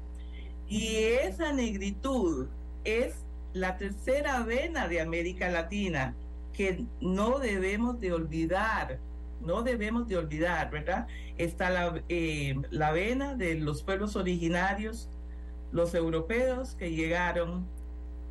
Y 0.67 0.95
esa 0.95 1.53
negritud 1.53 2.47
es 2.83 3.15
la 3.53 3.77
tercera 3.77 4.41
vena 4.43 4.87
de 4.87 5.01
América 5.01 5.49
Latina 5.49 6.15
que 6.53 6.85
no 7.01 7.39
debemos 7.39 7.99
de 7.99 8.13
olvidar, 8.13 8.99
no 9.41 9.63
debemos 9.63 10.07
de 10.07 10.17
olvidar, 10.17 10.69
¿verdad? 10.71 11.07
Está 11.37 11.69
la, 11.69 12.01
eh, 12.09 12.55
la 12.69 12.91
vena 12.91 13.35
de 13.35 13.55
los 13.55 13.83
pueblos 13.83 14.15
originarios, 14.15 15.09
los 15.71 15.95
europeos 15.95 16.75
que 16.75 16.91
llegaron 16.91 17.65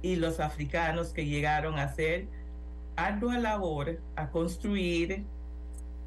y 0.02 0.16
los 0.16 0.40
africanos 0.40 1.12
que 1.12 1.26
llegaron 1.26 1.78
a 1.78 1.84
hacer 1.84 2.26
ardua 2.96 3.38
labor 3.38 4.00
a 4.16 4.30
construir 4.30 5.24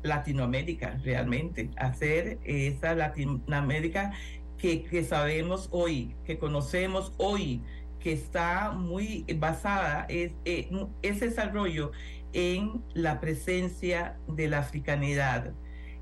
Latinoamérica 0.03 0.99
realmente, 1.03 1.69
hacer 1.77 2.39
esa 2.43 2.95
Latinoamérica 2.95 4.13
que, 4.57 4.83
que 4.83 5.03
sabemos 5.03 5.67
hoy, 5.71 6.15
que 6.25 6.37
conocemos 6.37 7.13
hoy, 7.17 7.61
que 8.05 8.13
está 8.13 8.69
muy 8.69 9.25
basada, 9.39 10.05
es, 10.09 10.33
eh, 10.45 10.69
ese 11.01 11.29
desarrollo 11.29 11.91
en 12.33 12.83
la 12.93 13.19
presencia 13.19 14.19
de 14.27 14.47
la 14.47 14.59
africanidad. 14.59 15.53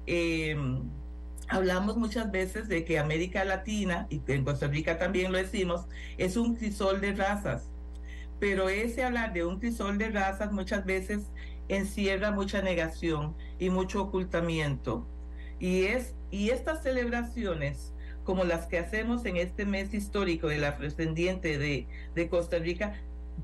Em, 0.06 0.82
hablamos 1.48 1.96
muchas 1.96 2.30
veces 2.30 2.68
de 2.68 2.84
que 2.84 3.00
América 3.00 3.46
Latina, 3.46 4.06
y 4.10 4.22
en 4.28 4.44
Costa 4.44 4.68
Rica 4.68 4.98
también 4.98 5.32
lo 5.32 5.38
decimos, 5.38 5.86
es 6.18 6.36
un 6.36 6.56
crisol 6.58 7.00
de 7.00 7.14
razas, 7.14 7.70
pero 8.38 8.68
ese 8.68 9.06
hablar 9.06 9.32
de 9.32 9.46
un 9.46 9.62
crisol 9.62 9.98
de 9.98 10.10
razas 10.10 10.52
muchas 10.52 10.84
veces 10.84 11.32
encierra 11.70 12.32
mucha 12.32 12.62
negación 12.62 13.34
y 13.60 13.70
mucho 13.70 14.02
ocultamiento. 14.02 15.08
Y, 15.58 15.84
es, 15.84 16.16
y 16.32 16.50
estas 16.50 16.84
celebraciones 16.84 17.93
como 18.24 18.44
las 18.44 18.68
que 18.68 18.80
hacemos 18.80 19.26
en 19.26 19.38
este 19.38 19.66
mes 19.66 19.94
histórico 19.94 20.48
del 20.48 20.64
afrodescendiente 20.64 21.58
de, 21.58 21.88
de 22.16 22.30
Costa 22.30 22.58
Rica, 22.60 22.94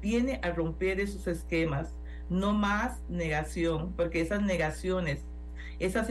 viene 0.02 0.40
a 0.44 0.52
romper 0.52 1.00
esos 1.00 1.28
esquemas. 1.28 1.94
No 2.30 2.54
más 2.54 3.02
negación, 3.10 3.94
porque 3.94 4.22
esas 4.22 4.44
negaciones, 4.44 5.26
esas 5.80 6.10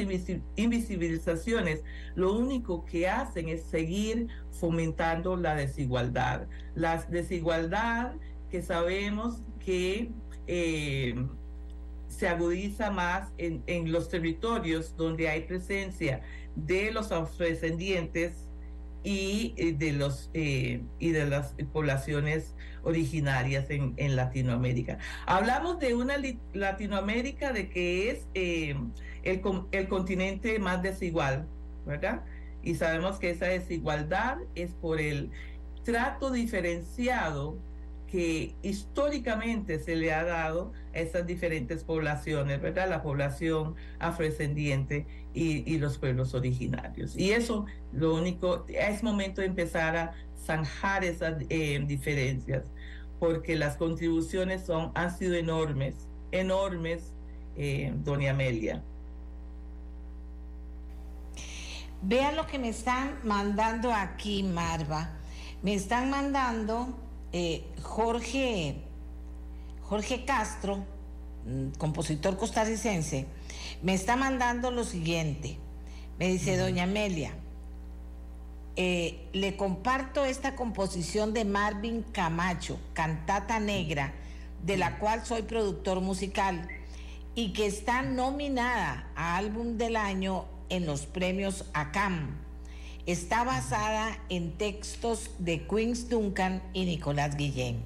invisibilizaciones, 0.56 1.84
lo 2.16 2.32
único 2.32 2.84
que 2.84 3.08
hacen 3.08 3.48
es 3.48 3.62
seguir 3.62 4.28
fomentando 4.50 5.36
la 5.36 5.54
desigualdad. 5.54 6.48
La 6.74 7.02
desigualdad 7.08 8.14
que 8.50 8.62
sabemos 8.62 9.42
que 9.64 10.10
eh, 10.46 11.14
se 12.08 12.26
agudiza 12.26 12.90
más 12.90 13.30
en, 13.36 13.92
los 13.92 14.08
territorios 14.08 14.96
donde 14.96 15.28
hay 15.28 15.42
presencia 15.42 16.22
de 16.56 16.90
los 16.90 17.12
afrodescendientes 17.12 18.47
y 19.04 19.72
de 19.72 19.92
los 19.92 20.30
eh, 20.34 20.82
y 20.98 21.10
de 21.10 21.26
las 21.26 21.54
poblaciones 21.72 22.54
originarias 22.82 23.70
en, 23.70 23.94
en, 23.96 24.16
Latinoamérica. 24.16 24.98
Hablamos 25.26 25.78
de 25.78 25.94
una 25.94 26.16
Latinoamérica 26.52 27.52
de 27.52 27.68
que 27.68 28.10
es 28.10 28.26
eh, 28.34 28.76
el, 29.22 29.42
el 29.72 29.88
continente 29.88 30.58
más 30.58 30.82
desigual, 30.82 31.46
¿verdad? 31.86 32.24
Y 32.62 32.74
sabemos 32.74 33.18
que 33.18 33.30
esa 33.30 33.46
desigualdad 33.46 34.38
es 34.54 34.72
por 34.74 35.00
el 35.00 35.30
trato 35.84 36.30
diferenciado 36.30 37.58
que 38.10 38.54
históricamente 38.62 39.78
se 39.78 39.94
le 39.94 40.12
ha 40.12 40.24
dado 40.24 40.72
a 40.94 40.98
esas 40.98 41.26
diferentes 41.26 41.84
poblaciones, 41.84 42.60
¿verdad? 42.60 42.88
La 42.88 43.02
población 43.02 43.74
afrodescendiente 43.98 45.06
y, 45.34 45.78
los 45.78 45.98
pueblos 45.98 46.34
originarios. 46.34 47.16
Y 47.16 47.30
eso, 47.30 47.66
lo 47.92 48.14
único, 48.14 48.64
es 48.68 49.02
momento 49.02 49.40
de 49.40 49.46
empezar 49.46 49.96
a 49.96 50.14
zanjar 50.44 51.04
esas 51.04 51.36
eh, 51.48 51.80
diferencias, 51.86 52.64
porque 53.20 53.54
las 53.54 53.76
contribuciones 53.76 54.64
son, 54.64 54.90
han 54.94 55.16
sido 55.16 55.34
enormes, 55.34 55.94
enormes, 56.32 57.12
eh, 57.56 57.92
doña 58.04 58.32
Amelia. 58.32 58.82
Vean 62.02 62.36
lo 62.36 62.46
que 62.46 62.58
me 62.58 62.70
están 62.70 63.18
mandando 63.22 63.92
aquí, 63.92 64.42
Marva. 64.42 65.10
Me 65.62 65.74
están 65.74 66.10
mandando 66.10 66.96
eh, 67.32 67.64
Jorge, 67.82 68.76
Jorge 69.82 70.24
Castro, 70.24 70.84
mm, 71.44 71.78
compositor 71.78 72.36
costarricense, 72.36 73.26
me 73.82 73.94
está 73.94 74.16
mandando 74.16 74.70
lo 74.70 74.84
siguiente. 74.84 75.58
Me 76.18 76.28
dice, 76.28 76.56
doña 76.56 76.84
Amelia, 76.84 77.32
eh, 78.76 79.28
le 79.32 79.56
comparto 79.56 80.24
esta 80.24 80.56
composición 80.56 81.32
de 81.32 81.44
Marvin 81.44 82.02
Camacho, 82.02 82.78
Cantata 82.92 83.60
Negra, 83.60 84.14
de 84.64 84.76
la 84.76 84.98
cual 84.98 85.24
soy 85.24 85.42
productor 85.42 86.00
musical 86.00 86.68
y 87.34 87.52
que 87.52 87.66
está 87.66 88.02
nominada 88.02 89.10
a 89.14 89.36
Álbum 89.36 89.76
del 89.78 89.96
Año 89.96 90.46
en 90.68 90.86
los 90.86 91.06
premios 91.06 91.64
ACAM. 91.72 92.47
Está 93.08 93.42
basada 93.42 94.18
en 94.28 94.52
textos 94.58 95.34
de 95.38 95.66
Queens 95.66 96.10
Duncan 96.10 96.62
y 96.74 96.84
Nicolás 96.84 97.38
Guillén. 97.38 97.78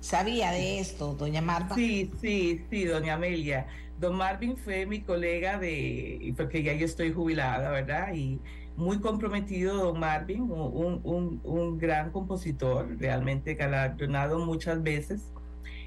¿Sabía 0.00 0.50
de 0.50 0.78
esto, 0.78 1.14
doña 1.14 1.40
Marta? 1.40 1.74
Sí, 1.74 2.10
sí, 2.20 2.62
sí, 2.68 2.84
doña 2.84 3.14
Amelia. 3.14 3.66
Don 3.98 4.14
Marvin 4.14 4.58
fue 4.58 4.84
mi 4.84 5.00
colega 5.00 5.58
de, 5.58 6.34
porque 6.36 6.62
ya 6.62 6.74
yo 6.74 6.84
estoy 6.84 7.14
jubilada, 7.14 7.70
¿verdad? 7.70 8.12
Y 8.12 8.40
muy 8.76 9.00
comprometido, 9.00 9.74
don 9.86 9.98
Marvin, 9.98 10.42
un, 10.42 11.78
gran 11.78 12.10
compositor, 12.10 12.94
realmente 12.98 13.54
galardonado 13.54 14.38
muchas 14.44 14.82
veces. 14.82 15.32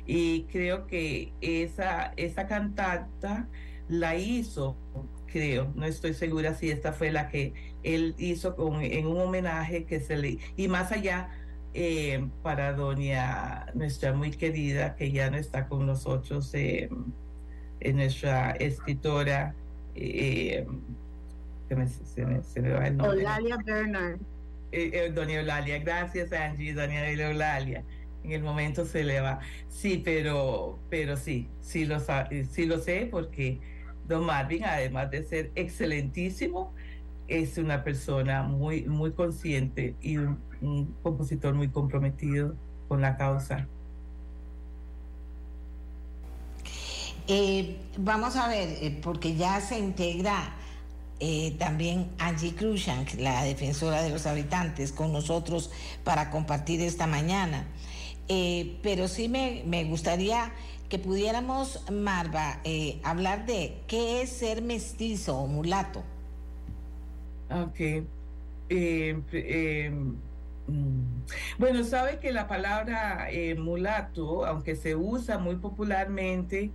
Y 0.08 0.46
creo 0.46 0.88
que 0.88 1.32
esa 1.40 2.48
cantata 2.48 3.48
la 3.90 4.16
hizo, 4.16 4.76
creo, 5.36 5.70
no 5.76 5.86
estoy 5.86 6.14
segura 6.14 6.56
si 6.56 6.70
esta 6.70 6.94
fue 6.94 7.12
la 7.12 7.28
que 7.28 7.52
él 7.84 8.16
hizo 8.18 8.56
con, 8.56 8.82
en 8.82 9.06
un 9.06 9.20
homenaje 9.20 9.84
que 9.84 10.00
se 10.00 10.16
le... 10.16 10.38
Y 10.56 10.70
más 10.70 10.94
allá, 10.94 11.28
eh, 11.74 12.26
para 12.42 12.72
doña, 12.72 13.66
nuestra 13.74 14.14
muy 14.14 14.32
querida, 14.32 14.96
que 14.96 15.12
ya 15.12 15.30
no 15.30 15.36
está 15.36 15.68
con 15.68 15.86
nosotros, 15.86 16.50
eh, 16.54 16.90
nuestra 17.94 18.52
escritora, 18.52 19.54
eh, 19.94 20.66
se, 21.68 21.76
me, 21.76 21.88
se, 22.42 22.62
me, 22.62 22.70
va 22.70 22.88
el 22.88 22.96
nombre. 22.96 23.18
Eulalia 23.20 23.58
Bernard. 23.58 24.20
eh, 24.72 24.92
eh, 24.94 25.12
doña 25.14 25.42
Eulalia. 25.42 25.80
Gracias, 25.80 26.32
Angie, 26.32 26.74
doña 26.74 27.10
Eulalia. 27.10 27.84
En 28.24 28.32
el 28.32 28.42
momento 28.42 28.86
se 28.86 29.04
le 29.04 29.20
va. 29.20 29.42
Sí, 29.68 30.02
pero, 30.04 30.80
pero 30.90 31.18
sí, 31.18 31.50
sí 31.60 31.86
lo, 31.86 32.00
sí 32.00 32.66
lo 32.66 32.80
sé 32.80 33.10
porque 33.12 33.60
don 34.08 34.26
Marvin, 34.26 34.64
además 34.66 35.12
de 35.12 35.24
ser 35.24 35.52
excelentísimo, 35.56 36.74
es 37.28 37.58
una 37.58 37.84
persona 37.84 38.44
muy, 38.44 38.84
muy 38.84 39.12
consciente 39.12 39.96
y 40.02 40.18
un, 40.18 40.44
compositor 41.04 41.54
muy 41.54 41.68
comprometido 41.68 42.56
con 42.88 43.02
la 43.02 43.18
causa. 43.18 43.68
Eh, 47.28 47.78
vamos 47.98 48.36
a 48.36 48.48
ver, 48.48 48.70
eh, 48.82 49.00
porque 49.04 49.36
ya 49.36 49.60
se 49.62 49.78
integra 49.78 50.56
eh, 51.20 51.56
también 51.60 52.10
Angie 52.18 52.56
Cruzan, 52.56 53.06
la 53.20 53.44
defensora 53.44 54.02
de 54.02 54.10
los 54.10 54.26
habitantes, 54.26 54.92
con 54.92 55.12
nosotros 55.12 55.72
para 56.04 56.32
compartir 56.32 56.82
esta 56.82 57.06
mañana. 57.06 57.68
pero 58.82 59.08
sí 59.08 59.30
me, 59.30 59.64
me, 59.68 59.84
gustaría 59.84 60.52
que 60.90 61.00
pudiéramos, 61.00 61.84
Marva, 61.92 62.62
hablar 63.04 63.46
de 63.46 63.82
qué 63.88 64.22
es 64.22 64.30
ser 64.30 64.62
mestizo 64.62 65.38
o 65.38 65.48
mulato. 65.48 66.04
Ok. 67.50 67.80
Eh, 67.80 69.22
eh, 69.32 69.92
mm, 70.68 71.02
bueno, 71.60 71.84
sabe 71.84 72.20
que 72.20 72.32
la 72.32 72.48
palabra 72.48 73.30
eh, 73.30 73.56
mulato, 73.56 74.46
aunque 74.46 74.76
se 74.76 74.96
usa 74.96 75.38
muy 75.38 75.58
popularmente, 75.58 76.72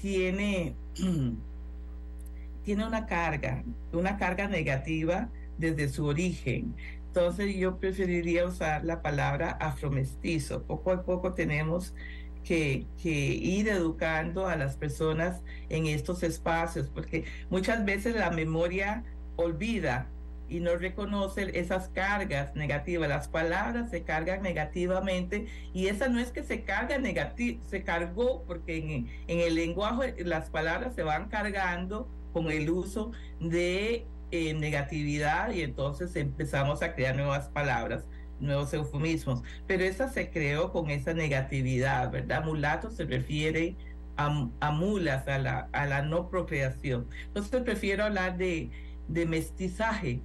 tiene, 0.00 0.74
tiene 2.64 2.86
una 2.86 3.06
carga, 3.06 3.62
una 3.92 4.16
carga 4.16 4.48
negativa 4.48 5.28
desde 5.58 5.88
su 5.88 6.06
origen. 6.06 6.74
Entonces 7.06 7.54
yo 7.56 7.78
preferiría 7.78 8.46
usar 8.46 8.84
la 8.84 9.02
palabra 9.02 9.50
afromestizo. 9.60 10.62
Poco 10.64 10.90
a 10.90 11.02
poco 11.04 11.34
tenemos 11.34 11.94
que, 12.44 12.86
ir 13.02 13.68
educando 13.68 14.46
a 14.46 14.56
las 14.56 14.76
personas 14.76 15.42
en 15.68 15.86
estos 15.86 16.22
espacios, 16.22 16.88
porque 16.88 17.24
muchas 17.50 17.84
veces 17.84 18.14
la 18.14 18.30
memoria 18.30 19.04
olvida 19.36 20.08
y 20.48 20.60
no 20.60 20.76
reconoce 20.76 21.58
esas 21.58 21.88
cargas 21.88 22.54
negativas. 22.54 23.08
Las 23.08 23.28
palabras 23.28 23.90
se 23.90 24.02
cargan 24.02 24.42
negativamente 24.42 25.46
y 25.72 25.88
esa 25.88 26.08
no 26.08 26.20
es 26.20 26.30
que 26.30 26.42
se 26.42 26.62
carga 26.62 26.98
negativo, 26.98 27.60
se 27.66 27.82
cargó 27.82 28.44
porque 28.46 28.76
en, 28.76 29.08
en, 29.26 29.40
el 29.40 29.54
lenguaje 29.54 30.14
las 30.24 30.50
palabras 30.50 30.94
se 30.94 31.02
van 31.02 31.28
cargando 31.28 32.08
con 32.32 32.50
el 32.50 32.68
uso 32.68 33.12
de 33.40 34.06
eh, 34.30 34.52
negatividad 34.52 35.50
y 35.52 35.62
entonces 35.62 36.14
empezamos 36.16 36.82
a 36.82 36.94
crear 36.94 37.16
nuevas 37.16 37.48
palabras 37.48 38.04
nuevos 38.40 38.72
eufemismos, 38.74 39.42
pero 39.66 39.84
esa 39.84 40.08
se 40.08 40.30
creó 40.30 40.72
con 40.72 40.90
esa 40.90 41.14
negatividad, 41.14 42.10
¿verdad? 42.10 42.44
Mulato 42.44 42.90
se 42.90 43.04
refiere 43.04 43.76
a, 44.16 44.48
a 44.60 44.70
mulas, 44.72 45.26
a 45.28 45.38
la, 45.38 45.68
a 45.72 45.86
la 45.86 46.02
no 46.02 46.28
procreación. 46.30 47.08
Entonces 47.26 47.62
prefiero 47.62 48.04
hablar 48.04 48.36
de, 48.36 48.70
de 49.08 49.26
mestizaje, 49.26 50.24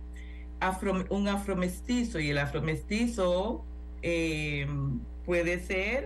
un 1.09 1.27
afromestizo 1.27 2.19
y 2.19 2.29
el 2.31 2.37
afromestizo 2.37 3.65
eh, 4.01 4.67
puede 5.25 5.59
ser 5.59 6.05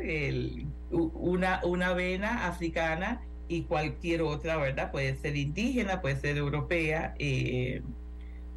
una, 0.90 1.62
una 1.64 1.94
vena 1.94 2.48
africana 2.48 3.22
y 3.48 3.64
cualquier 3.64 4.22
otra, 4.22 4.58
¿verdad? 4.58 4.92
Puede 4.92 5.16
ser 5.16 5.36
indígena, 5.38 6.02
puede 6.02 6.18
ser 6.18 6.38
europea, 6.38 7.16
eh, 7.20 7.82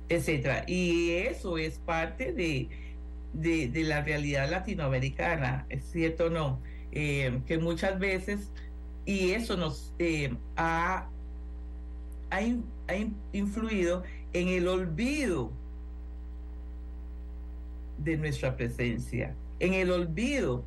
etcétera. 0.08 0.64
Y 0.66 1.12
eso 1.12 1.58
es 1.58 1.78
parte 1.78 2.32
de, 2.32 2.68
de, 3.40 3.70
la 3.84 4.02
realidad 4.02 4.50
latinoamericana, 4.50 5.66
¿es 5.68 5.84
cierto 5.84 6.26
o 6.26 6.30
no? 6.30 6.60
Eh, 6.92 7.40
que 7.46 7.58
muchas 7.58 7.98
veces, 7.98 8.50
y 9.04 9.32
eso 9.32 9.56
nos 9.56 9.92
ha, 10.56 11.08
ha, 12.30 12.40
influido 13.32 14.02
en 14.32 14.48
el 14.48 14.68
olvido 14.68 15.52
de 17.98 18.16
nuestra 18.16 18.56
presencia, 18.56 19.34
en 19.60 19.74
el 19.74 19.90
olvido 19.90 20.64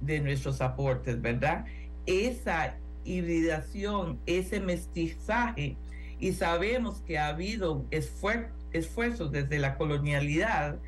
de 0.00 0.20
nuestros 0.20 0.60
aportes, 0.60 1.20
¿verdad? 1.20 1.66
Esa 2.06 2.76
hibridación, 3.04 4.18
ese 4.26 4.60
mestizaje, 4.60 5.76
y 6.20 6.32
sabemos 6.32 7.02
que 7.06 7.18
ha 7.18 7.28
habido 7.28 7.84
esfuerzos 7.90 9.32
desde 9.32 9.58
la 9.58 9.76
colonialidad 9.76 10.78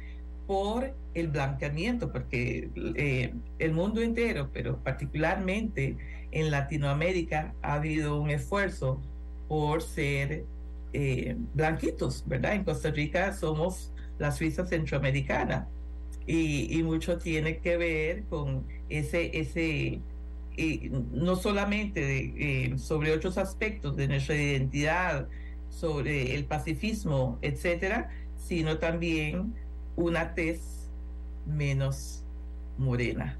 por 0.47 0.94
el 1.14 1.28
blanqueamiento, 1.28 2.12
porque 2.12 2.70
eh, 2.97 3.35
el 3.59 3.73
mundo 3.73 4.01
entero, 4.01 4.51
pero 4.52 4.78
particularmente 4.78 5.97
en 6.31 6.51
Latinoamérica, 6.51 7.55
ha 7.62 7.74
habido 7.74 8.20
un 8.20 8.31
esfuerzo 8.31 9.01
por 9.48 9.82
ser 9.82 10.44
eh, 10.93 11.36
blanquitos, 11.55 12.24
¿verdad? 12.27 12.55
En 12.55 12.64
Costa 12.64 12.90
Rica 12.90 13.32
somos 13.32 13.93
la 14.18 14.32
Suiza 14.32 14.66
centroamericana 14.66 15.68
y, 16.27 16.82
mucho 16.82 17.18
tiene 17.18 17.59
que 17.59 17.77
ver 17.77 18.24
con 18.24 18.64
ese, 18.89 19.39
ese 19.39 20.01
no 21.12 21.36
solamente 21.36 22.32
eh, 22.36 22.78
sobre 22.78 23.12
otros 23.12 23.39
aspectos 23.39 23.97
de 23.97 24.09
nuestra 24.09 24.35
identidad, 24.35 25.28
sobre 25.68 26.35
el 26.35 26.47
pacifismo, 26.47 27.39
etcétera, 27.43 28.09
sino 28.36 28.78
también 28.78 29.55
una 29.97 30.35
tez 30.35 30.60
menos 31.47 32.23
morena. 32.78 33.36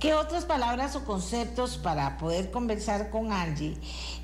¿Qué 0.00 0.12
otras 0.14 0.44
palabras 0.44 0.96
o 0.96 1.04
conceptos 1.04 1.78
para 1.78 2.18
poder 2.18 2.50
conversar 2.50 3.10
con 3.10 3.32
Angie? 3.32 3.76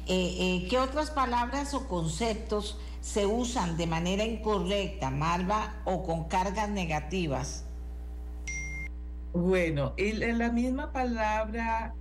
Eh, 0.06 0.36
eh, 0.40 0.66
¿Qué 0.68 0.78
otras 0.78 1.10
palabras 1.10 1.72
o 1.72 1.86
conceptos 1.88 2.78
se 3.00 3.24
usan 3.24 3.76
de 3.76 3.86
manera 3.86 4.24
incorrecta, 4.24 5.10
Marva, 5.10 5.76
o 5.84 6.02
con 6.02 6.24
cargas 6.24 6.68
negativas? 6.68 7.64
Bueno, 9.32 9.94
en 9.96 10.38
la 10.38 10.50
misma 10.50 10.92
palabra 10.92 11.94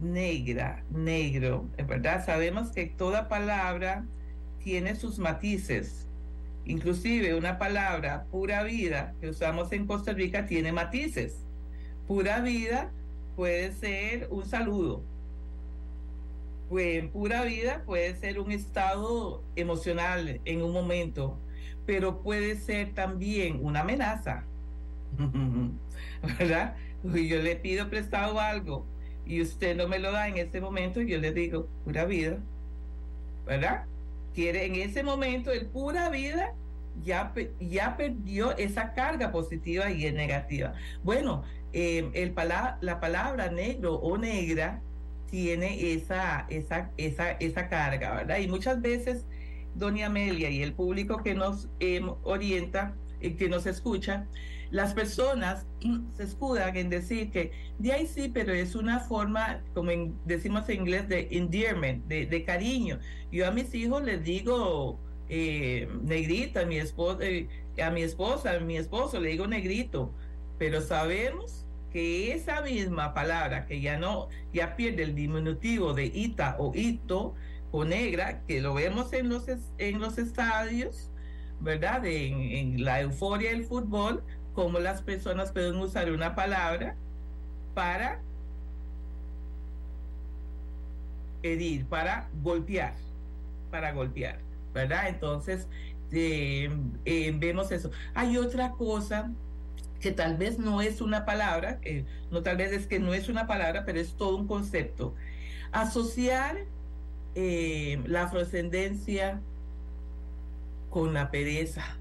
negra, 0.00 0.84
negro, 0.90 1.68
¿verdad? 1.86 2.24
Sabemos 2.24 2.70
que 2.70 2.86
toda 2.86 3.28
palabra 3.28 4.06
tiene 4.62 4.94
sus 4.94 5.18
matices. 5.18 6.03
Inclusive 6.66 7.34
una 7.34 7.58
palabra 7.58 8.24
pura 8.30 8.62
vida 8.62 9.14
que 9.20 9.28
usamos 9.28 9.70
en 9.72 9.86
Costa 9.86 10.12
Rica 10.12 10.46
tiene 10.46 10.72
matices. 10.72 11.38
Pura 12.06 12.40
vida 12.40 12.90
puede 13.36 13.72
ser 13.72 14.28
un 14.30 14.46
saludo, 14.46 15.02
pues 16.68 17.04
pura 17.10 17.42
vida 17.44 17.82
puede 17.84 18.14
ser 18.16 18.40
un 18.40 18.50
estado 18.50 19.42
emocional 19.56 20.40
en 20.44 20.62
un 20.62 20.72
momento, 20.72 21.38
pero 21.86 22.22
puede 22.22 22.56
ser 22.56 22.94
también 22.94 23.58
una 23.62 23.80
amenaza, 23.80 24.44
¿verdad? 26.38 26.76
yo 27.02 27.42
le 27.42 27.56
pido 27.56 27.90
prestado 27.90 28.40
algo 28.40 28.86
y 29.26 29.42
usted 29.42 29.76
no 29.76 29.88
me 29.88 29.98
lo 29.98 30.12
da 30.12 30.28
en 30.28 30.38
ese 30.38 30.60
momento, 30.60 31.00
yo 31.00 31.18
le 31.18 31.32
digo, 31.32 31.68
pura 31.84 32.04
vida, 32.04 32.38
¿verdad? 33.46 33.84
Quiere 34.34 34.66
en 34.66 34.74
ese 34.76 35.02
momento 35.02 35.50
el 35.50 35.66
pura 35.66 36.08
vida 36.10 36.54
ya, 37.02 37.32
ya 37.60 37.96
perdió 37.96 38.56
esa 38.56 38.92
carga 38.94 39.32
positiva 39.32 39.90
y 39.90 40.10
negativa. 40.12 40.74
Bueno, 41.02 41.44
eh, 41.72 42.10
el 42.14 42.34
la 42.80 43.00
palabra 43.00 43.50
negro 43.50 43.94
o 43.94 44.16
negra 44.16 44.80
tiene 45.30 45.92
esa, 45.92 46.46
esa, 46.48 46.90
esa, 46.96 47.32
esa 47.32 47.68
carga, 47.68 48.14
¿verdad? 48.14 48.38
Y 48.38 48.46
muchas 48.46 48.80
veces, 48.80 49.26
doña 49.74 50.06
Amelia 50.06 50.50
y 50.50 50.62
el 50.62 50.74
público 50.74 51.22
que 51.22 51.34
nos 51.34 51.68
em, 51.80 52.08
orienta, 52.22 52.94
y 53.20 53.30
que 53.30 53.48
nos 53.48 53.66
escucha, 53.66 54.26
las 54.74 54.92
personas 54.92 55.66
se 56.16 56.24
escudan 56.24 56.76
en 56.76 56.90
decir 56.90 57.30
que 57.30 57.52
de 57.78 57.92
ahí 57.92 58.08
sí, 58.08 58.28
pero 58.34 58.52
es 58.52 58.74
una 58.74 58.98
forma, 58.98 59.60
como 59.72 59.92
decimos 60.24 60.68
en 60.68 60.80
inglés, 60.80 61.08
de 61.08 61.28
endearment, 61.30 62.04
de, 62.06 62.44
cariño. 62.44 62.98
Yo 63.30 63.46
a 63.46 63.52
mis 63.52 63.72
hijos 63.72 64.02
les 64.02 64.24
digo 64.24 64.98
eh, 65.28 65.88
negrita, 66.02 66.62
a 66.62 66.66
mi, 66.66 66.78
esposa, 66.78 67.18
eh, 67.22 67.48
a 67.80 67.90
mi 67.90 68.02
esposa, 68.02 68.50
a 68.50 68.58
mi 68.58 68.76
esposo 68.76 69.20
le 69.20 69.28
digo 69.30 69.46
negrito, 69.46 70.12
pero 70.58 70.80
sabemos 70.80 71.64
que 71.92 72.32
esa 72.32 72.60
misma 72.60 73.14
palabra 73.14 73.66
que 73.66 73.80
ya 73.80 73.96
no, 73.96 74.28
ya 74.52 74.74
pierde 74.74 75.04
el 75.04 75.14
diminutivo 75.14 75.94
de 75.94 76.06
ita 76.06 76.56
o 76.58 76.72
ito 76.74 77.36
o 77.70 77.84
negra, 77.84 78.42
que 78.48 78.60
lo 78.60 78.74
vemos 78.74 79.12
en 79.12 79.28
los, 79.28 79.46
en 79.78 80.00
los 80.00 80.18
estadios, 80.18 81.12
¿verdad? 81.60 82.04
En, 82.04 82.40
en 82.40 82.84
la 82.84 83.00
euforia 83.02 83.50
del 83.50 83.64
fútbol, 83.64 84.24
como 84.54 84.78
las 84.78 85.02
personas 85.02 85.52
pueden 85.52 85.76
usar 85.76 86.10
una 86.10 86.34
palabra 86.34 86.96
para 87.74 88.20
herir, 91.42 91.84
para 91.86 92.28
golpear, 92.42 92.94
para 93.70 93.92
golpear, 93.92 94.38
¿verdad? 94.72 95.08
Entonces, 95.08 95.68
vemos 96.10 97.72
eso. 97.72 97.90
Hay 98.14 98.38
otra 98.38 98.70
cosa 98.70 99.30
que 100.00 100.12
tal 100.12 100.36
vez 100.36 100.58
no 100.58 100.80
es 100.80 101.00
una 101.00 101.24
palabra, 101.24 101.80
no 102.30 102.42
tal 102.42 102.56
vez 102.56 102.72
es 102.72 102.86
que 102.86 102.98
no 102.98 103.12
es 103.12 103.28
una 103.28 103.46
palabra, 103.46 103.84
pero 103.84 103.98
es 104.00 104.14
todo 104.14 104.36
un 104.36 104.46
concepto. 104.46 105.14
Asociar 105.72 106.58
la 107.34 108.22
afrodescendencia 108.22 109.40
con 110.90 111.12
la 111.12 111.30
pereza. 111.32 111.98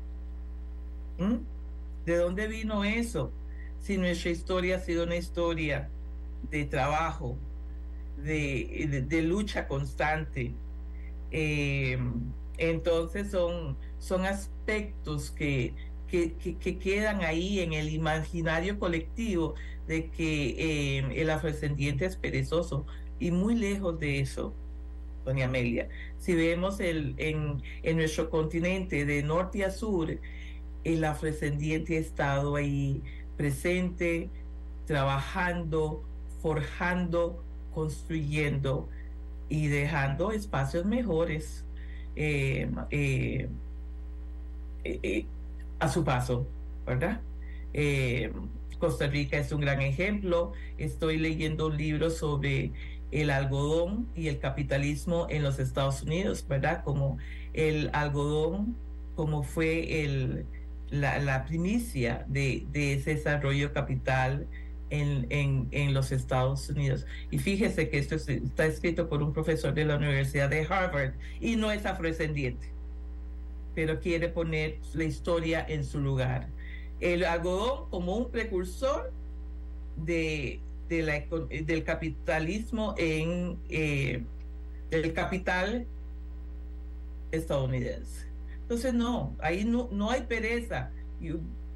¿De 2.05 2.17
dónde 2.17 2.47
vino 2.47 2.83
eso? 2.83 3.31
Si 3.79 3.97
nuestra 3.97 4.31
historia 4.31 4.77
ha 4.77 4.79
sido 4.79 5.03
una 5.03 5.15
historia 5.15 5.89
de 6.49 6.65
trabajo, 6.65 7.37
de, 8.17 9.21
lucha 9.23 9.67
constante. 9.67 10.53
Eh, 11.31 11.97
entonces 12.57 13.31
son, 13.31 13.77
son 13.99 14.25
aspectos 14.25 15.31
que, 15.31 15.73
que, 16.07 16.77
quedan 16.77 17.21
ahí 17.21 17.59
en 17.59 17.73
el 17.73 17.89
imaginario 17.89 18.77
colectivo 18.77 19.55
de 19.87 20.09
que 20.09 20.99
eh, 20.99 21.21
el 21.21 21.29
afrodescendiente 21.29 22.05
es 22.05 22.15
perezoso 22.15 22.85
y 23.19 23.31
muy 23.31 23.55
lejos 23.55 23.99
de 23.99 24.19
eso, 24.19 24.53
doña 25.25 25.45
Amelia. 25.45 25.89
Si 26.19 26.35
vemos 26.35 26.79
el, 26.79 27.15
en, 27.17 27.61
en 27.81 27.97
nuestro 27.97 28.29
continente 28.29 29.05
de 29.05 29.23
norte 29.23 29.65
a 29.65 29.71
sur, 29.71 30.19
el 30.83 31.03
afrodescendiente 31.03 31.97
ha 31.97 31.99
estado 31.99 32.55
ahí 32.55 33.01
presente, 33.37 34.29
trabajando, 34.85 36.03
forjando, 36.41 37.43
construyendo 37.73 38.89
y 39.49 39.67
dejando 39.67 40.31
espacios 40.31 40.85
mejores 40.85 41.65
eh, 42.15 42.69
eh, 42.91 43.49
eh, 44.83 45.25
a 45.79 45.89
su 45.89 46.03
paso, 46.03 46.47
¿verdad? 46.85 47.21
Costa 48.79 49.07
Rica 49.07 49.37
es 49.37 49.51
un 49.51 49.61
gran 49.61 49.81
ejemplo. 49.81 50.51
Estoy 50.77 51.17
leyendo 51.17 51.67
un 51.67 51.77
libro 51.77 52.09
sobre 52.09 52.71
el 53.11 53.29
algodón 53.29 54.07
y 54.15 54.27
el 54.27 54.39
capitalismo 54.39 55.27
en 55.29 55.43
los 55.43 55.59
Estados 55.59 56.03
Unidos, 56.03 56.45
¿verdad? 56.47 56.83
Como 56.83 57.17
el 57.53 57.89
algodón, 57.93 58.75
como 59.15 59.43
fue 59.43 60.03
el, 60.03 60.45
la, 60.93 61.45
primicia 61.45 62.23
de, 62.27 62.65
de, 62.71 62.93
ese 62.93 63.15
desarrollo 63.15 63.73
capital 63.73 64.47
en, 64.89 65.27
en, 65.71 65.93
los 65.93 66.11
Estados 66.11 66.69
Unidos. 66.69 67.07
Y 67.31 67.39
fíjese 67.39 67.89
que 67.89 67.97
esto 67.97 68.15
está 68.15 68.65
escrito 68.65 69.09
por 69.09 69.23
un 69.23 69.33
profesor 69.33 69.73
de 69.73 69.85
la 69.85 69.95
Universidad 69.95 70.49
de 70.49 70.67
Harvard 70.69 71.13
y 71.41 71.55
no 71.55 71.71
es 71.71 71.85
afrodescendiente, 71.85 72.67
pero 73.73 73.99
quiere 73.99 74.29
poner 74.29 74.77
la 74.93 75.05
historia 75.05 75.65
en 75.67 75.83
su 75.83 75.99
lugar. 75.99 76.47
El 76.99 77.25
algodón 77.25 77.89
como 77.89 78.15
un 78.15 78.29
precursor 78.29 79.11
de, 79.97 80.59
de 80.89 81.01
la, 81.01 81.23
del 81.49 81.83
capitalismo 81.83 82.93
en 82.99 83.57
el 83.69 84.25
eh, 84.91 85.13
capital 85.13 85.87
estadounidense. 87.31 88.32
Entonces, 88.63 88.93
no, 88.93 89.35
ahí 89.39 89.65
no, 89.65 89.89
no 89.91 90.09
hay 90.09 90.21
pereza. 90.23 90.91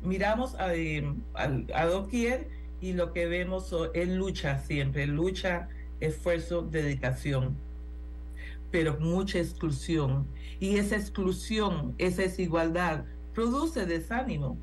miramos 0.03 0.55
a, 0.55 0.73
eh, 0.75 1.13
a, 1.33 1.43
a 1.73 1.85
doquier 1.85 2.47
y 2.81 2.93
lo 2.93 3.13
que 3.13 3.25
vemos 3.27 3.73
es 3.93 4.09
lucha 4.09 4.59
siempre, 4.59 5.07
lucha, 5.07 5.69
esfuerzo, 5.99 6.61
dedicación, 6.61 7.55
pero 8.71 8.99
mucha 8.99 9.39
exclusión. 9.39 10.27
Y 10.59 10.77
esa 10.77 10.95
exclusión, 10.95 11.93
esa 11.97 12.23
desigualdad, 12.23 13.05
produce 13.33 13.85
desánimo, 13.85 14.57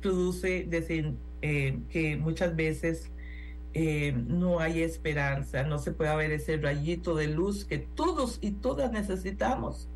produce 0.00 0.68
eh, 1.42 1.78
que 1.90 2.16
muchas 2.16 2.54
veces 2.54 3.10
eh, 3.74 4.12
no 4.26 4.60
hay 4.60 4.82
esperanza, 4.82 5.62
no 5.62 5.78
se 5.78 5.92
puede 5.92 6.14
ver 6.16 6.32
ese 6.32 6.56
rayito 6.56 7.14
de 7.14 7.28
luz 7.28 7.64
que 7.64 7.78
todos 7.78 8.38
y 8.40 8.52
todas 8.52 8.92
necesitamos 8.92 9.88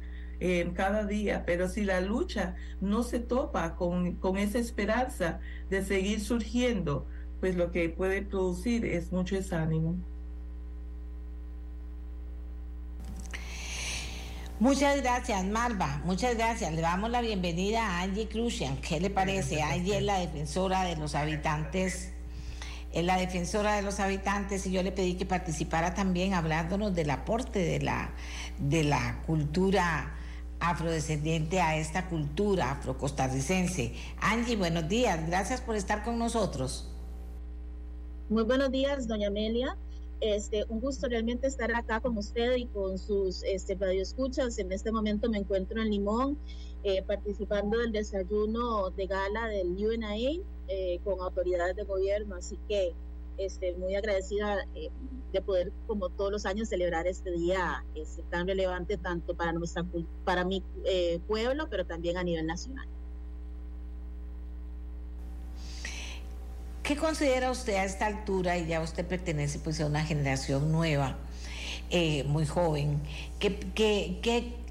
cada 0.75 1.07
día, 1.07 1.45
pero 1.47 1.69
si 1.69 1.85
la 1.85 2.01
lucha 2.01 2.57
no 2.81 3.05
se 3.05 3.21
topa 3.21 3.77
con, 3.77 4.17
con 4.17 4.39
esa 4.39 4.59
esperanza 4.59 5.39
de 5.71 5.85
seguir 5.85 6.21
surgiendo, 6.21 7.07
pues 7.39 7.55
lo 7.55 7.71
que 7.71 7.89
puede 7.89 8.23
producir 8.23 8.85
es 8.85 9.13
mucho 9.13 9.37
desánimo. 9.37 9.97
Muchas 14.63 15.03
gracias, 15.03 15.45
Marva. 15.47 16.01
Muchas 16.05 16.37
gracias. 16.37 16.73
Le 16.73 16.83
damos 16.83 17.11
la 17.11 17.21
bienvenida 17.21 17.85
a 17.85 18.03
Angie 18.03 18.29
Crucian. 18.29 18.77
¿Qué 18.77 19.01
le 19.01 19.11
parece? 19.11 19.61
Angie 19.61 19.97
es 19.97 20.05
la 20.05 20.21
defensora 20.21 20.85
de 20.85 20.95
los 20.95 21.17
habitantes, 21.17 22.13
es 22.93 23.05
la 23.05 23.17
defensora 23.17 23.75
de 23.75 23.83
los 23.83 24.01
habitantes 24.01 24.67
y 24.67 24.73
yo 24.73 24.83
le 24.83 24.93
pedí 24.93 25.15
que 25.15 25.27
participara 25.27 25.95
también 25.95 26.35
hablándonos 26.35 26.95
del 26.95 27.11
aporte 27.11 27.59
de 27.59 27.81
la, 27.81 28.11
de 28.59 28.85
la 28.85 29.23
cultura 29.27 30.15
afrodescendiente 30.61 31.61
a 31.61 31.77
esta 31.77 32.09
cultura 32.09 32.71
afrocostarricense. 32.71 33.95
Angie, 34.21 34.57
buenos 34.57 34.89
días, 34.89 35.27
gracias 35.27 35.61
por 35.61 35.75
estar 35.75 36.05
con 36.05 36.19
nosotros. 36.19 36.89
Muy 38.29 38.45
buenos 38.45 38.71
días, 38.71 39.09
doña 39.09 39.29
Amelia. 39.29 39.77
Este, 40.21 40.65
un 40.69 40.81
gusto 40.81 41.09
realmente 41.09 41.49
estar 41.49 41.75
acá 41.75 41.99
con 41.99 42.17
usted 42.17 42.55
y 42.55 42.67
con 42.67 42.97
sus 42.97 43.43
este, 43.43 43.75
radioescuchas. 43.75 44.57
En 44.59 44.71
este 44.71 44.93
momento 44.93 45.29
me 45.29 45.39
encuentro 45.39 45.83
en 45.83 45.91
Limón, 45.91 46.39
eh, 46.85 47.01
participando 47.05 47.79
del 47.79 47.93
desayuno 47.93 48.91
de 48.91 49.07
gala 49.07 49.47
del 49.47 49.69
UNA 49.69 50.17
eh, 50.17 50.99
con 51.05 51.21
autoridades 51.21 51.77
de 51.77 51.85
gobierno. 51.85 52.35
Así 52.35 52.59
que 52.69 52.93
este, 53.39 53.75
muy 53.75 53.95
agradecida 53.95 54.67
eh, 54.75 54.91
de 55.33 55.43
poder, 55.43 55.71
como 55.87 56.09
todos 56.09 56.33
los 56.33 56.45
años, 56.45 56.69
celebrar 56.69 57.07
este 57.07 57.31
día 57.31 57.85
este, 57.95 58.23
tan 58.31 58.49
relevante 58.49 58.97
tanto 58.97 59.37
para, 59.37 59.53
nuestra, 59.53 59.85
para 60.25 60.45
mi 60.45 60.61
pueblo, 61.29 61.69
pero 61.71 61.87
también 61.87 62.17
a 62.17 62.25
nivel 62.25 62.47
nacional. 62.47 62.89
¿Qué 66.83 66.97
considera 66.97 67.53
usted 67.53 67.75
a 67.75 67.85
esta 67.85 68.07
altura, 68.07 68.59
y 68.59 68.67
ya 68.67 68.81
usted 68.81 69.07
pertenece 69.07 69.61
pues 69.61 69.81
a 69.81 69.87
una 69.87 70.05
generación 70.05 70.73
nueva, 70.73 71.17
muy 72.27 72.45
joven, 72.45 73.01
¿qué, 73.39 73.57
qué, 73.75 74.19
qué, 74.21 74.62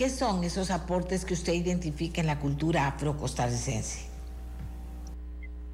qué 0.00 0.08
son 0.08 0.44
esos 0.44 0.70
aportes 0.70 1.26
que 1.26 1.34
usted 1.34 1.52
identifica 1.52 2.22
en 2.22 2.26
la 2.26 2.40
cultura 2.40 2.86
afrocostarricense? 2.86 4.08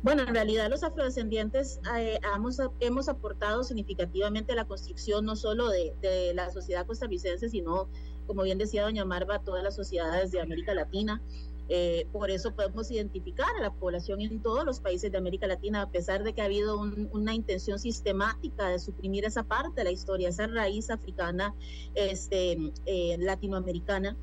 Bueno, 0.02 0.22
en 0.22 0.34
realidad 0.34 0.68
los 0.68 0.82
afrodescendientes 0.82 1.78
eh, 1.96 2.18
hemos, 2.80 3.08
aportado 3.08 3.62
significativamente 3.62 4.50
a 4.50 4.56
la 4.56 4.64
construcción 4.64 5.24
no 5.24 5.36
solo 5.36 5.68
de, 5.68 6.32
la 6.34 6.50
sociedad 6.50 6.84
costarricense, 6.86 7.48
sino, 7.48 7.88
como 8.26 8.42
bien 8.42 8.58
decía 8.58 8.82
doña 8.82 9.04
Marva, 9.04 9.38
todas 9.38 9.62
las 9.62 9.76
sociedades 9.76 10.32
de 10.32 10.40
América 10.40 10.74
Latina. 10.74 11.22
Eh, 11.68 12.06
por 12.12 12.30
eso 12.30 12.54
podemos 12.54 12.90
identificar 12.90 13.48
a 13.58 13.62
la 13.62 13.72
población 13.72 14.20
en 14.20 14.40
todos 14.40 14.64
los 14.64 14.80
países 14.80 15.10
de 15.10 15.18
América 15.18 15.46
Latina, 15.46 15.82
a 15.82 15.90
pesar 15.90 16.22
de 16.22 16.32
que 16.32 16.42
ha 16.42 16.44
habido 16.44 16.80
una 16.80 17.34
intención 17.34 17.78
sistemática 17.78 18.68
de 18.68 18.78
suprimir 18.78 19.24
esa 19.24 19.42
parte 19.42 19.80
de 19.80 19.84
la 19.84 19.90
historia, 19.90 20.28
esa 20.28 20.46
raíz 20.46 20.90
africana, 20.90 21.54
este, 21.94 22.72
eh, 22.86 23.16
latinoamericana. 23.18 24.16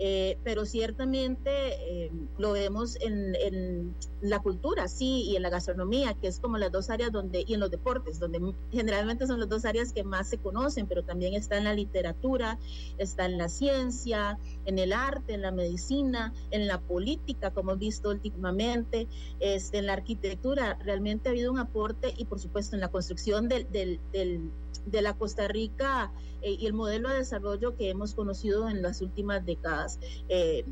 Eh, 0.00 0.38
pero 0.44 0.64
ciertamente 0.64 1.50
eh, 1.50 2.12
lo 2.38 2.52
vemos 2.52 2.96
en, 3.00 3.94
la 4.20 4.40
cultura, 4.40 4.88
sí, 4.88 5.22
y 5.28 5.36
en 5.36 5.42
la 5.42 5.50
gastronomía, 5.50 6.14
que 6.14 6.26
es 6.26 6.40
como 6.40 6.58
las 6.58 6.72
dos 6.72 6.90
áreas 6.90 7.12
donde, 7.12 7.44
y 7.46 7.54
en 7.54 7.60
los 7.60 7.70
deportes, 7.70 8.18
donde 8.18 8.40
generalmente 8.72 9.28
son 9.28 9.38
las 9.38 9.48
dos 9.48 9.64
áreas 9.64 9.92
que 9.92 10.02
más 10.02 10.28
se 10.28 10.38
conocen, 10.38 10.88
pero 10.88 11.04
también 11.04 11.34
está 11.34 11.56
en 11.56 11.64
la 11.64 11.72
literatura, 11.72 12.58
está 12.98 13.26
en 13.26 13.38
la 13.38 13.48
ciencia, 13.48 14.38
en 14.64 14.80
el 14.80 14.92
arte, 14.92 15.34
en 15.34 15.42
la 15.42 15.52
medicina, 15.52 16.34
en 16.50 16.66
la 16.66 16.80
política, 16.80 17.52
como 17.52 17.70
hemos 17.70 17.80
visto 17.80 18.10
últimamente, 18.10 19.06
este, 19.38 19.78
en 19.78 19.86
la 19.86 19.92
arquitectura, 19.92 20.78
realmente 20.84 21.28
ha 21.28 21.32
habido 21.32 21.52
un 21.52 21.58
aporte 21.58 22.12
y 22.16 22.24
por 22.24 22.40
supuesto 22.40 22.74
en 22.74 22.80
la 22.80 22.88
construcción 22.88 23.48
del, 23.48 23.70
del, 23.70 24.00
del 24.12 24.50
de 24.86 25.02
la 25.02 25.14
Costa 25.14 25.48
Rica 25.48 26.10
eh, 26.42 26.56
y 26.58 26.66
el 26.66 26.72
modelo 26.72 27.08
de 27.08 27.18
desarrollo 27.18 27.76
que 27.76 27.90
hemos 27.90 28.14
conocido 28.14 28.68
en 28.68 28.82
las 28.82 29.00
últimas 29.00 29.44
décadas. 29.44 29.98
Eh, 30.28 30.64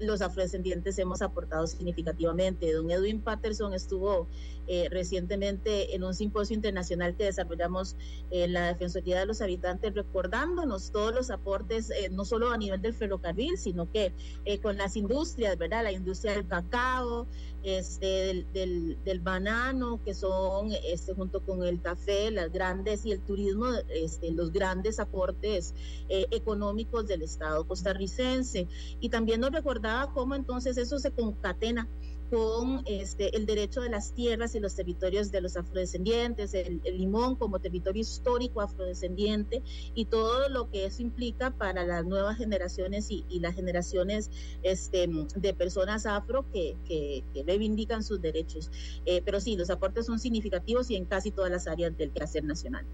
los 0.00 0.22
afrodescendientes 0.22 0.98
hemos 0.98 1.22
aportado 1.22 1.66
significativamente. 1.66 2.72
Don 2.72 2.90
Edwin 2.90 3.20
Patterson 3.20 3.74
estuvo 3.74 4.26
eh, 4.68 4.88
recientemente 4.90 5.94
en 5.94 6.04
un 6.04 6.14
simposio 6.14 6.54
internacional 6.54 7.16
que 7.16 7.24
desarrollamos 7.24 7.96
en 8.30 8.52
la 8.52 8.68
Defensoría 8.68 9.18
de 9.18 9.26
los 9.26 9.40
Habitantes, 9.40 9.94
recordándonos 9.94 10.92
todos 10.92 11.14
los 11.14 11.30
aportes, 11.30 11.90
no 12.12 12.24
solo 12.24 12.50
a 12.50 12.56
nivel 12.56 12.80
del 12.80 12.94
ferrocarril, 12.94 13.58
sino 13.58 13.90
que 13.90 14.12
con 14.62 14.76
las 14.76 14.96
industrias, 14.96 15.56
¿verdad? 15.58 15.84
La 15.84 15.92
industria 15.92 16.34
del 16.34 16.46
cacao, 16.46 17.26
este, 17.64 18.44
del, 18.52 18.98
del, 19.04 19.20
banano, 19.20 20.00
que 20.04 20.14
son 20.14 20.70
este, 20.84 21.12
junto 21.14 21.40
con 21.40 21.64
el 21.64 21.80
café, 21.80 22.30
las 22.30 22.52
grandes 22.52 23.04
y 23.04 23.12
el 23.12 23.20
turismo, 23.20 23.66
este, 23.88 24.30
los 24.30 24.52
grandes 24.52 25.00
aportes 25.00 25.74
eh, 26.08 26.26
económicos 26.30 27.06
del 27.06 27.22
Estado 27.22 27.66
costarricense. 27.66 28.68
Y 29.00 29.08
también 29.08 29.40
nos 29.40 29.50
recordaba 29.50 30.12
cómo 30.12 30.34
entonces 30.34 30.78
eso 30.78 30.98
se 30.98 31.10
concatena 31.10 31.88
con 32.30 32.82
este, 32.86 33.34
el 33.36 33.46
derecho 33.46 33.80
de 33.80 33.88
las 33.88 34.12
tierras 34.12 34.54
y 34.54 34.60
los 34.60 34.74
territorios 34.74 35.30
de 35.30 35.40
los 35.40 35.56
afrodescendientes, 35.56 36.54
el, 36.54 36.80
limón 36.84 37.36
como 37.36 37.58
territorio 37.58 38.02
histórico 38.02 38.60
afrodescendiente 38.60 39.62
y 39.94 40.06
todo 40.06 40.48
lo 40.48 40.70
que 40.70 40.86
eso 40.86 41.02
implica 41.02 41.50
para 41.50 41.84
las 41.84 42.04
nuevas 42.04 42.36
generaciones 42.36 43.10
y, 43.10 43.24
las 43.38 43.54
generaciones 43.54 44.30
este, 44.62 45.08
de 45.36 45.54
personas 45.54 46.06
afro 46.06 46.44
que, 46.52 46.76
que, 46.86 47.22
reivindican 47.46 48.02
sus 48.02 48.20
derechos. 48.20 48.70
Eh, 49.06 49.22
pero 49.24 49.40
sí, 49.40 49.56
los 49.56 49.70
aportes 49.70 50.06
son 50.06 50.18
significativos 50.18 50.90
y 50.90 50.96
en 50.96 51.04
casi 51.04 51.30
todas 51.30 51.50
las 51.50 51.68
áreas 51.68 51.96
del 51.96 52.10
quehacer 52.10 52.44
nacional. 52.44 52.84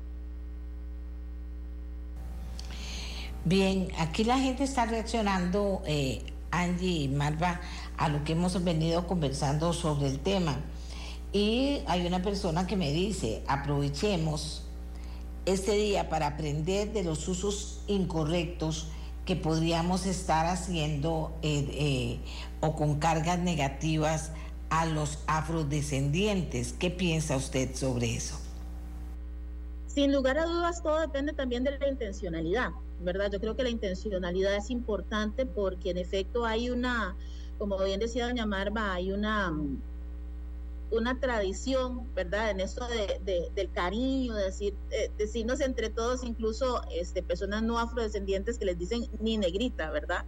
Bien, 3.44 3.88
aquí 3.98 4.24
la 4.24 4.38
gente 4.38 4.64
está 4.64 4.86
reaccionando, 4.86 5.82
eh, 5.86 6.22
Angie 6.50 7.02
y 7.02 7.08
Marva, 7.08 7.60
a 7.96 8.08
lo 8.08 8.24
que 8.24 8.32
hemos 8.32 8.62
venido 8.62 9.06
conversando 9.06 9.72
sobre 9.72 10.08
el 10.08 10.18
tema. 10.18 10.56
Y 11.32 11.80
hay 11.86 12.06
una 12.06 12.22
persona 12.22 12.66
que 12.66 12.76
me 12.76 12.92
dice, 12.92 13.42
aprovechemos 13.46 14.62
este 15.46 15.72
día 15.72 16.08
para 16.08 16.28
aprender 16.28 16.92
de 16.92 17.02
los 17.02 17.28
usos 17.28 17.80
incorrectos 17.86 18.88
que 19.24 19.36
podríamos 19.36 20.06
estar 20.06 20.46
haciendo 20.46 21.32
eh, 21.42 21.66
eh, 21.70 22.18
o 22.60 22.76
con 22.76 22.98
cargas 22.98 23.38
negativas 23.38 24.32
a 24.70 24.86
los 24.86 25.18
afrodescendientes. 25.26 26.72
¿Qué 26.72 26.90
piensa 26.90 27.36
usted 27.36 27.74
sobre 27.74 28.14
eso? 28.14 28.38
Sin 29.86 30.12
lugar 30.12 30.38
a 30.38 30.46
dudas, 30.46 30.82
todo 30.82 31.00
depende 31.00 31.32
también 31.32 31.62
de 31.62 31.78
la 31.78 31.88
intencionalidad, 31.88 32.70
¿verdad? 33.00 33.30
Yo 33.30 33.40
creo 33.40 33.54
que 33.54 33.62
la 33.62 33.70
intencionalidad 33.70 34.56
es 34.56 34.70
importante 34.70 35.46
porque 35.46 35.90
en 35.90 35.98
efecto 35.98 36.44
hay 36.44 36.70
una, 36.70 37.16
como 37.58 37.82
bien 37.82 38.00
decía 38.00 38.26
doña 38.26 38.46
Marva, 38.46 38.94
hay 38.94 39.12
una, 39.12 39.52
una 40.90 41.20
tradición, 41.20 42.12
¿verdad? 42.14 42.50
En 42.50 42.60
esto 42.60 42.86
de, 42.88 43.50
del 43.54 43.70
cariño, 43.70 44.34
de 44.34 44.44
decir, 44.44 44.74
decirnos 45.18 45.60
entre 45.60 45.90
todos, 45.90 46.24
incluso 46.24 46.82
este, 46.92 47.22
personas 47.22 47.62
no 47.62 47.78
afrodescendientes 47.78 48.58
que 48.58 48.64
les 48.64 48.78
dicen 48.78 49.08
ni 49.20 49.36
negrita, 49.36 49.90
¿verdad? 49.90 50.24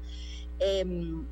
Em, 0.59 1.27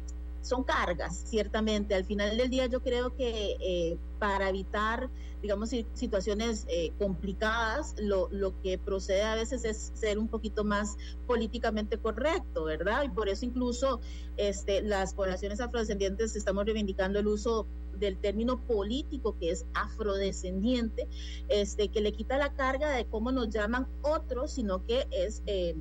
son 0.45 0.63
cargas, 0.63 1.25
ciertamente. 1.27 1.95
Al 1.95 2.05
final 2.05 2.37
del 2.37 2.51
día 2.51 2.67
yo 2.67 2.83
creo 2.83 3.17
que 3.17 3.57
eh, 3.61 3.99
para 4.19 4.51
evitar, 4.51 5.09
digamos, 5.43 5.71
situaciones 5.95 6.67
eh, 6.69 6.93
complicadas, 6.99 7.95
lo, 7.99 8.29
lo, 8.31 8.61
que 8.63 8.79
procede 8.79 9.23
a 9.23 9.35
veces 9.35 9.65
es 9.65 9.91
ser 9.95 10.19
un 10.19 10.29
poquito 10.29 10.63
más 10.63 10.97
políticamente 11.27 11.99
correcto, 11.99 12.65
¿verdad? 12.65 13.05
Y 13.05 13.09
por 13.09 13.29
eso 13.29 13.45
incluso 13.45 14.01
este, 14.37 14.83
las 14.83 15.15
poblaciones 15.15 15.61
afrodescendientes 15.61 16.37
estamos 16.37 16.65
reivindicando 16.67 17.19
el 17.19 17.27
uso 17.27 17.67
del 17.99 18.19
término 18.19 18.59
político 18.67 19.37
que 19.39 19.51
es 19.51 19.65
afrodescendiente, 19.75 21.09
este, 21.49 21.89
que 21.89 22.01
le 22.01 22.13
quita 22.13 22.37
la 22.37 22.53
carga 22.53 22.91
de 22.91 23.07
cómo 23.07 23.33
nos 23.33 23.49
llaman 23.51 23.89
otros, 24.03 24.53
sino 24.53 24.85
que 24.85 25.07
es... 25.11 25.43
Eh, 25.47 25.75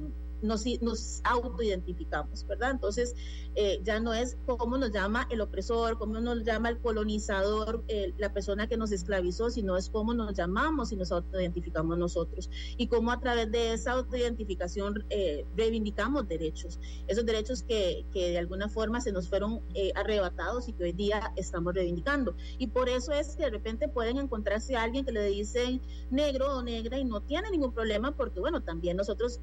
nos, 0.44 0.65
nos 0.82 1.22
autoidentificamos, 1.24 2.45
¿verdad? 2.45 2.72
Entonces, 2.72 3.15
eh, 3.56 3.80
ya 3.84 3.99
no 3.99 4.14
es 4.14 4.38
cómo 4.45 4.78
nos 4.78 4.91
llama 4.91 5.28
el 5.30 5.41
opresor, 5.41 5.98
cómo 5.99 6.20
nos 6.20 6.44
llama 6.44 6.70
el 6.70 6.80
colonizador, 6.80 7.84
eh, 7.88 8.11
la 8.18 8.34
persona 8.34 8.68
que 8.68 8.78
nos 8.78 8.91
esclavizó, 8.91 9.52
sino 9.52 9.78
es 9.78 9.90
cómo 9.90 10.14
nos 10.14 10.34
llamamos 10.34 10.91
y 10.91 10.95
nos 10.95 11.11
autoidentificamos 11.11 11.98
nosotros. 11.98 12.49
Y 12.78 12.88
cómo 12.88 13.11
a 13.11 13.20
través 13.20 13.52
de 13.52 13.74
esa 13.74 13.91
autoidentificación 13.91 15.06
eh, 15.10 15.45
reivindicamos 15.56 16.28
derechos, 16.28 16.80
esos 17.07 17.26
derechos 17.26 17.61
que, 17.61 18.06
que, 18.11 18.32
de 18.32 18.40
alguna 18.40 18.70
forma 18.70 19.02
se 19.02 19.11
nos 19.11 19.30
fueron 19.30 19.61
arrebatados 19.95 20.68
y 20.68 20.74
que 20.74 20.86
hoy 20.86 20.94
día 20.94 21.32
estamos 21.36 21.74
reivindicando. 21.74 22.36
Y 22.57 22.68
por 22.68 22.90
eso 22.90 23.11
es 23.11 23.36
que 23.36 23.44
de 23.44 23.49
repente 23.52 23.88
pueden 23.88 24.18
encontrarse 24.18 24.76
a 24.76 24.84
alguien 24.84 25.06
que 25.06 25.11
le 25.11 25.26
dicen 25.26 25.82
negro 26.10 26.57
o 26.57 26.64
negra 26.64 26.98
y 26.98 27.06
no 27.06 27.22
tiene 27.22 27.52
ningún 27.52 27.74
problema 27.74 28.15
porque, 28.15 28.40
bueno, 28.40 28.61
también 28.61 28.98
nosotros 28.98 29.41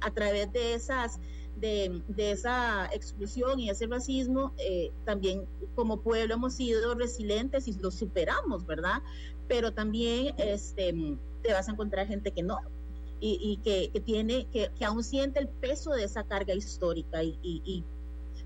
a 0.00 0.10
través 0.10 0.33
de 0.34 0.74
esas 0.74 1.20
de, 1.56 2.02
esa 2.16 2.86
exclusión 2.92 3.58
y 3.60 3.70
ese 3.70 3.86
racismo, 3.86 4.52
eh, 4.58 4.90
también 5.04 5.46
como 5.74 6.00
pueblo 6.00 6.34
hemos 6.34 6.54
sido 6.54 6.94
resilientes 6.94 7.68
y 7.68 7.74
lo 7.74 7.90
superamos, 7.90 8.66
¿verdad? 8.66 9.02
Pero 9.48 9.72
también 9.72 10.34
este, 10.38 10.94
te 11.42 11.52
vas 11.52 11.68
a 11.68 11.72
encontrar 11.72 12.06
gente 12.06 12.32
que 12.32 12.42
no, 12.42 12.58
y, 13.20 13.58
que, 13.64 13.88
tiene, 14.04 14.46
que, 14.52 14.70
que, 14.76 14.84
aún 14.84 15.02
siente 15.02 15.40
el 15.40 15.48
peso 15.48 15.92
de 15.92 16.04
esa 16.04 16.24
carga 16.24 16.52
histórica 16.52 17.22
y, 17.22 17.82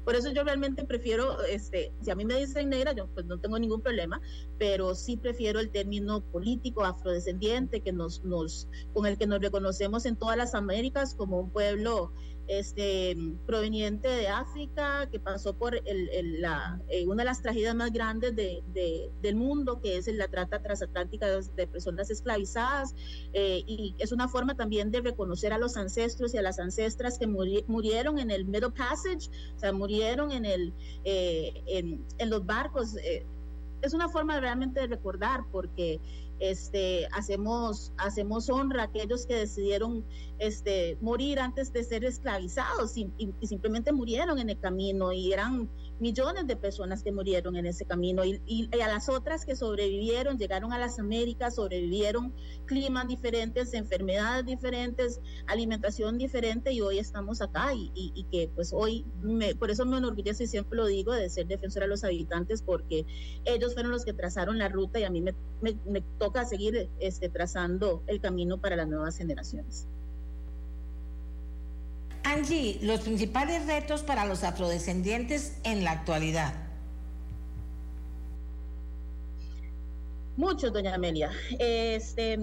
por 0.08 0.16
eso 0.16 0.30
yo 0.32 0.42
realmente 0.42 0.84
prefiero, 0.84 1.42
este, 1.44 1.92
si 2.00 2.10
a 2.10 2.14
mí 2.14 2.24
me 2.24 2.36
dicen 2.36 2.70
negra, 2.70 2.94
yo 2.94 3.08
pues 3.08 3.26
no 3.26 3.38
tengo 3.40 3.58
ningún 3.58 3.82
problema, 3.82 4.22
pero 4.58 4.94
sí 4.94 5.18
prefiero 5.18 5.60
el 5.60 5.68
término 5.68 6.22
político 6.22 6.82
afrodescendiente 6.82 7.82
que 7.82 7.92
nos, 7.92 8.24
nos, 8.24 8.68
con 8.94 9.04
el 9.04 9.18
que 9.18 9.26
nos 9.26 9.42
reconocemos 9.42 10.06
en 10.06 10.16
todas 10.16 10.38
las 10.38 10.54
Américas 10.54 11.14
como 11.14 11.38
un 11.38 11.50
pueblo 11.50 12.10
este, 12.48 13.16
proveniente 13.46 14.08
de 14.08 14.28
África, 14.28 15.08
que 15.10 15.20
pasó 15.20 15.56
por 15.56 15.74
eh, 15.76 17.04
una 17.06 17.22
de 17.22 17.24
las 17.24 17.42
tragedias 17.42 17.74
más 17.74 17.92
grandes 17.92 18.34
de, 18.34 18.62
del 19.20 19.36
mundo, 19.36 19.80
que 19.80 19.96
es 19.98 20.06
la 20.08 20.28
trata 20.28 20.62
transatlántica 20.62 21.26
de, 21.26 21.66
personas 21.66 22.10
esclavizadas, 22.10 22.94
eh, 23.34 23.62
y 23.66 23.94
es 23.98 24.12
una 24.12 24.28
forma 24.28 24.56
también 24.56 24.90
de 24.90 25.02
reconocer 25.02 25.52
a 25.52 25.58
los 25.58 25.76
ancestros 25.76 26.34
y 26.34 26.38
a 26.38 26.42
las 26.42 26.58
ancestras 26.58 27.18
que 27.18 27.26
murieron 27.26 28.18
en 28.18 28.30
el 28.30 28.46
Middle 28.46 28.70
Passage, 28.70 29.28
o 29.54 29.58
sea, 29.58 29.72
murieron 29.72 30.32
en, 30.32 30.72
eh, 31.04 32.00
los 32.26 32.46
barcos. 32.46 32.96
Es 33.82 33.94
una 33.94 34.08
forma 34.08 34.40
realmente 34.40 34.80
de 34.80 34.86
recordar, 34.86 35.44
porque 35.50 36.00
este, 36.40 37.06
hacemos, 37.12 37.92
hacemos 37.98 38.48
honra 38.48 38.82
a 38.82 38.84
aquellos 38.86 39.26
que 39.26 39.34
decidieron 39.34 40.04
este, 40.38 40.96
morir 41.00 41.40
antes 41.40 41.72
de 41.72 41.82
ser 41.84 42.04
esclavizados 42.04 42.96
y, 42.96 43.10
simplemente 43.42 43.92
murieron 43.92 44.38
en 44.38 44.50
el 44.50 44.58
camino 44.58 45.12
y 45.12 45.32
eran 45.32 45.68
millones 46.00 46.46
de 46.46 46.56
personas 46.56 47.02
que 47.02 47.12
murieron 47.12 47.56
en 47.56 47.66
ese 47.66 47.84
camino 47.84 48.24
y, 48.24 48.70
a 48.80 48.88
las 48.88 49.08
otras 49.08 49.44
que 49.44 49.56
sobrevivieron, 49.56 50.38
llegaron 50.38 50.72
a 50.72 50.78
las 50.78 50.98
Américas, 50.98 51.56
sobrevivieron 51.56 52.34
climas 52.66 53.06
diferentes, 53.08 53.74
enfermedades 53.74 54.46
diferentes, 54.46 55.20
alimentación 55.46 56.18
diferente 56.18 56.72
y 56.72 56.80
hoy 56.80 56.98
estamos 56.98 57.40
acá 57.40 57.72
y, 57.74 58.26
que 58.30 58.50
pues 58.54 58.72
hoy, 58.72 59.04
me, 59.22 59.54
por 59.54 59.70
eso 59.70 59.84
me 59.86 59.98
enorgullece 59.98 60.44
y 60.44 60.46
siempre 60.46 60.76
lo 60.76 60.86
digo 60.86 61.12
de 61.12 61.28
ser 61.30 61.46
defensora 61.46 61.86
de 61.86 61.90
los 61.90 62.04
habitantes 62.04 62.62
porque 62.62 63.06
ellos 63.44 63.74
fueron 63.74 63.92
los 63.92 64.04
que 64.04 64.12
trazaron 64.12 64.58
la 64.58 64.68
ruta 64.68 64.98
y 65.00 65.04
a 65.04 65.10
mí 65.10 65.20
me, 65.20 65.34
me 65.60 66.00
toca 66.18 66.44
seguir 66.44 66.90
este, 67.00 67.28
trazando 67.28 68.02
el 68.06 68.20
camino 68.20 68.58
para 68.60 68.76
las 68.76 68.88
nuevas 68.88 69.16
generaciones. 69.16 69.88
Angie, 72.24 72.78
los 72.82 73.00
principales 73.00 73.66
retos 73.66 74.02
para 74.02 74.24
los 74.24 74.44
afrodescendientes 74.44 75.58
en 75.64 75.84
la 75.84 75.92
actualidad. 75.92 76.54
Muchos, 80.36 80.72
doña 80.72 80.94
Amelia. 80.94 81.30
Este, 81.58 82.38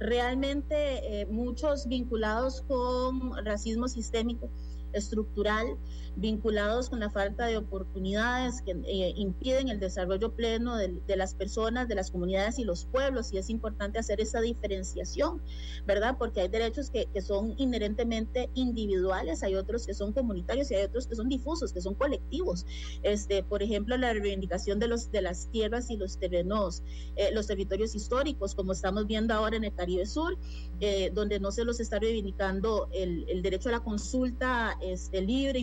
realmente 0.00 1.20
eh, 1.20 1.26
muchos 1.26 1.86
vinculados 1.86 2.62
con 2.62 3.44
racismo 3.44 3.88
sistémico, 3.88 4.48
estructural, 4.92 5.76
vinculados 6.16 6.90
con 6.90 7.00
la 7.00 7.10
falta 7.10 7.46
de 7.46 7.56
oportunidades 7.56 8.62
que 8.62 8.72
eh, 8.72 9.14
impiden 9.16 9.68
el 9.68 9.80
desarrollo 9.80 10.32
pleno 10.32 10.76
de, 10.76 11.00
las 11.16 11.34
personas, 11.34 11.88
de 11.88 11.94
las 11.94 12.10
comunidades 12.10 12.58
y 12.58 12.64
los 12.64 12.84
pueblos. 12.86 13.32
Y 13.32 13.38
es 13.38 13.50
importante 13.50 13.98
hacer 13.98 14.20
esa 14.20 14.40
diferenciación, 14.40 15.42
¿verdad? 15.86 16.16
Porque 16.18 16.40
hay 16.40 16.48
derechos 16.48 16.90
que, 16.90 17.06
que 17.06 17.20
son 17.20 17.54
inherentemente 17.56 18.50
individuales, 18.54 19.42
hay 19.42 19.54
otros 19.54 19.86
que 19.86 19.94
son 19.94 20.12
comunitarios 20.12 20.70
y 20.70 20.76
hay 20.76 20.84
otros 20.84 21.06
que 21.06 21.16
son 21.16 21.28
difusos, 21.28 21.72
que 21.72 21.80
son 21.80 21.94
colectivos. 21.94 22.66
Este, 23.02 23.42
por 23.42 23.62
ejemplo, 23.62 23.96
la 23.96 24.12
reivindicación 24.12 24.78
de, 24.78 24.88
los, 24.88 25.10
de 25.10 25.22
las 25.22 25.48
tierras 25.50 25.90
y 25.90 25.96
los 25.96 26.18
terrenos, 26.18 26.82
eh, 27.16 27.30
los 27.32 27.46
territorios 27.46 27.94
históricos, 27.94 28.54
como 28.54 28.72
estamos 28.72 29.06
viendo 29.06 29.34
ahora 29.34 29.56
en 29.56 29.64
el 29.64 29.74
Caribe 29.74 30.06
Sur, 30.06 30.38
eh, 30.80 31.10
donde 31.14 31.40
no 31.40 31.50
se 31.50 31.64
los 31.64 31.80
está 31.80 31.98
reivindicando 31.98 32.88
el, 32.92 33.24
el 33.28 33.42
derecho 33.42 33.68
a 33.68 33.72
la 33.72 33.80
consulta 33.80 34.76
este, 34.80 35.20
libre, 35.22 35.58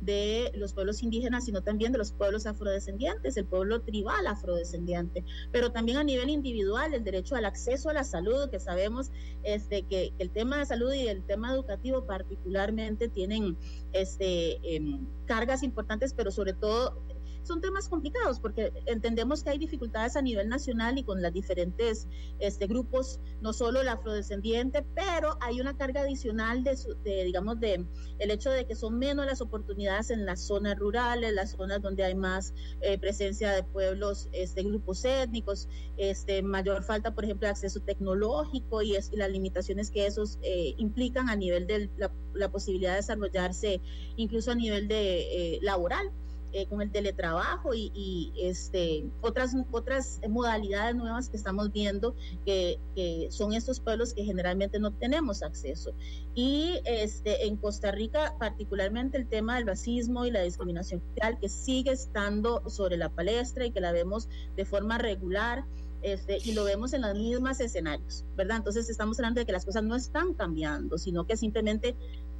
de 0.00 0.52
los 0.54 0.74
pueblos 0.74 1.02
indígenas, 1.02 1.44
sino 1.46 1.62
también 1.62 1.92
de 1.92 1.98
los 1.98 2.12
pueblos 2.12 2.46
afrodescendientes, 2.46 3.36
el 3.36 3.46
pueblo 3.46 3.80
tribal 3.80 4.26
afrodescendiente, 4.26 5.24
pero 5.52 5.72
también 5.72 5.98
a 5.98 6.04
nivel 6.04 6.28
individual, 6.28 6.94
el 6.94 7.02
derecho 7.02 7.34
al 7.34 7.44
acceso 7.44 7.88
a 7.88 7.94
la 7.94 8.04
salud, 8.04 8.50
que 8.50 8.60
sabemos 8.60 9.10
este, 9.42 9.82
que, 9.82 10.12
el 10.18 10.30
tema 10.30 10.58
de 10.58 10.66
salud 10.66 10.92
y 10.92 11.08
el 11.08 11.22
tema 11.22 11.52
educativo 11.52 12.04
particularmente 12.04 13.08
tienen 13.08 13.56
este, 13.92 14.58
em, 14.62 15.06
cargas 15.26 15.62
importantes, 15.62 16.12
pero 16.12 16.30
sobre 16.30 16.52
todo 16.52 17.00
son 17.46 17.60
temas 17.60 17.88
complicados 17.88 18.40
porque 18.40 18.72
entendemos 18.86 19.42
que 19.42 19.50
hay 19.50 19.58
dificultades 19.58 20.16
a 20.16 20.22
nivel 20.22 20.48
nacional 20.48 20.98
y 20.98 21.04
con 21.04 21.22
las 21.22 21.32
diferentes 21.32 22.08
este, 22.38 22.66
grupos, 22.66 23.20
no 23.40 23.52
solo 23.52 23.80
el 23.80 23.88
afrodescendiente, 23.88 24.84
pero 24.94 25.38
hay 25.40 25.60
una 25.60 25.76
carga 25.76 26.02
adicional 26.02 26.64
de, 26.64 26.76
de, 27.04 27.24
digamos, 27.24 27.60
de 27.60 27.86
el 28.18 28.30
hecho 28.30 28.50
de 28.50 28.66
que 28.66 28.74
son 28.74 28.98
menos 28.98 29.26
las 29.26 29.40
oportunidades 29.40 30.10
en 30.10 30.26
las 30.26 30.40
zonas 30.40 30.78
rurales, 30.78 31.32
las 31.32 31.52
zonas 31.52 31.80
donde 31.82 32.04
hay 32.04 32.14
más 32.14 32.54
eh, 32.80 32.98
presencia 32.98 33.52
de 33.52 33.62
pueblos, 33.62 34.28
este, 34.32 34.62
grupos 34.62 35.04
étnicos, 35.04 35.68
este, 35.96 36.42
mayor 36.42 36.82
falta, 36.82 37.14
por 37.14 37.24
ejemplo, 37.24 37.46
de 37.46 37.52
acceso 37.52 37.80
tecnológico 37.80 38.82
y, 38.82 38.96
es, 38.96 39.10
las 39.12 39.30
limitaciones 39.30 39.90
que 39.90 40.06
esos 40.06 40.38
eh, 40.42 40.74
implican 40.78 41.28
a 41.28 41.36
nivel 41.36 41.66
de 41.66 41.90
la, 41.96 42.12
la, 42.34 42.50
posibilidad 42.50 42.92
de 42.92 42.96
desarrollarse 42.96 43.80
incluso 44.16 44.50
a 44.50 44.54
nivel 44.54 44.88
de 44.88 45.54
eh, 45.54 45.58
laboral. 45.62 46.10
Eh, 46.56 46.64
con 46.68 46.80
el 46.80 46.90
teletrabajo 46.90 47.74
y, 47.74 47.92
y, 47.94 48.32
este, 48.38 49.04
otras, 49.20 49.54
otras 49.72 50.22
modalidades 50.26 50.96
nuevas 50.96 51.28
que 51.28 51.36
estamos 51.36 51.70
viendo 51.70 52.14
que, 52.46 52.80
que, 52.94 53.28
son 53.30 53.52
estos 53.52 53.78
pueblos 53.78 54.14
que 54.14 54.24
generalmente 54.24 54.78
no 54.78 54.90
tenemos 54.90 55.42
acceso. 55.42 55.92
Y 56.34 56.80
este, 56.86 57.46
en 57.46 57.58
Costa 57.58 57.92
Rica, 57.92 58.36
particularmente 58.38 59.18
el 59.18 59.28
tema 59.28 59.56
del 59.56 59.66
racismo 59.66 60.24
y 60.24 60.30
la 60.30 60.40
discriminación 60.40 61.02
social 61.02 61.38
que 61.38 61.50
sigue 61.50 61.92
estando 61.92 62.66
sobre 62.70 62.96
la 62.96 63.10
palestra 63.10 63.66
y 63.66 63.70
que 63.70 63.82
la 63.82 63.92
vemos 63.92 64.26
de 64.56 64.64
forma 64.64 64.96
regular. 64.96 65.66
Este, 66.00 66.38
y 66.42 66.52
lo 66.52 66.64
vemos 66.64 66.94
en 66.94 67.02
los 67.02 67.14
mismos 67.14 67.60
escenarios, 67.60 68.24
¿verdad? 68.34 68.56
Entonces 68.56 68.88
estamos 68.88 69.18
hablando 69.18 69.40
de 69.40 69.44
que 69.44 69.52
las 69.52 69.66
cosas 69.66 69.82
no 69.82 69.94
están 69.94 70.32
cambiando, 70.32 70.96
sino 70.96 71.26
que 71.26 71.36
simplemente 71.36 71.96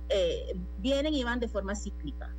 eh, 0.08 0.58
vienen 0.78 1.12
y 1.12 1.22
van 1.22 1.38
de 1.38 1.48
forma 1.48 1.76
cíclica. 1.76 2.34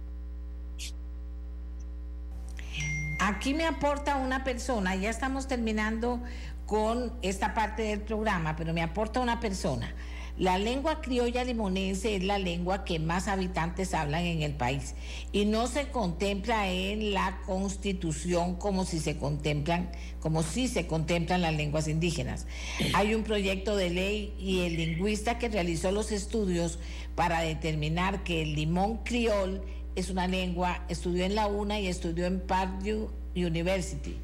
Aquí 3.19 3.53
me 3.53 3.65
aporta 3.65 4.17
una 4.17 4.43
persona, 4.43 4.95
ya 4.95 5.09
estamos 5.09 5.47
terminando 5.47 6.21
con 6.67 7.13
esta 7.23 7.53
parte 7.53 7.81
del 7.81 8.01
programa, 8.01 8.55
pero 8.55 8.73
me 8.73 8.83
aporta 8.83 9.21
una 9.21 9.39
persona. 9.39 9.93
La 10.37 10.59
lengua 10.59 11.01
criolla 11.01 11.43
limonense 11.43 12.15
es 12.15 12.23
la 12.23 12.37
lengua 12.37 12.85
que 12.85 12.99
más 12.99 13.27
habitantes 13.27 13.95
hablan 13.95 14.23
en 14.23 14.43
el 14.43 14.53
país 14.53 14.93
y 15.31 15.45
no 15.45 15.65
se 15.65 15.87
contempla 15.87 16.69
en 16.69 17.11
la 17.11 17.39
constitución 17.47 18.55
como 18.55 18.85
si 18.85 18.99
se 18.99 19.17
contemplan, 19.17 19.89
como 20.19 20.43
si 20.43 20.67
se 20.67 20.85
contemplan 20.85 21.41
las 21.41 21.55
lenguas 21.55 21.87
indígenas. 21.87 22.45
Hay 22.93 23.15
un 23.15 23.23
proyecto 23.23 23.75
de 23.75 23.89
ley 23.89 24.35
y 24.37 24.59
el 24.59 24.77
lingüista 24.77 25.39
que 25.39 25.49
realizó 25.49 25.91
los 25.91 26.11
estudios 26.11 26.77
para 27.15 27.41
determinar 27.41 28.23
que 28.23 28.43
el 28.43 28.53
limón 28.53 28.97
criol 28.97 29.63
es 29.97 30.11
una 30.11 30.27
lengua, 30.27 30.83
estudió 30.89 31.25
en 31.25 31.33
la 31.33 31.47
UNA 31.47 31.79
y 31.79 31.87
estudió 31.87 32.27
en 32.27 32.39
Purdue 32.39 33.09
University. 33.35 34.15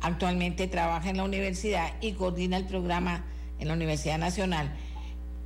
Actualmente 0.00 0.68
trabaja 0.68 1.10
en 1.10 1.18
la 1.18 1.24
universidad 1.24 1.92
y 2.00 2.12
coordina 2.12 2.56
el 2.56 2.64
programa 2.64 3.26
en 3.58 3.68
la 3.68 3.74
Universidad 3.74 4.16
Nacional 4.16 4.74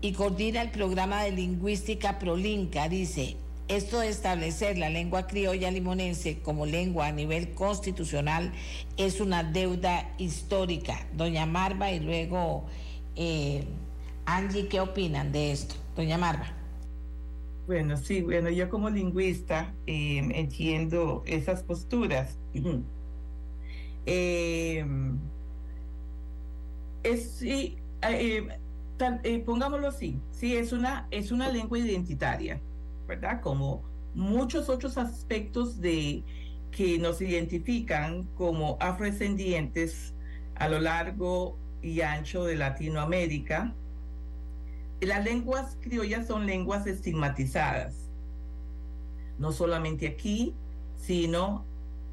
y 0.01 0.13
coordina 0.13 0.63
el 0.63 0.71
programa 0.71 1.25
de 1.25 1.33
lingüística 1.33 2.21
Prolinca. 2.21 2.89
Dice, 2.89 3.37
esto 3.67 3.99
de 3.99 4.09
establecer 4.09 4.79
la 4.79 4.89
lengua 4.89 5.27
criolla 5.27 5.69
limonense 5.73 6.39
como 6.39 6.65
lengua 6.65 7.09
a 7.09 7.13
nivel 7.13 7.53
constitucional 7.53 8.53
es 8.97 9.21
una 9.21 9.43
deuda 9.43 10.13
histórica. 10.17 11.09
Doña 11.13 11.45
Marva 11.45 11.91
y 11.91 11.99
luego 11.99 12.67
eh, 13.17 13.65
Angie, 14.27 14.69
¿qué 14.69 14.79
opinan 14.79 15.33
de 15.33 15.51
esto? 15.51 15.75
Doña 15.97 16.19
Marva. 16.19 16.62
Bueno, 17.67 17.97
sí, 17.97 18.23
bueno, 18.23 18.51
yo 18.51 18.69
como 18.69 18.91
lingüista 18.91 19.77
eh, 19.87 20.19
entiendo 20.35 21.23
esas 21.27 21.63
posturas. 21.63 22.39
eh, 24.07 24.85
es, 27.03 27.43
eh, 27.43 27.77
tan, 28.97 29.21
eh, 29.25 29.41
pongámoslo 29.41 29.89
así, 29.89 30.21
sí, 30.33 30.57
es 30.57 30.73
una, 30.73 31.07
es 31.11 31.31
una 31.33 31.51
lengua 31.51 31.79
identitaria, 31.79 32.61
¿verdad? 33.07 33.41
Como 33.41 33.83
muchos 34.15 34.69
otros 34.69 34.99
aspectos 34.99 35.81
de 35.81 36.25
que 36.71 36.99
nos 36.99 37.21
identifican 37.21 38.25
como 38.35 38.77
afrodescendientes 38.81 40.15
a 40.57 40.69
lo 40.69 40.81
largo 40.81 41.59
y 41.83 42.01
ancho 42.01 42.45
de 42.45 42.57
Latinoamérica, 42.57 43.75
las 45.07 45.25
lenguas 45.25 45.77
criollas 45.81 46.27
son 46.27 46.47
lenguas 46.47 46.87
estigmatizadas, 46.87 48.09
no 49.39 49.53
solamente 49.53 50.07
aquí, 50.07 50.55
sino 50.97 51.65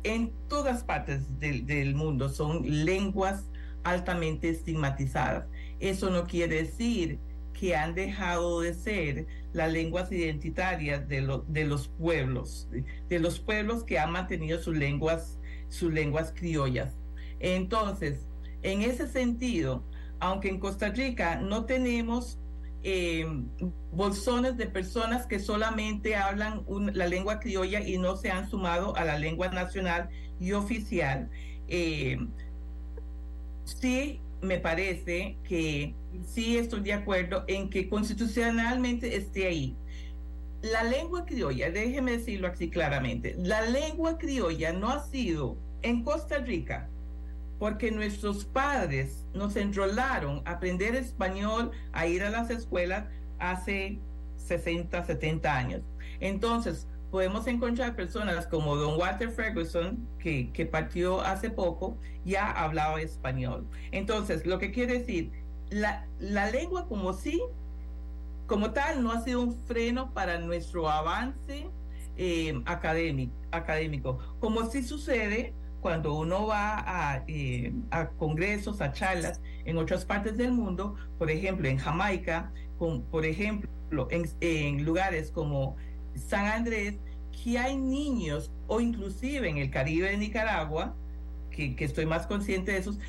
en 0.03 0.31
todas 0.47 0.83
partes 0.83 1.39
del, 1.39 1.93
mundo. 1.95 2.29
Son 2.29 2.63
lenguas 2.85 3.45
altamente 3.83 4.49
estigmatizadas. 4.49 5.45
Eso 5.79 6.09
no 6.09 6.25
quiere 6.25 6.63
decir 6.63 7.19
que 7.53 7.75
han 7.75 7.93
dejado 7.93 8.61
de 8.61 8.73
ser 8.73 9.27
las 9.53 9.71
lenguas 9.71 10.11
identitarias 10.11 11.07
de, 11.07 11.21
lo, 11.21 11.39
de 11.47 11.65
los 11.65 11.89
pueblos, 11.89 12.67
de, 12.71 12.85
de 13.09 13.19
los 13.19 13.39
pueblos 13.39 13.83
que 13.83 13.99
han 13.99 14.11
mantenido 14.11 14.61
sus 14.61 14.75
lenguas, 14.75 15.37
sus 15.67 15.91
lenguas 15.91 16.33
criollas. 16.35 16.95
Entonces, 17.39 18.25
en 18.63 18.81
ese 18.81 19.07
sentido, 19.07 19.83
aunque 20.19 20.49
en 20.49 20.59
Costa 20.59 20.89
Rica 20.89 21.35
no 21.37 21.65
tenemos 21.65 22.38
eh, 22.83 23.27
bolsones 23.91 24.55
de 24.57 24.67
personas 24.67 25.25
que 25.25 25.39
solamente 25.39 26.15
hablan 26.15 26.63
la 26.93 27.07
lengua 27.07 27.39
criolla 27.39 27.81
y 27.81 27.97
no 27.97 28.15
se 28.15 28.31
han 28.31 28.49
sumado 28.49 28.95
a 28.95 29.03
la 29.03 29.17
lengua 29.17 29.49
nacional 29.49 30.09
y 30.39 30.53
oficial. 30.53 31.29
Eh, 31.67 32.17
sí, 33.65 34.21
me 34.41 34.59
parece 34.59 35.37
que 35.43 35.93
sí 36.25 36.57
estoy 36.57 36.81
de 36.81 36.93
acuerdo 36.93 37.43
en 37.47 37.69
que 37.69 37.89
constitucionalmente 37.89 39.15
esté 39.15 39.47
ahí. 39.47 39.75
La 40.61 40.83
lengua 40.83 41.25
criolla, 41.25 41.69
déjeme 41.71 42.17
decirlo 42.17 42.47
así 42.47 42.69
claramente, 42.69 43.35
la 43.37 43.61
lengua 43.61 44.17
criolla 44.17 44.73
no 44.73 44.89
ha 44.89 45.05
sido 45.05 45.57
en 45.81 46.03
Costa 46.03 46.39
Rica 46.39 46.89
porque 47.59 47.91
nuestros 47.91 48.45
padres 48.45 49.25
nos 49.33 49.55
enrolaron 49.57 50.41
a 50.45 50.51
aprender 50.51 50.95
español, 50.95 51.71
a 51.91 52.07
ir 52.07 52.23
a 52.23 52.29
las 52.29 52.49
escuelas 52.49 53.05
hace 53.37 53.99
60, 54.37 55.03
70 55.03 55.55
años. 55.55 55.81
Entonces, 56.21 56.87
podemos 57.11 57.47
encontrar 57.47 57.95
personas 57.95 58.47
como 58.47 58.75
Don 58.77 58.97
Walter 58.97 59.29
Ferguson, 59.29 60.07
que, 60.19 60.51
que 60.51 60.65
partió 60.65 61.21
hace 61.21 61.49
poco, 61.49 61.97
ya 62.25 62.49
hablaba 62.49 63.01
español. 63.01 63.67
Entonces, 63.91 64.45
lo 64.45 64.57
que 64.57 64.71
quiere 64.71 64.99
decir, 64.99 65.31
la, 65.69 66.07
la 66.19 66.49
lengua 66.49 66.87
como 66.87 67.13
sí, 67.13 67.41
como 68.47 68.71
tal, 68.71 69.03
no 69.03 69.11
ha 69.11 69.21
sido 69.21 69.41
un 69.41 69.53
freno 69.65 70.13
para 70.13 70.39
nuestro 70.39 70.89
avance 70.89 71.67
eh, 72.17 72.61
académico, 72.65 73.33
académico, 73.51 74.17
como 74.39 74.65
sí 74.65 74.83
sucede 74.83 75.53
cuando 75.81 76.15
uno 76.15 76.47
va 76.47 76.83
a, 76.85 77.23
eh, 77.27 77.73
a, 77.91 78.09
congresos, 78.09 78.81
a 78.81 78.91
charlas 78.91 79.41
en 79.65 79.77
otras 79.77 80.05
partes 80.05 80.37
del 80.37 80.51
mundo, 80.51 80.95
por 81.17 81.31
ejemplo 81.31 81.67
en 81.67 81.77
Jamaica, 81.77 82.51
con, 82.77 83.03
por 83.03 83.25
ejemplo 83.25 83.69
en, 84.09 84.29
en, 84.41 84.83
lugares 84.83 85.31
como 85.31 85.75
San 86.15 86.45
Andrés, 86.45 86.97
que 87.31 87.57
hay 87.57 87.77
niños, 87.77 88.51
o 88.67 88.81
inclusive 88.81 89.49
en 89.49 89.57
el 89.57 89.71
Caribe 89.71 90.09
de 90.09 90.17
Nicaragua, 90.17 90.95
que, 91.51 91.75
que 91.75 91.85
estoy 91.85 92.05
más 92.05 92.27
consciente 92.27 92.71
de 92.73 92.79
esos, 92.79 92.99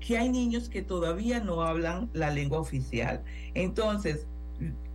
que 0.00 0.16
hay 0.18 0.28
niños 0.28 0.68
que 0.68 0.82
todavía 0.82 1.40
no 1.40 1.62
hablan 1.62 2.10
la 2.12 2.30
lengua 2.30 2.60
oficial. 2.60 3.22
Entonces, 3.54 4.26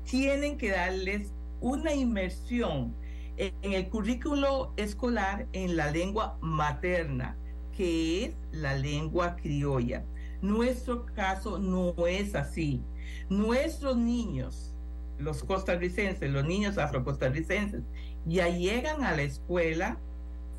tienen 0.04 0.58
que 0.58 0.72
darles 0.72 1.32
una 1.62 1.94
inmersión 1.94 2.94
en 3.38 3.74
el 3.74 3.90
currículo 3.90 4.74
escolar 4.78 5.48
en 5.54 5.76
la 5.76 5.92
lengua 5.92 6.38
materna, 6.42 7.36
que 7.76 8.26
es 8.26 8.36
la 8.52 8.76
lengua 8.76 9.36
criolla. 9.36 10.04
Nuestro 10.42 11.06
caso 11.06 11.58
no 11.58 11.96
es 12.08 12.36
así. 12.36 12.84
Nuestros 13.30 13.98
niños, 13.98 14.76
los 15.18 15.44
costarricenses, 15.44 16.30
los 16.30 16.46
niños 16.46 16.78
afrocostarricenses, 16.78 17.82
ya 18.26 18.50
llegan 18.50 19.04
a 19.04 19.16
la 19.16 19.24
escuela 19.24 19.98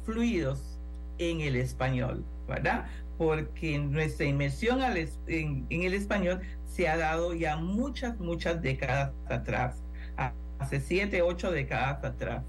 fluidos 0.04 0.80
en 1.18 1.40
el 1.40 1.56
español, 1.56 2.24
¿verdad? 2.48 2.86
Porque 3.18 3.78
nuestra 3.78 4.26
inmersión 4.26 4.80
en 4.82 5.66
el 5.70 5.94
español 5.94 6.40
se 6.66 6.88
ha 6.88 6.96
dado 6.96 7.34
ya 7.34 7.56
muchas, 7.56 8.18
muchas 8.18 8.60
décadas 8.60 9.12
atrás, 9.28 9.82
hace 10.58 10.80
siete, 10.80 11.22
ocho 11.22 11.52
décadas 11.52 12.02
atrás 12.04 12.42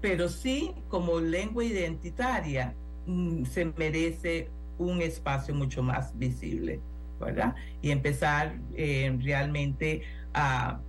pero 0.00 0.28
sí 0.28 0.74
como 0.88 1.20
lengua 1.20 1.64
identitaria 1.64 2.74
mmm, 3.06 3.44
se 3.44 3.64
merece 3.64 4.48
un 4.78 5.00
espacio 5.00 5.54
mucho 5.54 5.82
más 5.82 6.16
visible, 6.18 6.80
¿verdad? 7.20 7.54
Y 7.80 7.90
empezar 7.90 8.58
eh, 8.74 9.16
realmente 9.22 10.02
a, 10.34 10.80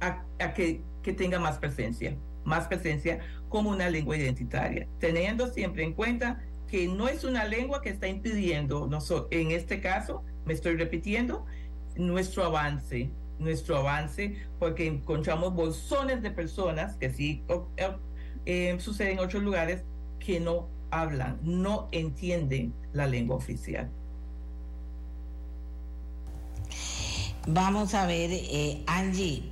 a, 0.00 0.54
que, 0.54 0.82
que, 1.02 1.12
tenga 1.12 1.38
más 1.38 1.58
presencia. 1.58 2.16
más 2.44 2.66
presencia 2.66 3.20
como 3.48 3.70
una 3.70 3.88
lengua 3.88 4.16
identitaria, 4.16 4.86
teniendo 4.98 5.46
siempre 5.46 5.84
en 5.84 5.94
cuenta 5.94 6.42
que 6.68 6.88
no 6.88 7.08
es 7.08 7.24
una 7.24 7.44
lengua 7.44 7.80
que 7.80 7.90
está 7.90 8.08
impidiendo, 8.08 8.90
en 9.30 9.50
este 9.52 9.80
caso, 9.80 10.22
me 10.44 10.52
estoy 10.52 10.76
repitiendo, 10.76 11.46
nuestro 11.96 12.44
avance, 12.44 13.10
nuestro 13.38 13.76
avance, 13.76 14.36
porque 14.58 14.86
encontramos 14.86 15.54
bolsones 15.54 16.22
de 16.22 16.30
personas 16.30 16.96
que 16.96 17.10
sí 17.10 17.42
eh, 18.46 18.76
sucede 18.78 19.12
en 19.12 19.18
otros 19.18 19.42
lugares 19.42 19.84
que 20.18 20.40
no 20.40 20.68
hablan, 20.90 21.38
no 21.42 21.88
entienden 21.92 22.72
la 22.92 23.06
lengua 23.06 23.36
oficial. 23.36 23.90
Vamos 27.46 27.92
a 27.94 28.06
ver, 28.06 28.30
eh, 28.32 28.82
Angie, 28.86 29.42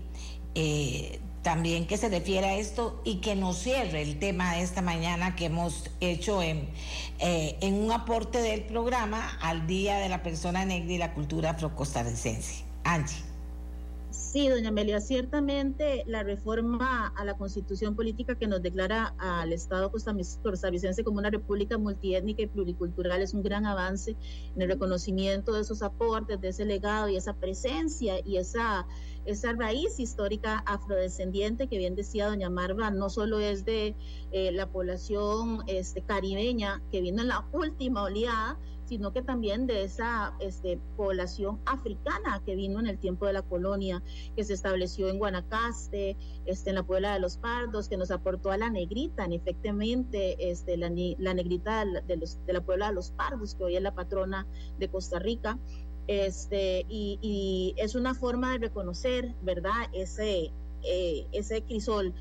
eh, 0.55 1.21
también 1.43 1.87
que 1.87 1.99
se 1.99 2.09
refiere 2.09 2.47
a 2.47 2.57
esto 2.57 3.03
y 3.05 3.17
que 3.17 3.35
nos 3.35 3.59
cierre 3.59 4.01
el 4.01 4.19
tema 4.19 4.55
de 4.55 4.63
esta 4.63 4.81
mañana 4.81 5.37
que 5.37 5.47
hemos 5.47 5.91
hecho 6.01 6.43
en, 6.43 6.69
eh, 7.19 7.59
en 7.61 7.75
un 7.75 7.93
aporte 7.93 8.41
del 8.41 8.63
programa 8.63 9.37
al 9.43 9.67
Día 9.67 9.99
de 9.99 10.09
la 10.09 10.23
Persona 10.23 10.65
Negra 10.65 10.93
y 10.93 10.99
la 10.99 11.13
Cultura 11.13 11.51
Afrocostarricense. 11.51 12.65
Angie. 12.85 13.32
Sí, 14.33 14.49
doña 14.49 14.71
Amelia, 14.71 14.99
ciertamente 14.99 16.05
la 16.07 16.23
reforma 16.23 17.09
a 17.09 17.23
la 17.23 17.37
constitución 17.37 17.95
política 17.95 18.35
que 18.35 18.47
nos 18.47 18.63
declara 18.63 19.15
al 19.19 19.53
Estado 19.53 19.91
costarricense 19.91 21.05
como 21.05 21.19
una 21.19 21.29
república 21.29 21.77
multiétnica 21.77 22.41
y 22.41 22.47
pluricultural 22.47 23.21
es 23.21 23.35
un 23.35 23.43
gran 23.43 23.67
avance 23.67 24.17
en 24.57 24.63
el 24.63 24.69
reconocimiento 24.69 25.53
de 25.53 25.61
esos 25.61 25.83
aportes, 25.83 26.41
de 26.41 26.49
ese 26.49 26.65
legado 26.65 27.11
y 27.11 27.17
esa 27.17 27.35
presencia 27.35 28.21
y 28.25 28.39
esa, 28.39 28.87
esa 29.27 29.53
raíz 29.53 30.01
histórica 30.01 30.63
afrodescendiente 30.65 31.69
que 31.69 31.77
bien 31.77 31.95
decía 31.95 32.29
doña 32.29 32.49
Marva, 32.49 32.91
no 32.91 33.11
solo 33.11 33.39
es 33.39 33.67
de 33.67 33.95
eh, 34.31 34.51
la 34.51 34.67
población 34.67 35.59
este, 35.67 36.01
caribeña 36.01 36.83
que 36.91 37.03
vino 37.03 37.21
en 37.21 37.29
la 37.29 37.47
última 37.53 38.05
oleada, 38.05 38.59
sino 38.93 39.11
que 39.11 39.23
también 39.23 39.67
de 39.67 39.85
esa 39.85 40.35
este, 40.39 40.79
población 40.99 41.59
africana 41.65 42.43
que 42.45 42.55
vino 42.55 42.79
en 42.79 42.87
el 42.87 42.99
tiempo 42.99 43.25
de 43.25 43.33
la 43.33 43.41
colonia, 43.41 44.03
que 44.37 44.45
se 44.45 44.53
estableció 44.53 45.09
en 45.09 45.19
Guanacaste, 45.19 46.15
este, 46.45 46.71
en 46.71 46.77
la 46.77 46.83
Puebla 46.83 47.15
de 47.15 47.21
los 47.21 47.39
Pardos, 47.39 47.89
que 47.89 47.97
nos 47.97 48.11
aportó 48.11 48.51
a 48.51 48.59
la 48.59 48.69
negrita, 48.69 49.25
en 49.25 49.33
efectivamente, 49.33 50.51
este, 50.51 50.77
la, 50.77 50.91
negrita 50.91 51.87
de, 51.87 52.53
la 52.53 52.61
Puebla 52.61 52.89
de 52.89 52.95
los 52.95 53.13
Pardos, 53.13 53.55
que 53.55 53.65
hoy 53.65 53.77
es 53.77 53.83
la 53.83 53.95
patrona 53.95 54.47
de 54.79 54.89
Costa 54.89 55.19
Rica. 55.19 55.59
Este, 56.07 56.85
y, 56.91 57.19
y 57.23 57.75
es 57.79 57.95
una 57.95 58.13
forma 58.13 58.53
de 58.53 58.59
reconocer, 58.59 59.35
¿verdad?, 59.41 59.89
ese, 59.95 60.53
eh, 60.83 61.27
ese 61.33 61.63
crisol 61.63 62.13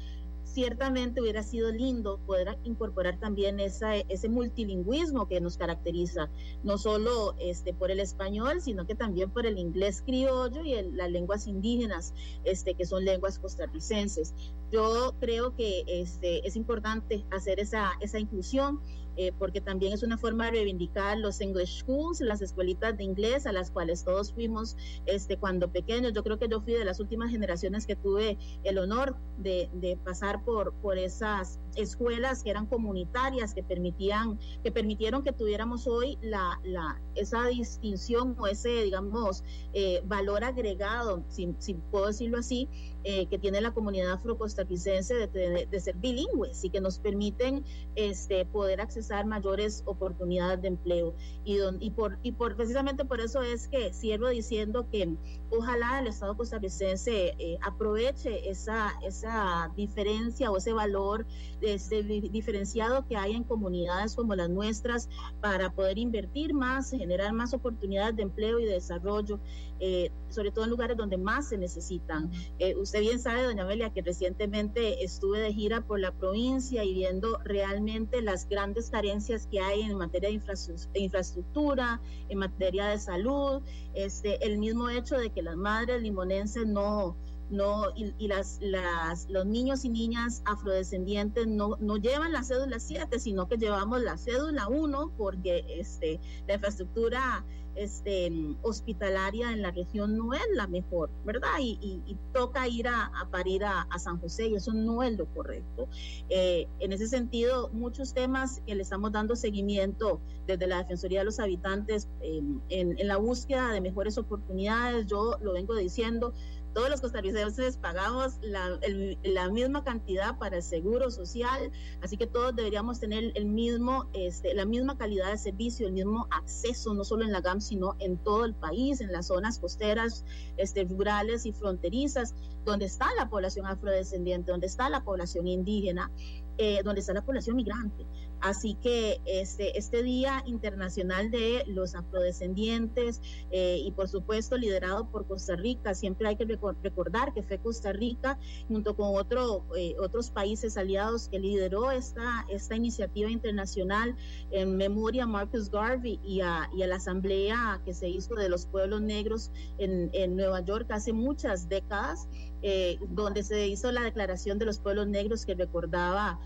ciertamente 0.53 1.21
hubiera 1.21 1.43
sido 1.43 1.71
lindo 1.71 2.19
poder 2.25 2.57
incorporar 2.63 3.19
también 3.19 3.59
ese 3.59 4.29
multilingüismo 4.29 5.27
que 5.27 5.39
nos 5.39 5.57
caracteriza, 5.57 6.29
no 6.63 6.77
solo 6.77 7.35
este, 7.39 7.73
por 7.73 7.91
el 7.91 7.99
español, 7.99 8.61
sino 8.61 8.85
que 8.85 8.95
también 8.95 9.31
por 9.31 9.45
el 9.45 9.57
inglés 9.57 10.01
criollo 10.05 10.63
y 10.63 10.91
las 10.91 11.09
lenguas 11.09 11.47
indígenas, 11.47 12.13
este, 12.43 12.73
que 12.75 12.85
son 12.85 13.05
lenguas 13.05 13.39
costarricenses. 13.39 14.33
Yo 14.71 15.15
creo 15.19 15.55
que 15.55 15.83
este, 15.87 16.45
es 16.47 16.55
importante 16.55 17.25
hacer 17.31 17.59
esa, 17.59 17.91
esa 18.01 18.19
inclusión 18.19 18.81
eh, 19.17 19.31
porque 19.37 19.61
también 19.61 19.93
es 19.93 20.03
una 20.03 20.17
forma 20.17 20.45
de 20.45 20.51
reivindicar 20.51 21.17
los 21.17 21.41
English 21.41 21.83
Schools, 21.83 22.21
las 22.21 22.41
escuelitas 22.41 22.97
de 22.97 23.03
inglés 23.03 23.45
a 23.45 23.51
las 23.51 23.71
cuales 23.71 24.03
todos 24.03 24.33
fuimos 24.33 24.77
este, 25.05 25.37
cuando 25.37 25.71
pequeños. 25.71 26.13
Yo 26.13 26.23
creo 26.23 26.39
que 26.39 26.47
yo 26.47 26.61
fui 26.61 26.73
de 26.73 26.85
las 26.85 26.99
últimas 26.99 27.31
generaciones 27.31 27.85
que 27.85 27.95
tuve 27.95 28.37
el 28.63 28.77
honor 28.77 29.15
de, 29.37 29.97
pasar 30.03 30.43
por, 30.43 30.73
por 30.75 30.97
esas 30.97 31.59
escuelas 31.75 32.43
que 32.43 32.49
eran 32.49 32.65
comunitarias, 32.65 33.53
que 33.53 33.63
permitían, 33.63 34.39
que 34.63 34.71
permitieron 34.71 35.23
que 35.23 35.31
tuviéramos 35.31 35.87
hoy 35.87 36.17
la, 36.21 36.59
la, 36.63 37.01
esa 37.15 37.45
distinción 37.47 38.35
o 38.39 38.47
ese, 38.47 38.83
digamos, 38.83 39.43
eh, 39.73 40.01
valor 40.05 40.43
agregado, 40.43 41.23
si, 41.27 41.47
puedo 41.91 42.07
decirlo 42.07 42.37
así, 42.37 42.69
eh, 43.03 43.25
que 43.27 43.39
tiene 43.39 43.61
la 43.61 43.73
comunidad 43.73 44.11
afrocostarricense 44.11 45.15
de, 45.15 45.27
de, 45.27 45.67
de, 45.69 45.79
ser 45.79 45.95
bilingües 45.97 46.63
y 46.63 46.69
que 46.69 46.81
nos 46.81 46.99
permiten 46.99 47.63
este, 47.95 48.45
poder 48.45 48.79
accesar 49.01 49.25
mayores 49.25 49.83
oportunidades 49.85 50.61
de 50.61 50.67
empleo. 50.69 51.15
Y, 51.43 51.57
don, 51.57 51.77
y, 51.81 51.89
por, 51.91 52.19
y 52.21 52.33
por 52.33 52.55
precisamente 52.55 53.03
por 53.03 53.19
eso 53.19 53.41
es 53.41 53.67
que 53.67 53.93
cierro 53.93 54.29
diciendo 54.29 54.87
que 54.89 55.17
ojalá 55.49 55.99
el 55.99 56.07
Estado 56.07 56.37
costarricense 56.37 57.33
eh, 57.37 57.57
aproveche 57.61 58.49
esa, 58.49 58.93
esa 59.03 59.71
diferencia 59.75 60.51
o 60.51 60.57
ese 60.57 60.71
valor 60.71 61.25
este, 61.61 62.03
diferenciado 62.03 63.05
que 63.07 63.17
hay 63.17 63.33
en 63.33 63.43
comunidades 63.43 64.15
como 64.15 64.35
las 64.35 64.49
nuestras 64.49 65.09
para 65.41 65.71
poder 65.73 65.97
invertir 65.97 66.53
más, 66.53 66.91
generar 66.91 67.33
más 67.33 67.53
oportunidades 67.53 68.15
de 68.15 68.23
empleo 68.23 68.59
y 68.59 68.65
de 68.65 68.73
desarrollo, 68.73 69.39
eh, 69.79 70.11
sobre 70.29 70.51
todo 70.51 70.65
en 70.65 70.69
lugares 70.69 70.95
donde 70.95 71.17
más 71.17 71.49
se 71.49 71.57
necesitan. 71.57 72.31
Eh, 72.59 72.75
usted 72.75 73.01
bien 73.01 73.19
sabe, 73.19 73.43
doña 73.43 73.63
Amelia, 73.63 73.89
que 73.89 74.01
recientemente 74.01 75.03
estuve 75.03 75.39
de 75.39 75.53
gira 75.53 75.81
por 75.81 75.99
la 75.99 76.11
provincia 76.11 76.83
y 76.83 76.93
viendo 76.93 77.39
realmente 77.43 78.21
las 78.21 78.47
grandes 78.47 78.90
carencias 78.91 79.47
que 79.47 79.59
hay 79.59 79.81
en 79.81 79.97
materia 79.97 80.29
de 80.29 80.99
infraestructura, 80.99 82.01
en 82.29 82.37
materia 82.37 82.87
de 82.87 82.99
salud, 82.99 83.63
este, 83.93 84.45
el 84.45 84.59
mismo 84.59 84.89
hecho 84.89 85.17
de 85.17 85.31
que 85.31 85.41
las 85.41 85.55
madres 85.55 86.01
limonenses 86.01 86.67
no 86.67 87.15
no 87.51 87.87
y, 87.95 88.27
las, 88.27 88.59
las, 88.61 89.29
los 89.29 89.45
niños 89.45 89.83
y 89.83 89.89
niñas 89.89 90.41
afrodescendientes 90.45 91.47
no, 91.47 91.75
no 91.79 91.97
llevan 91.97 92.31
la 92.31 92.43
cédula 92.43 92.79
7, 92.79 93.19
sino 93.19 93.47
que 93.47 93.57
llevamos 93.57 94.01
la 94.01 94.17
cédula 94.17 94.67
1 94.69 95.13
porque 95.17 95.65
este, 95.67 96.19
la 96.47 96.55
infraestructura 96.55 97.45
este, 97.75 98.31
hospitalaria 98.61 99.51
en 99.51 99.61
la 99.61 99.71
región 99.71 100.17
no 100.17 100.33
es 100.33 100.41
la 100.53 100.67
mejor, 100.67 101.09
¿verdad? 101.25 101.59
Y, 101.59 102.01
toca 102.33 102.67
ir 102.67 102.87
a, 102.87 103.05
a 103.07 103.29
parir 103.29 103.65
a, 103.65 103.87
San 103.97 104.19
José 104.19 104.47
y 104.47 104.55
eso 104.55 104.73
no 104.73 105.03
es 105.03 105.17
lo 105.17 105.25
correcto. 105.27 105.87
Eh, 106.29 106.67
en 106.79 106.93
ese 106.93 107.07
sentido, 107.07 107.69
muchos 107.73 108.13
temas 108.13 108.61
que 108.65 108.73
le 108.75 108.83
estamos 108.83 109.11
dando 109.11 109.35
seguimiento 109.35 110.19
desde 110.47 110.67
la 110.67 110.77
Defensoría 110.77 111.19
de 111.19 111.25
los 111.25 111.39
Habitantes 111.39 112.07
en, 112.21 112.61
en 112.69 113.07
la 113.07 113.17
búsqueda 113.17 113.71
de 113.71 113.81
mejores 113.81 114.17
oportunidades, 114.17 115.05
yo 115.07 115.37
lo 115.41 115.53
vengo 115.53 115.75
diciendo, 115.75 116.33
todos 116.73 116.89
los 116.89 117.01
costarricenses 117.01 117.77
pagamos 117.77 118.39
la, 118.41 119.49
misma 119.49 119.83
cantidad 119.83 120.37
para 120.37 120.57
el 120.57 120.63
seguro 120.63 121.11
social, 121.11 121.71
así 122.01 122.17
que 122.17 122.27
todos 122.27 122.55
deberíamos 122.55 122.99
tener 122.99 123.31
el 123.35 123.45
mismo, 123.45 124.07
este, 124.13 124.53
la 124.53 124.65
misma 124.65 124.97
calidad 124.97 125.31
de 125.31 125.37
servicio, 125.37 125.87
el 125.87 125.93
mismo 125.93 126.27
acceso, 126.31 126.93
no 126.93 127.03
solo 127.03 127.25
en 127.25 127.31
la 127.31 127.41
GAM, 127.41 127.59
sino 127.59 127.95
en 127.99 128.17
todo 128.17 128.45
el 128.45 128.53
país, 128.53 129.01
en 129.01 129.11
las 129.11 129.27
zonas 129.27 129.59
costeras, 129.59 130.25
este, 130.57 130.85
rurales 130.85 131.45
y 131.45 131.51
fronterizas, 131.51 132.33
donde 132.65 132.85
está 132.85 133.07
la 133.17 133.29
población 133.29 133.65
afrodescendiente, 133.65 134.51
donde 134.51 134.67
está 134.67 134.89
la 134.89 135.03
población 135.03 135.47
indígena, 135.47 136.11
eh, 136.57 136.81
donde 136.83 137.01
está 137.01 137.13
la 137.13 137.25
población 137.25 137.55
migrante. 137.55 138.05
Así 138.41 138.75
que 138.75 139.21
este, 139.25 139.77
este 139.77 140.03
Día 140.03 140.43
Internacional 140.45 141.29
de 141.31 141.63
los 141.67 141.95
Afrodescendientes 141.95 143.21
eh, 143.51 143.79
y 143.83 143.91
por 143.91 144.07
supuesto 144.07 144.57
liderado 144.57 145.09
por 145.09 145.27
Costa 145.27 145.55
Rica, 145.55 145.93
siempre 145.93 146.27
hay 146.27 146.35
que 146.35 146.45
recordar 146.45 147.33
que 147.33 147.43
fue 147.43 147.59
Costa 147.59 147.93
Rica 147.93 148.39
junto 148.67 148.95
con 148.95 149.15
otro, 149.15 149.65
eh, 149.77 149.95
otros 149.99 150.31
países 150.31 150.77
aliados 150.77 151.29
que 151.29 151.39
lideró 151.39 151.91
esta, 151.91 152.45
esta 152.49 152.75
iniciativa 152.75 153.29
internacional 153.29 154.15
en 154.49 154.75
memoria 154.75 155.23
a 155.23 155.27
Marcus 155.27 155.69
Garvey 155.69 156.19
y 156.23 156.41
a, 156.41 156.69
la 156.75 156.95
asamblea 156.95 157.79
que 157.85 157.93
se 157.93 158.09
hizo 158.09 158.33
de 158.35 158.49
los 158.49 158.65
pueblos 158.65 159.01
negros 159.01 159.51
en, 159.77 160.09
en 160.13 160.35
Nueva 160.35 160.61
York 160.61 160.87
hace 160.89 161.13
muchas 161.13 161.69
décadas. 161.69 162.27
Eh, 162.63 162.99
donde 163.09 163.41
se 163.41 163.67
hizo 163.67 163.91
la 163.91 164.03
declaración 164.03 164.59
de 164.59 164.65
los 164.65 164.77
pueblos 164.77 165.07
negros 165.07 165.47
que 165.47 165.55
recordaba 165.55 166.39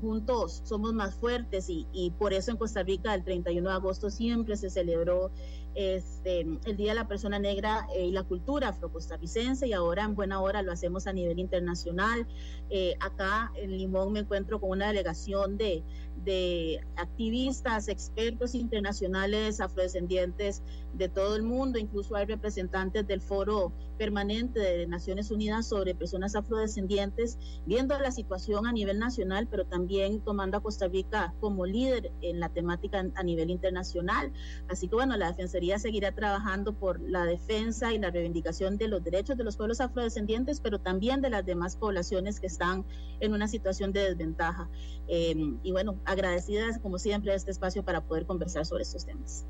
juntos 0.00 0.62
somos 0.64 0.92
más 0.92 1.14
fuertes 1.14 1.66
y, 1.68 2.12
por 2.18 2.32
eso 2.32 2.50
en 2.50 2.56
Costa 2.56 2.82
Rica 2.82 3.14
el 3.14 3.24
31 3.24 3.68
de 3.68 3.74
agosto 3.74 4.10
siempre 4.10 4.56
se 4.56 4.70
celebró 4.70 5.30
este, 5.74 6.40
el 6.40 6.76
Día 6.76 6.92
de 6.92 6.94
la 6.94 7.08
Persona 7.08 7.38
Negra 7.38 7.86
eh, 7.94 8.06
y 8.06 8.10
la 8.10 8.22
Cultura 8.22 8.68
afrocostarricense 8.68 9.66
y 9.66 9.72
ahora 9.72 10.04
en 10.04 10.14
buena 10.14 10.40
hora 10.40 10.62
lo 10.62 10.72
hacemos 10.72 11.06
a 11.06 11.12
nivel 11.12 11.38
internacional. 11.38 12.26
Eh, 12.70 12.96
acá 13.00 13.52
en 13.56 13.76
Limón 13.76 14.12
me 14.12 14.20
encuentro 14.20 14.60
con 14.60 14.70
una 14.70 14.88
delegación 14.88 15.56
de, 15.58 15.84
de 16.24 16.80
activistas, 16.96 17.88
expertos 17.88 18.54
internacionales 18.54 19.60
afrodescendientes 19.60 20.62
de 20.96 21.08
todo 21.08 21.36
el 21.36 21.42
mundo, 21.42 21.78
incluso 21.78 22.16
hay 22.16 22.26
representantes 22.26 23.06
del 23.06 23.20
Foro 23.20 23.72
Permanente 23.98 24.60
de 24.60 24.86
Naciones 24.86 25.30
Unidas 25.30 25.68
sobre 25.68 25.94
Personas 25.94 26.34
Afrodescendientes, 26.36 27.38
viendo 27.66 27.98
la 27.98 28.10
situación 28.10 28.66
a 28.66 28.72
nivel 28.72 28.98
nacional, 28.98 29.48
pero 29.50 29.66
también 29.66 30.20
tomando 30.20 30.58
a 30.58 30.62
Costa 30.62 30.88
Rica 30.88 31.34
como 31.40 31.66
líder 31.66 32.12
en 32.20 32.40
la 32.40 32.48
temática 32.48 33.04
a 33.14 33.22
nivel 33.22 33.50
internacional. 33.50 34.32
Así 34.68 34.88
que 34.88 34.94
bueno, 34.94 35.16
la 35.16 35.28
Defensoría 35.28 35.78
seguirá 35.78 36.12
trabajando 36.12 36.72
por 36.74 37.00
la 37.00 37.24
defensa 37.24 37.92
y 37.92 37.98
la 37.98 38.10
reivindicación 38.10 38.76
de 38.76 38.88
los 38.88 39.02
derechos 39.02 39.36
de 39.36 39.44
los 39.44 39.56
pueblos 39.56 39.80
afrodescendientes, 39.80 40.60
pero 40.60 40.78
también 40.78 41.20
de 41.20 41.30
las 41.30 41.44
demás 41.44 41.76
poblaciones 41.76 42.40
que 42.40 42.46
están 42.46 42.84
en 43.20 43.32
una 43.32 43.48
situación 43.48 43.92
de 43.92 44.00
desventaja. 44.00 44.68
Em, 45.08 45.58
y 45.62 45.72
bueno, 45.72 45.98
agradecidas 46.04 46.78
como 46.78 46.98
siempre 46.98 47.32
a 47.32 47.34
este 47.34 47.50
espacio 47.50 47.84
para 47.84 48.02
poder 48.02 48.26
conversar 48.26 48.66
sobre 48.66 48.82
estos 48.82 49.04
temas. 49.06 49.46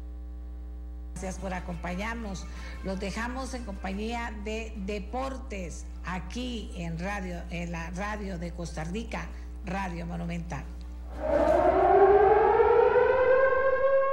Gracias 1.16 1.38
por 1.38 1.54
acompañarnos. 1.54 2.44
Los 2.84 3.00
dejamos 3.00 3.54
en 3.54 3.64
compañía 3.64 4.34
de 4.44 4.74
Deportes 4.76 5.86
aquí 6.04 6.70
en 6.76 6.98
radio, 6.98 7.40
en 7.48 7.72
la 7.72 7.88
radio 7.92 8.38
de 8.38 8.52
Costa 8.52 8.84
Rica, 8.84 9.26
Radio 9.64 10.04
Monumental. 10.04 10.66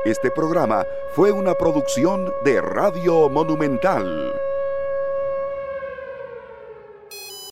Este 0.05 0.31
programa 0.31 0.85
fue 1.13 1.33
una 1.33 1.55
producción 1.55 2.31
de 2.45 2.61
Radio 2.61 3.27
Monumental. 3.27 4.31